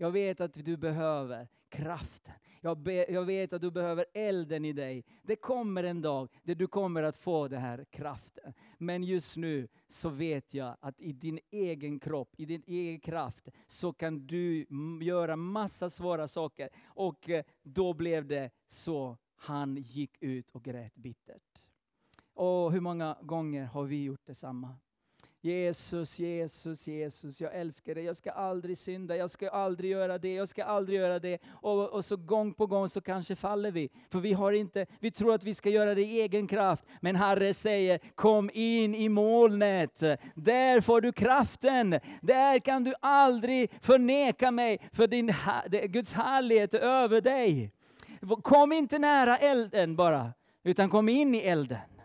Jag 0.01 0.11
vet 0.11 0.41
att 0.41 0.53
du 0.53 0.77
behöver 0.77 1.47
kraften. 1.69 2.33
Jag, 2.61 2.77
be, 2.77 3.11
jag, 3.11 3.25
vet 3.25 3.53
att 3.53 3.61
du 3.61 3.71
behöver 3.71 4.05
elden 4.13 4.65
i 4.65 4.73
dig. 4.73 5.05
Det 5.23 5.35
kommer 5.35 5.83
en 5.83 6.01
dag 6.01 6.29
där 6.43 6.55
du 6.55 6.67
kommer 6.67 7.03
att 7.03 7.15
få 7.15 7.47
den 7.47 7.61
här 7.61 7.85
kraften. 7.89 8.53
Men 8.77 9.03
just 9.03 9.37
nu 9.37 9.67
så 9.87 10.09
vet 10.09 10.53
jag 10.53 10.77
att 10.79 10.99
i 10.99 11.13
din 11.13 11.39
egen 11.51 11.99
kropp, 11.99 12.29
i 12.37 12.45
din 12.45 12.63
egen 12.67 12.99
kraft, 12.99 13.47
så 13.67 13.93
kan 13.93 14.27
du 14.27 14.65
göra 15.01 15.35
massa 15.35 15.89
svåra 15.89 16.27
saker. 16.27 16.69
Och 16.85 17.29
eh, 17.29 17.43
då 17.63 17.93
blev 17.93 18.27
det 18.27 18.49
så 18.67 19.17
han 19.35 19.75
gick 19.75 20.17
ut 20.19 20.49
och 20.49 20.63
grät 20.63 20.95
bittert. 20.95 21.69
Och 22.33 22.71
hur 22.71 22.81
många 22.81 23.17
gånger 23.21 23.65
har 23.65 23.83
vi 23.83 24.03
gjort 24.03 24.25
detsamma? 24.25 24.75
Jesus, 25.41 26.19
Jesus, 26.19 26.87
Jesus, 26.87 27.41
jag 27.41 27.55
älskar 27.55 27.95
dig. 27.95 28.03
Jag 28.03 28.17
ska 28.17 28.31
aldrig 28.31 28.77
synda, 28.77 29.15
jag 29.15 29.31
ska 29.31 29.49
aldrig 29.49 29.91
göra 29.91 30.17
det, 30.17 30.33
jag 30.33 30.49
ska 30.49 30.63
aldrig 30.63 30.99
göra 30.99 31.19
det. 31.19 31.41
Och, 31.47 31.89
och 31.89 32.05
så 32.05 32.17
gång 32.17 32.53
på 32.53 32.67
gång 32.67 32.89
så 32.89 33.01
kanske 33.01 33.35
faller 33.35 33.71
vi. 33.71 33.89
För 34.09 34.19
vi, 34.19 34.33
har 34.33 34.51
inte, 34.51 34.85
vi 34.99 35.11
tror 35.11 35.33
att 35.33 35.43
vi 35.43 35.53
ska 35.53 35.69
göra 35.69 35.95
det 35.95 36.01
i 36.01 36.21
egen 36.21 36.47
kraft. 36.47 36.85
Men 37.01 37.15
Herre 37.15 37.53
säger, 37.53 37.99
kom 38.15 38.49
in 38.53 38.95
i 38.95 39.09
molnet. 39.09 39.99
Där 40.35 40.81
får 40.81 41.01
du 41.01 41.11
kraften. 41.11 41.99
Där 42.21 42.59
kan 42.59 42.83
du 42.83 42.93
aldrig 42.99 43.71
förneka 43.81 44.51
mig, 44.51 44.89
för 44.91 45.07
din, 45.07 45.33
Guds 45.83 46.13
härlighet 46.13 46.73
är 46.73 46.79
över 46.79 47.21
dig. 47.21 47.71
Kom 48.43 48.71
inte 48.71 48.99
nära 48.99 49.37
elden 49.37 49.95
bara, 49.95 50.33
utan 50.63 50.89
kom 50.89 51.09
in 51.09 51.35
i 51.35 51.37
elden. 51.37 51.98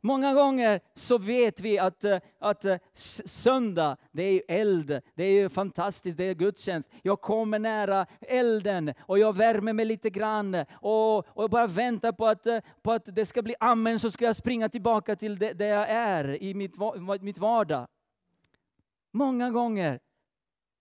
Många 0.00 0.34
gånger 0.34 0.80
så 0.94 1.18
vet 1.18 1.60
vi 1.60 1.78
att, 1.78 2.04
eh, 2.04 2.18
att 2.38 2.64
eh, 2.64 2.76
söndag, 3.24 3.96
det 4.12 4.22
är 4.22 4.42
eld, 4.48 5.00
det 5.14 5.24
är 5.24 5.48
fantastiskt, 5.48 6.18
det 6.18 6.24
är 6.24 6.34
gudstjänst. 6.34 6.88
Jag 7.02 7.20
kommer 7.20 7.58
nära 7.58 8.06
elden 8.20 8.94
och 9.00 9.18
jag 9.18 9.36
värmer 9.36 9.72
mig 9.72 9.84
lite 9.84 10.10
grann 10.10 10.64
och, 10.72 11.38
och 11.38 11.50
bara 11.50 11.66
väntar 11.66 12.12
på 12.12 12.26
att, 12.26 12.46
eh, 12.46 12.60
på 12.82 12.92
att 12.92 13.04
det 13.06 13.26
ska 13.26 13.42
bli 13.42 13.54
amen 13.60 13.98
så 13.98 14.10
ska 14.10 14.24
jag 14.24 14.36
springa 14.36 14.68
tillbaka 14.68 15.16
till 15.16 15.38
det, 15.38 15.52
det 15.52 15.66
jag 15.66 15.90
är 15.90 16.42
i 16.42 16.54
mitt, 16.54 16.74
mitt 17.20 17.38
vardag. 17.38 17.86
Många 19.12 19.50
gånger 19.50 20.00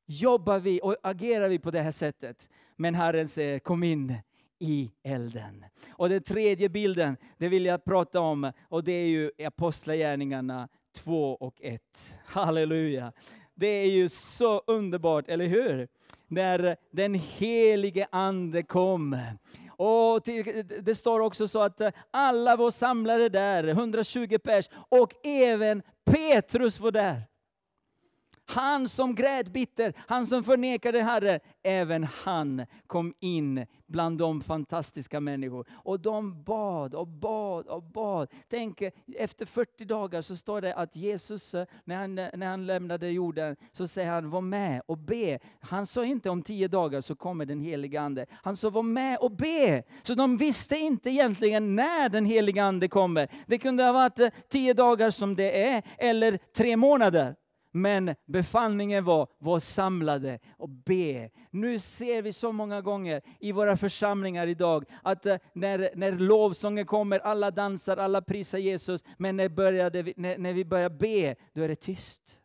jobbar 0.05 0.59
vi 0.59 0.79
och 0.83 0.95
agerar 1.03 1.49
vi 1.49 1.59
på 1.59 1.71
det 1.71 1.81
här 1.81 1.91
sättet. 1.91 2.49
Men 2.75 2.95
Herren 2.95 3.27
säger, 3.27 3.59
kom 3.59 3.83
in 3.83 4.15
i 4.59 4.91
elden. 5.03 5.65
Och 5.89 6.09
den 6.09 6.23
tredje 6.23 6.69
bilden, 6.69 7.17
det 7.37 7.47
vill 7.47 7.65
jag 7.65 7.83
prata 7.83 8.19
om, 8.19 8.51
och 8.69 8.83
det 8.83 8.91
är 8.91 9.07
ju 9.07 9.31
Apostlagärningarna 9.45 10.67
2 10.95 11.35
och 11.35 11.61
1. 11.61 11.81
Halleluja! 12.25 13.11
Det 13.55 13.67
är 13.67 13.89
ju 13.89 14.09
så 14.09 14.61
underbart, 14.67 15.29
eller 15.29 15.45
hur? 15.45 15.87
När 16.27 16.77
den 16.91 17.13
helige 17.13 18.07
Ande 18.11 18.63
kom. 18.63 19.17
Och 19.69 20.21
det 20.81 20.97
står 20.97 21.19
också 21.19 21.47
så 21.47 21.61
att 21.61 21.81
alla 22.11 22.55
var 22.55 22.71
samlade 22.71 23.29
där, 23.29 23.67
120 23.67 24.37
pers, 24.43 24.69
och 24.89 25.25
även 25.25 25.81
Petrus 26.05 26.79
var 26.79 26.91
där. 26.91 27.21
Han 28.49 28.89
som 28.89 29.15
grät 29.15 29.47
bitter, 29.47 29.93
han 30.07 30.27
som 30.27 30.43
förnekade 30.43 31.01
Herren, 31.01 31.39
även 31.63 32.03
han 32.03 32.65
kom 32.87 33.13
in 33.19 33.65
bland 33.87 34.17
de 34.17 34.41
fantastiska 34.41 35.19
människor. 35.19 35.67
Och 35.73 35.99
de 35.99 36.43
bad 36.43 36.95
och 36.95 37.07
bad 37.07 37.67
och 37.67 37.83
bad. 37.83 38.29
Tänk, 38.49 38.81
efter 39.17 39.45
40 39.45 39.85
dagar 39.85 40.21
så 40.21 40.35
står 40.35 40.61
det 40.61 40.75
att 40.75 40.95
Jesus, 40.95 41.55
när 41.83 41.95
han, 41.95 42.15
när 42.15 42.47
han 42.47 42.65
lämnade 42.65 43.09
jorden, 43.09 43.55
så 43.71 43.87
säger 43.87 44.09
han 44.09 44.29
var 44.29 44.41
med 44.41 44.81
och 44.85 44.97
be. 44.97 45.39
Han 45.59 45.85
sa 45.85 46.05
inte 46.05 46.29
om 46.29 46.41
10 46.41 46.67
dagar 46.67 47.01
så 47.01 47.15
kommer 47.15 47.45
den 47.45 47.59
heliga 47.59 48.01
Ande. 48.01 48.25
Han 48.31 48.55
sa 48.55 48.69
var 48.69 48.83
med 48.83 49.17
och 49.17 49.31
be. 49.31 49.83
Så 50.01 50.15
de 50.15 50.37
visste 50.37 50.75
inte 50.75 51.09
egentligen 51.09 51.75
när 51.75 52.09
den 52.09 52.25
heliga 52.25 52.63
Ande 52.63 52.87
kommer. 52.87 53.27
Det 53.47 53.57
kunde 53.57 53.83
ha 53.83 53.91
varit 53.91 54.19
eh, 54.19 54.29
tio 54.49 54.73
dagar 54.73 55.11
som 55.11 55.35
det 55.35 55.67
är, 55.67 55.83
eller 55.97 56.39
tre 56.53 56.77
månader. 56.77 57.35
Men 57.77 58.15
befallningen 58.25 59.03
var, 59.03 59.27
var 59.37 59.59
samlade 59.59 60.39
och 60.57 60.69
be. 60.69 61.29
Nu 61.49 61.79
ser 61.79 62.21
vi 62.21 62.33
så 62.33 62.51
många 62.51 62.81
gånger 62.81 63.21
i 63.39 63.51
våra 63.51 63.77
församlingar 63.77 64.47
idag 64.47 64.85
att 65.03 65.25
eh, 65.25 65.37
när, 65.53 65.91
när 65.95 66.11
lovsången 66.11 66.85
kommer, 66.85 67.19
alla 67.19 67.51
dansar, 67.51 67.97
alla 67.97 68.21
prisar 68.21 68.57
Jesus. 68.57 69.03
Men 69.17 69.37
när, 69.37 69.49
började 69.49 70.01
vi, 70.01 70.13
när, 70.17 70.37
när 70.37 70.53
vi 70.53 70.65
börjar 70.65 70.89
be, 70.89 71.35
då 71.53 71.61
är 71.61 71.67
det 71.67 71.75
tyst. 71.75 72.41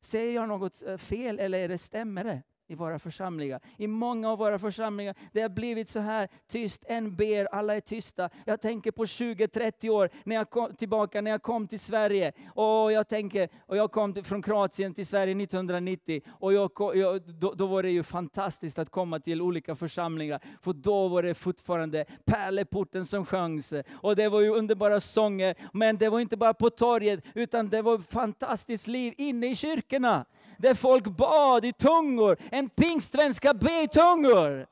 Säger 0.00 0.34
jag 0.34 0.48
något 0.48 0.82
eh, 0.82 0.96
fel 0.96 1.38
eller 1.38 1.58
är 1.58 1.68
det 1.68 1.78
stämmer 1.78 2.24
det? 2.24 2.42
I 2.72 2.74
våra 2.74 2.98
församlingar. 2.98 3.60
I 3.76 3.86
många 3.86 4.30
av 4.30 4.38
våra 4.38 4.58
församlingar, 4.58 5.14
det 5.32 5.42
har 5.42 5.48
blivit 5.48 5.88
så 5.88 6.00
här 6.00 6.28
tyst, 6.48 6.84
en 6.88 7.16
ber, 7.16 7.54
alla 7.54 7.76
är 7.76 7.80
tysta. 7.80 8.30
Jag 8.44 8.60
tänker 8.60 8.90
på 8.90 9.04
20-30 9.04 9.88
år 9.88 10.10
när 10.24 10.36
jag 10.36 10.50
kom 10.50 10.74
tillbaka, 10.74 11.20
när 11.20 11.30
jag 11.30 11.42
kom 11.42 11.68
till 11.68 11.80
Sverige. 11.80 12.32
Och 12.54 12.92
jag 12.92 13.08
tänker, 13.08 13.48
och 13.66 13.76
jag 13.76 13.92
kom 13.92 14.24
från 14.24 14.42
Kroatien 14.42 14.94
till 14.94 15.06
Sverige 15.06 15.42
1990. 15.42 16.22
Och 16.30 16.52
jag, 16.52 16.70
jag, 16.94 17.22
då, 17.22 17.52
då, 17.52 17.66
var 17.66 17.82
det 17.82 17.90
ju 17.90 18.02
fantastiskt 18.02 18.78
att 18.78 18.90
komma 18.90 19.20
till 19.20 19.42
olika 19.42 19.76
församlingar. 19.76 20.40
För 20.62 20.72
då 20.72 21.08
var 21.08 21.22
det 21.22 21.34
fortfarande 21.34 22.04
Pärleporten 22.24 23.06
som 23.06 23.26
sjöngs. 23.26 23.74
Och 23.92 24.16
det 24.16 24.28
var 24.28 24.40
ju 24.40 24.48
underbara 24.48 25.00
sånger. 25.00 25.54
Men 25.72 25.96
det 25.96 26.08
var 26.08 26.20
inte 26.20 26.36
bara 26.36 26.54
på 26.54 26.70
torget, 26.70 27.24
utan 27.34 27.68
det 27.68 27.82
var 27.82 27.98
fantastiskt 27.98 28.86
liv 28.86 29.14
inne 29.16 29.50
i 29.50 29.56
kyrkorna 29.56 30.24
där 30.62 30.74
folk 30.74 31.04
bad 31.04 31.64
i 31.64 31.72
tungor. 31.72 32.36
En 32.50 32.68
pingstvän 32.68 33.34
ska 33.34 33.54
be 33.54 33.82
i 33.82 33.88
tungor. 33.88 34.66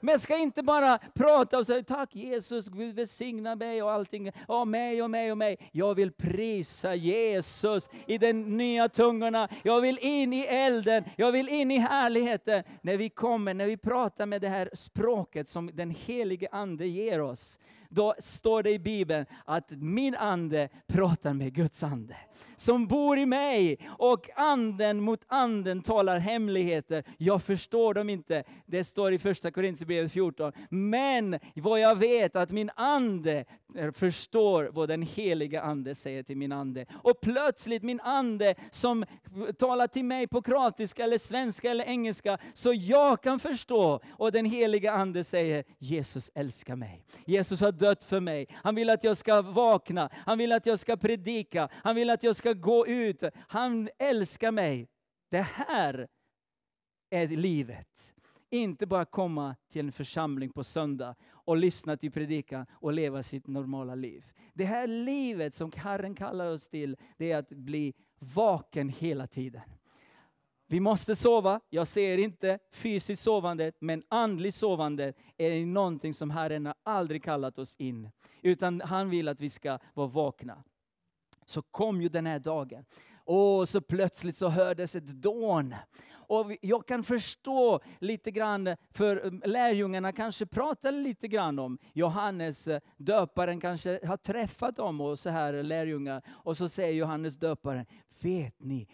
Men 0.00 0.18
ska 0.18 0.36
inte 0.36 0.62
bara 0.62 0.98
prata 1.14 1.58
och 1.58 1.66
säga 1.66 1.82
tack 1.82 2.16
Jesus, 2.16 2.68
Gud 2.68 2.94
välsigna 2.94 3.56
mig 3.56 3.82
och 3.82 3.92
allting. 3.92 4.32
Och 4.46 4.68
mig 4.68 5.02
och 5.02 5.10
mig 5.10 5.32
och 5.32 5.38
mig. 5.38 5.70
Jag 5.72 5.94
vill 5.94 6.12
prisa 6.12 6.94
Jesus 6.94 7.88
i 8.06 8.18
de 8.18 8.32
nya 8.32 8.88
tungorna. 8.88 9.48
Jag 9.62 9.80
vill 9.80 9.98
in 9.98 10.32
i 10.32 10.40
elden. 10.40 11.04
Jag 11.16 11.32
vill 11.32 11.48
in 11.48 11.70
i 11.70 11.78
härligheten. 11.78 12.62
När 12.82 12.96
vi 12.96 13.08
kommer, 13.08 13.54
när 13.54 13.66
vi 13.66 13.76
pratar 13.76 14.26
med 14.26 14.40
det 14.40 14.48
här 14.48 14.70
språket 14.72 15.48
som 15.48 15.70
den 15.74 15.90
helige 15.90 16.48
Ande 16.52 16.86
ger 16.86 17.20
oss. 17.20 17.58
Då 17.88 18.14
står 18.18 18.62
det 18.62 18.70
i 18.70 18.78
Bibeln 18.78 19.26
att 19.44 19.70
min 19.70 20.14
ande 20.14 20.68
pratar 20.86 21.32
med 21.34 21.54
Guds 21.54 21.82
ande 21.82 22.16
som 22.56 22.86
bor 22.86 23.18
i 23.18 23.26
mig. 23.26 23.78
Och 23.88 24.30
anden 24.36 25.00
mot 25.00 25.20
anden 25.26 25.82
talar 25.82 26.18
hemligheter. 26.18 27.04
Jag 27.18 27.42
förstår 27.42 27.94
dem 27.94 28.10
inte. 28.10 28.44
Det 28.66 28.84
står 28.84 29.12
i 29.12 29.18
första 29.18 29.50
Korintierbrevet 29.50 30.12
14. 30.12 30.52
Men 30.70 31.38
vad 31.54 31.80
jag 31.80 31.96
vet 31.96 32.36
att 32.36 32.50
min 32.50 32.70
ande 32.74 33.44
förstår 33.92 34.70
vad 34.72 34.88
den 34.88 35.02
heliga 35.02 35.62
ande 35.62 35.94
säger 35.94 36.22
till 36.22 36.36
min 36.36 36.52
ande. 36.52 36.86
Och 37.02 37.20
plötsligt 37.20 37.82
min 37.82 38.00
ande 38.00 38.54
som 38.70 39.04
talar 39.58 39.86
till 39.86 40.04
mig 40.04 40.26
på 40.26 40.42
kroatiska 40.42 41.04
eller 41.04 41.18
svenska 41.18 41.70
eller 41.70 41.84
engelska 41.84 42.38
så 42.54 42.72
jag 42.72 43.22
kan 43.22 43.40
förstå. 43.40 44.00
Och 44.10 44.32
den 44.32 44.44
heliga 44.44 44.92
ande 44.92 45.24
säger 45.24 45.64
Jesus 45.78 46.30
älskar 46.34 46.76
mig. 46.76 47.04
Jesus 47.26 47.60
har 47.60 47.72
dött 47.78 48.02
för 48.02 48.20
mig. 48.20 48.46
Han 48.52 48.74
vill 48.74 48.90
att 48.90 49.04
jag 49.04 49.16
ska 49.16 49.42
vakna. 49.42 50.10
Han 50.12 50.38
vill 50.38 50.52
att 50.52 50.66
jag 50.66 50.78
ska 50.78 50.96
predika. 50.96 51.68
Han 51.72 51.96
vill 51.96 52.10
att 52.10 52.22
jag 52.22 52.36
ska 52.36 52.52
gå 52.52 52.86
ut. 52.86 53.22
Han 53.48 53.88
älskar 53.98 54.50
mig. 54.50 54.88
Det 55.30 55.40
här 55.42 56.08
är 57.10 57.28
livet. 57.28 58.14
Inte 58.50 58.86
bara 58.86 59.04
komma 59.04 59.56
till 59.68 59.86
en 59.86 59.92
församling 59.92 60.52
på 60.52 60.64
söndag 60.64 61.14
och 61.30 61.56
lyssna 61.56 61.96
till 61.96 62.12
predikan 62.12 62.66
och 62.72 62.92
leva 62.92 63.22
sitt 63.22 63.46
normala 63.46 63.94
liv. 63.94 64.24
Det 64.54 64.64
här 64.64 64.86
livet 64.86 65.54
som 65.54 65.72
Herren 65.76 66.14
kallar 66.14 66.46
oss 66.46 66.68
till, 66.68 66.96
det 67.16 67.32
är 67.32 67.38
att 67.38 67.48
bli 67.48 67.94
vaken 68.18 68.88
hela 68.88 69.26
tiden. 69.26 69.62
Vi 70.70 70.80
måste 70.80 71.16
sova. 71.16 71.60
Jag 71.70 71.86
ser 71.86 72.18
inte 72.18 72.58
fysiskt 72.72 73.22
sovande, 73.22 73.72
men 73.78 74.02
andligt 74.08 74.54
sovande 74.54 75.12
är 75.36 75.66
någonting 75.66 76.14
som 76.14 76.30
Herren 76.30 76.66
har 76.66 76.74
aldrig 76.82 77.24
kallat 77.24 77.58
oss 77.58 77.76
in. 77.76 78.10
Utan 78.42 78.80
han 78.80 79.10
vill 79.10 79.28
att 79.28 79.40
vi 79.40 79.50
ska 79.50 79.78
vara 79.94 80.06
vakna. 80.06 80.64
Så 81.46 81.62
kom 81.62 82.02
ju 82.02 82.08
den 82.08 82.26
här 82.26 82.38
dagen. 82.38 82.84
Och 83.24 83.68
så 83.68 83.80
plötsligt 83.80 84.36
så 84.36 84.48
hördes 84.48 84.96
ett 84.96 85.06
dån. 85.06 85.74
Och 86.28 86.52
jag 86.60 86.86
kan 86.86 87.04
förstå 87.04 87.80
lite 87.98 88.30
grann, 88.30 88.76
för 88.90 89.26
eh, 89.26 89.48
lärjungarna 89.48 90.12
kanske 90.12 90.46
pratade 90.46 90.98
lite 90.98 91.28
grann 91.28 91.58
om 91.58 91.78
Johannes 91.92 92.68
eh, 92.68 92.80
döparen 92.96 93.60
kanske 93.60 94.06
har 94.06 94.16
träffat 94.16 94.76
dem 94.76 95.00
och 95.00 95.18
så 95.18 95.30
här 95.30 95.62
lärjungar. 95.62 96.22
Och 96.28 96.56
så 96.56 96.68
säger 96.68 96.94
Johannes 96.94 97.36
döparen, 97.36 97.86
vet 98.24 98.60
ni, 98.60 98.88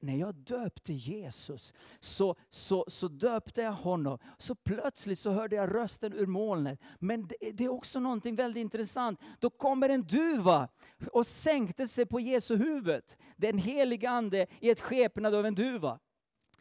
när 0.00 0.16
jag 0.16 0.34
döpte 0.34 0.92
Jesus 0.92 1.72
så, 2.00 2.36
så, 2.50 2.84
så 2.88 3.08
döpte 3.08 3.62
jag 3.62 3.72
honom. 3.72 4.18
Så 4.38 4.54
plötsligt 4.54 5.18
så 5.18 5.30
hörde 5.30 5.56
jag 5.56 5.74
rösten 5.74 6.12
ur 6.12 6.26
molnet. 6.26 6.80
Men 6.98 7.26
det, 7.26 7.50
det 7.52 7.64
är 7.64 7.68
också 7.68 8.00
någonting 8.00 8.36
väldigt 8.36 8.60
intressant. 8.60 9.20
Då 9.38 9.50
kommer 9.50 9.88
en 9.88 10.02
duva 10.02 10.68
och 11.12 11.26
sänkte 11.26 11.88
sig 11.88 12.06
på 12.06 12.20
Jesu 12.20 12.56
huvud. 12.56 13.04
Den 13.36 13.58
helige 13.58 14.10
ande 14.10 14.46
i 14.60 14.70
ett 14.70 14.80
skepnad 14.80 15.34
av 15.34 15.46
en 15.46 15.54
duva. 15.54 15.98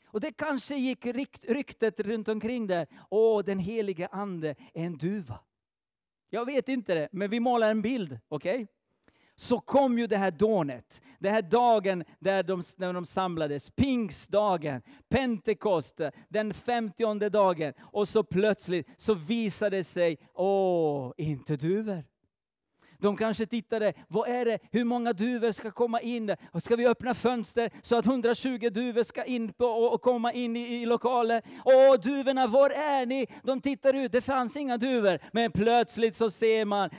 Och 0.06 0.22
det 0.22 0.32
kanske 0.32 0.76
gick 0.76 1.06
ryktet 1.46 2.00
runt 2.00 2.28
omkring 2.28 2.68
där. 2.68 2.88
Åh, 3.10 3.44
den 3.44 3.60
helige 3.60 4.08
ande 4.08 4.56
är 4.74 4.86
en 4.86 4.98
duva. 4.98 5.40
Jag 6.30 6.46
vet 6.46 6.70
inte 6.70 6.94
det, 6.94 7.10
men 7.12 7.30
vi 7.30 7.40
målar 7.40 7.72
en 7.72 7.82
bild. 7.82 8.20
okej? 8.28 8.64
Okay? 8.64 8.68
Så 9.40 9.60
kom 9.60 10.00
ju 10.00 10.08
det 10.08 10.18
här 10.18 10.32
dånet. 10.32 11.02
Den 11.20 11.34
här 11.34 11.42
dagen 11.42 12.04
där 12.20 12.44
de, 12.44 12.64
när 12.78 12.94
de 12.94 13.06
samlades, 13.06 13.70
pingstdagen, 13.70 14.82
pentekost, 15.10 16.02
den 16.30 16.54
femtionde 16.54 17.30
dagen. 17.30 17.74
Och 17.80 18.08
så 18.08 18.24
plötsligt 18.24 18.88
så 18.98 19.14
visade 19.14 19.78
det 19.78 19.84
sig, 19.84 20.18
åh, 20.34 21.14
inte 21.18 21.56
duvor. 21.56 22.04
De 22.98 23.18
kanske 23.18 23.46
tittade, 23.46 23.94
vad 24.08 24.30
är 24.30 24.46
det, 24.46 24.60
hur 24.72 24.84
många 24.84 25.14
duvor 25.14 25.52
ska 25.52 25.72
komma 25.72 26.02
in? 26.02 26.36
Ska 26.60 26.76
vi 26.76 26.88
öppna 26.88 27.14
fönster 27.14 27.70
så 27.82 27.98
att 27.98 28.06
120 28.06 28.70
duvor 28.70 29.04
ska 29.04 29.24
in 29.24 29.54
och 29.60 30.02
komma 30.02 30.34
in 30.34 30.56
i, 30.56 30.82
i 30.82 30.86
lokalen? 30.86 31.42
Åh, 31.66 31.96
duvorna, 32.04 32.48
var 32.48 32.70
är 32.70 33.06
ni? 33.06 33.28
De 33.44 33.62
tittar 33.62 33.94
ut, 33.94 34.12
det 34.12 34.22
fanns 34.22 34.58
inga 34.58 34.78
duvor. 34.78 35.20
Men 35.32 35.52
plötsligt 35.52 36.16
så 36.16 36.30
ser 36.30 36.66
man 36.66 36.90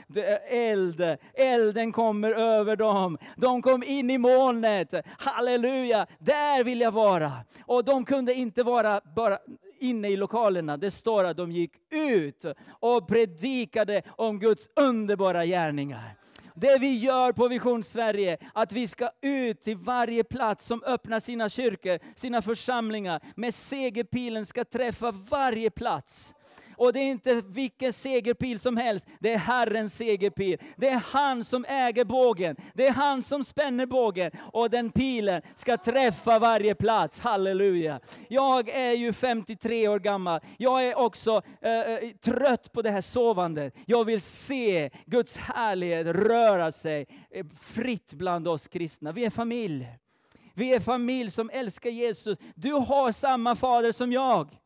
eld, 0.49 1.17
elden 1.33 1.91
kommer 1.91 2.31
över 2.31 2.75
dem. 2.75 3.17
De 3.37 3.61
kom 3.61 3.83
in 3.83 4.09
i 4.09 4.17
molnet, 4.17 4.93
halleluja, 5.17 6.07
där 6.19 6.63
vill 6.63 6.81
jag 6.81 6.91
vara. 6.91 7.31
Och 7.65 7.85
de 7.85 8.05
kunde 8.05 8.33
inte 8.33 8.63
vara 8.63 9.01
bara 9.15 9.37
inne 9.79 10.09
i 10.09 10.17
lokalerna. 10.17 10.77
Det 10.77 10.91
står 10.91 11.23
att 11.23 11.37
de 11.37 11.51
gick 11.51 11.71
ut 11.89 12.45
och 12.69 13.07
predikade 13.07 14.01
om 14.09 14.39
Guds 14.39 14.69
underbara 14.75 15.45
gärningar. 15.45 16.15
Det 16.55 16.77
vi 16.77 16.97
gör 16.97 17.31
på 17.31 17.47
Vision 17.47 17.83
Sverige, 17.83 18.37
att 18.53 18.71
vi 18.71 18.87
ska 18.87 19.09
ut 19.21 19.63
till 19.63 19.77
varje 19.77 20.23
plats 20.23 20.65
som 20.65 20.83
öppnar 20.83 21.19
sina 21.19 21.49
kyrkor, 21.49 21.99
sina 22.15 22.41
församlingar, 22.41 23.21
med 23.35 23.53
segerpilen 23.55 24.45
ska 24.45 24.65
träffa 24.65 25.11
varje 25.11 25.69
plats. 25.69 26.35
Och 26.79 26.93
det 26.93 26.99
är 26.99 27.11
inte 27.11 27.41
vilken 27.41 27.93
segerpil 27.93 28.59
som 28.59 28.77
helst, 28.77 29.05
det 29.19 29.33
är 29.33 29.37
Herrens 29.37 29.95
segerpil. 29.95 30.57
Det 30.77 30.89
är 30.89 31.03
han 31.05 31.43
som 31.43 31.65
äger 31.65 32.05
bågen, 32.05 32.55
det 32.73 32.87
är 32.87 32.91
han 32.91 33.23
som 33.23 33.43
spänner 33.43 33.85
bågen. 33.85 34.31
Och 34.53 34.69
den 34.69 34.91
pilen 34.91 35.41
ska 35.55 35.77
träffa 35.77 36.39
varje 36.39 36.75
plats, 36.75 37.19
halleluja. 37.19 37.99
Jag 38.27 38.69
är 38.69 38.91
ju 38.91 39.13
53 39.13 39.87
år 39.87 39.99
gammal, 39.99 40.39
jag 40.57 40.85
är 40.85 40.97
också 40.97 41.41
eh, 41.61 41.79
eh, 41.79 42.09
trött 42.21 42.71
på 42.71 42.81
det 42.81 42.91
här 42.91 43.01
sovandet. 43.01 43.75
Jag 43.85 44.05
vill 44.05 44.21
se 44.21 44.89
Guds 45.05 45.37
härlighet 45.37 46.07
röra 46.07 46.71
sig 46.71 47.07
eh, 47.31 47.45
fritt 47.61 48.13
bland 48.13 48.47
oss 48.47 48.67
kristna. 48.67 49.11
Vi 49.11 49.25
är 49.25 49.29
familj. 49.29 49.87
Vi 50.53 50.73
är 50.73 50.79
familj 50.79 51.31
som 51.31 51.49
älskar 51.53 51.89
Jesus. 51.89 52.37
Du 52.55 52.71
har 52.73 53.11
samma 53.11 53.55
fader 53.55 53.91
som 53.91 54.11
jag. 54.11 54.58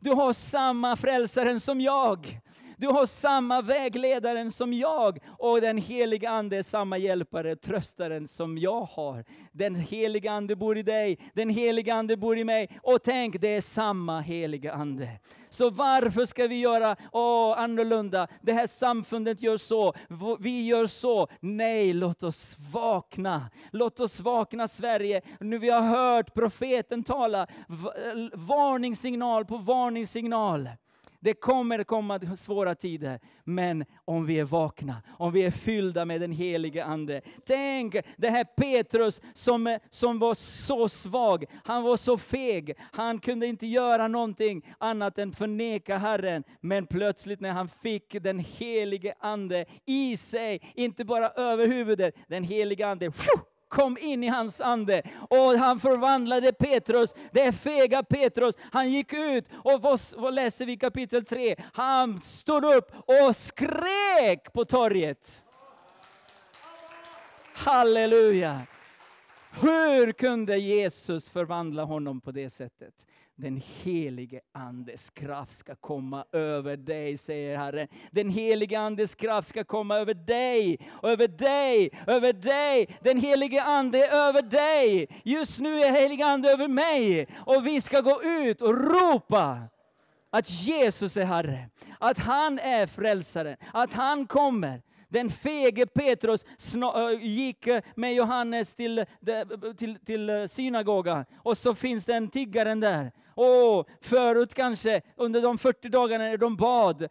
Du 0.00 0.10
har 0.10 0.32
samma 0.32 0.96
frälsaren 0.96 1.60
som 1.60 1.80
jag. 1.80 2.40
Du 2.80 2.88
har 2.88 3.06
samma 3.06 3.62
vägledaren 3.62 4.50
som 4.50 4.72
jag 4.72 5.18
och 5.38 5.60
den 5.60 5.78
heliga 5.78 6.30
Ande 6.30 6.56
är 6.56 6.62
samma 6.62 6.98
hjälpare, 6.98 7.56
tröstaren 7.56 8.28
som 8.28 8.58
jag 8.58 8.80
har. 8.80 9.24
Den 9.52 9.74
heliga 9.74 10.32
Ande 10.32 10.56
bor 10.56 10.78
i 10.78 10.82
dig, 10.82 11.18
den 11.34 11.50
heliga 11.50 11.94
Ande 11.94 12.16
bor 12.16 12.38
i 12.38 12.44
mig. 12.44 12.78
Och 12.82 13.02
tänk, 13.02 13.40
det 13.40 13.48
är 13.48 13.60
samma 13.60 14.20
heliga 14.20 14.72
Ande. 14.72 15.08
Så 15.50 15.70
varför 15.70 16.24
ska 16.24 16.46
vi 16.46 16.60
göra 16.60 16.96
åh, 17.12 17.58
annorlunda? 17.58 18.28
Det 18.42 18.52
här 18.52 18.66
samfundet 18.66 19.42
gör 19.42 19.56
så, 19.56 19.94
vi 20.40 20.66
gör 20.66 20.86
så. 20.86 21.28
Nej, 21.40 21.92
låt 21.92 22.22
oss 22.22 22.56
vakna. 22.72 23.50
Låt 23.70 24.00
oss 24.00 24.20
vakna 24.20 24.68
Sverige. 24.68 25.22
Nu 25.40 25.58
vi 25.58 25.70
har 25.70 25.82
hört 25.82 26.34
profeten 26.34 27.04
tala, 27.04 27.46
varningssignal 28.34 29.44
på 29.44 29.56
varningssignal. 29.56 30.68
Det 31.20 31.34
kommer 31.34 31.84
komma 31.84 32.36
svåra 32.36 32.74
tider, 32.74 33.20
men 33.44 33.84
om 34.04 34.26
vi 34.26 34.38
är 34.38 34.44
vakna, 34.44 35.02
om 35.18 35.32
vi 35.32 35.42
är 35.42 35.50
fyllda 35.50 36.04
med 36.04 36.20
den 36.20 36.32
helige 36.32 36.84
Ande. 36.84 37.20
Tänk, 37.46 37.96
det 38.16 38.30
här 38.30 38.44
Petrus 38.44 39.20
som, 39.34 39.78
som 39.90 40.18
var 40.18 40.34
så 40.34 40.88
svag, 40.88 41.44
han 41.64 41.82
var 41.82 41.96
så 41.96 42.18
feg, 42.18 42.74
han 42.92 43.18
kunde 43.18 43.46
inte 43.46 43.66
göra 43.66 44.08
någonting 44.08 44.74
annat 44.78 45.18
än 45.18 45.32
förneka 45.32 45.98
Herren. 45.98 46.44
Men 46.60 46.86
plötsligt 46.86 47.40
när 47.40 47.52
han 47.52 47.68
fick 47.68 48.22
den 48.22 48.38
helige 48.38 49.14
Ande 49.20 49.64
i 49.86 50.16
sig, 50.16 50.72
inte 50.74 51.04
bara 51.04 51.30
över 51.30 51.66
huvudet, 51.66 52.14
den 52.28 52.44
helige 52.44 52.86
Ande, 52.86 53.12
kom 53.68 53.98
in 54.00 54.24
i 54.24 54.28
hans 54.28 54.60
ande 54.60 55.02
och 55.30 55.58
han 55.58 55.80
förvandlade 55.80 56.52
Petrus, 56.52 57.14
det 57.32 57.42
är 57.42 57.52
fega 57.52 58.02
Petrus. 58.02 58.54
Han 58.72 58.90
gick 58.90 59.12
ut 59.12 59.48
och 59.64 59.82
vad, 59.82 60.00
vad 60.16 60.34
läser 60.34 60.66
vi 60.66 60.76
kapitel 60.76 61.24
3? 61.24 61.56
Han 61.72 62.20
stod 62.20 62.64
upp 62.64 62.92
och 63.06 63.36
skrek 63.36 64.52
på 64.52 64.64
torget. 64.64 65.42
Halleluja! 67.54 68.60
Hur 69.50 70.12
kunde 70.12 70.58
Jesus 70.58 71.30
förvandla 71.30 71.84
honom 71.84 72.20
på 72.20 72.32
det 72.32 72.50
sättet? 72.50 72.94
Den 73.40 73.62
helige 73.84 74.40
Andes 74.52 75.10
kraft 75.10 75.58
ska 75.58 75.74
komma 75.74 76.24
över 76.32 76.76
dig, 76.76 77.18
säger 77.18 77.58
Herren. 77.58 77.88
Den 78.10 78.30
helige 78.30 78.80
Andes 78.80 79.14
kraft 79.14 79.48
ska 79.48 79.64
komma 79.64 79.96
över 79.96 80.14
dig, 80.14 80.78
över 81.02 81.28
dig, 81.28 81.90
över 82.06 82.32
dig. 82.32 82.98
Den 83.00 83.20
helige 83.20 83.62
Ande 83.62 84.06
är 84.06 84.28
över 84.28 84.42
dig. 84.42 85.08
Just 85.24 85.58
nu 85.58 85.80
är 85.80 85.92
helige 85.92 86.26
Ande 86.26 86.52
över 86.52 86.68
mig. 86.68 87.28
Och 87.46 87.66
vi 87.66 87.80
ska 87.80 88.00
gå 88.00 88.22
ut 88.22 88.62
och 88.62 88.74
ropa 88.74 89.62
att 90.30 90.50
Jesus 90.50 91.16
är 91.16 91.24
Herre, 91.24 91.70
att 92.00 92.18
han 92.18 92.58
är 92.58 92.86
frälsaren. 92.86 93.56
att 93.72 93.92
han 93.92 94.26
kommer. 94.26 94.82
Den 95.08 95.30
fege 95.30 95.86
Petrus 95.86 96.44
gick 97.20 97.68
med 97.94 98.14
Johannes 98.14 98.74
till, 98.74 99.04
till, 99.78 99.98
till 99.98 100.48
synagogan 100.48 101.24
och 101.42 101.58
så 101.58 101.74
finns 101.74 102.04
det 102.04 102.14
en 102.14 102.30
tiggaren 102.30 102.80
där. 102.80 103.12
Åh, 103.40 103.86
förut 104.00 104.54
kanske, 104.54 105.02
under 105.16 105.42
de 105.42 105.58
40 105.58 105.88
dagarna 105.88 106.24
när 106.24 106.36
de 106.36 106.56
bad, 106.56 107.08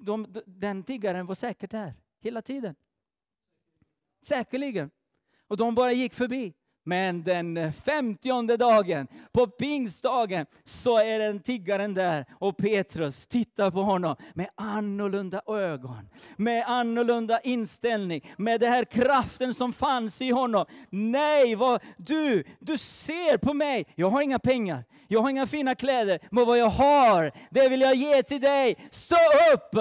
de, 0.00 0.26
den 0.46 0.82
tiggaren 0.82 1.26
var 1.26 1.34
säkert 1.34 1.70
där 1.70 1.94
hela 2.20 2.42
tiden. 2.42 2.74
Säkerligen. 4.22 4.90
Och 5.46 5.56
de 5.56 5.74
bara 5.74 5.92
gick 5.92 6.14
förbi. 6.14 6.54
Men 6.84 7.22
den 7.22 7.72
femtionde 7.72 8.56
dagen, 8.56 9.06
på 9.32 9.46
pingstdagen, 9.46 10.46
så 10.64 10.98
är 10.98 11.18
den 11.18 11.40
tiggaren 11.40 11.94
där 11.94 12.26
och 12.38 12.56
Petrus 12.56 13.26
tittar 13.26 13.70
på 13.70 13.82
honom 13.82 14.16
med 14.34 14.48
annorlunda 14.54 15.42
ögon, 15.46 16.08
med 16.36 16.64
annorlunda 16.66 17.40
inställning, 17.40 18.32
med 18.36 18.60
den 18.60 18.72
här 18.72 18.84
kraften 18.84 19.54
som 19.54 19.72
fanns 19.72 20.22
i 20.22 20.30
honom. 20.30 20.66
Nej, 20.90 21.54
vad, 21.54 21.82
du, 21.96 22.44
du 22.60 22.78
ser 22.78 23.36
på 23.36 23.54
mig. 23.54 23.86
Jag 23.94 24.10
har 24.10 24.22
inga 24.22 24.38
pengar, 24.38 24.84
jag 25.08 25.20
har 25.20 25.30
inga 25.30 25.46
fina 25.46 25.74
kläder, 25.74 26.18
men 26.30 26.46
vad 26.46 26.58
jag 26.58 26.70
har, 26.70 27.32
det 27.50 27.68
vill 27.68 27.80
jag 27.80 27.94
ge 27.94 28.22
till 28.22 28.40
dig. 28.40 28.76
Stå 28.90 29.16
upp! 29.54 29.74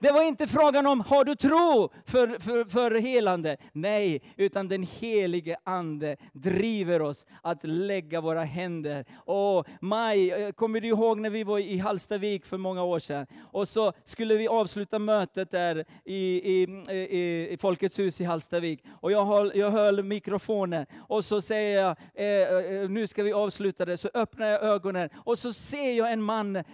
Det 0.00 0.12
var 0.12 0.22
inte 0.22 0.46
frågan 0.46 0.86
om, 0.86 1.00
har 1.00 1.24
du 1.24 1.34
tro 1.34 1.90
för, 2.04 2.38
för, 2.38 2.64
för 2.64 2.90
helande? 2.90 3.56
Nej, 3.72 4.22
utan 4.36 4.68
den 4.68 4.82
helige 4.82 5.56
Ande 5.64 6.16
driver 6.32 7.02
oss 7.02 7.26
att 7.42 7.64
lägga 7.64 8.20
våra 8.20 8.44
händer. 8.44 9.04
Och 9.16 9.66
Maj, 9.80 10.30
eh, 10.30 10.52
kommer 10.52 10.80
du 10.80 10.88
ihåg 10.88 11.20
när 11.20 11.30
vi 11.30 11.44
var 11.44 11.58
i 11.58 11.78
Hallstavik 11.78 12.44
för 12.44 12.56
många 12.56 12.82
år 12.82 12.98
sedan? 12.98 13.26
Och 13.52 13.68
så 13.68 13.92
skulle 14.04 14.34
vi 14.36 14.48
avsluta 14.48 14.98
mötet 14.98 15.50
där 15.50 15.84
i, 16.04 16.16
i, 16.16 16.62
i, 16.90 17.48
i 17.52 17.56
Folkets 17.60 17.98
hus 17.98 18.20
i 18.20 18.24
Hallstavik. 18.24 18.84
Och 19.00 19.12
jag 19.12 19.24
höll, 19.24 19.52
jag 19.54 19.70
höll 19.70 20.02
mikrofonen 20.02 20.86
och 20.98 21.24
så 21.24 21.40
säger 21.40 21.80
jag, 21.80 21.96
eh, 22.14 22.82
eh, 22.82 22.88
nu 22.90 23.06
ska 23.06 23.22
vi 23.22 23.32
avsluta 23.32 23.84
det. 23.84 23.96
Så 23.96 24.10
öppnar 24.14 24.46
jag 24.46 24.62
ögonen 24.62 25.10
och 25.24 25.38
så 25.38 25.52
ser 25.52 25.92
jag 25.92 26.12
en 26.12 26.22
man 26.22 26.56
eh, 26.56 26.64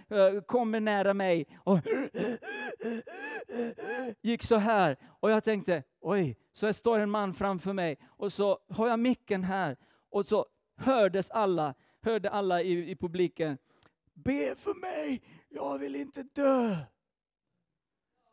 kommer 0.46 0.80
nära 0.80 1.14
mig. 1.14 1.46
Och 1.64 1.78
gick 4.22 4.42
så 4.42 4.56
här. 4.56 4.96
Och 5.20 5.30
jag 5.30 5.44
tänkte, 5.44 5.82
oj, 6.00 6.36
så 6.52 6.72
står 6.72 6.98
en 6.98 7.10
man 7.10 7.34
framför 7.34 7.72
mig 7.72 7.98
och 8.04 8.32
så 8.32 8.58
har 8.68 8.88
jag 8.88 8.98
micken 8.98 9.44
här. 9.44 9.76
Och 10.10 10.26
så 10.26 10.46
hördes 10.76 11.30
alla, 11.30 11.74
hörde 12.02 12.30
alla 12.30 12.62
i, 12.62 12.90
i 12.90 12.96
publiken, 12.96 13.58
be 14.14 14.54
för 14.56 14.74
mig, 14.74 15.22
jag 15.48 15.78
vill 15.78 15.96
inte 15.96 16.22
dö. 16.22 16.76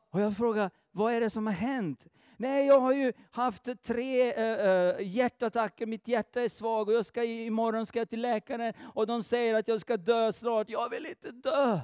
Och 0.10 0.22
jag 0.22 0.38
frågade, 0.38 0.70
vad 0.92 1.14
är 1.14 1.22
det 1.22 1.30
som 1.30 1.46
har 1.48 1.54
hänt? 1.54 2.08
Nej, 2.38 2.66
jag 2.66 2.80
har 2.80 2.94
ju 2.94 3.14
haft 3.32 3.84
tre 3.84 4.34
äh, 4.34 4.96
hjärtattacker, 5.00 5.86
mitt 5.86 6.08
hjärta 6.08 6.42
är 6.42 6.50
svagt 6.50 6.88
och 6.88 6.94
jag 6.94 7.06
ska, 7.06 7.24
imorgon 7.24 7.86
ska 7.86 8.00
jag 8.00 8.10
till 8.10 8.22
läkaren 8.22 8.74
och 8.82 9.08
de 9.08 9.24
säger 9.24 9.56
att 9.56 9.68
jag 9.68 9.82
ska 9.82 9.98
dö 9.98 10.32
snart. 10.32 10.70
Jag 10.70 10.90
vill 10.90 11.06
inte 11.06 11.32
dö. 11.32 11.80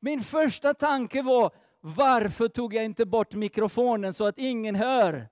Min 0.00 0.24
första 0.24 0.74
tanke 0.74 1.22
var, 1.22 1.50
varför 1.96 2.48
tog 2.48 2.74
jag 2.74 2.84
inte 2.84 3.06
bort 3.06 3.34
mikrofonen 3.34 4.14
så 4.14 4.26
att 4.26 4.38
ingen 4.38 4.74
hör? 4.74 5.28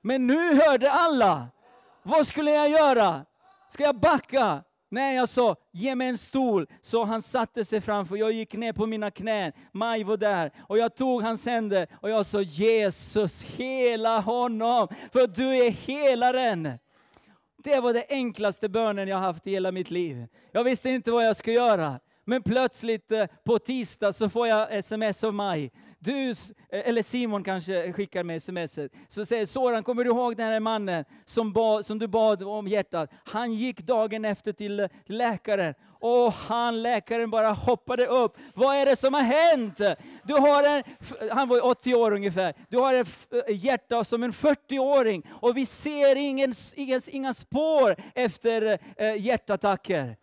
Men 0.00 0.26
nu 0.26 0.54
hörde 0.54 0.90
alla. 0.90 1.48
Vad 2.02 2.26
skulle 2.26 2.50
jag 2.50 2.70
göra? 2.70 3.24
Ska 3.68 3.82
jag 3.82 4.00
backa? 4.00 4.62
Nej, 4.88 5.16
jag 5.16 5.28
sa, 5.28 5.56
ge 5.72 5.94
mig 5.94 6.08
en 6.08 6.18
stol. 6.18 6.66
Så 6.80 7.04
han 7.04 7.22
satte 7.22 7.64
sig 7.64 7.80
framför, 7.80 8.16
jag 8.16 8.32
gick 8.32 8.54
ner 8.54 8.72
på 8.72 8.86
mina 8.86 9.10
knän. 9.10 9.52
Maj 9.72 10.04
var 10.04 10.16
där 10.16 10.52
och 10.60 10.78
jag 10.78 10.94
tog 10.96 11.22
hans 11.22 11.46
händer 11.46 11.86
och 12.00 12.10
jag 12.10 12.26
sa, 12.26 12.40
Jesus, 12.40 13.42
hela 13.42 14.20
honom, 14.20 14.88
för 15.12 15.26
du 15.26 15.56
är 15.56 15.70
helaren. 15.70 16.78
Det 17.64 17.80
var 17.80 17.92
den 17.92 18.02
enklaste 18.08 18.68
bönen 18.68 19.08
jag 19.08 19.18
haft 19.18 19.46
i 19.46 19.50
hela 19.50 19.72
mitt 19.72 19.90
liv. 19.90 20.26
Jag 20.52 20.64
visste 20.64 20.90
inte 20.90 21.10
vad 21.10 21.26
jag 21.26 21.36
skulle 21.36 21.56
göra. 21.56 22.00
Men 22.24 22.42
plötsligt 22.42 23.12
eh, 23.12 23.26
på 23.44 23.58
tisdag 23.58 24.12
så 24.12 24.28
får 24.28 24.48
jag 24.48 24.72
sms 24.72 25.24
av 25.24 25.34
Maj. 25.34 25.70
Du, 25.98 26.30
eh, 26.30 26.34
eller 26.68 27.02
Simon 27.02 27.44
kanske 27.44 27.92
skickar 27.92 28.24
mig 28.24 28.36
sms. 28.36 28.78
Så 29.08 29.26
säger 29.26 29.46
Soran, 29.46 29.82
kommer 29.82 30.04
du 30.04 30.10
ihåg 30.10 30.36
den 30.36 30.46
här 30.46 30.60
mannen 30.60 31.04
som, 31.24 31.52
bad, 31.52 31.86
som 31.86 31.98
du 31.98 32.06
bad 32.06 32.42
om 32.42 32.68
hjärtat? 32.68 33.10
Han 33.24 33.52
gick 33.52 33.80
dagen 33.80 34.24
efter 34.24 34.52
till 34.52 34.88
läkaren 35.06 35.74
och 36.00 36.32
han, 36.32 36.82
läkaren 36.82 37.30
bara 37.30 37.50
hoppade 37.50 38.06
upp. 38.06 38.36
Vad 38.54 38.76
är 38.76 38.86
det 38.86 38.96
som 38.96 39.14
har 39.14 39.20
hänt? 39.20 39.80
Du 40.22 40.34
har 40.34 40.64
en, 40.64 40.82
han 41.30 41.48
var 41.48 41.64
80 41.64 41.94
år 41.94 42.12
ungefär. 42.12 42.54
Du 42.68 42.78
har 42.78 42.94
ett 42.94 43.08
eh, 43.48 43.64
hjärta 43.64 44.04
som 44.04 44.22
en 44.22 44.32
40-åring 44.32 45.22
och 45.30 45.56
vi 45.56 45.66
ser 45.66 46.16
ingen, 46.16 46.54
ingen, 46.74 47.00
inga 47.06 47.34
spår 47.34 47.96
efter 48.14 48.78
hjärtattacker. 49.16 50.16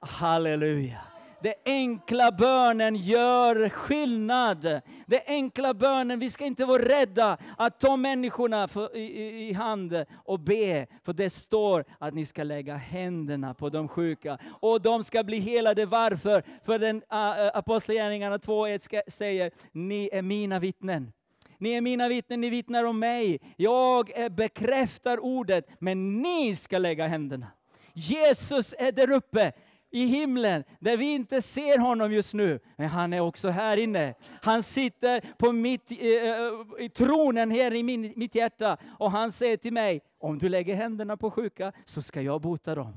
Halleluja. 0.00 1.13
Den 1.44 1.54
enkla 1.64 2.32
bönen 2.32 2.96
gör 2.96 3.68
skillnad. 3.68 4.62
Den 5.06 5.20
enkla 5.26 5.74
bönen, 5.74 6.18
vi 6.18 6.30
ska 6.30 6.44
inte 6.44 6.64
vara 6.64 6.82
rädda 6.82 7.38
att 7.58 7.80
ta 7.80 7.96
människorna 7.96 8.68
för, 8.68 8.96
i, 8.96 9.48
i, 9.48 9.52
hand 9.52 10.04
och 10.14 10.40
be. 10.40 10.86
För 11.02 11.12
det 11.12 11.30
står 11.30 11.84
att 11.98 12.14
ni 12.14 12.26
ska 12.26 12.42
lägga 12.42 12.76
händerna 12.76 13.54
på 13.54 13.68
de 13.68 13.88
sjuka. 13.88 14.38
Och 14.60 14.82
de 14.82 15.04
ska 15.04 15.24
bli 15.24 15.38
helade. 15.38 15.86
Varför? 15.86 16.42
För 16.64 16.78
den 16.78 16.96
äh, 16.96 17.56
Apostlagärningarna 17.56 18.36
2.1 18.36 19.10
säger, 19.10 19.50
ni 19.72 20.10
är 20.12 20.22
mina 20.22 20.58
vittnen. 20.58 21.12
Ni 21.58 21.72
är 21.74 21.80
mina 21.80 22.08
vittnen, 22.08 22.40
ni 22.40 22.50
vittnar 22.50 22.84
om 22.84 22.98
mig. 22.98 23.40
Jag 23.56 24.20
eh, 24.20 24.28
bekräftar 24.28 25.24
ordet, 25.24 25.66
men 25.78 26.22
ni 26.22 26.56
ska 26.56 26.78
lägga 26.78 27.06
händerna. 27.06 27.46
Jesus 27.94 28.74
är 28.78 28.92
där 28.92 29.10
uppe 29.10 29.52
i 29.94 30.06
himlen, 30.06 30.64
där 30.78 30.96
vi 30.96 31.14
inte 31.14 31.42
ser 31.42 31.78
honom 31.78 32.12
just 32.12 32.34
nu, 32.34 32.60
men 32.76 32.88
han 32.88 33.12
är 33.12 33.20
också 33.20 33.48
här 33.48 33.76
inne. 33.76 34.14
Han 34.42 34.62
sitter 34.62 35.20
på 35.38 35.52
mitt, 35.52 35.90
eh, 35.90 35.98
eh, 35.98 36.84
i 36.84 36.88
tronen 36.88 37.50
här 37.50 37.74
i 37.74 37.82
min, 37.82 38.12
mitt 38.16 38.34
hjärta 38.34 38.76
och 38.98 39.10
han 39.10 39.32
säger 39.32 39.56
till 39.56 39.72
mig, 39.72 40.00
om 40.20 40.38
du 40.38 40.48
lägger 40.48 40.74
händerna 40.74 41.16
på 41.16 41.30
sjuka 41.30 41.72
så 41.84 42.02
ska 42.02 42.22
jag 42.22 42.40
bota 42.40 42.74
dem. 42.74 42.92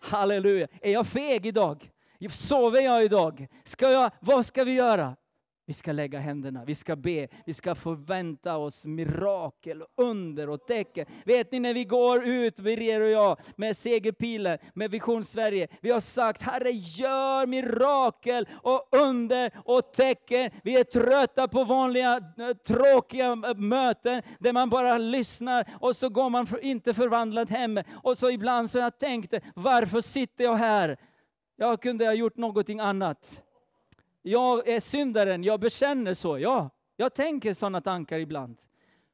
Halleluja. 0.00 0.68
Är 0.80 0.92
jag 0.92 1.06
feg 1.06 1.46
idag? 1.46 1.90
Sover 2.30 2.80
jag 2.80 3.04
idag? 3.04 3.46
Ska 3.64 3.90
jag, 3.90 4.10
vad 4.20 4.46
ska 4.46 4.64
vi 4.64 4.74
göra? 4.74 5.16
Vi 5.66 5.74
ska 5.74 5.92
lägga 5.92 6.18
händerna, 6.18 6.64
vi 6.64 6.74
ska 6.74 6.96
be, 6.96 7.28
vi 7.46 7.54
ska 7.54 7.74
förvänta 7.74 8.56
oss 8.56 8.86
mirakel, 8.86 9.84
under 9.96 10.48
och 10.48 10.66
tecken. 10.66 11.06
Vet 11.24 11.52
ni 11.52 11.60
när 11.60 11.74
vi 11.74 11.84
går 11.84 12.24
ut, 12.24 12.56
Birger 12.56 13.00
och 13.00 13.10
jag, 13.10 13.38
med 13.56 13.76
segerpilen, 13.76 14.58
med 14.74 14.90
Vision 14.90 15.24
Sverige. 15.24 15.68
Vi 15.80 15.90
har 15.90 16.00
sagt, 16.00 16.42
Herre 16.42 16.70
gör 16.70 17.46
mirakel 17.46 18.48
och 18.62 18.88
under 18.90 19.52
och 19.64 19.92
tecken. 19.92 20.50
Vi 20.62 20.76
är 20.80 20.84
trötta 20.84 21.48
på 21.48 21.64
vanliga 21.64 22.16
eh, 22.38 22.56
tråkiga 22.66 23.32
eh, 23.32 23.54
möten 23.54 24.22
där 24.38 24.52
man 24.52 24.70
bara 24.70 24.98
lyssnar 24.98 25.68
och 25.80 25.96
så 25.96 26.08
går 26.08 26.30
man 26.30 26.46
inte 26.62 26.94
förvandlad 26.94 27.50
hem. 27.50 27.80
Och 28.02 28.18
så 28.18 28.30
ibland 28.30 28.70
så 28.70 28.78
har 28.78 28.82
jag 28.82 28.98
tänkt, 28.98 29.34
varför 29.54 30.00
sitter 30.00 30.44
jag 30.44 30.56
här? 30.56 30.96
Jag 31.56 31.82
kunde 31.82 32.06
ha 32.06 32.12
gjort 32.12 32.36
någonting 32.36 32.80
annat. 32.80 33.40
Jag 34.26 34.68
är 34.68 34.80
syndaren, 34.80 35.44
jag 35.44 35.60
bekänner 35.60 36.14
så. 36.14 36.38
Ja, 36.38 36.70
jag 36.96 37.14
tänker 37.14 37.54
sådana 37.54 37.80
tankar 37.80 38.18
ibland. 38.18 38.56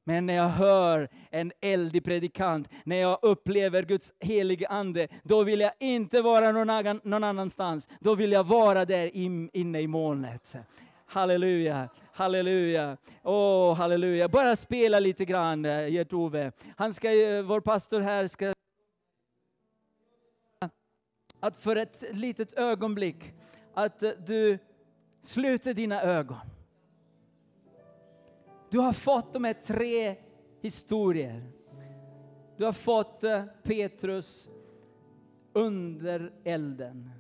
Men 0.04 0.26
när 0.26 0.34
jag 0.34 0.48
hör 0.48 1.08
en 1.30 1.52
eldig 1.60 2.04
predikant, 2.04 2.68
när 2.84 2.96
jag 2.96 3.18
upplever 3.22 3.82
Guds 3.82 4.12
helige 4.20 4.68
Ande, 4.68 5.08
då 5.22 5.42
vill 5.42 5.60
jag 5.60 5.72
inte 5.78 6.22
vara 6.22 6.52
någon, 6.52 7.24
annanstans. 7.24 7.88
Då 8.00 8.14
vill 8.14 8.32
jag 8.32 8.44
vara 8.44 8.84
där 8.84 9.10
inne 9.56 9.80
i 9.80 9.86
molnet. 9.86 10.54
Halleluja, 11.06 11.88
halleluja, 12.12 12.96
åh 13.22 13.72
oh, 13.72 13.76
halleluja. 13.76 14.28
Bara 14.28 14.56
spela 14.56 15.00
lite 15.00 15.24
grann, 15.24 15.64
eh, 15.64 15.88
Gert-Ove. 15.88 16.44
Eh, 16.44 17.42
vår 17.42 17.60
pastor 17.60 18.00
här 18.00 18.26
ska 18.26 18.52
att 21.40 21.56
för 21.56 21.76
ett 21.76 22.04
litet 22.12 22.52
ögonblick, 22.52 23.32
att 23.74 24.02
eh, 24.02 24.10
du 24.26 24.58
sluter 25.22 25.74
dina 25.74 26.02
ögon. 26.02 26.36
Du 28.70 28.78
har 28.78 28.92
fått 28.92 29.32
de 29.32 29.44
här 29.44 29.55
tre 29.55 30.16
historier. 30.60 31.52
Du 32.56 32.64
har 32.64 32.72
fått 32.72 33.24
eh, 33.24 33.44
Petrus 33.62 34.51
under 35.52 36.32
elden. 36.44 37.10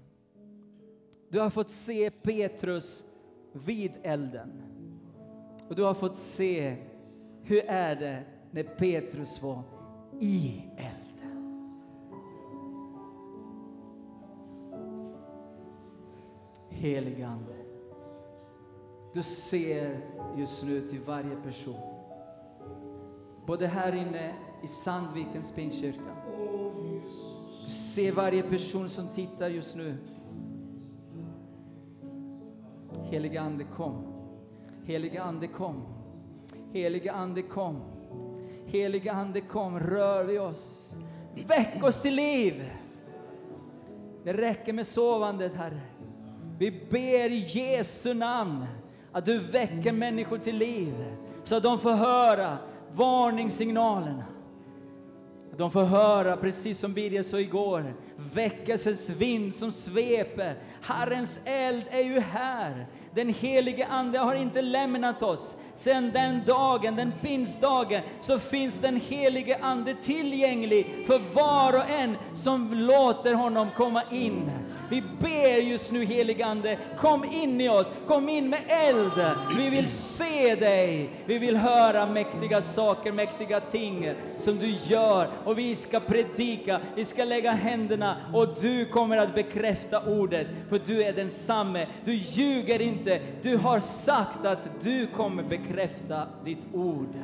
Du 1.28 1.40
har 1.40 1.50
fått 1.50 1.70
se 1.70 2.10
Petrus 2.10 3.04
vid 3.52 3.92
elden. 4.02 4.62
Och 5.68 5.76
du 5.76 5.82
har 5.82 5.94
fått 5.94 6.16
se 6.16 6.76
hur 7.42 7.64
är 7.64 7.96
det 7.96 8.24
när 8.50 8.62
Petrus 8.62 9.42
var 9.42 9.62
i 10.20 10.62
elden. 10.76 11.00
Helige 16.68 17.26
Ande. 17.26 17.59
Du 19.12 19.22
ser 19.22 20.00
just 20.36 20.64
nu 20.64 20.88
till 20.88 21.00
varje 21.00 21.36
person. 21.36 21.80
Både 23.46 23.66
här 23.66 23.92
inne 23.92 24.34
i 24.62 24.66
Sandvikens 24.66 25.50
pingstkyrka. 25.50 26.16
Du 27.64 27.70
ser 27.94 28.12
varje 28.12 28.42
person 28.42 28.88
som 28.88 29.08
tittar 29.08 29.48
just 29.48 29.76
nu. 29.76 29.96
Helige 33.10 33.40
Ande 33.40 33.64
kom. 33.64 34.02
Helige 34.84 35.22
Ande 35.22 35.46
kom. 35.46 35.82
Helige 36.72 37.12
Ande 37.12 37.42
kom. 37.42 37.80
Helige 38.66 39.12
Ande 39.12 39.40
kom, 39.40 39.80
rör 39.80 40.24
vid 40.24 40.40
oss. 40.40 40.94
Väck 41.48 41.84
oss 41.84 42.02
till 42.02 42.14
liv. 42.14 42.70
Det 44.24 44.32
räcker 44.32 44.72
med 44.72 44.86
sovandet, 44.86 45.54
Herre. 45.54 45.80
Vi 46.58 46.70
ber 46.70 47.30
i 47.30 47.44
Jesu 47.48 48.14
namn 48.14 48.66
att 49.12 49.24
du 49.24 49.38
väcker 49.38 49.92
människor 49.92 50.38
till 50.38 50.56
liv 50.56 50.94
så 51.42 51.56
att 51.56 51.62
de 51.62 51.80
får 51.80 51.92
höra 51.92 52.58
varningssignalerna. 52.92 54.24
Att 55.52 55.58
de 55.58 55.70
får 55.70 55.84
höra, 55.84 56.36
precis 56.36 56.78
som 56.78 56.94
Birger 56.94 57.22
sa 57.22 57.38
igår, 57.38 57.94
väckelsens 58.16 59.10
vind 59.10 59.54
som 59.54 59.72
sveper. 59.72 60.54
Herrens 60.82 61.40
eld 61.44 61.84
är 61.90 62.04
ju 62.04 62.20
här. 62.20 62.86
Den 63.14 63.34
helige 63.34 63.86
Ande 63.86 64.18
har 64.18 64.34
inte 64.34 64.62
lämnat 64.62 65.22
oss. 65.22 65.56
Sedan 65.74 66.10
den 66.14 66.42
dagen, 66.46 66.96
den 66.96 67.12
pinsdagen, 67.22 68.02
så 68.20 68.38
finns 68.38 68.78
den 68.78 69.00
helige 69.08 69.58
Ande 69.62 69.94
tillgänglig 69.94 71.04
för 71.06 71.20
var 71.34 71.72
och 71.72 71.90
en 71.90 72.16
som 72.34 72.74
låter 72.74 73.34
honom 73.34 73.68
komma 73.76 74.02
in. 74.10 74.50
Vi 74.90 75.02
ber 75.20 75.62
just 75.62 75.92
nu 75.92 76.04
helige 76.04 76.46
Ande, 76.46 76.78
kom 76.98 77.24
in 77.24 77.60
i 77.60 77.68
oss, 77.68 77.90
kom 78.06 78.28
in 78.28 78.50
med 78.50 78.60
eld. 78.68 79.36
Vi 79.56 79.70
vill 79.70 79.88
se 79.88 80.54
dig, 80.54 81.10
vi 81.26 81.38
vill 81.38 81.56
höra 81.56 82.06
mäktiga 82.06 82.62
saker, 82.62 83.12
mäktiga 83.12 83.60
ting 83.60 84.12
som 84.38 84.58
du 84.58 84.76
gör. 84.86 85.28
Och 85.44 85.58
vi 85.58 85.76
ska 85.76 86.00
predika, 86.00 86.80
vi 86.94 87.04
ska 87.04 87.24
lägga 87.24 87.50
händerna 87.52 88.16
och 88.34 88.48
du 88.60 88.84
kommer 88.84 89.16
att 89.16 89.34
bekräfta 89.34 90.02
ordet, 90.02 90.46
för 90.68 90.80
du 90.86 91.02
är 91.02 91.12
densamme. 91.12 91.86
Du 92.04 92.14
ljuger 92.14 92.82
inte, 92.82 92.99
du 93.42 93.56
har 93.56 93.80
sagt 93.80 94.46
att 94.46 94.68
du 94.82 95.06
kommer 95.06 95.42
bekräfta 95.42 96.26
ditt 96.44 96.74
ord. 96.74 97.14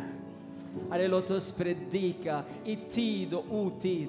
Herre, 0.91 1.09
låt 1.09 1.31
oss 1.31 1.53
predika 1.53 2.43
i 2.65 2.77
tid 2.77 3.35
och 3.35 3.45
otid. 3.51 4.09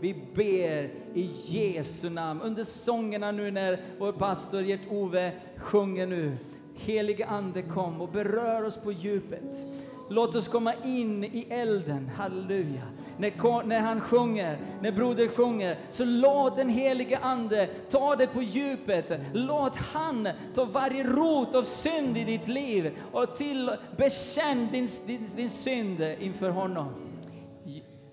Vi 0.00 0.14
ber 0.34 0.90
i 1.14 1.30
Jesu 1.46 2.10
namn. 2.10 2.42
Under 2.42 2.64
sångerna 2.64 3.32
nu 3.32 3.50
när 3.50 3.80
vår 3.98 4.12
pastor 4.12 4.62
Gert-Ove 4.62 5.32
sjunger 5.56 6.06
nu. 6.06 6.36
Helige 6.74 7.26
Ande 7.26 7.62
kom 7.62 8.00
och 8.00 8.08
berör 8.08 8.64
oss 8.64 8.76
på 8.76 8.92
djupet. 8.92 9.64
Låt 10.08 10.34
oss 10.34 10.48
komma 10.48 10.74
in 10.84 11.24
i 11.24 11.46
elden, 11.50 12.10
halleluja. 12.16 12.82
När, 13.18 13.64
när 13.66 13.80
han 13.80 14.00
sjunger, 14.00 14.58
när 14.82 14.92
broder 14.92 15.28
sjunger, 15.28 15.78
så 15.90 16.04
låt 16.04 16.56
den 16.56 16.68
helige 16.68 17.18
Ande 17.18 17.68
ta 17.90 18.16
det 18.16 18.26
på 18.26 18.42
djupet. 18.42 19.20
Låt 19.32 19.76
han 19.76 20.28
ta 20.54 20.64
varje 20.64 21.04
rot 21.04 21.54
av 21.54 21.62
synd 21.62 22.16
i 22.16 22.24
ditt 22.24 22.48
liv 22.48 22.98
och 23.12 23.36
till 23.36 23.70
bekänn 23.96 24.68
din, 24.72 24.88
din, 25.06 25.28
din 25.36 25.50
synd 25.50 26.02
inför 26.20 26.50
honom. 26.50 26.88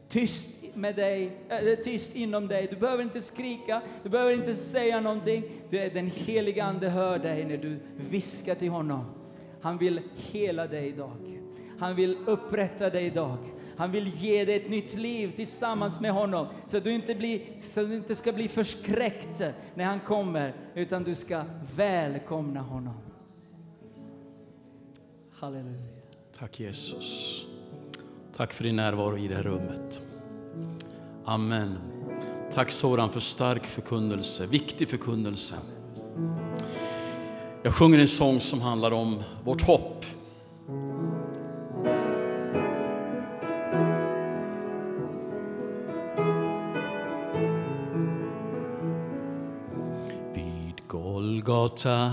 Tyst 0.09 0.49
med 0.73 0.95
dig, 0.95 1.31
äh, 1.49 1.83
tyst 1.83 2.15
inom 2.15 2.47
dig. 2.47 2.67
Du 2.69 2.75
behöver 2.75 3.03
inte 3.03 3.21
skrika, 3.21 3.81
du 4.03 4.09
behöver 4.09 4.33
inte 4.33 4.55
säga 4.55 4.99
någonting. 4.99 5.43
Den 5.69 6.07
helige 6.07 6.63
Ande 6.63 6.89
hör 6.89 7.19
dig 7.19 7.45
när 7.45 7.57
du 7.57 7.77
viskar 8.09 8.55
till 8.55 8.69
honom. 8.69 9.05
Han 9.61 9.77
vill 9.77 10.01
hela 10.15 10.67
dig 10.67 10.87
idag. 10.87 11.11
Han 11.79 11.95
vill 11.95 12.17
upprätta 12.25 12.89
dig 12.89 13.05
idag. 13.05 13.37
Han 13.77 13.91
vill 13.91 14.11
ge 14.17 14.45
dig 14.45 14.55
ett 14.55 14.69
nytt 14.69 14.93
liv 14.93 15.31
tillsammans 15.35 16.01
med 16.01 16.11
honom 16.11 16.47
så 16.67 16.77
att 16.77 16.83
du 16.83 16.91
inte, 16.91 17.15
blir, 17.15 17.41
så 17.61 17.83
du 17.83 17.95
inte 17.95 18.15
ska 18.15 18.31
bli 18.31 18.47
förskräckt 18.47 19.41
när 19.75 19.85
han 19.85 19.99
kommer 19.99 20.53
utan 20.75 21.03
du 21.03 21.15
ska 21.15 21.43
välkomna 21.75 22.61
honom. 22.61 22.95
Halleluja. 25.39 25.81
Tack 26.39 26.59
Jesus. 26.59 27.41
Tack 28.35 28.53
för 28.53 28.63
din 28.63 28.75
närvaro 28.75 29.17
i 29.17 29.27
det 29.27 29.35
här 29.35 29.43
rummet. 29.43 30.01
Amen. 31.25 31.77
Tack 32.53 32.71
Soran 32.71 33.09
för 33.09 33.19
stark 33.19 33.65
förkunnelse, 33.65 34.47
viktig 34.47 34.89
förkunnelse. 34.89 35.55
Jag 37.63 37.73
sjunger 37.73 37.99
en 37.99 38.07
sång 38.07 38.39
som 38.39 38.61
handlar 38.61 38.91
om 38.91 39.23
vårt 39.43 39.61
hopp. 39.61 40.05
Golgata 51.45 52.11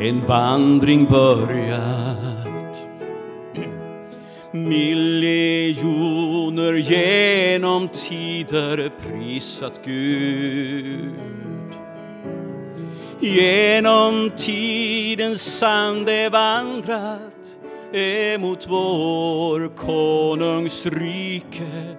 en 0.00 0.26
vandring 0.26 1.06
börjat, 1.10 2.88
Miljoner 4.52 5.62
genom 6.72 7.88
tider 7.88 8.90
prisat 9.02 9.80
Gud. 9.84 11.12
Genom 13.20 14.30
tidens 14.36 15.58
sande 15.58 16.28
vandrat 16.32 17.56
emot 17.92 18.66
vår 18.68 19.76
konungs 19.76 20.86
rike. 20.86 21.96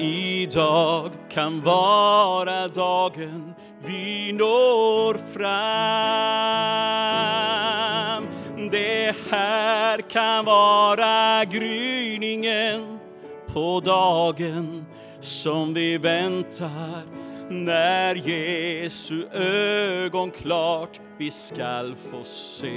Idag 0.00 1.10
kan 1.30 1.60
vara 1.60 2.68
dagen 2.68 3.54
vi 3.86 4.32
når 4.32 5.14
fram. 5.14 5.48
Det 8.70 9.14
här 9.30 10.00
kan 10.00 10.44
vara 10.44 11.44
gryningen 11.44 12.98
på 13.46 13.80
dagen 13.80 14.86
som 15.20 15.74
vi 15.74 15.98
väntar 15.98 17.02
när 17.50 18.14
Jesu 18.14 19.26
ögon 19.32 20.30
klart 20.30 21.00
vi 21.18 21.30
skall 21.30 21.94
få 22.10 22.24
se. 22.24 22.68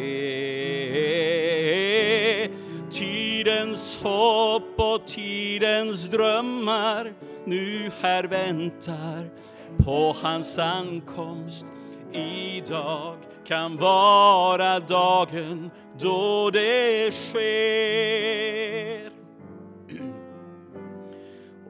Tidens 2.92 4.00
hopp 4.04 4.74
och 4.76 5.08
tidens 5.08 6.04
drömmar 6.04 7.14
nu 7.46 7.92
här 8.02 8.24
väntar 8.24 9.30
på 9.78 10.16
hans 10.22 10.58
ankomst. 10.58 11.66
Idag 12.14 13.18
kan 13.46 13.78
vara 13.78 14.80
dagen 14.80 15.72
då 16.00 16.50
det 16.50 17.14
sker. 17.14 19.12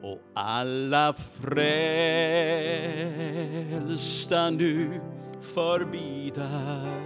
Och 0.02 0.18
alla 0.34 1.14
frälsta 1.42 1.60
nu 4.50 5.00
förbi 5.54 6.32
där. 6.34 7.02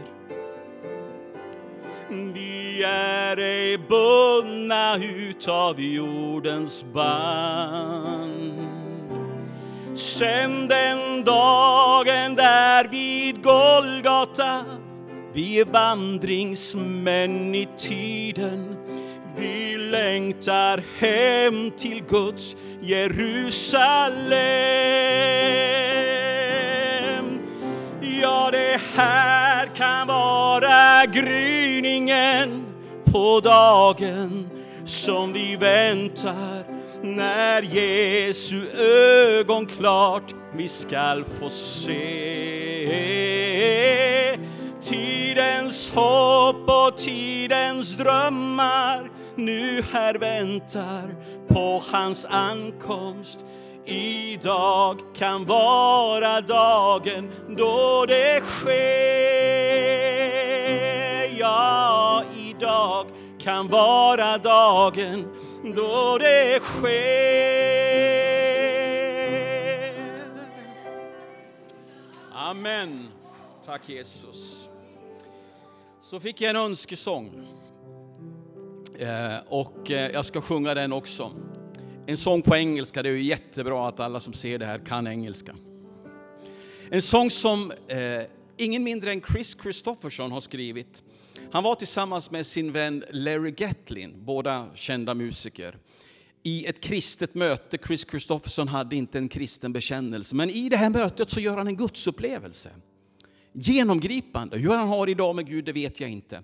Vi 2.35 2.83
är 2.87 3.37
ej 3.37 3.79
bundna 3.79 4.97
utav 4.97 5.81
jordens 5.81 6.85
band. 6.93 8.53
Sen 9.95 10.69
den 10.69 11.25
dagen 11.25 12.35
där 12.35 12.89
vid 12.89 13.43
Golgata 13.43 14.65
vi 15.33 15.61
är 15.61 15.65
vandringsmän 15.65 17.55
i 17.55 17.69
tiden 17.79 18.77
vi 19.39 19.77
längtar 19.77 20.85
hem 20.99 21.71
till 21.71 22.03
Guds 22.09 22.57
Jerusalem. 22.81 24.37
Ja, 28.23 28.49
det 28.53 28.81
här 28.97 29.67
kan 29.67 30.07
vara 30.07 31.07
gryningen 31.07 32.67
på 33.05 33.41
dagen 33.41 34.49
som 34.85 35.33
vi 35.33 35.57
väntar 35.57 36.65
när 37.03 37.63
Jesu 37.63 38.69
ögon 38.79 39.67
klart 39.67 40.35
vi 40.57 40.69
skall 40.69 41.25
få 41.25 41.51
se. 41.51 41.97
Tidens 44.81 45.91
hopp 45.95 46.69
och 46.69 46.99
tidens 46.99 47.97
drömmar 47.97 49.11
nu 49.37 49.83
här 49.93 50.15
väntar 50.15 51.15
på 51.49 51.83
hans 51.93 52.25
ankomst. 52.25 53.45
Idag 53.87 55.01
kan 55.15 55.45
vara 55.45 56.41
dagen 56.41 57.31
då 57.57 58.05
det 58.09 58.41
sker. 58.45 59.37
Ja, 61.39 62.25
idag 62.37 63.07
kan 63.39 63.69
vara 63.69 64.39
dagen 64.39 65.25
då 65.75 66.19
det 66.19 66.61
sker. 66.63 67.47
Amen. 72.33 73.09
Tack 73.67 73.89
Jesus. 73.89 74.69
Så 76.01 76.21
fick 76.21 76.41
jag 76.41 76.51
en 76.51 76.57
önskesång. 76.57 77.49
Eh, 78.99 79.37
och 79.49 79.91
eh, 79.91 80.11
jag 80.11 80.25
ska 80.25 80.41
sjunga 80.41 80.75
den 80.75 80.93
också. 80.93 81.31
En 82.09 82.17
sång 82.17 82.43
på 82.43 82.57
engelska, 82.57 83.03
det 83.03 83.09
är 83.09 83.13
ju 83.13 83.23
jättebra 83.23 83.89
att 83.89 84.01
alla 84.01 84.21
som 84.21 84.33
ser 84.33 84.59
det 84.59 84.67
här 84.67 84.79
kan 84.79 85.07
engelska. 85.07 85.55
En 86.91 87.03
sång 87.03 87.31
som 87.31 87.73
eh, 87.89 87.99
ingen 88.57 88.85
mindre 88.85 89.13
än 89.13 89.23
Chris 89.33 89.57
Christofferson 89.63 90.33
har 90.33 90.41
skrivit. 90.41 91.03
Han 91.51 91.65
var 91.65 91.75
tillsammans 91.75 92.31
med 92.31 92.47
sin 92.47 92.73
vän 92.73 93.05
Larry 93.11 93.51
Gatlin, 93.51 94.15
båda 94.25 94.67
kända 94.75 95.15
musiker, 95.15 95.79
i 96.43 96.67
ett 96.67 96.81
kristet 96.81 97.35
möte. 97.35 97.79
Chris 97.87 98.07
Christofferson 98.11 98.69
hade 98.69 98.97
inte 98.97 99.19
en 99.19 99.29
kristen 99.29 99.73
bekännelse, 99.73 100.35
men 100.35 100.51
i 100.51 100.69
det 100.69 100.77
här 100.77 100.91
mötet 100.91 101.31
så 101.31 101.41
gör 101.41 101.57
han 101.57 101.67
en 101.67 101.77
gudsupplevelse. 101.77 102.71
Genomgripande. 103.53 104.59
Hur 104.59 104.71
han 104.71 104.89
har 104.89 105.09
idag 105.09 105.37
med 105.37 105.47
Gud, 105.47 105.65
det 105.65 105.73
vet 105.73 106.01
jag 106.01 106.11
inte. 106.11 106.43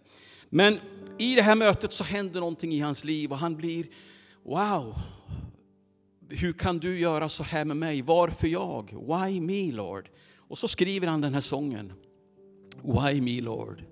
Men 0.48 0.78
i 1.18 1.34
det 1.34 1.43
här 1.43 1.55
mötet 1.55 1.93
så 1.93 2.05
händer 2.05 2.40
någonting 2.40 2.72
i 2.72 2.80
hans 2.80 3.05
liv 3.05 3.32
och 3.32 3.39
han 3.39 3.56
blir, 3.56 3.86
wow, 4.44 4.94
hur 6.32 6.52
kan 6.52 6.78
du 6.78 6.98
göra 6.98 7.28
så 7.28 7.42
här 7.42 7.64
med 7.64 7.76
mig? 7.76 8.02
Varför 8.02 8.46
jag? 8.46 8.90
Why 8.90 9.40
me 9.40 9.72
Lord? 9.72 10.10
Och 10.36 10.59
så 10.59 10.68
skriver 10.68 11.06
han 11.06 11.20
den 11.20 11.34
här 11.34 11.40
sången. 11.40 11.92
Why 12.82 13.20
me 13.20 13.40
Lord? 13.40 13.84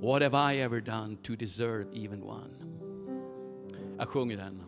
What 0.00 0.22
have 0.22 0.54
I 0.54 0.60
ever 0.60 0.80
done 0.80 1.16
to 1.16 1.36
deserve 1.36 1.86
even 1.94 2.22
one? 2.22 2.54
Jag 3.98 4.08
sjunger 4.08 4.36
den. 4.36 4.62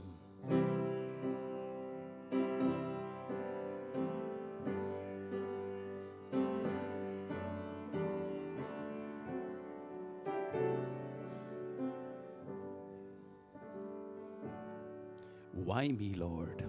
Why 15.64 15.88
me, 15.88 16.14
Lord? 16.16 16.64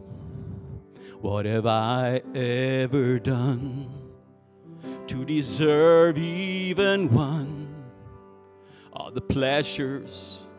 What 1.21 1.45
have 1.45 1.65
I 1.65 2.21
ever 2.35 3.19
done 3.19 3.89
to 5.07 5.25
deserve 5.25 6.17
even 6.17 7.11
one 7.13 7.73
of 8.93 9.13
the 9.13 9.21
pleasures 9.21 10.49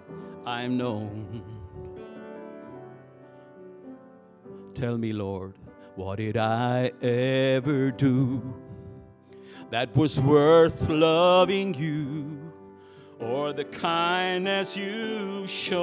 I've 0.46 0.70
known? 0.70 1.42
Tell 4.74 4.96
me, 4.98 5.12
Lord, 5.12 5.54
what 5.96 6.16
did 6.16 6.36
I 6.36 6.92
ever 7.02 7.90
do 7.90 8.54
that 9.70 9.94
was 9.96 10.18
worth 10.20 10.88
loving 10.88 11.74
you? 11.74 12.42
or 13.22 13.52
the 13.52 13.64
kindness 13.64 14.76
you've 14.76 15.48
shown. 15.48 15.82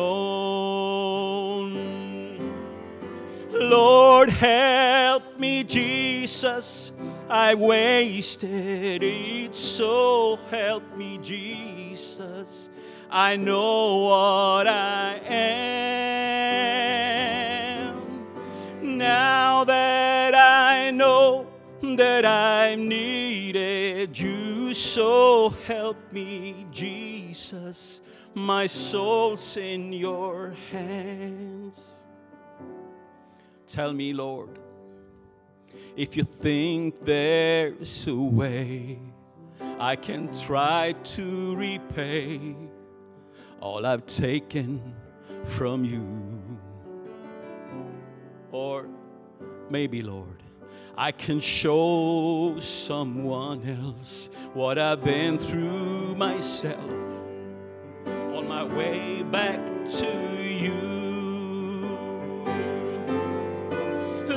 Lord, 3.59 4.29
help 4.29 5.37
me, 5.37 5.65
Jesus. 5.65 6.93
I 7.29 7.55
wasted 7.55 9.03
it, 9.03 9.53
so 9.53 10.39
help 10.49 10.95
me, 10.95 11.17
Jesus. 11.21 12.69
I 13.11 13.35
know 13.35 13.97
what 14.05 14.65
I 14.65 15.19
am. 15.25 15.77
Now 18.97 19.65
that 19.65 20.33
I 20.33 20.91
know 20.91 21.45
that 21.83 22.23
I've 22.23 22.79
needed 22.79 24.17
you, 24.17 24.73
so 24.73 25.49
help 25.67 25.97
me, 26.13 26.65
Jesus. 26.71 28.01
My 28.33 28.67
soul's 28.67 29.57
in 29.57 29.91
your 29.91 30.55
hands. 30.71 31.98
Tell 33.69 33.93
me, 33.93 34.13
Lord, 34.13 34.57
if 35.95 36.17
you 36.17 36.23
think 36.23 37.05
there's 37.05 38.07
a 38.07 38.15
way 38.15 38.97
I 39.79 39.95
can 39.95 40.33
try 40.39 40.95
to 41.03 41.55
repay 41.55 42.55
all 43.61 43.85
I've 43.85 44.07
taken 44.07 44.95
from 45.43 45.85
you. 45.85 46.41
Or 48.51 48.89
maybe, 49.69 50.01
Lord, 50.01 50.41
I 50.97 51.11
can 51.11 51.39
show 51.39 52.55
someone 52.57 53.63
else 53.69 54.31
what 54.55 54.79
I've 54.79 55.03
been 55.03 55.37
through 55.37 56.15
myself 56.15 56.89
on 58.07 58.47
my 58.47 58.63
way 58.63 59.21
back 59.21 59.63
to 59.99 60.28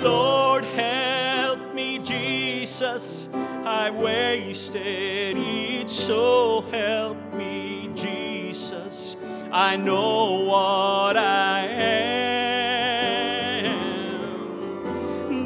Lord, 0.03 0.65
help 0.65 1.75
me, 1.75 1.99
Jesus. 1.99 3.29
I 3.65 3.91
wasted 3.91 5.37
it, 5.39 5.89
so 5.89 6.63
help 6.73 7.17
me, 7.35 7.89
Jesus. 7.95 9.17
I 9.53 9.77
know 9.77 10.45
what 10.47 11.17
I 11.17 11.67
am. 11.69 12.37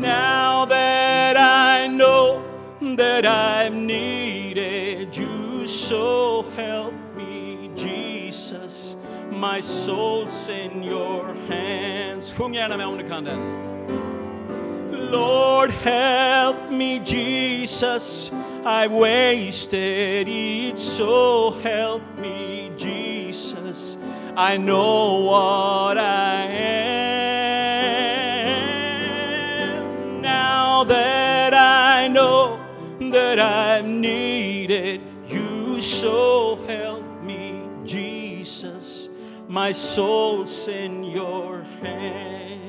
Now 0.01 0.65
that 0.65 1.37
I 1.37 1.87
know 1.89 2.43
that 2.81 3.27
I've 3.27 3.75
needed 3.75 5.15
you, 5.15 5.67
so 5.69 6.47
help 6.57 6.95
me, 7.15 7.71
Jesus. 7.75 8.97
My 9.31 9.61
soul's 9.61 10.49
in 10.49 10.83
your 10.83 11.35
hands. 11.49 12.33
Om 12.41 12.53
du 12.53 13.05
kan 13.09 13.25
den. 13.25 13.66
Lord, 15.11 15.71
help 15.71 16.71
me, 16.71 16.99
Jesus. 17.01 18.31
I 18.65 18.87
wasted 18.89 20.27
it, 20.29 20.79
so 20.79 21.53
help 21.63 22.03
me, 22.19 22.73
Jesus. 22.77 23.97
I 24.37 24.57
know 24.57 25.21
what 25.21 25.99
I 25.99 26.47
am. 29.77 30.21
Now 30.21 30.85
that 30.85 31.55
I 31.55 32.09
know 32.09 32.59
that 33.13 33.39
I've 33.39 33.87
needed 33.87 35.01
you, 35.29 35.81
so 35.81 36.57
help 36.67 37.05
me, 37.23 37.69
Jesus. 37.85 39.09
My 39.49 39.71
soul's 39.73 40.67
in 40.67 41.05
your 41.05 41.63
hands. 41.81 42.67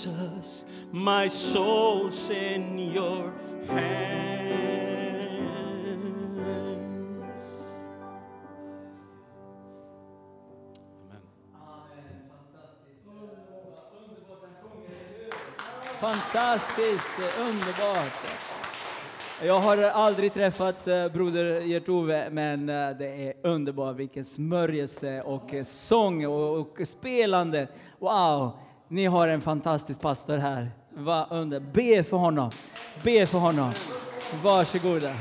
Jesus, 0.00 0.64
my 0.92 1.28
soul's 1.28 2.30
in 2.30 2.78
your 2.78 3.34
hands. 3.68 4.20
Amen. 11.52 12.00
Fantastiskt, 16.00 17.04
underbart. 17.38 18.40
Jag 19.44 19.60
har 19.60 19.82
aldrig 19.82 20.34
träffat 20.34 20.88
eh, 20.88 21.08
broder 21.08 21.60
Gert-Ove, 21.60 22.30
men 22.30 22.68
eh, 22.68 22.90
det 22.90 23.28
är 23.28 23.34
underbart. 23.42 23.96
Vilken 23.96 24.24
smörjelse 24.24 25.22
och 25.22 25.54
eh, 25.54 25.64
sång 25.64 26.26
och 26.26 26.80
spelande. 26.84 27.68
Wow, 27.98 28.52
ni 28.90 29.06
har 29.06 29.28
en 29.28 29.40
fantastisk 29.40 30.00
pastor 30.00 30.36
här. 30.36 30.70
Vad 30.94 31.32
under. 31.32 31.60
Be 31.60 32.04
för 32.04 32.16
honom. 32.16 32.50
Be 33.04 33.26
för 33.26 33.38
honom. 33.38 33.72
Varsågoda. 34.42 35.14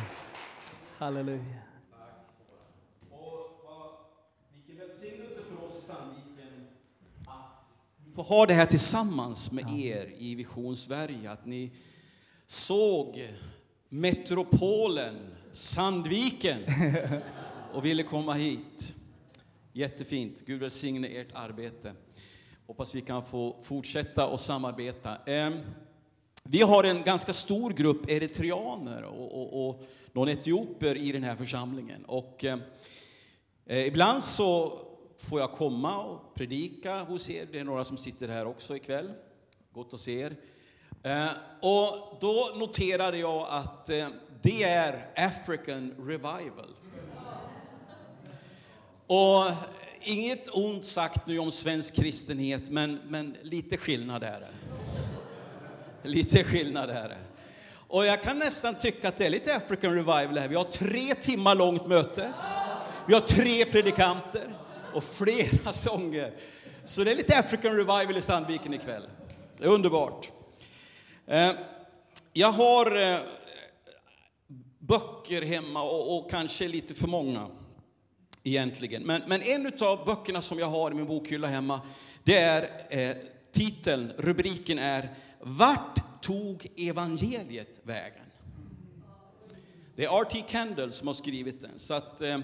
Halleluja. 0.97 1.43
Få 8.15 8.21
ha 8.21 8.45
det 8.45 8.53
här 8.53 8.65
tillsammans 8.65 9.51
med 9.51 9.79
er 9.79 10.13
i 10.17 10.35
Vision 10.35 10.75
Sverige. 10.75 11.31
Att 11.31 11.45
ni 11.45 11.71
såg 12.45 13.27
metropolen 13.89 15.15
Sandviken 15.51 16.61
och 17.73 17.85
ville 17.85 18.03
komma 18.03 18.33
hit. 18.33 18.95
Jättefint. 19.73 20.45
Gud 20.45 20.59
välsigne 20.59 21.07
ert 21.07 21.29
arbete. 21.33 21.93
Hoppas 22.69 22.95
vi 22.95 23.01
kan 23.01 23.25
få 23.25 23.55
fortsätta 23.61 24.27
och 24.27 24.39
samarbeta. 24.39 25.17
Ehm, 25.25 25.59
vi 26.43 26.61
har 26.61 26.83
en 26.83 27.03
ganska 27.03 27.33
stor 27.33 27.71
grupp 27.71 28.09
eritreaner 28.09 29.03
och, 29.03 29.41
och, 29.41 29.69
och 29.69 29.83
någon 30.13 30.29
etioper 30.29 30.97
i 30.97 31.11
den 31.11 31.23
här 31.23 31.35
församlingen. 31.35 32.05
Och, 32.05 32.43
ehm, 32.43 32.61
eh, 33.65 33.87
ibland 33.87 34.23
så 34.23 34.79
får 35.17 35.39
jag 35.39 35.51
komma 35.51 36.03
och 36.03 36.33
predika 36.33 37.03
hos 37.03 37.29
er. 37.29 37.47
Det 37.51 37.59
är 37.59 37.63
några 37.63 37.83
som 37.83 37.97
sitter 37.97 38.27
här 38.27 38.45
också 38.45 38.75
ikväll. 38.75 39.11
Gott 39.73 39.93
att 39.93 39.99
se 39.99 40.19
er. 40.19 40.35
Eh, 41.03 41.29
och 41.61 42.17
då 42.21 42.51
noterade 42.55 43.17
jag 43.17 43.47
att 43.49 43.89
eh, 43.89 44.07
det 44.41 44.63
är 44.63 45.09
African 45.15 45.93
Revival. 45.97 46.75
Och 49.07 49.43
inget 50.03 50.49
ont 50.49 50.85
sagt 50.85 51.27
nu 51.27 51.39
om 51.39 51.51
svensk 51.51 51.95
kristenhet, 51.95 52.69
men, 52.69 52.99
men 53.07 53.37
lite 53.41 53.77
skillnad 53.77 54.23
är 54.23 54.39
det. 54.39 54.53
Lite 56.03 56.43
skillnad 56.43 56.89
är 56.89 57.09
det. 57.09 57.17
Och 57.71 58.05
jag 58.05 58.23
kan 58.23 58.39
nästan 58.39 58.75
tycka 58.75 59.07
att 59.07 59.17
det 59.17 59.25
är 59.25 59.29
lite 59.29 59.55
African 59.55 59.93
Revival 59.93 60.37
här. 60.37 60.47
Vi 60.47 60.55
har 60.55 60.63
tre 60.63 61.15
timmar 61.15 61.55
långt 61.55 61.87
möte. 61.87 62.33
Vi 63.07 63.13
har 63.13 63.21
tre 63.21 63.65
predikanter 63.65 64.55
och 64.93 65.03
flera 65.03 65.73
sånger. 65.73 66.33
Så 66.85 67.03
det 67.03 67.11
är 67.11 67.15
lite 67.15 67.39
African 67.39 67.71
Revival 67.71 68.17
i 68.17 68.21
Sandviken 68.21 68.73
ikväll. 68.73 69.09
Det 69.57 69.63
är 69.63 69.69
underbart. 69.69 70.31
Eh, 71.27 71.51
jag 72.33 72.51
har 72.51 73.01
eh, 73.01 73.19
böcker 74.79 75.41
hemma 75.41 75.83
och, 75.83 76.17
och 76.17 76.31
kanske 76.31 76.67
lite 76.67 76.93
för 76.93 77.07
många 77.07 77.47
egentligen. 78.43 79.03
Men, 79.03 79.21
men 79.27 79.41
en 79.41 79.71
av 79.79 80.05
böckerna 80.05 80.41
som 80.41 80.59
jag 80.59 80.67
har 80.67 80.91
i 80.91 80.93
min 80.93 81.05
bokhylla 81.05 81.47
hemma, 81.47 81.81
det 82.23 82.37
är 82.37 82.69
eh, 82.89 83.15
titeln, 83.51 84.11
rubriken 84.17 84.79
är 84.79 85.09
Vart 85.39 86.21
tog 86.21 86.67
evangeliet 86.77 87.79
vägen? 87.83 88.25
Det 89.95 90.05
är 90.05 90.21
R.T. 90.21 90.43
Kendall 90.47 90.91
som 90.91 91.07
har 91.07 91.13
skrivit 91.13 91.61
den. 91.61 91.79
Så 91.79 91.93
att, 91.93 92.21
eh, 92.21 92.39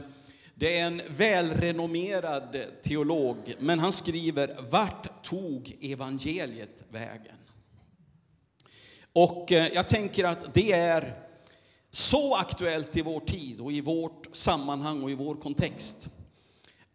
det 0.55 0.79
är 0.79 0.87
en 0.87 1.01
välrenommerad 1.09 2.57
teolog, 2.81 3.53
men 3.59 3.79
han 3.79 3.93
skriver 3.93 4.55
Vart 4.69 5.23
tog 5.23 5.77
evangeliet 5.81 6.83
vägen? 6.89 7.35
Och 9.13 9.51
eh, 9.51 9.67
jag 9.73 9.87
tänker 9.87 10.23
att 10.23 10.53
det 10.53 10.71
är 10.71 11.24
så 11.95 12.35
aktuellt 12.35 12.97
i 12.97 13.01
vår 13.01 13.19
tid 13.19 13.59
och 13.59 13.71
i 13.71 13.81
vårt 13.81 14.27
sammanhang 14.31 15.03
och 15.03 15.11
i 15.11 15.15
vår 15.15 15.35
kontext. 15.35 16.09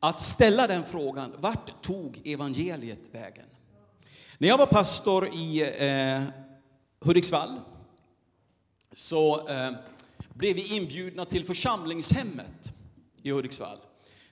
Att 0.01 0.21
ställa 0.21 0.67
den 0.67 0.85
frågan, 0.85 1.33
vart 1.39 1.83
tog 1.83 2.21
evangeliet 2.25 3.15
vägen? 3.15 3.47
När 4.39 4.49
jag 4.49 4.59
var 4.59 4.67
pastor 4.67 5.29
i 5.35 5.63
eh, 5.79 6.23
Hudiksvall 7.01 7.61
så 8.93 9.49
eh, 9.49 9.71
blev 10.35 10.57
vi 10.57 10.77
inbjudna 10.77 11.25
till 11.25 11.45
församlingshemmet 11.45 12.73
i 13.23 13.31
Hudiksvall. 13.31 13.79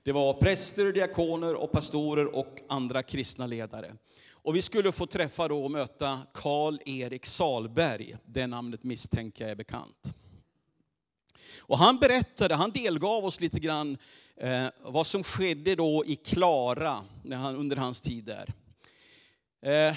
Det 0.02 0.12
var 0.12 0.34
präster, 0.34 0.92
diakoner 0.92 1.54
och 1.54 1.72
pastorer 1.72 2.34
och 2.34 2.58
andra 2.68 3.02
kristna 3.02 3.46
ledare. 3.46 3.92
Och 4.30 4.56
vi 4.56 4.62
skulle 4.62 4.92
få 4.92 5.06
träffa 5.06 5.48
då 5.48 5.64
och 5.64 5.70
möta 5.70 6.20
Karl-Erik 6.34 7.26
Salberg. 7.26 8.16
Det 8.26 8.46
namnet 8.46 8.84
misstänker 8.84 9.44
jag 9.44 9.50
är 9.50 9.56
bekant. 9.56 10.14
Och 11.68 11.78
han 11.78 11.98
berättade, 11.98 12.54
han 12.54 12.70
delgav 12.70 13.24
oss 13.24 13.40
lite 13.40 13.60
grann 13.60 13.98
eh, 14.36 14.66
vad 14.82 15.06
som 15.06 15.24
skedde 15.24 15.74
då 15.74 16.04
i 16.06 16.16
Klara 16.16 17.04
när 17.22 17.36
han, 17.36 17.56
under 17.56 17.76
hans 17.76 18.00
tid 18.00 18.24
där. 18.24 18.54
Eh, 19.62 19.96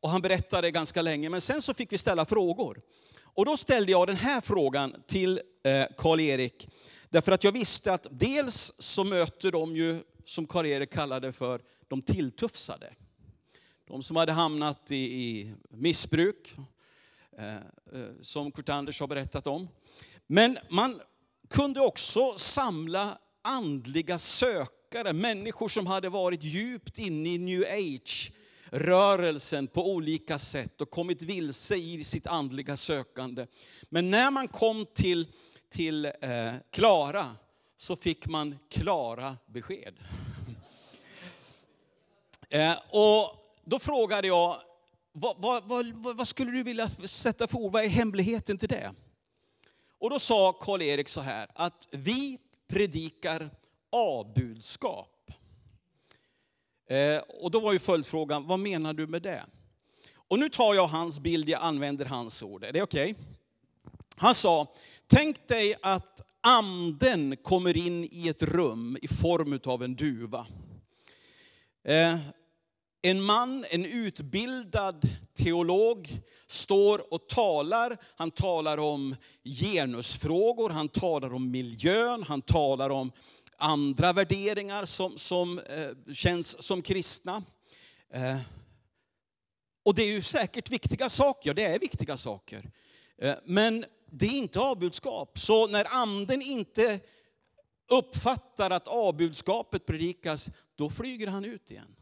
och 0.00 0.10
han 0.10 0.20
berättade 0.20 0.70
ganska 0.70 1.02
länge, 1.02 1.30
men 1.30 1.40
sen 1.40 1.62
så 1.62 1.74
fick 1.74 1.92
vi 1.92 1.98
ställa 1.98 2.24
frågor. 2.26 2.80
Och 3.22 3.44
då 3.44 3.56
ställde 3.56 3.92
jag 3.92 4.06
den 4.06 4.16
här 4.16 4.40
frågan 4.40 5.02
till 5.06 5.40
eh, 5.64 5.84
Karl-Erik, 5.96 6.68
därför 7.08 7.32
att 7.32 7.44
jag 7.44 7.52
visste 7.52 7.92
att 7.92 8.06
dels 8.10 8.72
så 8.78 9.04
möter 9.04 9.52
de 9.52 9.76
ju, 9.76 10.02
som 10.24 10.46
Karl-Erik 10.46 10.92
kallade 10.92 11.32
för, 11.32 11.60
de 11.88 12.02
tilltufsade. 12.02 12.94
De 13.88 14.02
som 14.02 14.16
hade 14.16 14.32
hamnat 14.32 14.90
i, 14.90 14.96
i 14.96 15.54
missbruk, 15.68 16.54
eh, 17.38 17.54
eh 17.54 17.60
som 18.20 18.52
Kurt 18.52 18.68
Anders 18.68 19.00
har 19.00 19.06
berättat 19.06 19.46
om. 19.46 19.68
Men 20.26 20.58
man 20.68 21.00
kunde 21.50 21.80
också 21.80 22.38
samla 22.38 23.18
andliga 23.42 24.18
sökare, 24.18 25.12
människor 25.12 25.68
som 25.68 25.86
hade 25.86 26.08
varit 26.08 26.42
djupt 26.42 26.98
inne 26.98 27.28
i 27.28 27.38
new 27.38 27.62
age 27.62 28.32
rörelsen 28.70 29.66
på 29.66 29.90
olika 29.90 30.38
sätt 30.38 30.80
och 30.80 30.90
kommit 30.90 31.22
vilse 31.22 31.76
i 31.76 32.04
sitt 32.04 32.26
andliga 32.26 32.76
sökande. 32.76 33.46
Men 33.88 34.10
när 34.10 34.30
man 34.30 34.48
kom 34.48 34.86
till, 34.94 35.26
till 35.70 36.04
eh, 36.04 36.52
Klara 36.70 37.36
så 37.76 37.96
fick 37.96 38.26
man 38.26 38.58
klara 38.70 39.36
besked. 39.46 39.94
Eh, 42.48 42.76
och 42.90 43.34
då 43.64 43.78
frågade 43.78 44.28
jag, 44.28 44.56
vad, 45.12 45.36
vad, 45.38 45.64
vad, 45.64 46.16
vad 46.16 46.28
skulle 46.28 46.50
du 46.50 46.62
vilja 46.62 46.88
sätta 46.88 47.46
för 47.46 47.58
ord? 47.58 47.72
Vad 47.72 47.84
är 47.84 47.88
hemligheten 47.88 48.58
till 48.58 48.68
det? 48.68 48.94
Och 49.98 50.10
då 50.10 50.18
sa 50.18 50.52
Karl-Erik 50.52 51.08
så 51.08 51.20
här, 51.20 51.48
att 51.54 51.88
vi 51.90 52.38
predikar 52.68 53.50
A-budskap. 53.90 55.30
Eh, 56.88 57.18
och 57.18 57.50
då 57.50 57.60
var 57.60 57.72
ju 57.72 57.78
följdfrågan, 57.78 58.46
vad 58.46 58.58
menar 58.58 58.94
du 58.94 59.06
med 59.06 59.22
det? 59.22 59.44
Och 60.28 60.38
nu 60.38 60.48
tar 60.48 60.74
jag 60.74 60.86
hans 60.86 61.20
bild, 61.20 61.48
jag 61.48 61.62
använder 61.62 62.04
hans 62.04 62.42
ord. 62.42 62.64
Är 62.64 62.72
det 62.72 62.82
okej? 62.82 63.10
Okay? 63.10 63.24
Han 64.16 64.34
sa, 64.34 64.74
tänk 65.06 65.48
dig 65.48 65.74
att 65.82 66.22
anden 66.40 67.36
kommer 67.36 67.76
in 67.76 68.04
i 68.04 68.28
ett 68.28 68.42
rum 68.42 68.98
i 69.02 69.08
form 69.08 69.60
av 69.64 69.82
en 69.82 69.94
duva. 69.94 70.46
Eh, 71.84 72.18
en 73.02 73.22
man, 73.22 73.64
en 73.70 73.84
utbildad 73.84 75.08
teolog, 75.34 76.20
står 76.46 77.14
och 77.14 77.28
talar. 77.28 77.96
Han 78.16 78.30
talar 78.30 78.78
om 78.78 79.16
genusfrågor, 79.44 80.70
han 80.70 80.88
talar 80.88 81.34
om 81.34 81.50
miljön, 81.50 82.22
han 82.22 82.42
talar 82.42 82.90
om 82.90 83.12
andra 83.58 84.12
värderingar 84.12 84.84
som, 84.84 85.18
som 85.18 85.58
eh, 85.58 86.12
känns 86.14 86.62
som 86.62 86.82
kristna. 86.82 87.42
Eh, 88.12 88.38
Och 89.84 89.94
det 89.94 90.02
är 90.02 90.12
ju 90.12 90.22
säkert 90.22 90.70
viktiga 90.70 91.08
saker, 91.08 91.54
det 91.54 91.64
är 91.64 91.78
viktiga 91.78 92.16
saker. 92.16 92.70
Eh, 93.18 93.34
men 93.44 93.84
det 94.10 94.26
är 94.26 94.38
inte 94.38 94.60
avbudskap. 94.60 95.38
Så 95.38 95.66
när 95.66 95.86
anden 95.90 96.42
inte 96.42 97.00
uppfattar 97.90 98.70
att 98.70 98.88
avbudskapet 98.88 99.86
predikas, 99.86 100.50
då 100.76 100.90
flyger 100.90 101.26
han 101.26 101.44
ut 101.44 101.70
igen. 101.70 101.95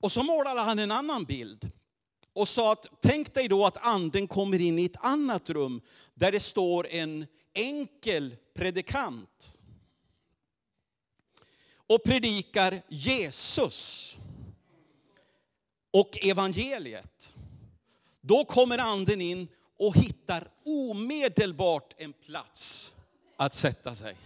Och 0.00 0.12
så 0.12 0.22
målade 0.22 0.60
han 0.60 0.78
en 0.78 0.90
annan 0.90 1.24
bild 1.24 1.70
och 2.32 2.48
sa 2.48 2.72
att 2.72 2.86
tänk 3.00 3.34
dig 3.34 3.48
då 3.48 3.66
att 3.66 3.86
anden 3.86 4.28
kommer 4.28 4.60
in 4.60 4.78
i 4.78 4.84
ett 4.84 4.96
annat 5.00 5.50
rum 5.50 5.80
där 6.14 6.32
det 6.32 6.40
står 6.40 6.88
en 6.88 7.26
enkel 7.54 8.36
predikant 8.54 9.58
och 11.74 12.02
predikar 12.04 12.82
Jesus 12.88 14.16
och 15.90 16.18
evangeliet. 16.22 17.32
Då 18.20 18.44
kommer 18.44 18.78
anden 18.78 19.20
in 19.20 19.48
och 19.76 19.96
hittar 19.96 20.48
omedelbart 20.64 21.94
en 21.96 22.12
plats 22.12 22.94
att 23.36 23.54
sätta 23.54 23.94
sig, 23.94 24.16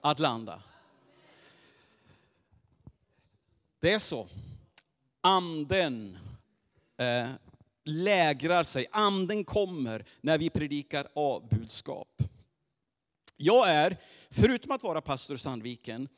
att 0.00 0.18
landa. 0.18 0.62
Det 3.80 3.92
är 3.92 3.98
så. 3.98 4.28
Anden 5.26 6.18
eh, 6.98 7.30
lägrar 7.84 8.64
sig, 8.64 8.86
anden 8.90 9.44
kommer 9.44 10.04
när 10.20 10.38
vi 10.38 10.50
predikar 10.50 11.06
avbudskap. 11.14 12.22
Jag 13.36 13.68
är, 13.68 13.96
förutom 14.30 14.70
att 14.70 14.82
vara 14.82 15.00
pastor 15.00 15.36
i 15.36 15.38
Sandviken, 15.38 16.08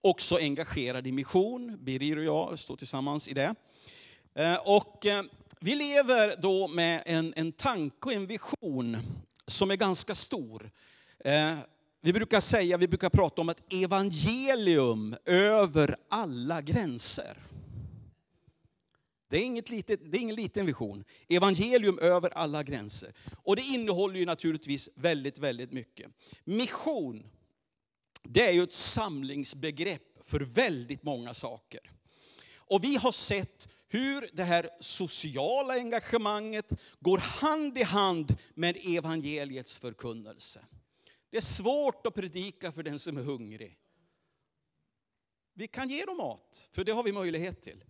också 0.00 0.36
engagerad 0.36 1.06
i 1.06 1.12
mission. 1.12 1.84
Birger 1.84 2.16
och 2.16 2.24
jag 2.24 2.58
står 2.58 2.76
tillsammans 2.76 3.28
i 3.28 3.34
det. 3.34 3.54
Eh, 4.34 4.56
och 4.64 5.06
eh, 5.06 5.22
vi 5.60 5.74
lever 5.74 6.34
då 6.42 6.68
med 6.68 7.02
en, 7.06 7.34
en 7.36 7.52
tanke 7.52 8.08
och 8.08 8.12
en 8.12 8.26
vision 8.26 8.96
som 9.46 9.70
är 9.70 9.76
ganska 9.76 10.14
stor. 10.14 10.70
Eh, 11.18 11.54
vi 12.00 12.12
brukar 12.12 12.40
säga, 12.40 12.76
vi 12.76 12.88
brukar 12.88 13.10
prata 13.10 13.40
om 13.40 13.48
ett 13.48 13.72
evangelium 13.72 15.16
över 15.24 15.96
alla 16.08 16.62
gränser. 16.62 17.45
Det 19.28 19.36
är, 19.36 19.42
inget 19.42 19.70
litet, 19.70 20.12
det 20.12 20.18
är 20.18 20.22
ingen 20.22 20.36
liten 20.36 20.66
vision. 20.66 21.04
Evangelium 21.28 21.98
över 21.98 22.30
alla 22.30 22.62
gränser. 22.62 23.12
Och 23.42 23.56
det 23.56 23.62
innehåller 23.62 24.18
ju 24.18 24.26
naturligtvis 24.26 24.88
väldigt, 24.94 25.38
väldigt 25.38 25.72
mycket. 25.72 26.10
Mission, 26.44 27.26
det 28.22 28.48
är 28.48 28.52
ju 28.52 28.62
ett 28.62 28.72
samlingsbegrepp 28.72 30.02
för 30.24 30.40
väldigt 30.40 31.02
många 31.02 31.34
saker. 31.34 31.80
Och 32.56 32.84
vi 32.84 32.96
har 32.96 33.12
sett 33.12 33.68
hur 33.88 34.30
det 34.32 34.44
här 34.44 34.68
sociala 34.80 35.74
engagemanget 35.74 36.72
går 37.00 37.18
hand 37.18 37.78
i 37.78 37.82
hand 37.82 38.36
med 38.54 38.76
evangeliets 38.84 39.78
förkunnelse. 39.78 40.64
Det 41.30 41.36
är 41.36 41.42
svårt 41.42 42.06
att 42.06 42.14
predika 42.14 42.72
för 42.72 42.82
den 42.82 42.98
som 42.98 43.16
är 43.16 43.22
hungrig. 43.22 43.78
Vi 45.54 45.68
kan 45.68 45.88
ge 45.88 46.04
dem 46.04 46.16
mat, 46.16 46.68
för 46.72 46.84
det 46.84 46.92
har 46.92 47.02
vi 47.02 47.12
möjlighet 47.12 47.62
till. 47.62 47.84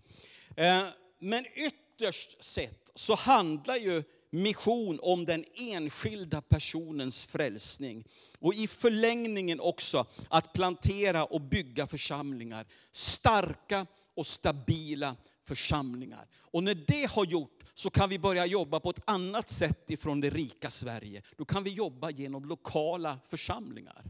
Eh, 0.56 0.88
men 1.18 1.46
ytterst 1.54 2.44
sett 2.44 2.90
så 2.94 3.14
handlar 3.14 3.76
ju 3.76 4.02
mission 4.30 4.98
om 5.02 5.24
den 5.24 5.44
enskilda 5.54 6.40
personens 6.42 7.26
frälsning. 7.26 8.04
Och 8.38 8.54
i 8.54 8.66
förlängningen 8.66 9.60
också 9.60 10.06
att 10.28 10.52
plantera 10.52 11.24
och 11.24 11.40
bygga 11.40 11.86
församlingar. 11.86 12.66
Starka 12.90 13.86
och 14.14 14.26
stabila 14.26 15.16
församlingar. 15.44 16.28
Och 16.38 16.62
när 16.62 16.74
det 16.74 17.10
har 17.10 17.26
gjort 17.26 17.64
så 17.74 17.90
kan 17.90 18.08
vi 18.08 18.18
börja 18.18 18.46
jobba 18.46 18.80
på 18.80 18.90
ett 18.90 19.02
annat 19.04 19.48
sätt 19.48 19.90
ifrån 19.90 20.20
det 20.20 20.30
rika 20.30 20.70
Sverige. 20.70 21.22
Då 21.36 21.44
kan 21.44 21.64
vi 21.64 21.70
jobba 21.70 22.10
genom 22.10 22.44
lokala 22.44 23.18
församlingar. 23.28 24.04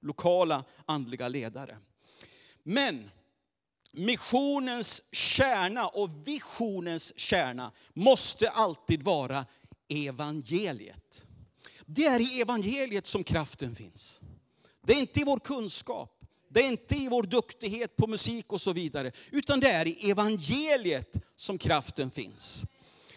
Lokala 0.00 0.64
andliga 0.86 1.28
ledare. 1.28 1.78
Men 2.62 3.10
missionens 3.92 5.02
kärna 5.12 5.88
och 5.88 6.10
visionens 6.24 7.12
kärna 7.16 7.72
måste 7.94 8.50
alltid 8.50 9.02
vara 9.02 9.46
evangeliet. 9.88 11.22
Det 11.86 12.06
är 12.06 12.20
i 12.20 12.40
evangeliet 12.40 13.06
som 13.06 13.24
kraften 13.24 13.74
finns. 13.74 14.20
Det 14.86 14.92
är 14.92 15.00
inte 15.00 15.20
i 15.20 15.24
vår 15.24 15.38
kunskap. 15.38 16.16
Det 16.48 16.60
är 16.60 16.68
inte 16.68 16.96
i 16.96 17.08
vår 17.08 17.22
duktighet 17.22 17.96
på 17.96 18.06
musik 18.06 18.52
och 18.52 18.60
så 18.60 18.72
vidare. 18.72 19.12
Utan 19.30 19.60
det 19.60 19.70
är 19.70 19.86
i 19.86 20.10
evangeliet 20.10 21.16
som 21.36 21.58
kraften 21.58 22.10
finns. 22.10 22.64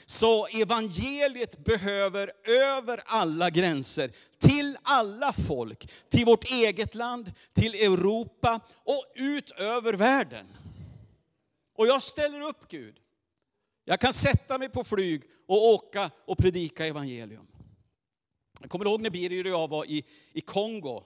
Så 0.05 0.47
evangeliet 0.47 1.65
behöver 1.65 2.31
över 2.43 3.01
alla 3.05 3.49
gränser, 3.49 4.11
till 4.37 4.77
alla 4.83 5.33
folk, 5.33 5.89
till 6.09 6.25
vårt 6.25 6.43
eget 6.43 6.95
land, 6.95 7.31
till 7.53 7.75
Europa 7.75 8.59
och 8.83 9.05
ut 9.15 9.51
över 9.51 9.93
världen. 9.93 10.45
Och 11.73 11.87
jag 11.87 12.03
ställer 12.03 12.41
upp 12.41 12.67
Gud. 12.67 12.99
Jag 13.85 13.99
kan 13.99 14.13
sätta 14.13 14.57
mig 14.57 14.69
på 14.69 14.83
flyg 14.83 15.23
och 15.47 15.67
åka 15.67 16.11
och 16.25 16.37
predika 16.37 16.85
evangelium. 16.85 17.47
Jag 18.61 18.69
kommer 18.69 18.85
ihåg 18.85 19.01
när 19.01 19.09
Birger 19.09 19.43
och 19.43 19.51
jag 19.51 19.67
var 19.67 19.85
i, 19.85 20.05
i 20.33 20.41
Kongo. 20.41 21.03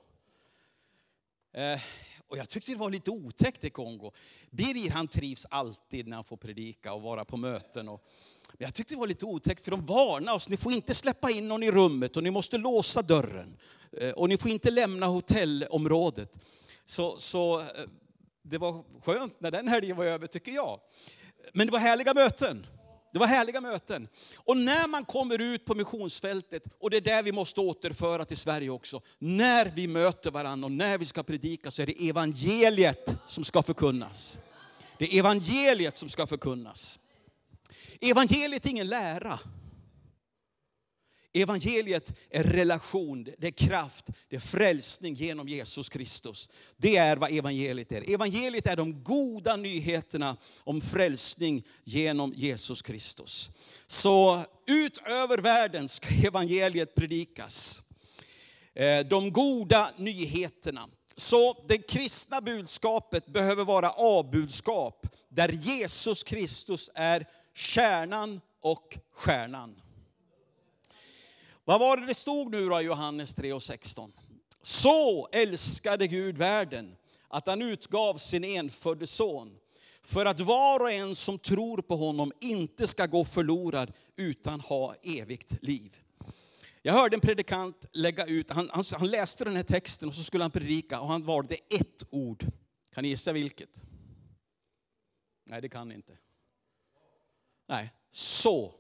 Eh, 1.54 1.80
och 2.28 2.38
jag 2.38 2.50
tyckte 2.50 2.72
det 2.72 2.78
var 2.78 2.90
lite 2.90 3.12
otäckt 3.12 3.64
i 3.64 3.70
Kongo. 3.70 4.12
Birger 4.50 4.92
han 4.92 5.08
trivs 5.08 5.46
alltid 5.50 6.08
när 6.08 6.16
han 6.16 6.24
får 6.24 6.38
predika 6.38 6.94
och 6.94 7.02
vara 7.02 7.26
på 7.26 7.38
möten. 7.38 7.90
Och, 7.90 8.04
men 8.48 8.66
jag 8.66 8.74
tyckte 8.74 8.94
det 8.94 9.00
var 9.00 9.08
lite 9.08 9.26
otäckt 9.26 9.64
för 9.64 9.72
de 9.72 9.86
varnade 9.86 10.36
oss, 10.36 10.50
ni 10.50 10.58
får 10.58 10.72
inte 10.74 10.96
släppa 10.96 11.32
in 11.32 11.48
någon 11.48 11.64
i 11.64 11.72
rummet 11.72 12.18
och 12.18 12.24
ni 12.24 12.32
måste 12.32 12.58
låsa 12.58 13.02
dörren. 13.02 13.58
Eh, 13.92 14.12
och 14.12 14.30
ni 14.30 14.38
får 14.38 14.52
inte 14.52 14.72
lämna 14.72 15.06
hotellområdet. 15.06 16.40
Så, 16.86 17.20
så 17.20 17.60
eh, 17.60 17.66
det 18.50 18.58
var 18.58 18.84
skönt 19.04 19.42
när 19.42 19.52
den 19.52 19.68
helgen 19.68 19.98
var 19.98 20.06
över 20.06 20.28
tycker 20.28 20.52
jag. 20.52 20.80
Men 21.54 21.68
det 21.68 21.74
var 21.74 21.80
härliga 21.80 22.14
möten. 22.14 22.68
Det 23.14 23.20
var 23.20 23.28
härliga 23.28 23.62
möten. 23.62 24.08
Och 24.36 24.58
när 24.58 24.88
man 24.88 25.06
kommer 25.06 25.42
ut 25.42 25.66
på 25.66 25.76
missionsfältet, 25.76 26.64
och 26.80 26.90
det 26.90 26.98
är 26.98 27.02
där 27.02 27.24
vi 27.24 27.32
måste 27.32 27.62
återföra 27.62 28.26
till 28.26 28.38
Sverige 28.38 28.70
också. 28.70 29.02
När 29.20 29.66
vi 29.66 29.88
möter 29.88 30.32
varandra 30.32 30.66
och 30.66 30.72
när 30.72 30.98
vi 30.98 31.06
ska 31.06 31.24
predika 31.24 31.72
så 31.72 31.82
är 31.82 31.86
det 31.86 32.10
evangeliet 32.10 33.16
som 33.28 33.44
ska 33.44 33.64
förkunnas. 33.64 34.40
Det 34.98 35.06
är 35.06 35.20
evangeliet 35.20 35.98
som 35.98 36.10
ska 36.10 36.28
förkunnas. 36.28 37.00
Evangeliet 38.02 38.66
är 38.66 38.70
ingen 38.70 38.88
lära. 38.88 39.40
Evangeliet 41.42 42.14
är 42.30 42.44
relation, 42.44 43.24
det 43.24 43.48
är 43.48 43.52
kraft, 43.52 44.06
det 44.30 44.36
är 44.36 44.40
frälsning 44.40 45.14
genom 45.14 45.48
Jesus 45.48 45.90
Kristus. 45.90 46.50
Det 46.78 46.98
är 46.98 47.18
vad 47.18 47.32
evangeliet 47.32 47.92
är. 47.92 48.14
Evangeliet 48.14 48.68
är 48.68 48.76
de 48.76 49.04
goda 49.04 49.56
nyheterna 49.56 50.38
om 50.60 50.82
frälsning 50.82 51.64
genom 51.84 52.34
Jesus 52.34 52.82
Kristus. 52.82 53.50
Så 53.88 54.44
ut 54.68 54.98
över 55.06 55.38
världen 55.38 55.90
ska 55.90 56.08
evangeliet 56.28 56.96
predikas. 56.96 57.82
Eh, 58.74 59.00
de 59.00 59.32
goda 59.32 59.92
nyheterna. 59.98 60.90
Så 61.16 61.66
det 61.68 61.78
kristna 61.78 62.42
budskapet 62.42 63.26
behöver 63.28 63.66
vara 63.66 63.94
A-budskap 63.98 65.08
där 65.30 65.50
Jesus 65.50 66.24
Kristus 66.24 66.90
är 66.94 67.26
kärnan 67.54 68.42
och 68.62 68.98
stjärnan. 69.12 69.82
Vad 71.68 71.80
var 71.80 71.98
det 71.98 72.06
det 72.06 72.14
stod 72.14 72.52
nu 72.52 72.70
då 72.70 72.82
i 72.82 72.84
Johannes 72.84 73.36
3 73.36 73.54
och 73.54 73.64
16? 73.64 74.14
Så 74.62 75.28
älskade 75.32 76.08
Gud 76.08 76.38
världen 76.38 76.96
att 77.28 77.48
han 77.48 77.62
utgav 77.62 78.18
sin 78.18 78.44
enfödde 78.44 79.08
son 79.08 79.58
för 80.02 80.26
att 80.26 80.40
var 80.40 80.80
och 80.80 80.92
en 80.92 81.16
som 81.16 81.40
tror 81.40 81.82
på 81.82 81.96
honom 81.96 82.32
inte 82.42 82.88
ska 82.88 83.06
gå 83.06 83.26
förlorad 83.26 83.94
utan 84.16 84.60
ha 84.60 84.96
evigt 85.04 85.64
liv. 85.64 85.98
Jag 86.82 86.94
hörde 86.94 87.16
en 87.16 87.22
predikant 87.22 87.86
lägga 87.92 88.26
ut, 88.26 88.50
han, 88.50 88.70
han, 88.74 88.84
han, 88.92 89.10
läste 89.10 89.44
den 89.44 89.56
här 89.56 89.64
texten 89.64 90.10
och 90.10 90.16
så 90.16 90.24
skulle 90.24 90.44
han 90.44 90.52
predika 90.52 91.00
och 91.02 91.08
han 91.08 91.26
valde 91.26 91.56
ett 91.56 92.04
ord. 92.10 92.46
Kan 92.94 93.04
ni 93.04 93.10
gissa 93.10 93.34
vilket? 93.34 93.84
Nej, 95.46 95.62
det 95.62 95.70
kan 95.70 95.88
ni 95.88 95.96
inte. 95.96 96.18
Nej, 97.68 97.94
så. 98.12 98.74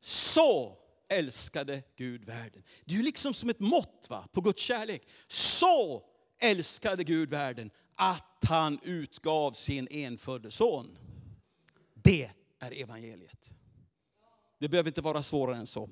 Så 0.00 0.78
älskade 1.08 1.82
Gud 1.96 2.24
världen. 2.24 2.62
Det 2.84 2.94
är 2.94 2.96
ju 2.96 3.04
liksom 3.04 3.34
som 3.34 3.50
ett 3.50 3.60
mått 3.60 4.06
va, 4.10 4.28
på 4.32 4.40
Guds 4.40 4.62
kärlek. 4.62 5.02
Så 5.26 6.04
älskade 6.38 7.04
Gud 7.04 7.30
världen 7.30 7.70
att 7.94 8.44
han 8.48 8.78
utgav 8.82 9.52
sin 9.52 9.88
enfödde 9.90 10.50
son. 10.50 10.98
Det 11.94 12.30
är 12.58 12.82
evangeliet. 12.82 13.50
Det 14.58 14.68
behöver 14.68 14.90
inte 14.90 15.00
vara 15.00 15.22
svårare 15.22 15.56
än 15.56 15.66
så. 15.66 15.90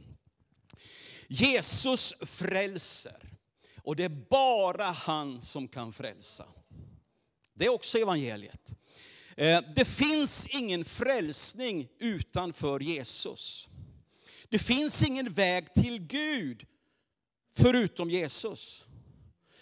Jesus 1.28 2.14
frälser. 2.20 3.32
Och 3.82 3.96
det 3.96 4.04
är 4.04 4.26
bara 4.30 4.84
han 4.84 5.40
som 5.40 5.68
kan 5.68 5.92
frälsa. 5.92 6.46
Det 7.54 7.64
är 7.64 7.68
också 7.72 7.98
evangeliet. 7.98 8.74
Eh, 9.36 9.60
det 9.76 9.84
finns 9.84 10.46
ingen 10.46 10.84
frälsning 10.84 11.88
utanför 11.98 12.80
Jesus. 12.80 13.68
Det 14.48 14.58
finns 14.58 15.02
ingen 15.02 15.32
väg 15.32 15.74
till 15.74 15.98
Gud 15.98 16.66
förutom 17.54 18.10
Jesus. 18.10 18.86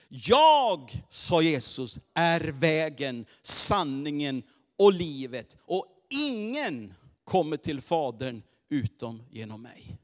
Jag, 0.09 1.03
sa 1.11 1.43
Jesus, 1.43 1.99
är 2.15 2.41
vägen, 2.41 3.27
sanningen 3.43 4.43
och 4.79 4.93
livet. 4.93 5.57
Och 5.61 5.87
ingen 6.11 6.95
kommer 7.25 7.57
till 7.57 7.81
Fadern 7.81 8.43
utom 8.69 9.23
genom 9.31 9.63
mig. 9.63 9.97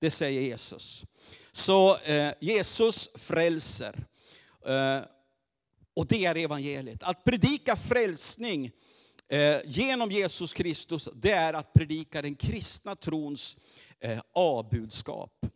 Det 0.00 0.10
säger 0.10 0.40
Jesus. 0.40 1.04
Så 1.52 1.96
eh, 1.96 2.32
Jesus 2.40 3.10
frälser. 3.14 4.06
Eh, 4.66 5.00
och 5.94 6.06
det 6.06 6.24
är 6.24 6.36
evangeliet. 6.36 7.02
Att 7.02 7.24
predika 7.24 7.76
frälsning 7.76 8.70
eh, 9.28 9.56
genom 9.64 10.10
Jesus 10.10 10.52
Kristus, 10.52 11.08
det 11.14 11.30
är 11.30 11.52
att 11.52 11.72
predika 11.72 12.22
den 12.22 12.34
kristna 12.34 12.96
trons 12.96 13.56
eh, 13.56 13.62
Eh, 14.00 14.20
A-budskap. 14.32 15.46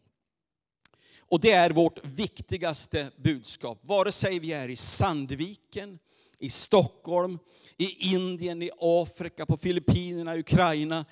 Och 1.18 1.40
det 1.40 1.52
är 1.52 1.70
vårt 1.70 2.06
viktigaste 2.06 3.10
budskap. 3.16 3.80
Vare 3.82 4.12
sig 4.12 4.38
vi 4.38 4.52
är 4.52 4.68
i 4.68 4.76
Sandviken, 4.76 5.98
i 6.38 6.50
Stockholm, 6.50 7.38
i 7.76 8.14
Indien, 8.14 8.62
i 8.62 8.70
Afrika, 8.80 9.46
på 9.46 9.56
Filippinerna, 9.56 10.36
Ukraina 10.36 11.04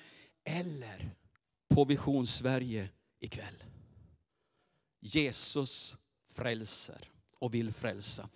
eller 0.43 1.15
på 1.67 1.85
Vision 1.85 2.27
Sverige 2.27 2.89
ikväll. 3.19 3.63
Jesus 4.99 5.97
frälser 6.33 7.09
och 7.39 7.53
vill 7.53 7.71
frälsa. 7.71 8.29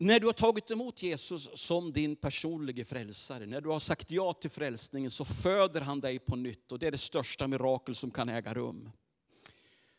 När 0.00 0.20
du 0.20 0.26
har 0.26 0.32
tagit 0.32 0.70
emot 0.70 1.02
Jesus 1.02 1.48
som 1.54 1.92
din 1.92 2.16
personliga 2.16 2.84
frälsare, 2.84 3.46
när 3.46 3.60
du 3.60 3.68
har 3.68 3.80
sagt 3.80 4.10
ja 4.10 4.32
till 4.32 4.50
frälsningen 4.50 5.10
så 5.10 5.24
föder 5.24 5.80
han 5.80 6.00
dig 6.00 6.18
på 6.18 6.36
nytt 6.36 6.72
och 6.72 6.78
det 6.78 6.86
är 6.86 6.90
det 6.90 6.98
största 6.98 7.46
mirakel 7.46 7.94
som 7.94 8.10
kan 8.10 8.28
äga 8.28 8.54
rum. 8.54 8.90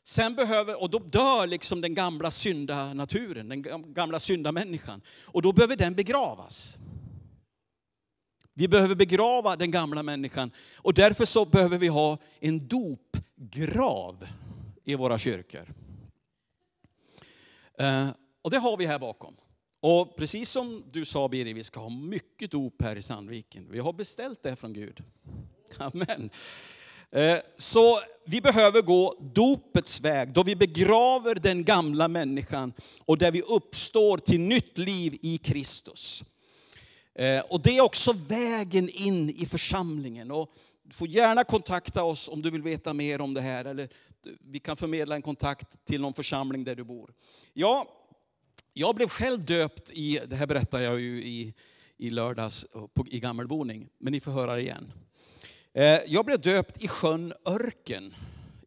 Sen 0.04 0.36
behöver, 0.36 0.82
och 0.82 0.90
då 0.90 1.00
dör 1.00 1.48
liksom 1.48 1.82
den 1.82 1.94
gamla 1.94 2.32
syndanaturen, 2.32 3.50
den 3.50 3.94
gamla 3.94 4.20
syndamänniskan. 4.20 5.02
Och 5.22 5.42
då 5.42 5.54
behöver 5.54 5.76
den 5.76 5.94
begravas. 5.94 6.78
Vi 8.54 8.68
behöver 8.68 8.96
begrava 8.96 9.56
den 9.56 9.72
gamla 9.72 10.04
människan. 10.04 10.52
Och 10.76 10.94
därför 10.94 11.26
så 11.26 11.46
behöver 11.46 11.78
vi 11.78 11.88
ha 11.88 12.18
en 12.40 12.68
dopgrav 12.68 14.28
i 14.84 14.96
våra 14.96 15.18
kyrkor. 15.18 15.74
Eh, 17.78 18.10
och 18.42 18.52
det 18.52 18.58
har 18.58 18.78
vi 18.78 18.86
här 18.86 19.00
bakom. 19.00 19.36
Och 19.82 20.16
precis 20.16 20.50
som 20.50 20.84
du 20.92 21.06
sa 21.06 21.28
Birger, 21.28 21.54
vi 21.54 21.64
ska 21.64 21.80
ha 21.80 21.90
mycket 21.90 22.52
dop 22.52 22.82
här 22.82 22.96
i 22.96 23.02
Sandviken. 23.02 23.68
Vi 23.72 23.80
har 23.80 23.94
beställt 23.94 24.44
det 24.44 24.56
från 24.56 24.74
Gud. 24.74 25.04
Amen. 25.78 26.30
Eh, 27.12 27.38
så 27.58 28.00
vi 28.26 28.42
behöver 28.42 28.82
gå 28.82 29.16
dopets 29.20 30.02
väg, 30.02 30.34
då 30.34 30.44
vi 30.44 30.56
begraver 30.56 31.36
den 31.36 31.64
gamla 31.64 32.08
människan 32.08 32.74
och 33.06 33.18
där 33.18 33.32
vi 33.32 33.42
uppstår 33.42 34.18
till 34.18 34.40
nytt 34.40 34.78
liv 34.78 35.18
i 35.22 35.38
Kristus. 35.38 36.24
Eh, 37.16 37.40
och 37.40 37.62
det 37.62 37.78
är 37.78 37.82
också 37.82 38.14
vägen 38.14 38.90
in 38.90 39.30
i 39.30 39.46
församlingen. 39.46 40.32
Och 40.32 40.54
du 40.84 40.96
får 40.96 41.08
gärna 41.08 41.44
kontakta 41.44 42.04
oss 42.04 42.30
om 42.30 42.42
du 42.42 42.52
vill 42.52 42.62
veta 42.62 42.94
mer 42.94 43.22
om 43.22 43.34
det 43.34 43.42
här, 43.42 43.66
eller 43.66 43.90
vi 44.40 44.60
kan 44.60 44.78
förmedla 44.78 45.16
en 45.16 45.22
kontakt 45.22 45.86
till 45.86 46.02
någon 46.02 46.14
församling 46.14 46.64
där 46.64 46.76
du 46.76 46.84
bor. 46.84 47.14
Ja, 47.54 47.99
jag 48.80 48.96
blev 48.96 49.08
själv 49.08 49.46
döpt 49.46 49.90
i, 49.90 50.20
det 50.28 50.36
här 50.36 50.48
berättar 50.48 50.80
jag 50.80 51.00
ju 51.00 51.22
i, 51.24 51.54
i 51.98 52.10
lördags 52.10 52.66
eh, 52.76 52.88
på, 52.88 53.06
i 53.08 53.20
Gammelboning, 53.20 53.90
men 53.98 54.12
ni 54.12 54.20
får 54.20 54.32
höra 54.32 54.56
det 54.56 54.62
igen. 54.62 54.92
Eh, 55.74 56.00
Jag 56.08 56.26
blev 56.26 56.42
döpt 56.42 56.84
i 56.84 56.88
sjön 56.88 57.34
Örken 57.46 58.16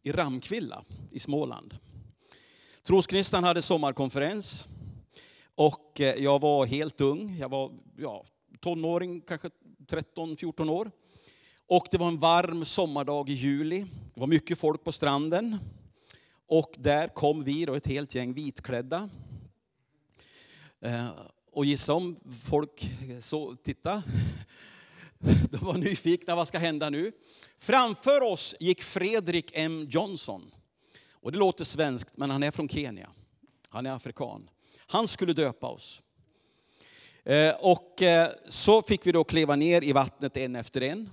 i 0.03 0.11
Ramkvilla 0.11 0.83
i 1.11 1.19
Småland. 1.19 1.77
Trosknistan 2.83 3.43
hade 3.43 3.61
sommarkonferens 3.61 4.67
och 5.55 6.01
eh, 6.01 6.15
jag 6.15 6.41
var 6.41 6.65
helt 6.65 7.01
ung. 7.01 7.37
Jag 7.39 7.49
var 7.49 7.71
ja, 7.97 8.25
tonåring, 8.59 9.21
kanske 9.21 9.49
13-14 9.87 10.69
år. 10.69 10.91
Och 11.67 11.87
det 11.91 11.97
var 11.97 12.07
en 12.07 12.19
varm 12.19 12.65
sommardag 12.65 13.29
i 13.29 13.33
juli. 13.33 13.85
Det 14.13 14.19
var 14.19 14.27
mycket 14.27 14.59
folk 14.59 14.83
på 14.83 14.91
stranden. 14.91 15.57
Och 16.47 16.71
där 16.77 17.07
kom 17.07 17.43
vi, 17.43 17.65
då, 17.65 17.75
ett 17.75 17.87
helt 17.87 18.15
gäng 18.15 18.33
vitklädda. 18.33 19.09
Eh, 20.83 21.09
Och 21.51 21.65
gissa 21.65 21.93
om 21.93 22.19
folk 22.45 22.89
så, 23.21 23.55
titta. 23.55 24.03
De 25.51 25.57
var 25.65 25.77
nyfikna, 25.77 26.35
vad 26.35 26.47
ska 26.47 26.57
hända 26.57 26.89
nu? 26.89 27.11
Framför 27.57 28.21
oss 28.23 28.55
gick 28.59 28.83
Fredrik 28.83 29.51
M 29.53 29.87
Johnson. 29.89 30.51
Och 31.11 31.31
det 31.31 31.37
låter 31.37 31.63
svenskt, 31.63 32.17
men 32.17 32.29
han 32.29 32.43
är 32.43 32.51
från 32.51 32.69
Kenya. 32.69 33.09
Han 33.69 33.85
är 33.85 33.91
afrikan. 33.91 34.49
Han 34.87 35.07
skulle 35.07 35.33
döpa 35.33 35.67
oss. 35.67 36.01
Eh, 37.23 37.55
Och 37.59 38.01
eh, 38.01 38.29
så 38.49 38.81
fick 38.81 39.07
vi 39.07 39.11
då 39.11 39.23
kliva 39.23 39.55
ner 39.55 39.83
i 39.83 39.91
vattnet 39.91 40.37
en 40.37 40.55
efter 40.55 40.81
en. 40.81 41.09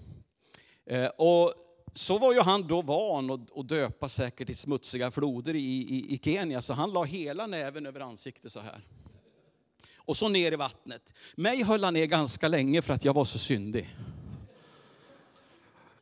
Eh, 0.86 1.06
Och 1.06 1.54
så 1.94 2.18
var 2.18 2.32
ju 2.34 2.40
han 2.40 2.66
då 2.68 2.82
van 2.82 3.30
att 3.30 3.58
att 3.58 3.68
döpa 3.68 4.08
säkert 4.08 4.50
i 4.50 4.54
smutsiga 4.54 5.10
floder 5.10 5.54
i, 5.54 5.58
i, 5.58 6.14
i 6.14 6.20
Kenya, 6.24 6.62
så 6.62 6.74
han 6.74 6.92
la 6.92 7.04
hela 7.04 7.46
näven 7.46 7.86
över 7.86 8.00
ansiktet 8.00 8.52
så 8.52 8.60
här. 8.60 8.86
Och 10.10 10.16
så 10.16 10.28
ner 10.28 10.52
i 10.52 10.56
vattnet. 10.56 11.12
Mig 11.36 11.62
höll 11.62 11.84
han 11.84 11.94
ner 11.94 12.06
ganska 12.06 12.48
länge 12.48 12.82
för 12.82 12.94
att 12.94 13.04
jag 13.04 13.14
var 13.14 13.24
så 13.24 13.38
syndig. 13.38 13.96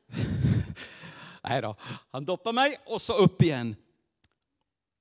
Nej 1.45 1.63
då, 1.63 1.77
han 2.11 2.25
doppade 2.25 2.55
mig 2.55 2.79
och 2.87 3.03
så 3.03 3.13
upp 3.13 3.43
igen. 3.43 3.77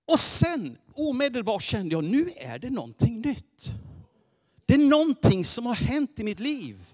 Och 0.07 0.19
sen 0.19 0.77
omedelbart 0.95 1.61
kände 1.61 1.95
jag, 1.95 2.03
nu 2.03 2.31
är 2.35 2.59
det 2.59 2.69
någonting 2.69 3.21
nytt. 3.21 3.71
Det 4.65 4.73
är 4.73 4.89
någonting 4.89 5.45
som 5.45 5.65
har 5.65 5.75
hänt 5.75 6.19
i 6.19 6.23
mitt 6.23 6.39
liv. 6.39 6.85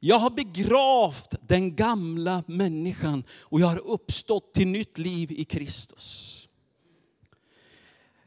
Jag 0.00 0.18
har 0.18 0.30
begravt 0.30 1.34
den 1.40 1.76
gamla 1.76 2.44
människan 2.46 3.24
och 3.30 3.60
jag 3.60 3.66
har 3.66 3.86
uppstått 3.86 4.54
till 4.54 4.68
nytt 4.68 4.98
liv 4.98 5.32
i 5.32 5.44
Kristus. 5.44 6.32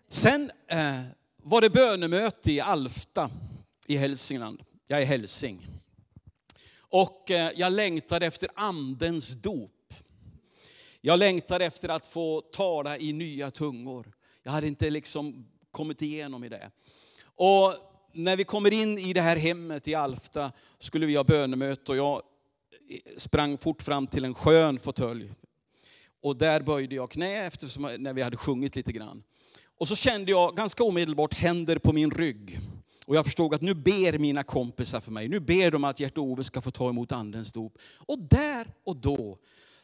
Sen 0.09 0.51
eh, 0.67 1.01
var 1.43 1.61
det 1.61 1.69
bönemöte 1.69 2.51
i 2.51 2.59
Alfta 2.59 3.29
i 3.87 3.97
Hälsingland. 3.97 4.63
Jag 4.87 5.01
är 5.01 5.05
hälsing. 5.05 5.67
Och 6.77 7.31
eh, 7.31 7.51
jag 7.55 7.73
längtade 7.73 8.25
efter 8.25 8.49
andens 8.55 9.29
dop. 9.29 9.93
Jag 11.01 11.19
längtade 11.19 11.65
efter 11.65 11.89
att 11.89 12.07
få 12.07 12.41
tala 12.41 12.97
i 12.97 13.13
nya 13.13 13.51
tungor. 13.51 14.13
Jag 14.43 14.51
hade 14.51 14.67
inte 14.67 14.89
liksom 14.89 15.47
kommit 15.71 16.01
igenom 16.01 16.43
i 16.43 16.49
det. 16.49 16.71
Och 17.23 17.73
när 18.13 18.37
vi 18.37 18.43
kommer 18.43 18.73
in 18.73 18.97
i 18.97 19.13
det 19.13 19.21
här 19.21 19.37
hemmet 19.37 19.87
i 19.87 19.95
Alfta 19.95 20.51
skulle 20.79 21.05
vi 21.05 21.15
ha 21.15 21.23
bönemöte 21.23 21.91
och 21.91 21.97
jag 21.97 22.21
eh, 22.89 23.17
sprang 23.17 23.57
fort 23.57 23.81
fram 23.81 24.07
till 24.07 24.25
en 24.25 24.33
skön 24.33 24.79
fåtölj. 24.79 25.31
Och 26.21 26.35
där 26.37 26.61
böjde 26.61 26.95
jag 26.95 27.11
knä 27.11 27.45
eftersom 27.45 27.89
när 27.99 28.13
vi 28.13 28.21
hade 28.21 28.37
sjungit 28.37 28.75
lite 28.75 28.91
grann. 28.91 29.23
Och 29.79 29.87
så 29.87 29.95
kände 29.95 30.31
jag 30.31 30.55
ganska 30.55 30.83
omedelbart 30.83 31.33
händer 31.33 31.77
på 31.77 31.93
min 31.93 32.11
rygg. 32.11 32.59
Och 33.05 33.15
jag 33.15 33.25
förstod 33.25 33.53
att 33.53 33.61
nu 33.61 33.73
ber 33.73 34.19
mina 34.19 34.43
kompisar 34.43 35.01
för 35.01 35.11
mig. 35.11 35.27
Nu 35.27 35.39
ber 35.39 35.71
de 35.71 35.83
att 35.83 35.99
Gert-Ove 35.99 36.43
ska 36.43 36.61
få 36.61 36.71
ta 36.71 36.89
emot 36.89 37.11
andens 37.11 37.53
dop. 37.53 37.77
Och 37.95 38.19
där 38.19 38.67
och 38.83 38.95
då 38.95 39.37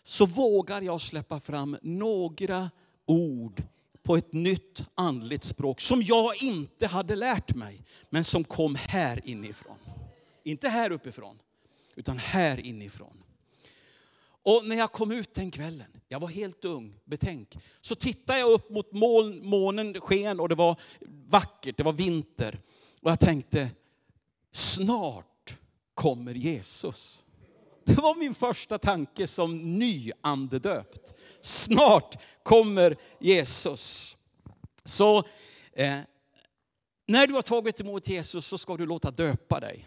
så 0.03 0.25
vågar 0.25 0.81
jag 0.81 1.01
släppa 1.01 1.39
fram 1.39 1.77
några 1.81 2.71
ord 3.05 3.63
på 4.03 4.17
ett 4.17 4.33
nytt 4.33 4.83
andligt 4.95 5.43
språk 5.43 5.81
som 5.81 6.01
jag 6.01 6.43
inte 6.43 6.87
hade 6.87 7.15
lärt 7.15 7.55
mig, 7.55 7.85
men 8.09 8.23
som 8.23 8.43
kom 8.43 8.75
här 8.75 9.21
inifrån. 9.23 9.77
Inte 10.43 10.69
här 10.69 10.91
uppifrån, 10.91 11.39
utan 11.95 12.17
här 12.17 12.65
inifrån. 12.65 13.23
Och 14.45 14.67
när 14.67 14.75
jag 14.75 14.91
kom 14.91 15.11
ut 15.11 15.33
den 15.33 15.51
kvällen, 15.51 16.01
jag 16.07 16.19
var 16.19 16.27
helt 16.27 16.65
ung, 16.65 16.99
betänk, 17.05 17.57
så 17.81 17.95
tittade 17.95 18.39
jag 18.39 18.51
upp 18.51 18.69
mot 18.69 18.91
moln, 18.91 19.45
månen 19.45 20.01
sken 20.01 20.39
och 20.39 20.49
det 20.49 20.55
var 20.55 20.79
vackert, 21.27 21.77
det 21.77 21.83
var 21.83 21.93
vinter. 21.93 22.61
Och 23.01 23.11
jag 23.11 23.19
tänkte, 23.19 23.69
snart 24.51 25.57
kommer 25.93 26.33
Jesus. 26.33 27.23
Det 27.83 27.93
var 27.93 28.15
min 28.15 28.35
första 28.35 28.77
tanke 28.77 29.27
som 29.27 29.79
nyandedöpt. 29.79 31.13
Snart 31.41 32.15
kommer 32.43 32.97
Jesus. 33.19 34.17
Så 34.83 35.17
eh, 35.73 35.99
när 37.07 37.27
du 37.27 37.33
har 37.33 37.41
tagit 37.41 37.81
emot 37.81 38.07
Jesus 38.07 38.45
så 38.45 38.57
ska 38.57 38.77
du 38.77 38.85
låta 38.85 39.11
döpa 39.11 39.59
dig. 39.59 39.85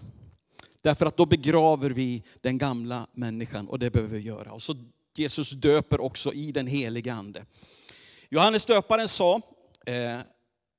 Därför 0.80 1.06
att 1.06 1.16
då 1.16 1.26
begraver 1.26 1.90
vi 1.90 2.22
den 2.40 2.58
gamla 2.58 3.06
människan 3.12 3.68
och 3.68 3.78
det 3.78 3.90
behöver 3.90 4.16
vi 4.16 4.22
göra. 4.22 4.52
Och 4.52 4.62
så 4.62 4.74
Jesus 5.16 5.50
döper 5.50 6.00
också 6.00 6.32
i 6.32 6.52
den 6.52 6.66
heliga 6.66 7.14
ande. 7.14 7.44
Johannes 8.30 8.66
döparen 8.66 9.08
sa, 9.08 9.40
eh, 9.86 10.18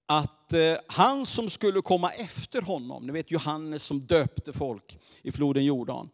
att 0.05 0.53
eh, 0.53 0.75
han 0.87 1.25
som 1.25 1.49
skulle 1.49 1.81
komma 1.81 2.09
efter 2.09 2.61
honom, 2.61 3.05
ni 3.07 3.13
vet 3.13 3.31
Johannes 3.31 3.83
som 3.83 3.99
döpte 3.99 4.53
folk 4.53 4.97
i 5.21 5.31
floden 5.31 5.65
Jordan. 5.65 6.09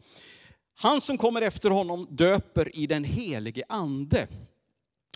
Han 0.77 1.01
som 1.01 1.17
kommer 1.17 1.41
efter 1.41 1.69
honom 1.69 2.07
döper 2.09 2.77
i 2.77 2.87
den 2.87 3.03
helige 3.03 3.63
ande. 3.69 4.27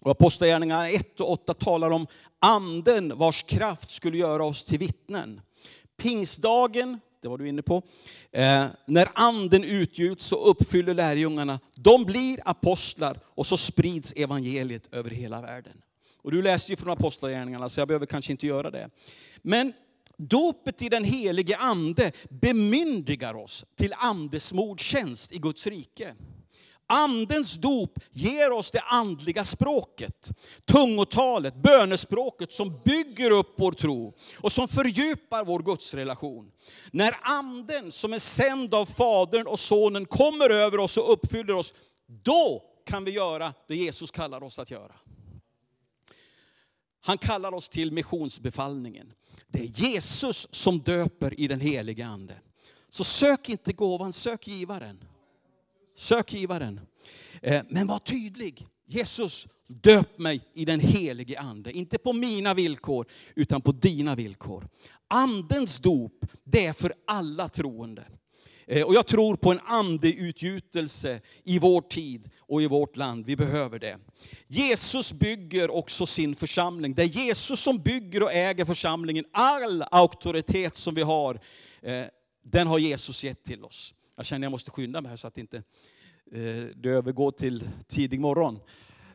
Och 0.01 0.11
Apostlagärningarna 0.11 0.89
1 0.89 1.19
och 1.19 1.31
8 1.31 1.53
talar 1.53 1.91
om 1.91 2.07
anden 2.39 3.17
vars 3.17 3.43
kraft 3.43 3.91
skulle 3.91 4.17
göra 4.17 4.43
oss 4.43 4.63
till 4.63 4.79
vittnen. 4.79 5.41
Pingstdagen, 5.97 6.99
det 7.21 7.27
var 7.27 7.37
du 7.37 7.47
inne 7.47 7.61
på, 7.61 7.83
eh, 8.31 8.65
när 8.85 9.07
anden 9.13 9.63
utgjuts 9.63 10.25
så 10.25 10.35
uppfyller 10.35 10.93
lärjungarna, 10.93 11.59
de 11.75 12.05
blir 12.05 12.39
apostlar 12.45 13.19
och 13.25 13.47
så 13.47 13.57
sprids 13.57 14.13
evangeliet 14.13 14.93
över 14.93 15.09
hela 15.09 15.41
världen. 15.41 15.81
Och 16.21 16.31
du 16.31 16.41
läste 16.41 16.71
ju 16.71 16.75
från 16.75 16.91
Apostlagärningarna 16.91 17.69
så 17.69 17.81
jag 17.81 17.87
behöver 17.87 18.05
kanske 18.05 18.31
inte 18.31 18.47
göra 18.47 18.71
det. 18.71 18.89
Men 19.41 19.73
dopet 20.17 20.81
i 20.81 20.89
den 20.89 21.03
helige 21.03 21.57
ande 21.57 22.11
bemyndigar 22.29 23.33
oss 23.33 23.65
till 23.75 23.93
andesmordtjänst 23.97 25.31
i 25.31 25.37
Guds 25.37 25.67
rike. 25.67 26.15
Andens 26.91 27.53
dop 27.53 27.99
ger 28.11 28.51
oss 28.51 28.71
det 28.71 28.81
andliga 28.81 29.45
språket, 29.45 30.29
tungotalet, 30.65 31.55
bönespråket 31.55 32.53
som 32.53 32.81
bygger 32.85 33.31
upp 33.31 33.53
vår 33.57 33.71
tro 33.71 34.13
och 34.35 34.51
som 34.51 34.67
fördjupar 34.67 35.45
vår 35.45 35.59
gudsrelation. 35.59 36.51
När 36.91 37.17
anden 37.21 37.91
som 37.91 38.13
är 38.13 38.19
sänd 38.19 38.73
av 38.75 38.85
Fadern 38.85 39.47
och 39.47 39.59
Sonen 39.59 40.05
kommer 40.05 40.49
över 40.49 40.77
oss 40.79 40.97
och 40.97 41.13
uppfyller 41.13 41.55
oss, 41.55 41.73
då 42.23 42.63
kan 42.85 43.05
vi 43.05 43.11
göra 43.11 43.53
det 43.67 43.75
Jesus 43.75 44.11
kallar 44.11 44.43
oss 44.43 44.59
att 44.59 44.71
göra. 44.71 44.95
Han 47.01 47.17
kallar 47.17 47.53
oss 47.53 47.69
till 47.69 47.91
missionsbefallningen. 47.91 49.13
Det 49.47 49.59
är 49.59 49.65
Jesus 49.65 50.47
som 50.51 50.79
döper 50.79 51.39
i 51.39 51.47
den 51.47 51.59
helige 51.59 52.05
ande. 52.05 52.35
Så 52.89 53.03
sök 53.03 53.49
inte 53.49 53.73
gåvan, 53.73 54.13
sök 54.13 54.47
givaren. 54.47 55.03
Sök 55.99 56.33
givaren. 56.33 56.79
Eh, 57.41 57.61
men 57.69 57.87
var 57.87 57.99
tydlig. 57.99 58.67
Jesus, 58.87 59.47
döp 59.67 60.19
mig 60.19 60.41
i 60.53 60.65
den 60.65 60.79
helige 60.79 61.39
ande. 61.39 61.71
Inte 61.71 61.97
på 61.97 62.13
mina 62.13 62.53
villkor, 62.53 63.05
utan 63.35 63.61
på 63.61 63.71
dina 63.71 64.15
villkor. 64.15 64.67
Andens 65.07 65.79
dop, 65.79 66.25
det 66.43 66.65
är 66.65 66.73
för 66.73 66.93
alla 67.07 67.49
troende. 67.49 68.05
Eh, 68.67 68.83
och 68.83 68.95
jag 68.95 69.07
tror 69.07 69.35
på 69.35 69.51
en 69.51 69.59
andeutgjutelse 69.65 71.21
i 71.43 71.59
vår 71.59 71.81
tid 71.81 72.29
och 72.39 72.61
i 72.61 72.67
vårt 72.67 72.95
land. 72.95 73.25
Vi 73.25 73.35
behöver 73.35 73.79
det. 73.79 73.97
Jesus 74.47 75.13
bygger 75.13 75.71
också 75.71 76.05
sin 76.05 76.35
församling. 76.35 76.93
Det 76.93 77.03
är 77.03 77.25
Jesus 77.25 77.59
som 77.59 77.77
bygger 77.77 78.23
och 78.23 78.33
äger 78.33 78.65
församlingen. 78.65 79.25
All 79.31 79.83
auktoritet 79.91 80.75
som 80.75 80.95
vi 80.95 81.01
har, 81.01 81.39
eh, 81.81 82.05
den 82.43 82.67
har 82.67 82.79
Jesus 82.79 83.23
gett 83.23 83.43
till 83.43 83.63
oss. 83.65 83.93
Jag 84.19 84.25
känner 84.25 84.39
att 84.39 84.45
jag 84.45 84.51
måste 84.51 84.71
skynda 84.71 85.01
mig 85.01 85.09
här 85.09 85.15
så 85.15 85.27
att 85.27 85.37
inte 85.37 85.57
eh, 86.31 86.65
det 86.75 86.89
övergår 86.89 87.31
till 87.31 87.69
tidig 87.87 88.19
morgon. 88.19 88.59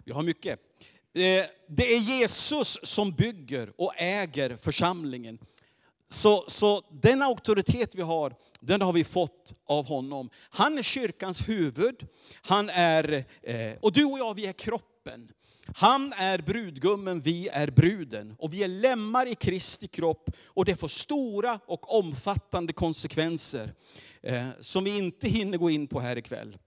Vi 0.05 0.13
har 0.13 0.23
mycket. 0.23 0.61
Eh, 1.15 1.47
det 1.69 1.95
är 1.95 1.99
Jesus 1.99 2.79
som 2.83 3.13
bygger 3.13 3.73
och 3.77 3.93
äger 3.97 4.57
församlingen. 4.57 5.39
Så, 6.09 6.45
så 6.49 6.83
den 6.91 7.23
auktoritet 7.23 7.95
vi 7.95 8.03
har, 8.03 8.35
den 8.61 8.81
har 8.81 8.93
vi 8.93 9.05
fått 9.05 9.55
av 9.67 9.87
honom. 9.87 10.31
Han 10.51 10.79
är 10.79 10.83
kyrkans 10.83 11.49
huvud. 11.49 12.07
Han 12.43 12.69
är, 12.69 13.25
eh, 13.43 13.73
och 13.81 13.93
du 13.93 14.05
och 14.05 14.19
jag, 14.19 14.35
vi 14.35 14.47
är 14.47 14.53
kroppen. 14.53 15.33
Han 15.75 16.13
är 16.13 16.39
brudgummen, 16.39 17.21
vi 17.21 17.49
är 17.49 17.71
bruden. 17.71 18.35
Och 18.39 18.55
vi 18.55 18.63
är 18.63 18.69
lemmar 18.69 19.27
i 19.27 19.35
Kristi 19.35 19.89
kropp. 19.89 20.31
Och 20.45 20.65
det 20.65 20.77
får 20.77 20.89
stora 20.89 21.61
och 21.67 21.99
omfattande 21.99 22.73
konsekvenser. 22.73 23.75
Eh, 24.23 24.47
som 24.61 24.85
vi 24.85 24.99
inte 24.99 25.29
hinner 25.29 25.59
gå 25.59 25.71
in 25.71 25.87
på 25.87 26.01
här 26.01 26.19
ikväll. 26.19 26.59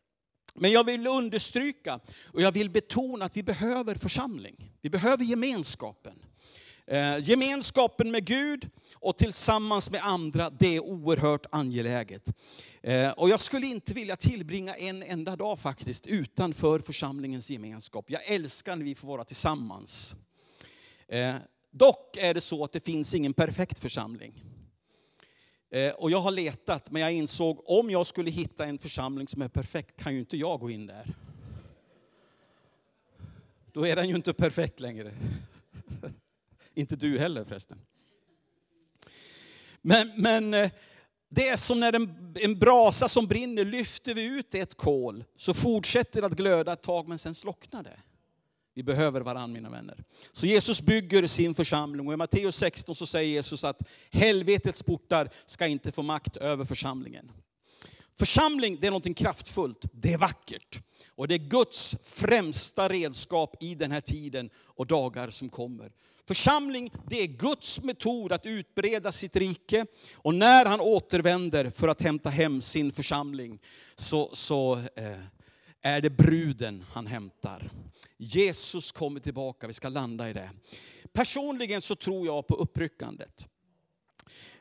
Men 0.55 0.71
jag 0.71 0.83
vill 0.83 1.07
understryka 1.07 1.99
och 2.33 2.41
jag 2.41 2.51
vill 2.51 2.69
betona 2.69 3.25
att 3.25 3.37
vi 3.37 3.43
behöver 3.43 3.95
församling. 3.95 4.71
Vi 4.81 4.89
behöver 4.89 5.23
gemenskapen. 5.23 6.19
Eh, 6.89 7.19
gemenskapen 7.19 8.11
med 8.11 8.25
Gud 8.25 8.69
och 8.93 9.17
tillsammans 9.17 9.91
med 9.91 10.01
andra, 10.03 10.49
det 10.49 10.75
är 10.75 10.79
oerhört 10.79 11.45
angeläget. 11.51 12.29
Eh, 12.81 13.11
och 13.11 13.29
jag 13.29 13.39
skulle 13.39 13.67
inte 13.67 13.93
vilja 13.93 14.15
tillbringa 14.15 14.75
en 14.75 15.03
enda 15.03 15.35
dag 15.35 15.59
faktiskt 15.59 16.07
utanför 16.07 16.79
församlingens 16.79 17.49
gemenskap. 17.49 18.05
Jag 18.07 18.25
älskar 18.25 18.75
när 18.75 18.85
vi 18.85 18.95
får 18.95 19.07
vara 19.07 19.23
tillsammans. 19.23 20.15
Eh, 21.07 21.35
dock 21.71 22.17
är 22.17 22.33
det 22.33 22.41
så 22.41 22.63
att 22.63 22.71
det 22.71 22.79
finns 22.79 23.13
ingen 23.13 23.33
perfekt 23.33 23.79
församling. 23.79 24.43
Eh, 25.71 25.91
och 25.91 26.11
jag 26.11 26.19
har 26.19 26.31
letat, 26.31 26.91
men 26.91 27.01
jag 27.01 27.13
insåg 27.13 27.63
om 27.65 27.89
jag 27.89 28.07
skulle 28.07 28.29
hitta 28.29 28.65
en 28.65 28.77
församling 28.77 29.27
som 29.27 29.41
är 29.41 29.49
perfekt 29.49 29.99
kan 29.99 30.13
ju 30.13 30.19
inte 30.19 30.37
jag 30.37 30.59
gå 30.59 30.69
in 30.69 30.87
där. 30.87 31.13
Då 33.71 33.87
är 33.87 33.95
den 33.95 34.09
ju 34.09 34.15
inte 34.15 34.33
perfekt 34.33 34.79
längre. 34.79 35.13
Inte 36.77 36.95
du 36.95 37.19
heller 37.19 37.45
förresten. 37.45 37.81
Men, 39.81 40.11
men 40.17 40.53
eh, 40.53 40.71
det 41.29 41.47
är 41.47 41.57
som 41.57 41.79
när 41.79 41.93
en, 41.93 42.35
en 42.39 42.59
brasa 42.59 43.07
som 43.07 43.27
brinner, 43.27 43.65
lyfter 43.65 44.13
vi 44.13 44.25
ut 44.25 44.55
ett 44.55 44.75
kol 44.75 45.23
så 45.37 45.53
fortsätter 45.53 46.21
det 46.21 46.27
att 46.27 46.33
glöda 46.33 46.73
ett 46.73 46.81
tag 46.81 47.07
men 47.07 47.19
sen 47.19 47.35
slocknar 47.35 47.83
det. 47.83 47.99
Vi 48.73 48.83
behöver 48.83 49.21
varandra 49.21 49.47
mina 49.53 49.69
vänner. 49.69 50.03
Så 50.31 50.45
Jesus 50.45 50.81
bygger 50.81 51.27
sin 51.27 51.55
församling 51.55 52.07
och 52.07 52.13
i 52.13 52.17
Matteus 52.17 52.55
16 52.55 52.95
så 52.95 53.05
säger 53.05 53.29
Jesus 53.29 53.63
att 53.63 53.81
helvetets 54.11 54.83
portar 54.83 55.29
ska 55.45 55.67
inte 55.67 55.91
få 55.91 56.03
makt 56.03 56.37
över 56.37 56.65
församlingen. 56.65 57.31
Församling 58.19 58.77
det 58.81 58.87
är 58.87 58.91
något 58.91 59.17
kraftfullt, 59.17 59.85
det 59.91 60.13
är 60.13 60.17
vackert. 60.17 60.81
Och 61.15 61.27
det 61.27 61.35
är 61.35 61.49
Guds 61.49 61.95
främsta 62.03 62.89
redskap 62.89 63.55
i 63.59 63.75
den 63.75 63.91
här 63.91 64.01
tiden 64.01 64.49
och 64.55 64.87
dagar 64.87 65.29
som 65.29 65.49
kommer. 65.49 65.91
Församling, 66.27 66.91
det 67.09 67.21
är 67.21 67.27
Guds 67.27 67.81
metod 67.81 68.31
att 68.31 68.45
utbreda 68.45 69.11
sitt 69.11 69.35
rike. 69.35 69.85
Och 70.15 70.35
när 70.35 70.65
han 70.65 70.79
återvänder 70.79 71.69
för 71.69 71.87
att 71.87 72.01
hämta 72.01 72.29
hem 72.29 72.61
sin 72.61 72.91
församling, 72.91 73.59
så, 73.95 74.29
så 74.33 74.73
eh, 74.75 75.19
är 75.81 76.01
det 76.01 76.09
bruden 76.09 76.85
han 76.91 77.07
hämtar. 77.07 77.71
Jesus 78.17 78.91
kommer 78.91 79.19
tillbaka, 79.19 79.67
vi 79.67 79.73
ska 79.73 79.89
landa 79.89 80.29
i 80.29 80.33
det. 80.33 80.49
Personligen 81.13 81.81
så 81.81 81.95
tror 81.95 82.25
jag 82.25 82.47
på 82.47 82.55
uppryckandet. 82.55 83.47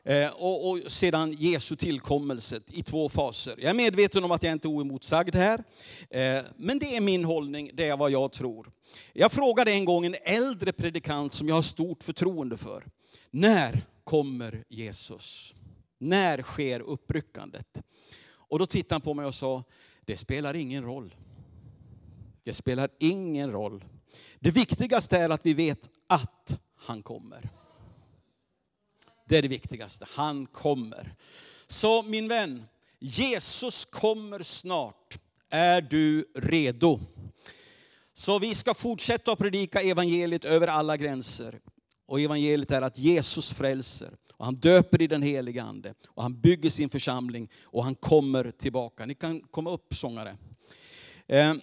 Eh, 0.07 0.29
och, 0.29 0.69
och, 0.69 0.91
sedan 0.91 1.31
Jesu 1.31 1.75
tillkommelse 1.75 2.59
i 2.67 2.83
två 2.83 3.09
faser. 3.09 3.55
Jag 3.57 3.69
är 3.69 3.73
medveten 3.73 4.23
om 4.23 4.31
att 4.31 4.43
jag 4.43 4.51
inte 4.51 4.67
är 4.67 4.69
oemotsagd 4.69 5.35
här. 5.35 5.63
Eh, 6.09 6.43
men 6.55 6.79
det 6.79 6.95
är 6.95 7.01
min 7.01 7.25
hållning, 7.25 7.69
det 7.73 7.87
är 7.87 7.97
vad 7.97 8.11
jag 8.11 8.31
tror. 8.31 8.71
Jag 9.13 9.31
frågade 9.31 9.71
en 9.71 9.85
gång 9.85 10.05
en 10.05 10.15
äldre 10.23 10.71
predikant 10.71 11.33
som 11.33 11.47
jag 11.47 11.55
har 11.55 11.61
stort 11.61 12.03
förtroende 12.03 12.57
för. 12.57 12.85
När 13.31 13.85
kommer 14.03 14.63
Jesus? 14.69 15.55
När 15.97 16.41
sker 16.41 16.79
uppryckandet? 16.79 17.81
Och 18.29 18.59
då 18.59 18.65
tittade 18.65 18.95
han 18.95 19.01
på 19.01 19.13
mig 19.13 19.25
och 19.25 19.35
sa, 19.35 19.63
det 20.05 20.17
spelar 20.17 20.53
ingen 20.55 20.83
roll. 20.83 21.15
Det 22.43 22.53
spelar 22.53 22.89
ingen 22.99 23.51
roll. 23.51 23.85
Det 24.39 24.51
viktigaste 24.51 25.17
är 25.17 25.29
att 25.29 25.45
vi 25.45 25.53
vet 25.53 25.89
att 26.07 26.59
han 26.75 27.03
kommer. 27.03 27.49
Det 29.27 29.37
är 29.37 29.41
det 29.41 29.47
viktigaste. 29.47 30.07
Han 30.09 30.45
kommer. 30.45 31.15
Så 31.67 32.03
min 32.03 32.27
vän, 32.27 32.65
Jesus 32.99 33.85
kommer 33.85 34.43
snart. 34.43 35.19
Är 35.49 35.81
du 35.81 36.25
redo? 36.35 36.99
Så 38.13 38.39
vi 38.39 38.55
ska 38.55 38.73
fortsätta 38.73 39.31
att 39.31 39.39
predika 39.39 39.81
evangeliet 39.81 40.45
över 40.45 40.67
alla 40.67 40.97
gränser. 40.97 41.59
Och 42.05 42.21
evangeliet 42.21 42.71
är 42.71 42.81
att 42.81 42.97
Jesus 42.97 43.53
frälser. 43.53 44.13
Och 44.37 44.45
han 44.45 44.55
döper 44.55 45.01
i 45.01 45.07
den 45.07 45.21
heliga 45.21 45.63
ande. 45.63 45.93
Och 46.07 46.23
han 46.23 46.41
bygger 46.41 46.69
sin 46.69 46.89
församling. 46.89 47.49
Och 47.63 47.83
han 47.83 47.95
kommer 47.95 48.51
tillbaka. 48.51 49.05
Ni 49.05 49.15
kan 49.15 49.39
komma 49.41 49.71
upp 49.71 49.95
sångare. 49.95 50.37
Eh, 51.27 51.53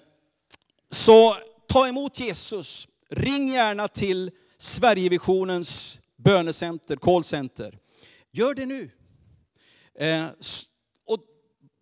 så 0.90 1.36
ta 1.66 1.88
emot 1.88 2.20
Jesus. 2.20 2.88
Ring 3.10 3.48
gärna 3.48 3.88
till 3.88 4.30
Sverigevisionens 4.58 6.00
bönecenter, 6.24 6.96
callcenter. 6.96 7.78
Gör 8.32 8.54
det 8.54 8.66
nu. 8.66 8.90
Eh, 9.94 10.26
och 11.06 11.18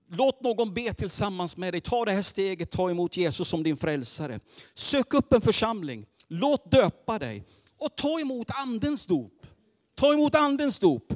låt 0.08 0.42
någon 0.42 0.74
be 0.74 0.94
tillsammans 0.94 1.56
med 1.56 1.74
dig. 1.74 1.80
Ta 1.80 2.04
det 2.04 2.12
här 2.12 2.22
steget, 2.22 2.70
ta 2.70 2.90
emot 2.90 3.16
Jesus 3.16 3.48
som 3.48 3.62
din 3.62 3.76
frälsare. 3.76 4.40
Sök 4.74 5.14
upp 5.14 5.32
en 5.32 5.40
församling. 5.40 6.06
Låt 6.28 6.70
döpa 6.70 7.18
dig. 7.18 7.44
Och 7.76 7.96
ta 7.96 8.20
emot 8.20 8.50
andens 8.50 9.06
dop. 9.06 9.46
Ta 9.94 10.12
emot 10.12 10.34
andens 10.34 10.78
dop. 10.78 11.12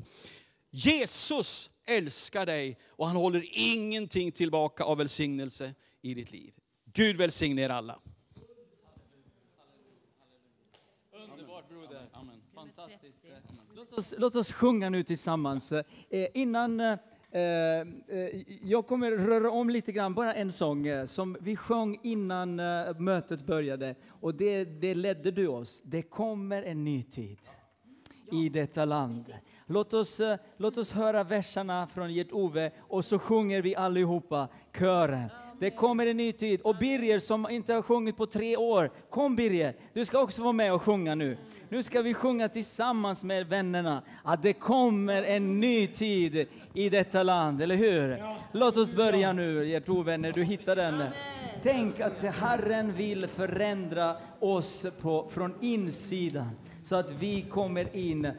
Jesus 0.71 1.71
älskar 1.87 2.47
dig 2.47 2.79
och 2.87 3.07
han 3.07 3.17
håller 3.17 3.49
ingenting 3.53 4.33
tillbaka 4.33 4.85
av 4.85 4.99
välsignelse 4.99 5.75
i 6.03 6.15
ditt 6.15 6.33
liv. 6.33 6.53
Gud 6.93 7.17
välsigne 7.17 7.63
er 7.63 7.69
alla. 7.69 7.99
Underbart 11.13 11.69
broder. 11.69 12.09
Amen. 12.13 12.43
Fantastiskt. 12.87 13.25
Låt 13.75 13.93
oss, 13.93 14.15
låt 14.19 14.37
oss 14.37 14.53
sjunga 14.53 14.91
nu 14.91 15.03
tillsammans. 15.03 15.73
Eh, 15.73 15.83
innan 16.35 16.81
eh, 16.81 16.99
eh, 17.31 17.83
jag 18.63 18.87
kommer 18.87 19.11
röra 19.11 19.51
om 19.51 19.71
lite 19.71 19.93
grann, 19.93 20.15
bara 20.15 20.35
en 20.35 20.53
sång 20.53 20.87
eh, 20.87 21.07
som 21.07 21.37
vi 21.41 21.57
sjöng 21.57 22.01
innan 22.03 22.61
eh, 22.61 22.99
mötet 22.99 23.47
började. 23.47 23.95
Och 24.09 24.35
det, 24.35 24.65
det 24.65 24.95
ledde 24.95 25.31
du 25.31 25.47
oss. 25.47 25.83
Det 25.85 26.03
kommer 26.03 26.63
en 26.63 26.85
ny 26.85 27.03
tid 27.03 27.39
i 28.33 28.49
detta 28.49 28.85
land. 28.85 29.35
Låt 29.67 29.95
oss, 29.95 30.21
eh, 30.21 30.39
låt 30.57 30.77
oss 30.77 30.93
höra 30.93 31.25
verserna 31.25 31.87
från 31.87 32.15
Gert-Ove 32.15 32.71
och 32.79 33.05
så 33.05 33.19
sjunger 33.19 33.63
vi 33.63 33.77
allihopa 33.77 34.49
kören. 34.79 35.29
Det 35.59 35.71
kommer 35.71 36.07
en 36.07 36.17
ny 36.17 36.33
tid. 36.33 36.61
Och 36.61 36.77
Birger 36.77 37.19
som 37.19 37.51
inte 37.51 37.75
har 37.75 37.83
sjungit 37.83 38.17
på 38.17 38.27
tre 38.27 38.57
år, 38.57 38.91
kom 39.11 39.37
Birger, 39.37 39.75
du 39.93 40.05
ska 40.05 40.21
också 40.21 40.43
vara 40.43 40.53
med 40.53 40.73
och 40.73 40.83
sjunga 40.83 41.15
nu. 41.15 41.37
Nu 41.69 41.83
ska 41.83 42.03
vi 42.03 42.15
sjunga 42.15 42.49
tillsammans 42.49 43.25
med 43.25 43.47
vännerna 43.47 44.03
att 44.23 44.43
det 44.43 44.53
kommer 44.53 45.23
en 45.23 45.61
ny 45.61 45.87
tid 45.87 46.47
i 46.75 46.89
detta 46.89 47.23
land, 47.23 47.63
eller 47.63 47.77
hur? 47.77 48.23
Låt 48.53 48.77
oss 48.77 48.95
börja 48.95 49.33
nu, 49.33 49.65
Gert-Ove, 49.65 50.17
när 50.17 50.33
du 50.33 50.45
hittar 50.45 50.77
den. 50.77 51.03
Tänk 51.63 52.01
att 52.01 52.23
Herren 52.23 52.93
vill 52.93 53.27
förändra 53.27 54.17
oss 54.41 54.87
på, 55.01 55.29
från 55.31 55.55
insidan 55.61 56.51
så 56.87 56.97
att 56.97 57.11
vi 57.11 57.43
kommer 57.43 57.97
in, 57.97 58.33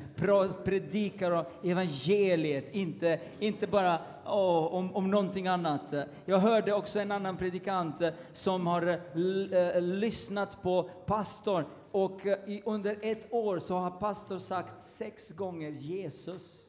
predikar 0.64 1.46
evangeliet, 1.64 2.76
inte, 2.76 3.20
inte 3.40 3.68
bara 3.68 4.00
oh, 4.28 4.74
om, 4.74 4.96
om 4.96 5.12
någonting 5.12 5.48
annat. 5.48 5.94
Jag 6.26 6.40
hörde 6.40 6.74
också 6.74 7.00
en 7.00 7.12
annan 7.12 7.38
predikant 7.38 8.02
eh, 8.02 8.14
som 8.34 8.68
har 8.68 8.88
eh, 8.88 9.60
eh, 9.60 9.82
lyssnat 9.82 10.62
på 10.62 10.90
pastorn 11.06 11.66
och 11.92 12.26
i, 12.26 12.62
under 12.66 12.98
ett 13.02 13.34
år 13.34 13.60
så 13.60 13.78
har 13.78 13.92
pastorn 13.92 14.40
sagt 14.40 14.84
sex 14.84 15.30
gånger 15.30 15.70
Jesus. 15.70 16.68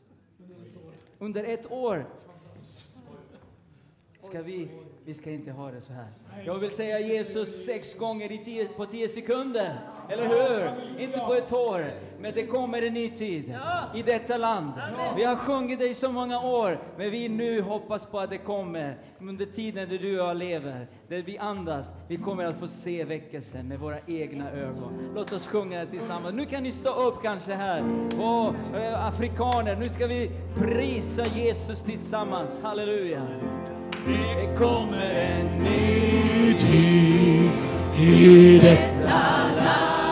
Under 1.19 1.45
ett 1.45 1.73
år. 1.73 2.07
Ska 4.29 4.43
vi, 4.43 4.69
vi 5.05 5.15
ska 5.15 5.31
inte 5.31 5.51
ha 5.51 5.71
det 5.71 5.81
så 5.81 5.93
här. 5.93 6.07
Jag 6.47 6.59
vill 6.59 6.71
säga 6.71 6.99
Jesus 6.99 7.65
sex 7.65 7.95
gånger 7.99 8.33
i 8.33 8.39
tio, 8.39 8.69
på 8.69 8.87
tio 8.87 9.09
sekunder. 9.09 9.81
Eller 10.09 10.25
hur? 10.29 11.01
Inte 11.03 11.19
på 11.19 11.35
ett 11.35 11.53
år. 11.53 11.93
Men 12.21 12.35
det 12.35 12.47
kommer 12.47 12.83
en 12.83 12.95
ny 12.95 13.11
tid 13.11 13.57
i 13.95 14.03
detta 14.03 14.37
land. 14.37 14.73
Vi 15.17 15.25
har 15.25 15.37
sjungit 15.37 15.79
det 15.79 15.89
i 15.89 15.95
så 15.95 16.13
många 16.13 16.41
år, 16.41 16.81
men 16.97 17.11
vi 17.11 17.29
nu 17.29 17.61
hoppas 17.61 18.07
på 18.07 18.21
att 18.21 18.31
det 18.31 18.39
kommer 18.39 18.99
under 19.21 19.47
tiden 19.47 19.89
där 19.89 19.99
du 19.99 20.21
och 20.21 20.29
jag 20.29 20.37
lever, 20.37 20.87
där 21.09 21.23
vi 21.23 21.39
andas. 21.39 21.93
Vi 22.09 22.17
kommer 22.17 22.45
att 22.45 22.59
få 22.59 22.67
se 22.67 23.05
väckelsen 23.05 23.69
med 23.69 23.79
våra 23.79 23.99
egna 24.07 24.51
ögon. 24.51 25.13
Låt 25.15 25.33
oss 25.33 25.47
sjunga 25.47 25.81
det 25.81 25.87
tillsammans. 25.87 26.35
Nu 26.35 26.47
kan 26.47 26.63
ni 26.63 26.73
stå 26.73 26.95
upp 26.95 27.23
kanske 27.23 27.55
här. 27.55 27.85
Och, 28.21 28.77
eh, 28.77 29.07
afrikaner, 29.07 29.77
nu 29.77 29.89
ska 29.89 30.07
vi 30.07 30.31
prisa 30.55 31.27
Jesus 31.27 31.83
tillsammans. 31.83 32.61
Halleluja. 32.63 33.27
Det 34.09 34.57
kommer 34.59 35.11
en 35.11 35.63
ny 35.63 36.53
tid 36.59 37.51
i 38.01 38.59
detta 38.59 39.19
land. 39.57 40.08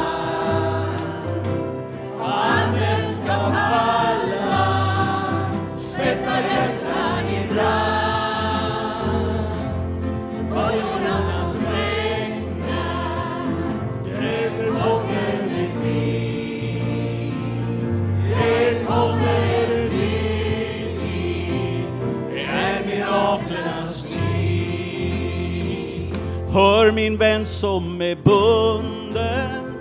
Hör 26.57 26.93
min 26.93 27.17
vän 27.17 27.47
som 27.47 28.01
är 28.03 28.17
bunden, 28.25 29.75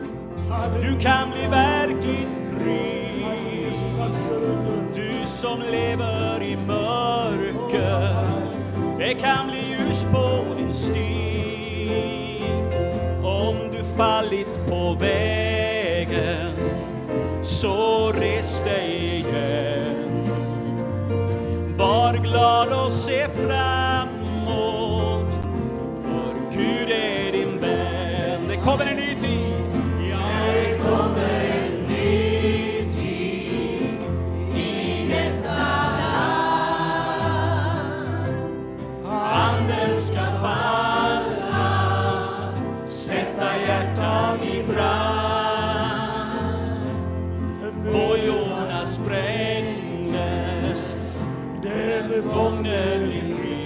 du 0.82 1.00
kan 1.00 1.32
bli 1.32 1.48
verkligt 1.48 2.36
fri. 2.52 3.26
Du 4.96 5.26
som 5.26 5.60
lever 5.72 6.44
i 6.44 6.58
mörker, 6.68 8.16
det 9.00 9.14
kan 9.14 9.48
bli 9.48 9.60
ljus 9.60 10.06
på 10.12 10.56
din 10.58 10.74
stig. 10.74 12.44
Om 13.24 13.56
du 13.72 13.84
fallit 13.98 14.60
på 14.68 14.98
vägen, 15.00 16.52
så 17.42 18.12
res 18.12 18.62
dig 18.66 19.16
igen. 19.16 20.28
Var 21.78 22.14
glad 22.14 22.86
och 22.86 22.92
se 22.92 23.24
fram. 23.30 23.75
Kommer 28.66 28.86
en 28.86 28.96
ny 28.98 29.16
tid. 29.22 29.54
Ja, 30.10 30.28
det 30.54 30.78
kommer 30.78 31.40
en 31.40 31.84
ny 31.88 32.92
tid 32.92 33.98
i 34.56 35.08
detta 35.10 35.54
land. 36.00 37.20
Anden 39.06 40.02
ska 40.02 40.24
falla, 40.42 41.68
sätta 42.86 43.58
hjärtan 43.68 44.40
i 44.44 44.64
brand. 44.64 46.36
Bojorna 47.84 48.86
sprängdes, 48.86 50.44
den 51.64 52.22
fången 52.22 53.12
i 53.12 53.36
fri. 53.38 53.66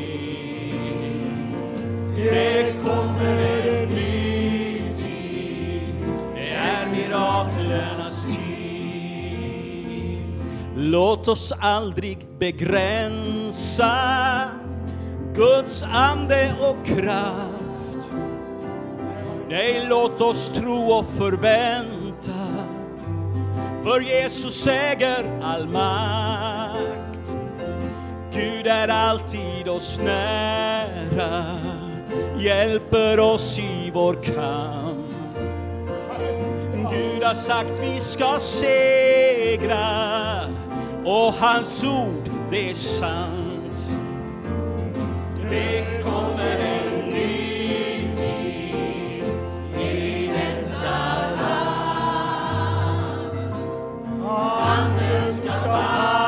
Låt 10.92 11.28
oss 11.28 11.54
aldrig 11.60 12.28
begränsa 12.40 13.92
Guds 15.36 15.84
ande 15.84 16.56
och 16.62 16.86
kraft. 16.86 18.10
Nej, 19.50 19.86
låt 19.90 20.22
oss 20.22 20.52
tro 20.56 20.92
och 20.92 21.06
förvänta, 21.18 22.48
för 23.84 24.02
Jesus 24.02 24.68
äger 24.68 25.40
all 25.44 25.68
makt. 25.68 27.34
Gud 28.34 28.68
är 28.68 28.88
alltid 28.88 29.68
oss 29.68 30.00
nära, 30.04 31.46
hjälper 32.38 33.20
oss 33.20 33.60
i 33.60 33.92
vår 33.94 34.14
kamp. 34.14 35.10
Gud 36.92 37.24
har 37.24 37.34
sagt 37.34 37.80
vi 37.80 38.00
ska 38.00 38.40
segra 38.40 39.90
och 41.06 41.34
hans 41.34 41.84
ord 41.84 42.30
det 42.50 42.70
är 42.70 42.74
sant. 42.74 43.98
Det 45.50 46.04
kommer 46.04 46.60
en 46.60 47.10
ny 47.10 48.16
tid 48.18 49.24
i 49.80 50.28
detta 50.28 50.98
land. 51.42 51.90
Anden 54.24 55.34
ska 55.34 56.19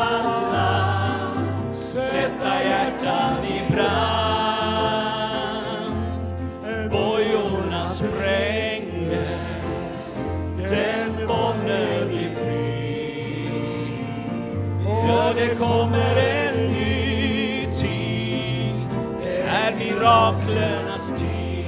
kommer 15.61 16.15
en 16.17 16.71
ny 16.73 17.67
tid, 17.73 18.87
det 19.21 19.41
är 19.41 19.75
miraklernas 19.75 21.07
tid. 21.19 21.65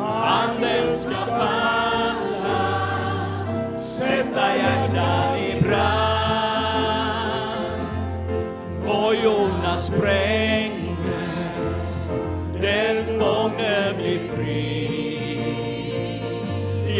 Anden 0.00 0.92
ska 0.92 1.14
falla, 1.26 2.62
sätta 3.78 4.56
hjärtan 4.56 5.38
i 5.38 5.60
brand. 5.62 6.14
Bojorna 8.86 9.76
sprängs, 9.78 10.53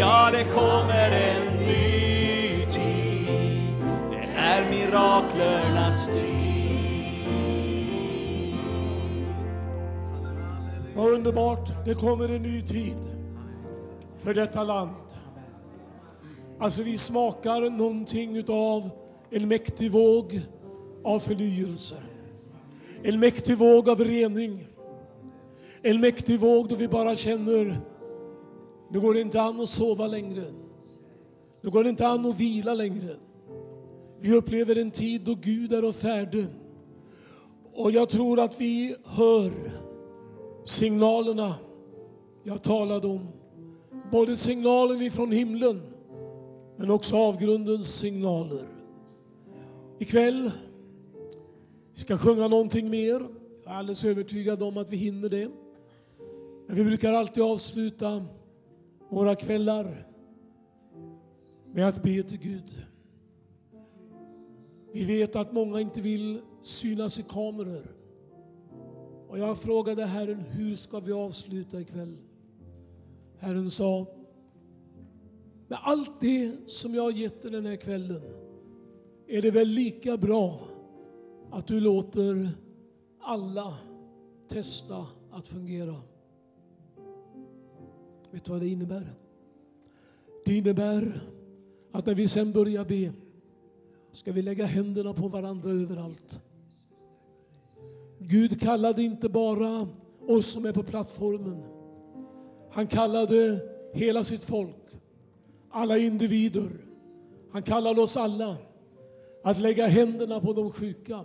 ja 0.05 0.31
det 0.33 0.44
kommer 0.44 1.10
en 1.10 1.57
ny 1.57 2.66
tid. 2.70 3.26
Det 4.10 4.26
är 4.36 4.70
miraklernas 4.70 6.07
tid. 6.07 6.34
Vad 10.97 11.12
underbart, 11.12 11.84
det 11.84 11.94
kommer 11.94 12.28
en 12.28 12.42
ny 12.42 12.62
tid 12.62 12.97
för 14.18 14.34
detta 14.34 14.65
land. 14.65 14.97
Alltså 16.58 16.83
vi 16.83 16.99
smakar 16.99 17.70
någonting 17.70 18.36
utav 18.36 18.91
en 19.31 19.49
mäktig 19.49 19.92
våg 19.92 20.41
av 21.05 21.18
förnyelse. 21.18 21.97
En 23.02 23.20
mäktig 23.20 23.58
våg 23.58 23.89
av 23.89 24.05
rening. 24.05 24.66
En 25.83 26.00
mäktig 26.00 26.41
våg 26.41 26.68
då 26.68 26.74
vi 26.74 26.89
bara 26.89 27.16
känner 27.16 27.81
nu 28.94 29.00
går 29.00 29.14
det 29.14 29.20
inte 29.20 29.42
an 29.42 29.60
att 29.60 29.68
sova 29.68 30.06
längre. 30.06 30.44
Nu 31.60 31.70
går 31.70 31.84
det 31.84 31.90
inte 31.90 32.06
an 32.06 32.26
att 32.26 32.40
vila 32.40 32.74
längre. 32.74 33.16
Vi 34.20 34.32
upplever 34.32 34.78
en 34.78 34.90
tid 34.90 35.20
då 35.20 35.34
Gud 35.34 35.73
är 35.73 35.84
och 35.84 35.94
färde. 35.94 36.47
Och 37.73 37.90
jag 37.90 38.08
tror 38.08 38.40
att 38.40 38.60
vi 38.60 38.97
hör 39.05 39.52
signalerna 40.64 41.55
jag 42.42 42.62
talade 42.62 43.06
om. 43.06 43.28
Både 44.10 44.36
signalen 44.36 45.02
ifrån 45.02 45.32
himlen 45.32 45.82
men 46.76 46.90
också 46.90 47.16
avgrundens 47.16 47.94
signaler. 47.94 48.66
Ikväll 49.98 50.50
ska 51.94 52.18
sjunga 52.18 52.48
någonting 52.48 52.90
mer. 52.90 53.26
Jag 53.64 53.74
är 53.74 53.78
alldeles 53.78 54.05
övertygad 54.05 54.62
om 54.62 54.76
att 54.76 54.90
vi 54.90 54.97
hinner 54.97 55.28
det. 55.28 55.50
Men 56.66 56.76
vi 56.76 56.84
brukar 56.84 57.12
alltid 57.12 57.42
avsluta 57.42 58.24
våra 59.08 59.34
kvällar 59.34 60.07
med 61.73 61.89
att 61.89 62.02
be 62.02 62.23
till 62.23 62.39
Gud. 62.39 62.86
Vi 64.92 65.05
vet 65.05 65.36
att 65.36 65.52
många 65.52 65.81
inte 65.81 66.00
vill 66.00 66.41
synas 66.62 67.18
i 67.18 67.23
kameror. 67.23 67.97
Och 69.28 69.39
jag 69.39 69.58
frågade 69.58 70.07
Herren, 70.07 70.41
hur 70.41 70.76
ska 70.76 71.00
vi 71.00 71.12
avsluta 71.12 71.81
ikväll? 71.81 72.16
Herren 73.39 73.70
sa, 73.70 74.07
med 75.68 75.78
allt 75.83 76.20
det 76.20 76.57
som 76.66 76.94
jag 76.94 77.02
har 77.02 77.10
gett 77.10 77.42
dig 77.42 77.50
den 77.50 77.66
här 77.66 77.76
kvällen 77.76 78.23
är 79.26 79.42
det 79.42 79.50
väl 79.50 79.68
lika 79.68 80.16
bra 80.16 80.58
att 81.50 81.66
du 81.66 81.81
låter 81.81 82.49
alla 83.20 83.78
testa 84.49 85.07
att 85.31 85.49
fungera. 85.49 85.94
Vet 88.34 88.44
du 88.44 88.52
vad 88.52 88.60
det 88.60 88.68
innebär? 88.68 89.14
Det 90.44 90.56
innebär 90.56 91.20
att 91.92 92.06
när 92.06 92.14
vi 92.14 92.28
sen 92.28 92.52
börjar 92.52 92.84
be 92.84 93.12
ska 94.12 94.32
vi 94.32 94.42
lägga 94.42 94.66
händerna 94.66 95.14
på 95.14 95.28
varandra 95.28 95.70
överallt. 95.70 96.40
Gud 98.18 98.60
kallade 98.60 99.02
inte 99.02 99.28
bara 99.28 99.88
oss 100.28 100.46
som 100.46 100.64
är 100.64 100.72
på 100.72 100.82
plattformen. 100.82 101.62
Han 102.70 102.86
kallade 102.86 103.60
hela 103.92 104.24
sitt 104.24 104.44
folk, 104.44 104.98
alla 105.70 105.98
individer. 105.98 106.70
Han 107.52 107.62
kallade 107.62 108.00
oss 108.00 108.16
alla 108.16 108.56
att 109.44 109.60
lägga 109.60 109.86
händerna 109.86 110.40
på 110.40 110.52
de 110.52 110.70
sjuka, 110.72 111.24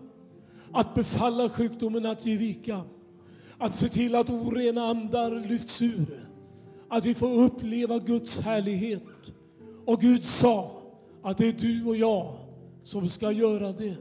att 0.72 0.96
befalla 0.96 1.50
sjukdomen 1.50 2.06
att 2.06 2.26
ge 2.26 2.38
vika, 2.38 2.82
att 3.58 3.76
se 3.76 3.90
till 3.90 4.16
att 4.16 4.30
orena 4.30 4.82
andar 4.82 5.32
lyfts 5.32 5.82
ur, 5.82 6.29
att 6.90 7.06
vi 7.06 7.16
får 7.16 7.44
uppleva 7.44 8.00
Guds 8.00 8.40
härlighet. 8.40 9.04
Och 9.86 10.02
Gud 10.02 10.24
sa 10.24 10.82
att 11.22 11.38
det 11.38 11.48
är 11.48 11.54
du 11.54 11.86
och 11.86 11.96
jag 11.96 12.34
som 12.84 13.10
ska 13.10 13.32
göra 13.32 13.72
det. 13.72 13.96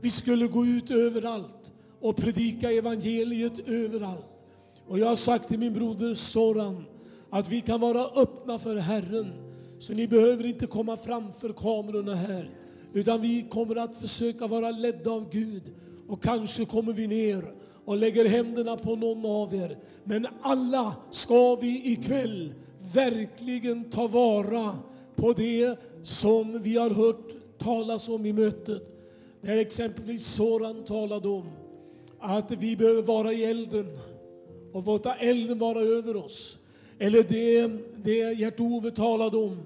Vi 0.00 0.10
skulle 0.10 0.46
gå 0.46 0.66
ut 0.66 0.90
överallt 0.90 1.72
och 2.00 2.16
predika 2.16 2.70
evangeliet 2.70 3.58
överallt. 3.58 4.44
Och 4.88 4.98
jag 4.98 5.06
har 5.06 5.16
sagt 5.16 5.48
till 5.48 5.58
min 5.58 5.74
broder 5.74 6.14
Soran 6.14 6.84
att 7.30 7.48
vi 7.48 7.60
kan 7.60 7.80
vara 7.80 8.04
öppna 8.04 8.58
för 8.58 8.76
Herren. 8.76 9.32
Så 9.78 9.92
ni 9.92 10.08
behöver 10.08 10.46
inte 10.46 10.66
komma 10.66 10.96
framför 10.96 11.52
kamerorna 11.52 12.14
här. 12.14 12.50
Utan 12.92 13.20
vi 13.20 13.46
kommer 13.50 13.76
att 13.76 13.96
försöka 13.96 14.46
vara 14.46 14.70
ledda 14.70 15.10
av 15.10 15.30
Gud. 15.30 15.62
Och 16.08 16.22
kanske 16.22 16.64
kommer 16.64 16.92
vi 16.92 17.06
ner 17.06 17.54
och 17.88 17.96
lägger 17.96 18.24
händerna 18.24 18.76
på 18.76 18.96
någon 18.96 19.26
av 19.26 19.54
er. 19.54 19.78
Men 20.04 20.26
alla 20.42 20.96
ska 21.10 21.54
vi 21.54 21.92
ikväll 21.92 22.54
verkligen 22.94 23.90
ta 23.90 24.06
vara 24.06 24.78
på 25.16 25.32
det 25.32 25.78
som 26.02 26.62
vi 26.62 26.76
har 26.76 26.90
hört 26.90 27.30
talas 27.58 28.08
om 28.08 28.26
i 28.26 28.32
mötet. 28.32 28.82
Där 29.40 29.56
exempelvis 29.56 30.26
Soran 30.26 30.84
talade 30.84 31.28
om 31.28 31.46
att 32.18 32.52
vi 32.52 32.76
behöver 32.76 33.02
vara 33.02 33.32
i 33.32 33.44
elden 33.44 33.98
och 34.72 34.86
låta 34.86 35.14
elden 35.14 35.58
vara 35.58 35.80
över 35.80 36.16
oss. 36.16 36.58
Eller 36.98 37.22
det, 37.22 37.68
det 37.96 38.34
Gert-Ove 38.34 38.90
talade 38.90 39.36
om, 39.36 39.58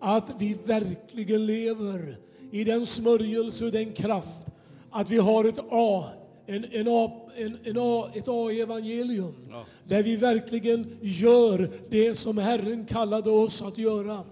att 0.00 0.32
vi 0.38 0.56
verkligen 0.64 1.46
lever 1.46 2.16
i 2.50 2.64
den 2.64 2.86
smörjelse 2.86 3.64
och 3.64 3.72
den 3.72 3.92
kraft 3.92 4.46
att 4.90 5.10
vi 5.10 5.18
har 5.18 5.44
ett 5.44 5.60
A, 5.70 6.04
en, 6.48 6.64
en 6.72 6.88
A, 6.88 7.10
en, 7.36 7.58
en 7.64 7.76
A, 7.78 8.10
ett 8.14 8.28
A-evangelium. 8.28 9.34
Ja. 9.50 9.64
Där 9.84 10.02
vi 10.02 10.16
verkligen 10.16 10.96
gör 11.00 11.70
det 11.90 12.14
som 12.14 12.38
Herren 12.38 12.84
kallade 12.84 13.30
oss 13.30 13.62
att 13.62 13.78
göra. 13.78 14.24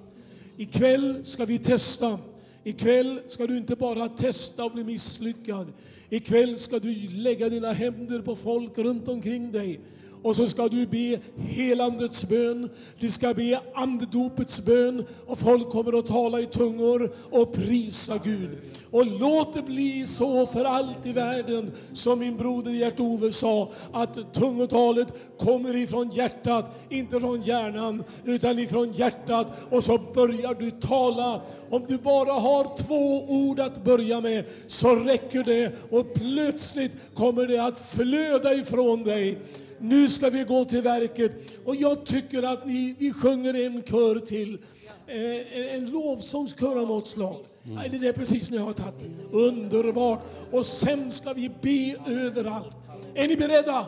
Ikväll 0.57 1.25
ska 1.25 1.45
vi 1.45 1.59
testa. 1.59 2.19
Ikväll 2.65 3.21
ska 3.27 3.47
du 3.47 3.57
inte 3.57 3.77
bara 3.77 4.09
testa 4.09 4.65
och 4.65 4.73
bli 4.73 4.85
misslyckad. 4.85 5.73
Ikväll 6.11 6.59
ska 6.59 6.79
du 6.79 6.95
lägga 7.11 7.49
dina 7.49 7.73
händer 7.73 8.21
på 8.21 8.37
folk 8.37 8.79
runt 8.79 9.09
omkring 9.09 9.53
dig. 9.53 9.81
Och 10.27 10.37
så 10.37 10.47
ska 10.47 10.69
du 10.69 10.87
be 10.87 11.19
helandets 11.39 12.25
bön, 12.25 12.71
du 12.99 13.11
ska 13.11 13.35
be 13.35 13.61
andedopets 13.75 14.65
bön 14.65 15.05
och 15.27 15.39
folk 15.39 15.69
kommer 15.69 15.99
att 15.99 16.07
tala 16.07 16.41
i 16.41 16.47
tungor 16.47 17.13
och 17.31 17.53
prisa 17.53 18.19
Gud. 18.25 18.59
Och 18.91 19.07
låt 19.07 19.55
det 19.55 19.63
bli 19.63 20.07
så 20.07 20.47
för 20.47 20.65
allt 20.65 21.07
i 21.07 21.13
världen 21.13 21.73
som 21.93 22.19
min 22.19 22.37
broder 22.37 22.71
Gert-Ove 22.71 23.33
sa, 23.33 23.73
att 23.93 24.35
tungotalet 24.35 25.09
kommer 25.39 25.77
ifrån 25.77 26.11
hjärtat, 26.11 26.71
inte 26.91 27.21
från 27.21 27.43
hjärnan, 27.43 28.05
utan 28.25 28.59
ifrån 28.59 28.93
hjärtat. 28.93 29.47
Och 29.71 29.85
så 29.85 29.99
börjar 30.15 30.55
du 30.55 30.71
tala. 30.71 31.41
Om 31.71 31.85
du 31.89 31.99
bara 31.99 32.33
har 32.33 32.77
två 32.77 33.25
ord 33.29 33.61
att 33.61 33.85
börja 33.85 34.21
med 34.21 34.45
så 34.67 34.97
räcker 34.97 35.45
det 35.45 35.73
och 35.91 36.15
plötsligt 36.15 36.93
kommer 37.15 37.47
det 37.47 37.59
att 37.59 37.81
flöda 37.91 38.55
ifrån 38.55 39.03
dig. 39.03 39.39
Nu 39.79 40.09
ska 40.09 40.31
vi 40.31 40.45
gå 40.45 40.65
till 40.65 40.83
verket. 40.83 41.33
Och 41.65 41.77
jag 41.77 42.07
tycker 42.07 42.43
att 42.43 42.67
ni, 42.67 42.95
vi 42.99 43.13
sjunger 43.13 43.67
en 43.67 43.83
kör 43.83 44.19
till. 44.19 44.59
Eh, 45.07 45.59
en, 45.59 45.69
en 45.75 45.91
lovsångskör 45.91 46.81
av 46.81 46.89
något 46.89 47.09
slag. 47.09 47.37
Nej, 47.63 47.89
det 47.89 48.09
är 48.09 48.13
precis 48.13 48.51
när 48.51 48.59
jag 48.59 48.65
har 48.65 48.73
tagit. 48.73 49.11
Underbart. 49.33 50.21
Och 50.51 50.67
sen 50.67 51.11
ska 51.11 51.33
vi 51.33 51.51
be 51.63 52.13
överallt. 52.13 52.75
Är 53.15 53.29
ni 53.29 53.37
beredda? 53.37 53.87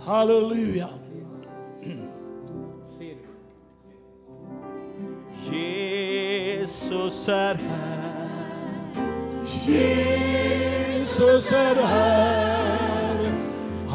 Halleluja. 0.00 0.88
Jesus 5.50 7.28
är 7.28 7.54
här. 7.54 7.92
Jesus 9.66 11.52
är 11.52 11.74
här. 11.74 12.91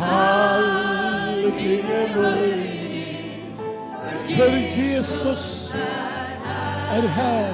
Allting 0.02 1.80
är 1.80 2.16
möjligt. 2.22 3.60
För 4.38 4.52
Jesus 4.78 5.74
är 6.92 7.08
här. 7.08 7.54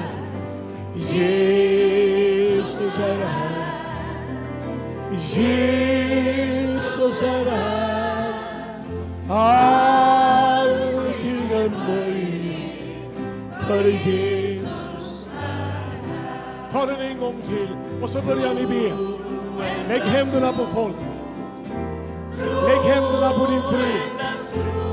Jesus 0.96 2.78
är 2.98 3.24
här. 3.24 3.64
Jesus 5.10 7.22
är 7.22 7.50
här. 7.50 8.32
Allting 9.30 10.30
är 11.50 11.70
möjligt 11.88 13.14
för 13.66 13.84
Jesus. 14.08 15.28
Ta 16.72 16.86
den 16.86 17.00
en 17.00 17.18
gång 17.18 17.42
till 17.42 17.68
och 18.02 18.10
så 18.10 18.22
börjar 18.22 18.54
ni 18.54 18.66
be. 18.66 18.92
Lägg 19.88 20.02
händerna 20.02 20.52
på 20.52 20.66
folk. 20.66 20.96
Lägg 22.40 22.94
händerna 22.94 23.30
på 23.30 23.46
din 23.46 23.62
fru. 23.62 23.86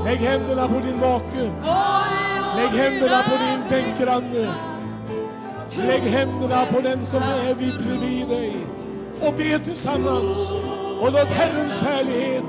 Lägg 0.04 0.18
händerna 0.18 0.68
på 0.68 0.80
din 0.80 0.98
make. 1.00 1.52
Lägg 2.56 2.80
händerna 2.80 3.22
på 3.22 3.36
din 3.36 3.60
bänkgranne. 3.70 4.54
Lägg 5.76 6.02
händerna 6.02 6.66
på 6.66 6.80
den 6.80 7.06
som 7.06 7.22
är 7.22 7.54
vid 7.54 7.78
bredvid 7.78 8.28
dig. 8.28 8.66
Och 9.20 9.34
be 9.34 9.58
tillsammans. 9.58 10.52
Och 11.00 11.12
låt 11.12 11.30
Herrens 11.30 11.82
härlighet 11.82 12.44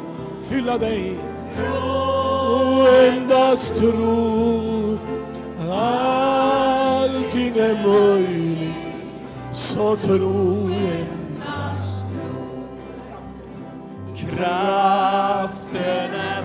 fylla 0.50 0.78
dig. 0.78 1.20
Och 2.54 2.88
endast 2.90 3.76
tro. 3.76 4.98
Allting 5.72 7.58
är 7.58 7.88
möjligt. 7.88 8.74
Så 9.52 9.96
tro 9.96 10.66
endast. 10.66 11.13
kraften 14.26 16.14
er. 16.14 16.44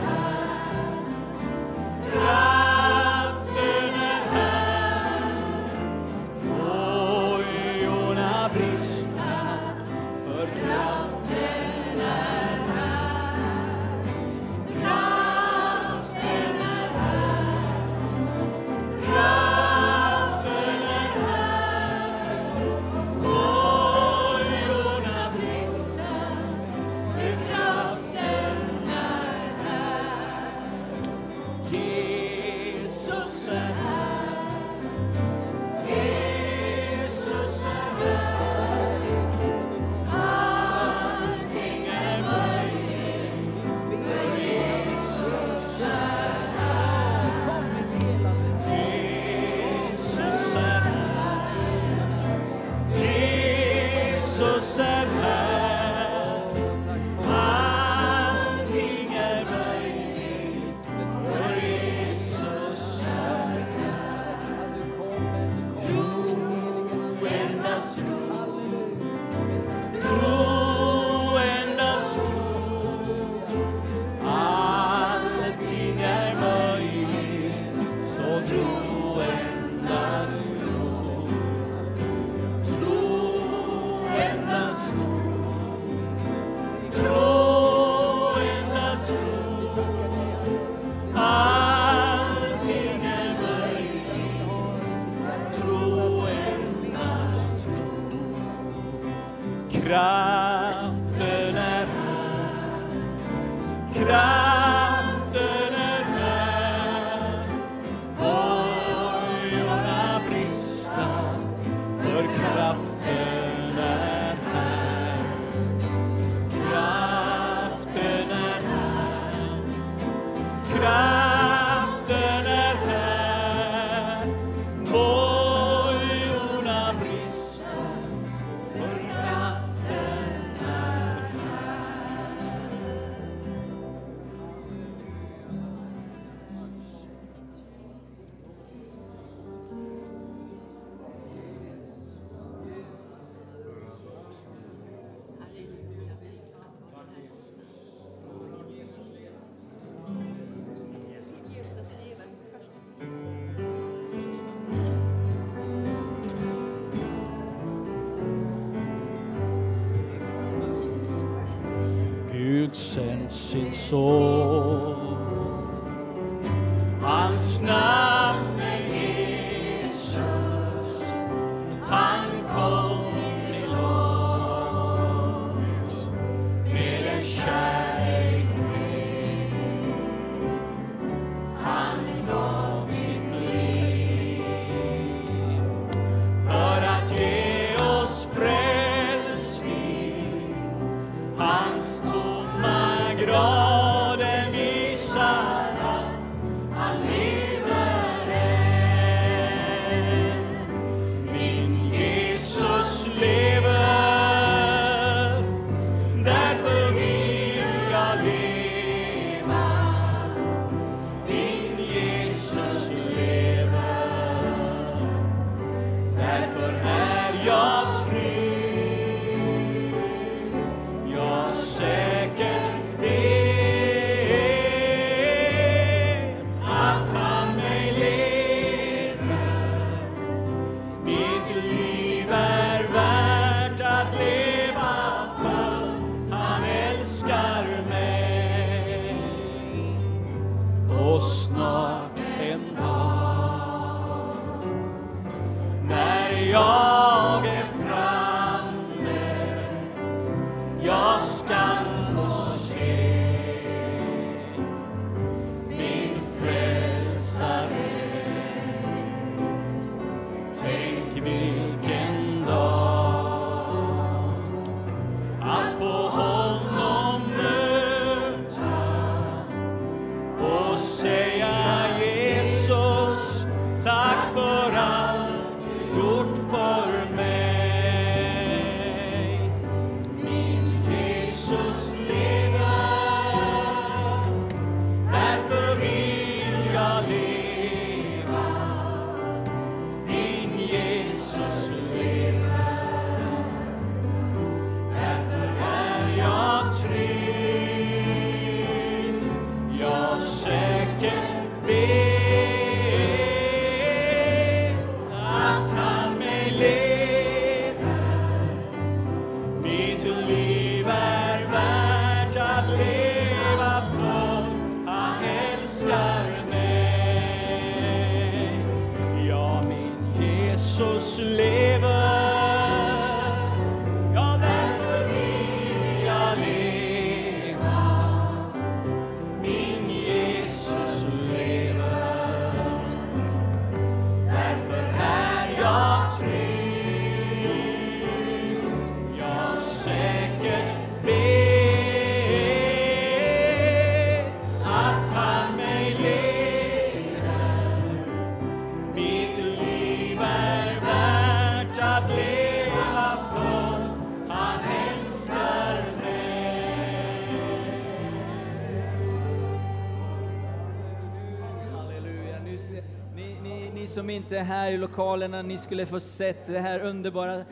sitter 364.29 364.45
här 364.45 364.73
i 364.73 364.77
lokalerna, 364.77 365.43
ni 365.43 365.59
skulle 365.59 365.87
få 365.87 366.01
sett 366.01 366.47
det 366.47 366.59
här 366.59 366.81
underbara 366.81 367.37
uh, 367.37 367.45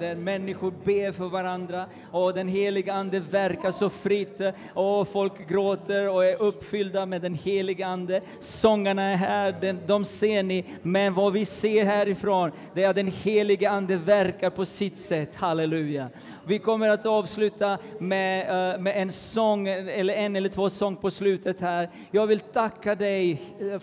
där 0.00 0.14
människor 0.14 0.72
ber 0.84 1.12
för 1.12 1.28
varandra 1.28 1.86
och 2.10 2.34
den 2.34 2.48
heliga 2.48 2.94
Ande 2.94 3.20
verkar 3.20 3.70
så 3.70 3.90
fritt 3.90 4.40
och 4.74 5.08
folk 5.08 5.48
gråter 5.48 6.08
och 6.08 6.24
är 6.24 6.42
uppfyllda 6.42 7.06
med 7.06 7.22
den 7.22 7.34
heliga 7.34 7.86
Ande. 7.86 8.20
Sångarna 8.40 9.02
är 9.02 9.16
här, 9.16 9.54
den, 9.60 9.80
de 9.86 10.04
ser 10.04 10.42
ni, 10.42 10.64
men 10.82 11.14
vad 11.14 11.32
vi 11.32 11.44
ser 11.44 11.84
härifrån 11.84 12.50
det 12.74 12.84
är 12.84 12.88
att 12.88 12.96
den 12.96 13.12
heliga 13.22 13.70
Ande 13.70 13.96
verkar 13.96 14.50
på 14.50 14.64
sitt 14.64 14.98
sätt. 14.98 15.34
Halleluja! 15.34 16.08
Vi 16.46 16.58
kommer 16.58 16.88
att 16.88 17.06
avsluta 17.06 17.78
med, 17.98 18.72
eh, 18.74 18.80
med 18.80 19.02
en 19.02 19.12
sång, 19.12 19.68
eller 19.68 20.14
en 20.14 20.36
eller 20.36 20.48
två 20.48 20.70
sång 20.70 20.96
på 20.96 21.10
slutet 21.10 21.60
här. 21.60 21.90
Jag 22.10 22.26
vill 22.26 22.40
tacka 22.40 22.94
dig 22.94 23.42
eh, 23.60 23.78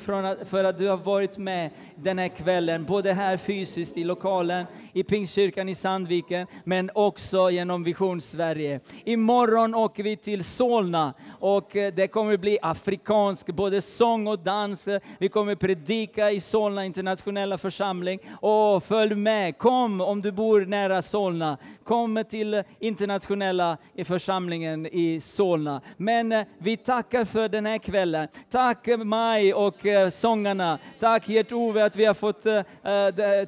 för 0.46 0.64
att 0.64 0.78
du 0.78 0.88
har 0.88 0.98
varit 0.98 1.38
med 1.38 1.70
den 1.96 2.20
här 2.20 2.28
kvällen, 2.28 2.86
både 2.86 3.14
här 3.14 3.38
fysiskt 3.38 3.98
i 3.98 4.04
lokalen, 4.04 4.66
i 4.94 5.04
Pingstkyrkan 5.04 5.70
i 5.70 5.76
Sandviken, 5.76 6.48
men 6.64 6.90
också 6.96 7.50
genom 7.50 7.84
Vision 7.84 8.22
Sverige. 8.22 8.80
Imorgon 9.06 9.76
åker 9.76 10.04
vi 10.04 10.16
till 10.16 10.44
Solna 10.44 11.14
och 11.40 11.76
eh, 11.76 11.94
det 11.94 12.08
kommer 12.08 12.38
bli 12.38 12.58
afrikansk, 12.62 13.48
både 13.48 13.82
sång 13.82 14.28
och 14.28 14.40
dans. 14.40 14.88
Vi 15.18 15.30
kommer 15.30 15.56
predika 15.56 16.32
i 16.32 16.40
Solna 16.40 16.86
internationella 16.86 17.58
församling. 17.58 18.20
Och 18.42 18.84
följ 18.84 19.16
med, 19.16 19.58
kom 19.58 20.02
om 20.02 20.22
du 20.22 20.32
bor 20.32 20.66
nära 20.66 21.02
Solna. 21.02 21.58
Kom 21.84 22.24
till 22.30 22.51
internationella 22.80 23.78
församlingen 24.06 24.86
i 24.86 25.20
Solna. 25.20 25.82
Men 25.98 26.32
eh, 26.32 26.46
vi 26.58 26.78
tackar 26.78 27.26
för 27.26 27.50
den 27.50 27.66
här 27.66 27.78
kvällen. 27.78 28.28
Tack 28.52 28.88
eh, 28.88 28.98
Maj 28.98 29.54
och 29.54 29.86
eh, 29.86 30.10
sångarna. 30.10 30.80
Tack 31.00 31.28
Gert-Ove 31.30 31.86
att 31.86 31.96
vi 31.96 32.06
har 32.06 32.14
fått 32.14 32.46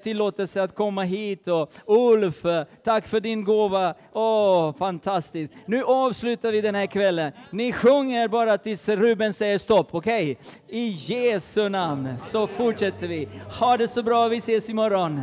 tillåtelse 0.03 0.64
att 0.64 0.75
komma 0.75 1.03
hit. 1.03 1.48
Och 1.48 1.72
Ulf, 1.88 2.45
tack 2.83 3.07
för 3.07 3.19
din 3.19 3.43
gåva. 3.43 3.93
Åh, 4.14 4.75
fantastiskt. 4.77 5.53
Nu 5.65 5.83
avslutar 5.83 6.51
vi 6.51 6.61
den 6.61 6.75
här 6.75 6.85
kvällen. 6.85 7.32
Ni 7.51 7.73
sjunger 7.73 8.27
bara 8.27 8.57
tills 8.57 8.90
Ruben 8.90 9.33
säger 9.33 9.57
stopp, 9.57 9.88
okej? 9.91 10.38
I 10.67 10.88
Jesu 10.88 11.69
namn 11.69 12.19
så 12.19 12.48
fortsätter 12.48 13.07
vi. 13.07 13.27
Ha 13.59 13.77
det 13.77 13.88
så 13.88 14.03
bra, 14.03 14.27
vi 14.27 14.38
ses 14.38 14.69
imorgon. 14.69 15.22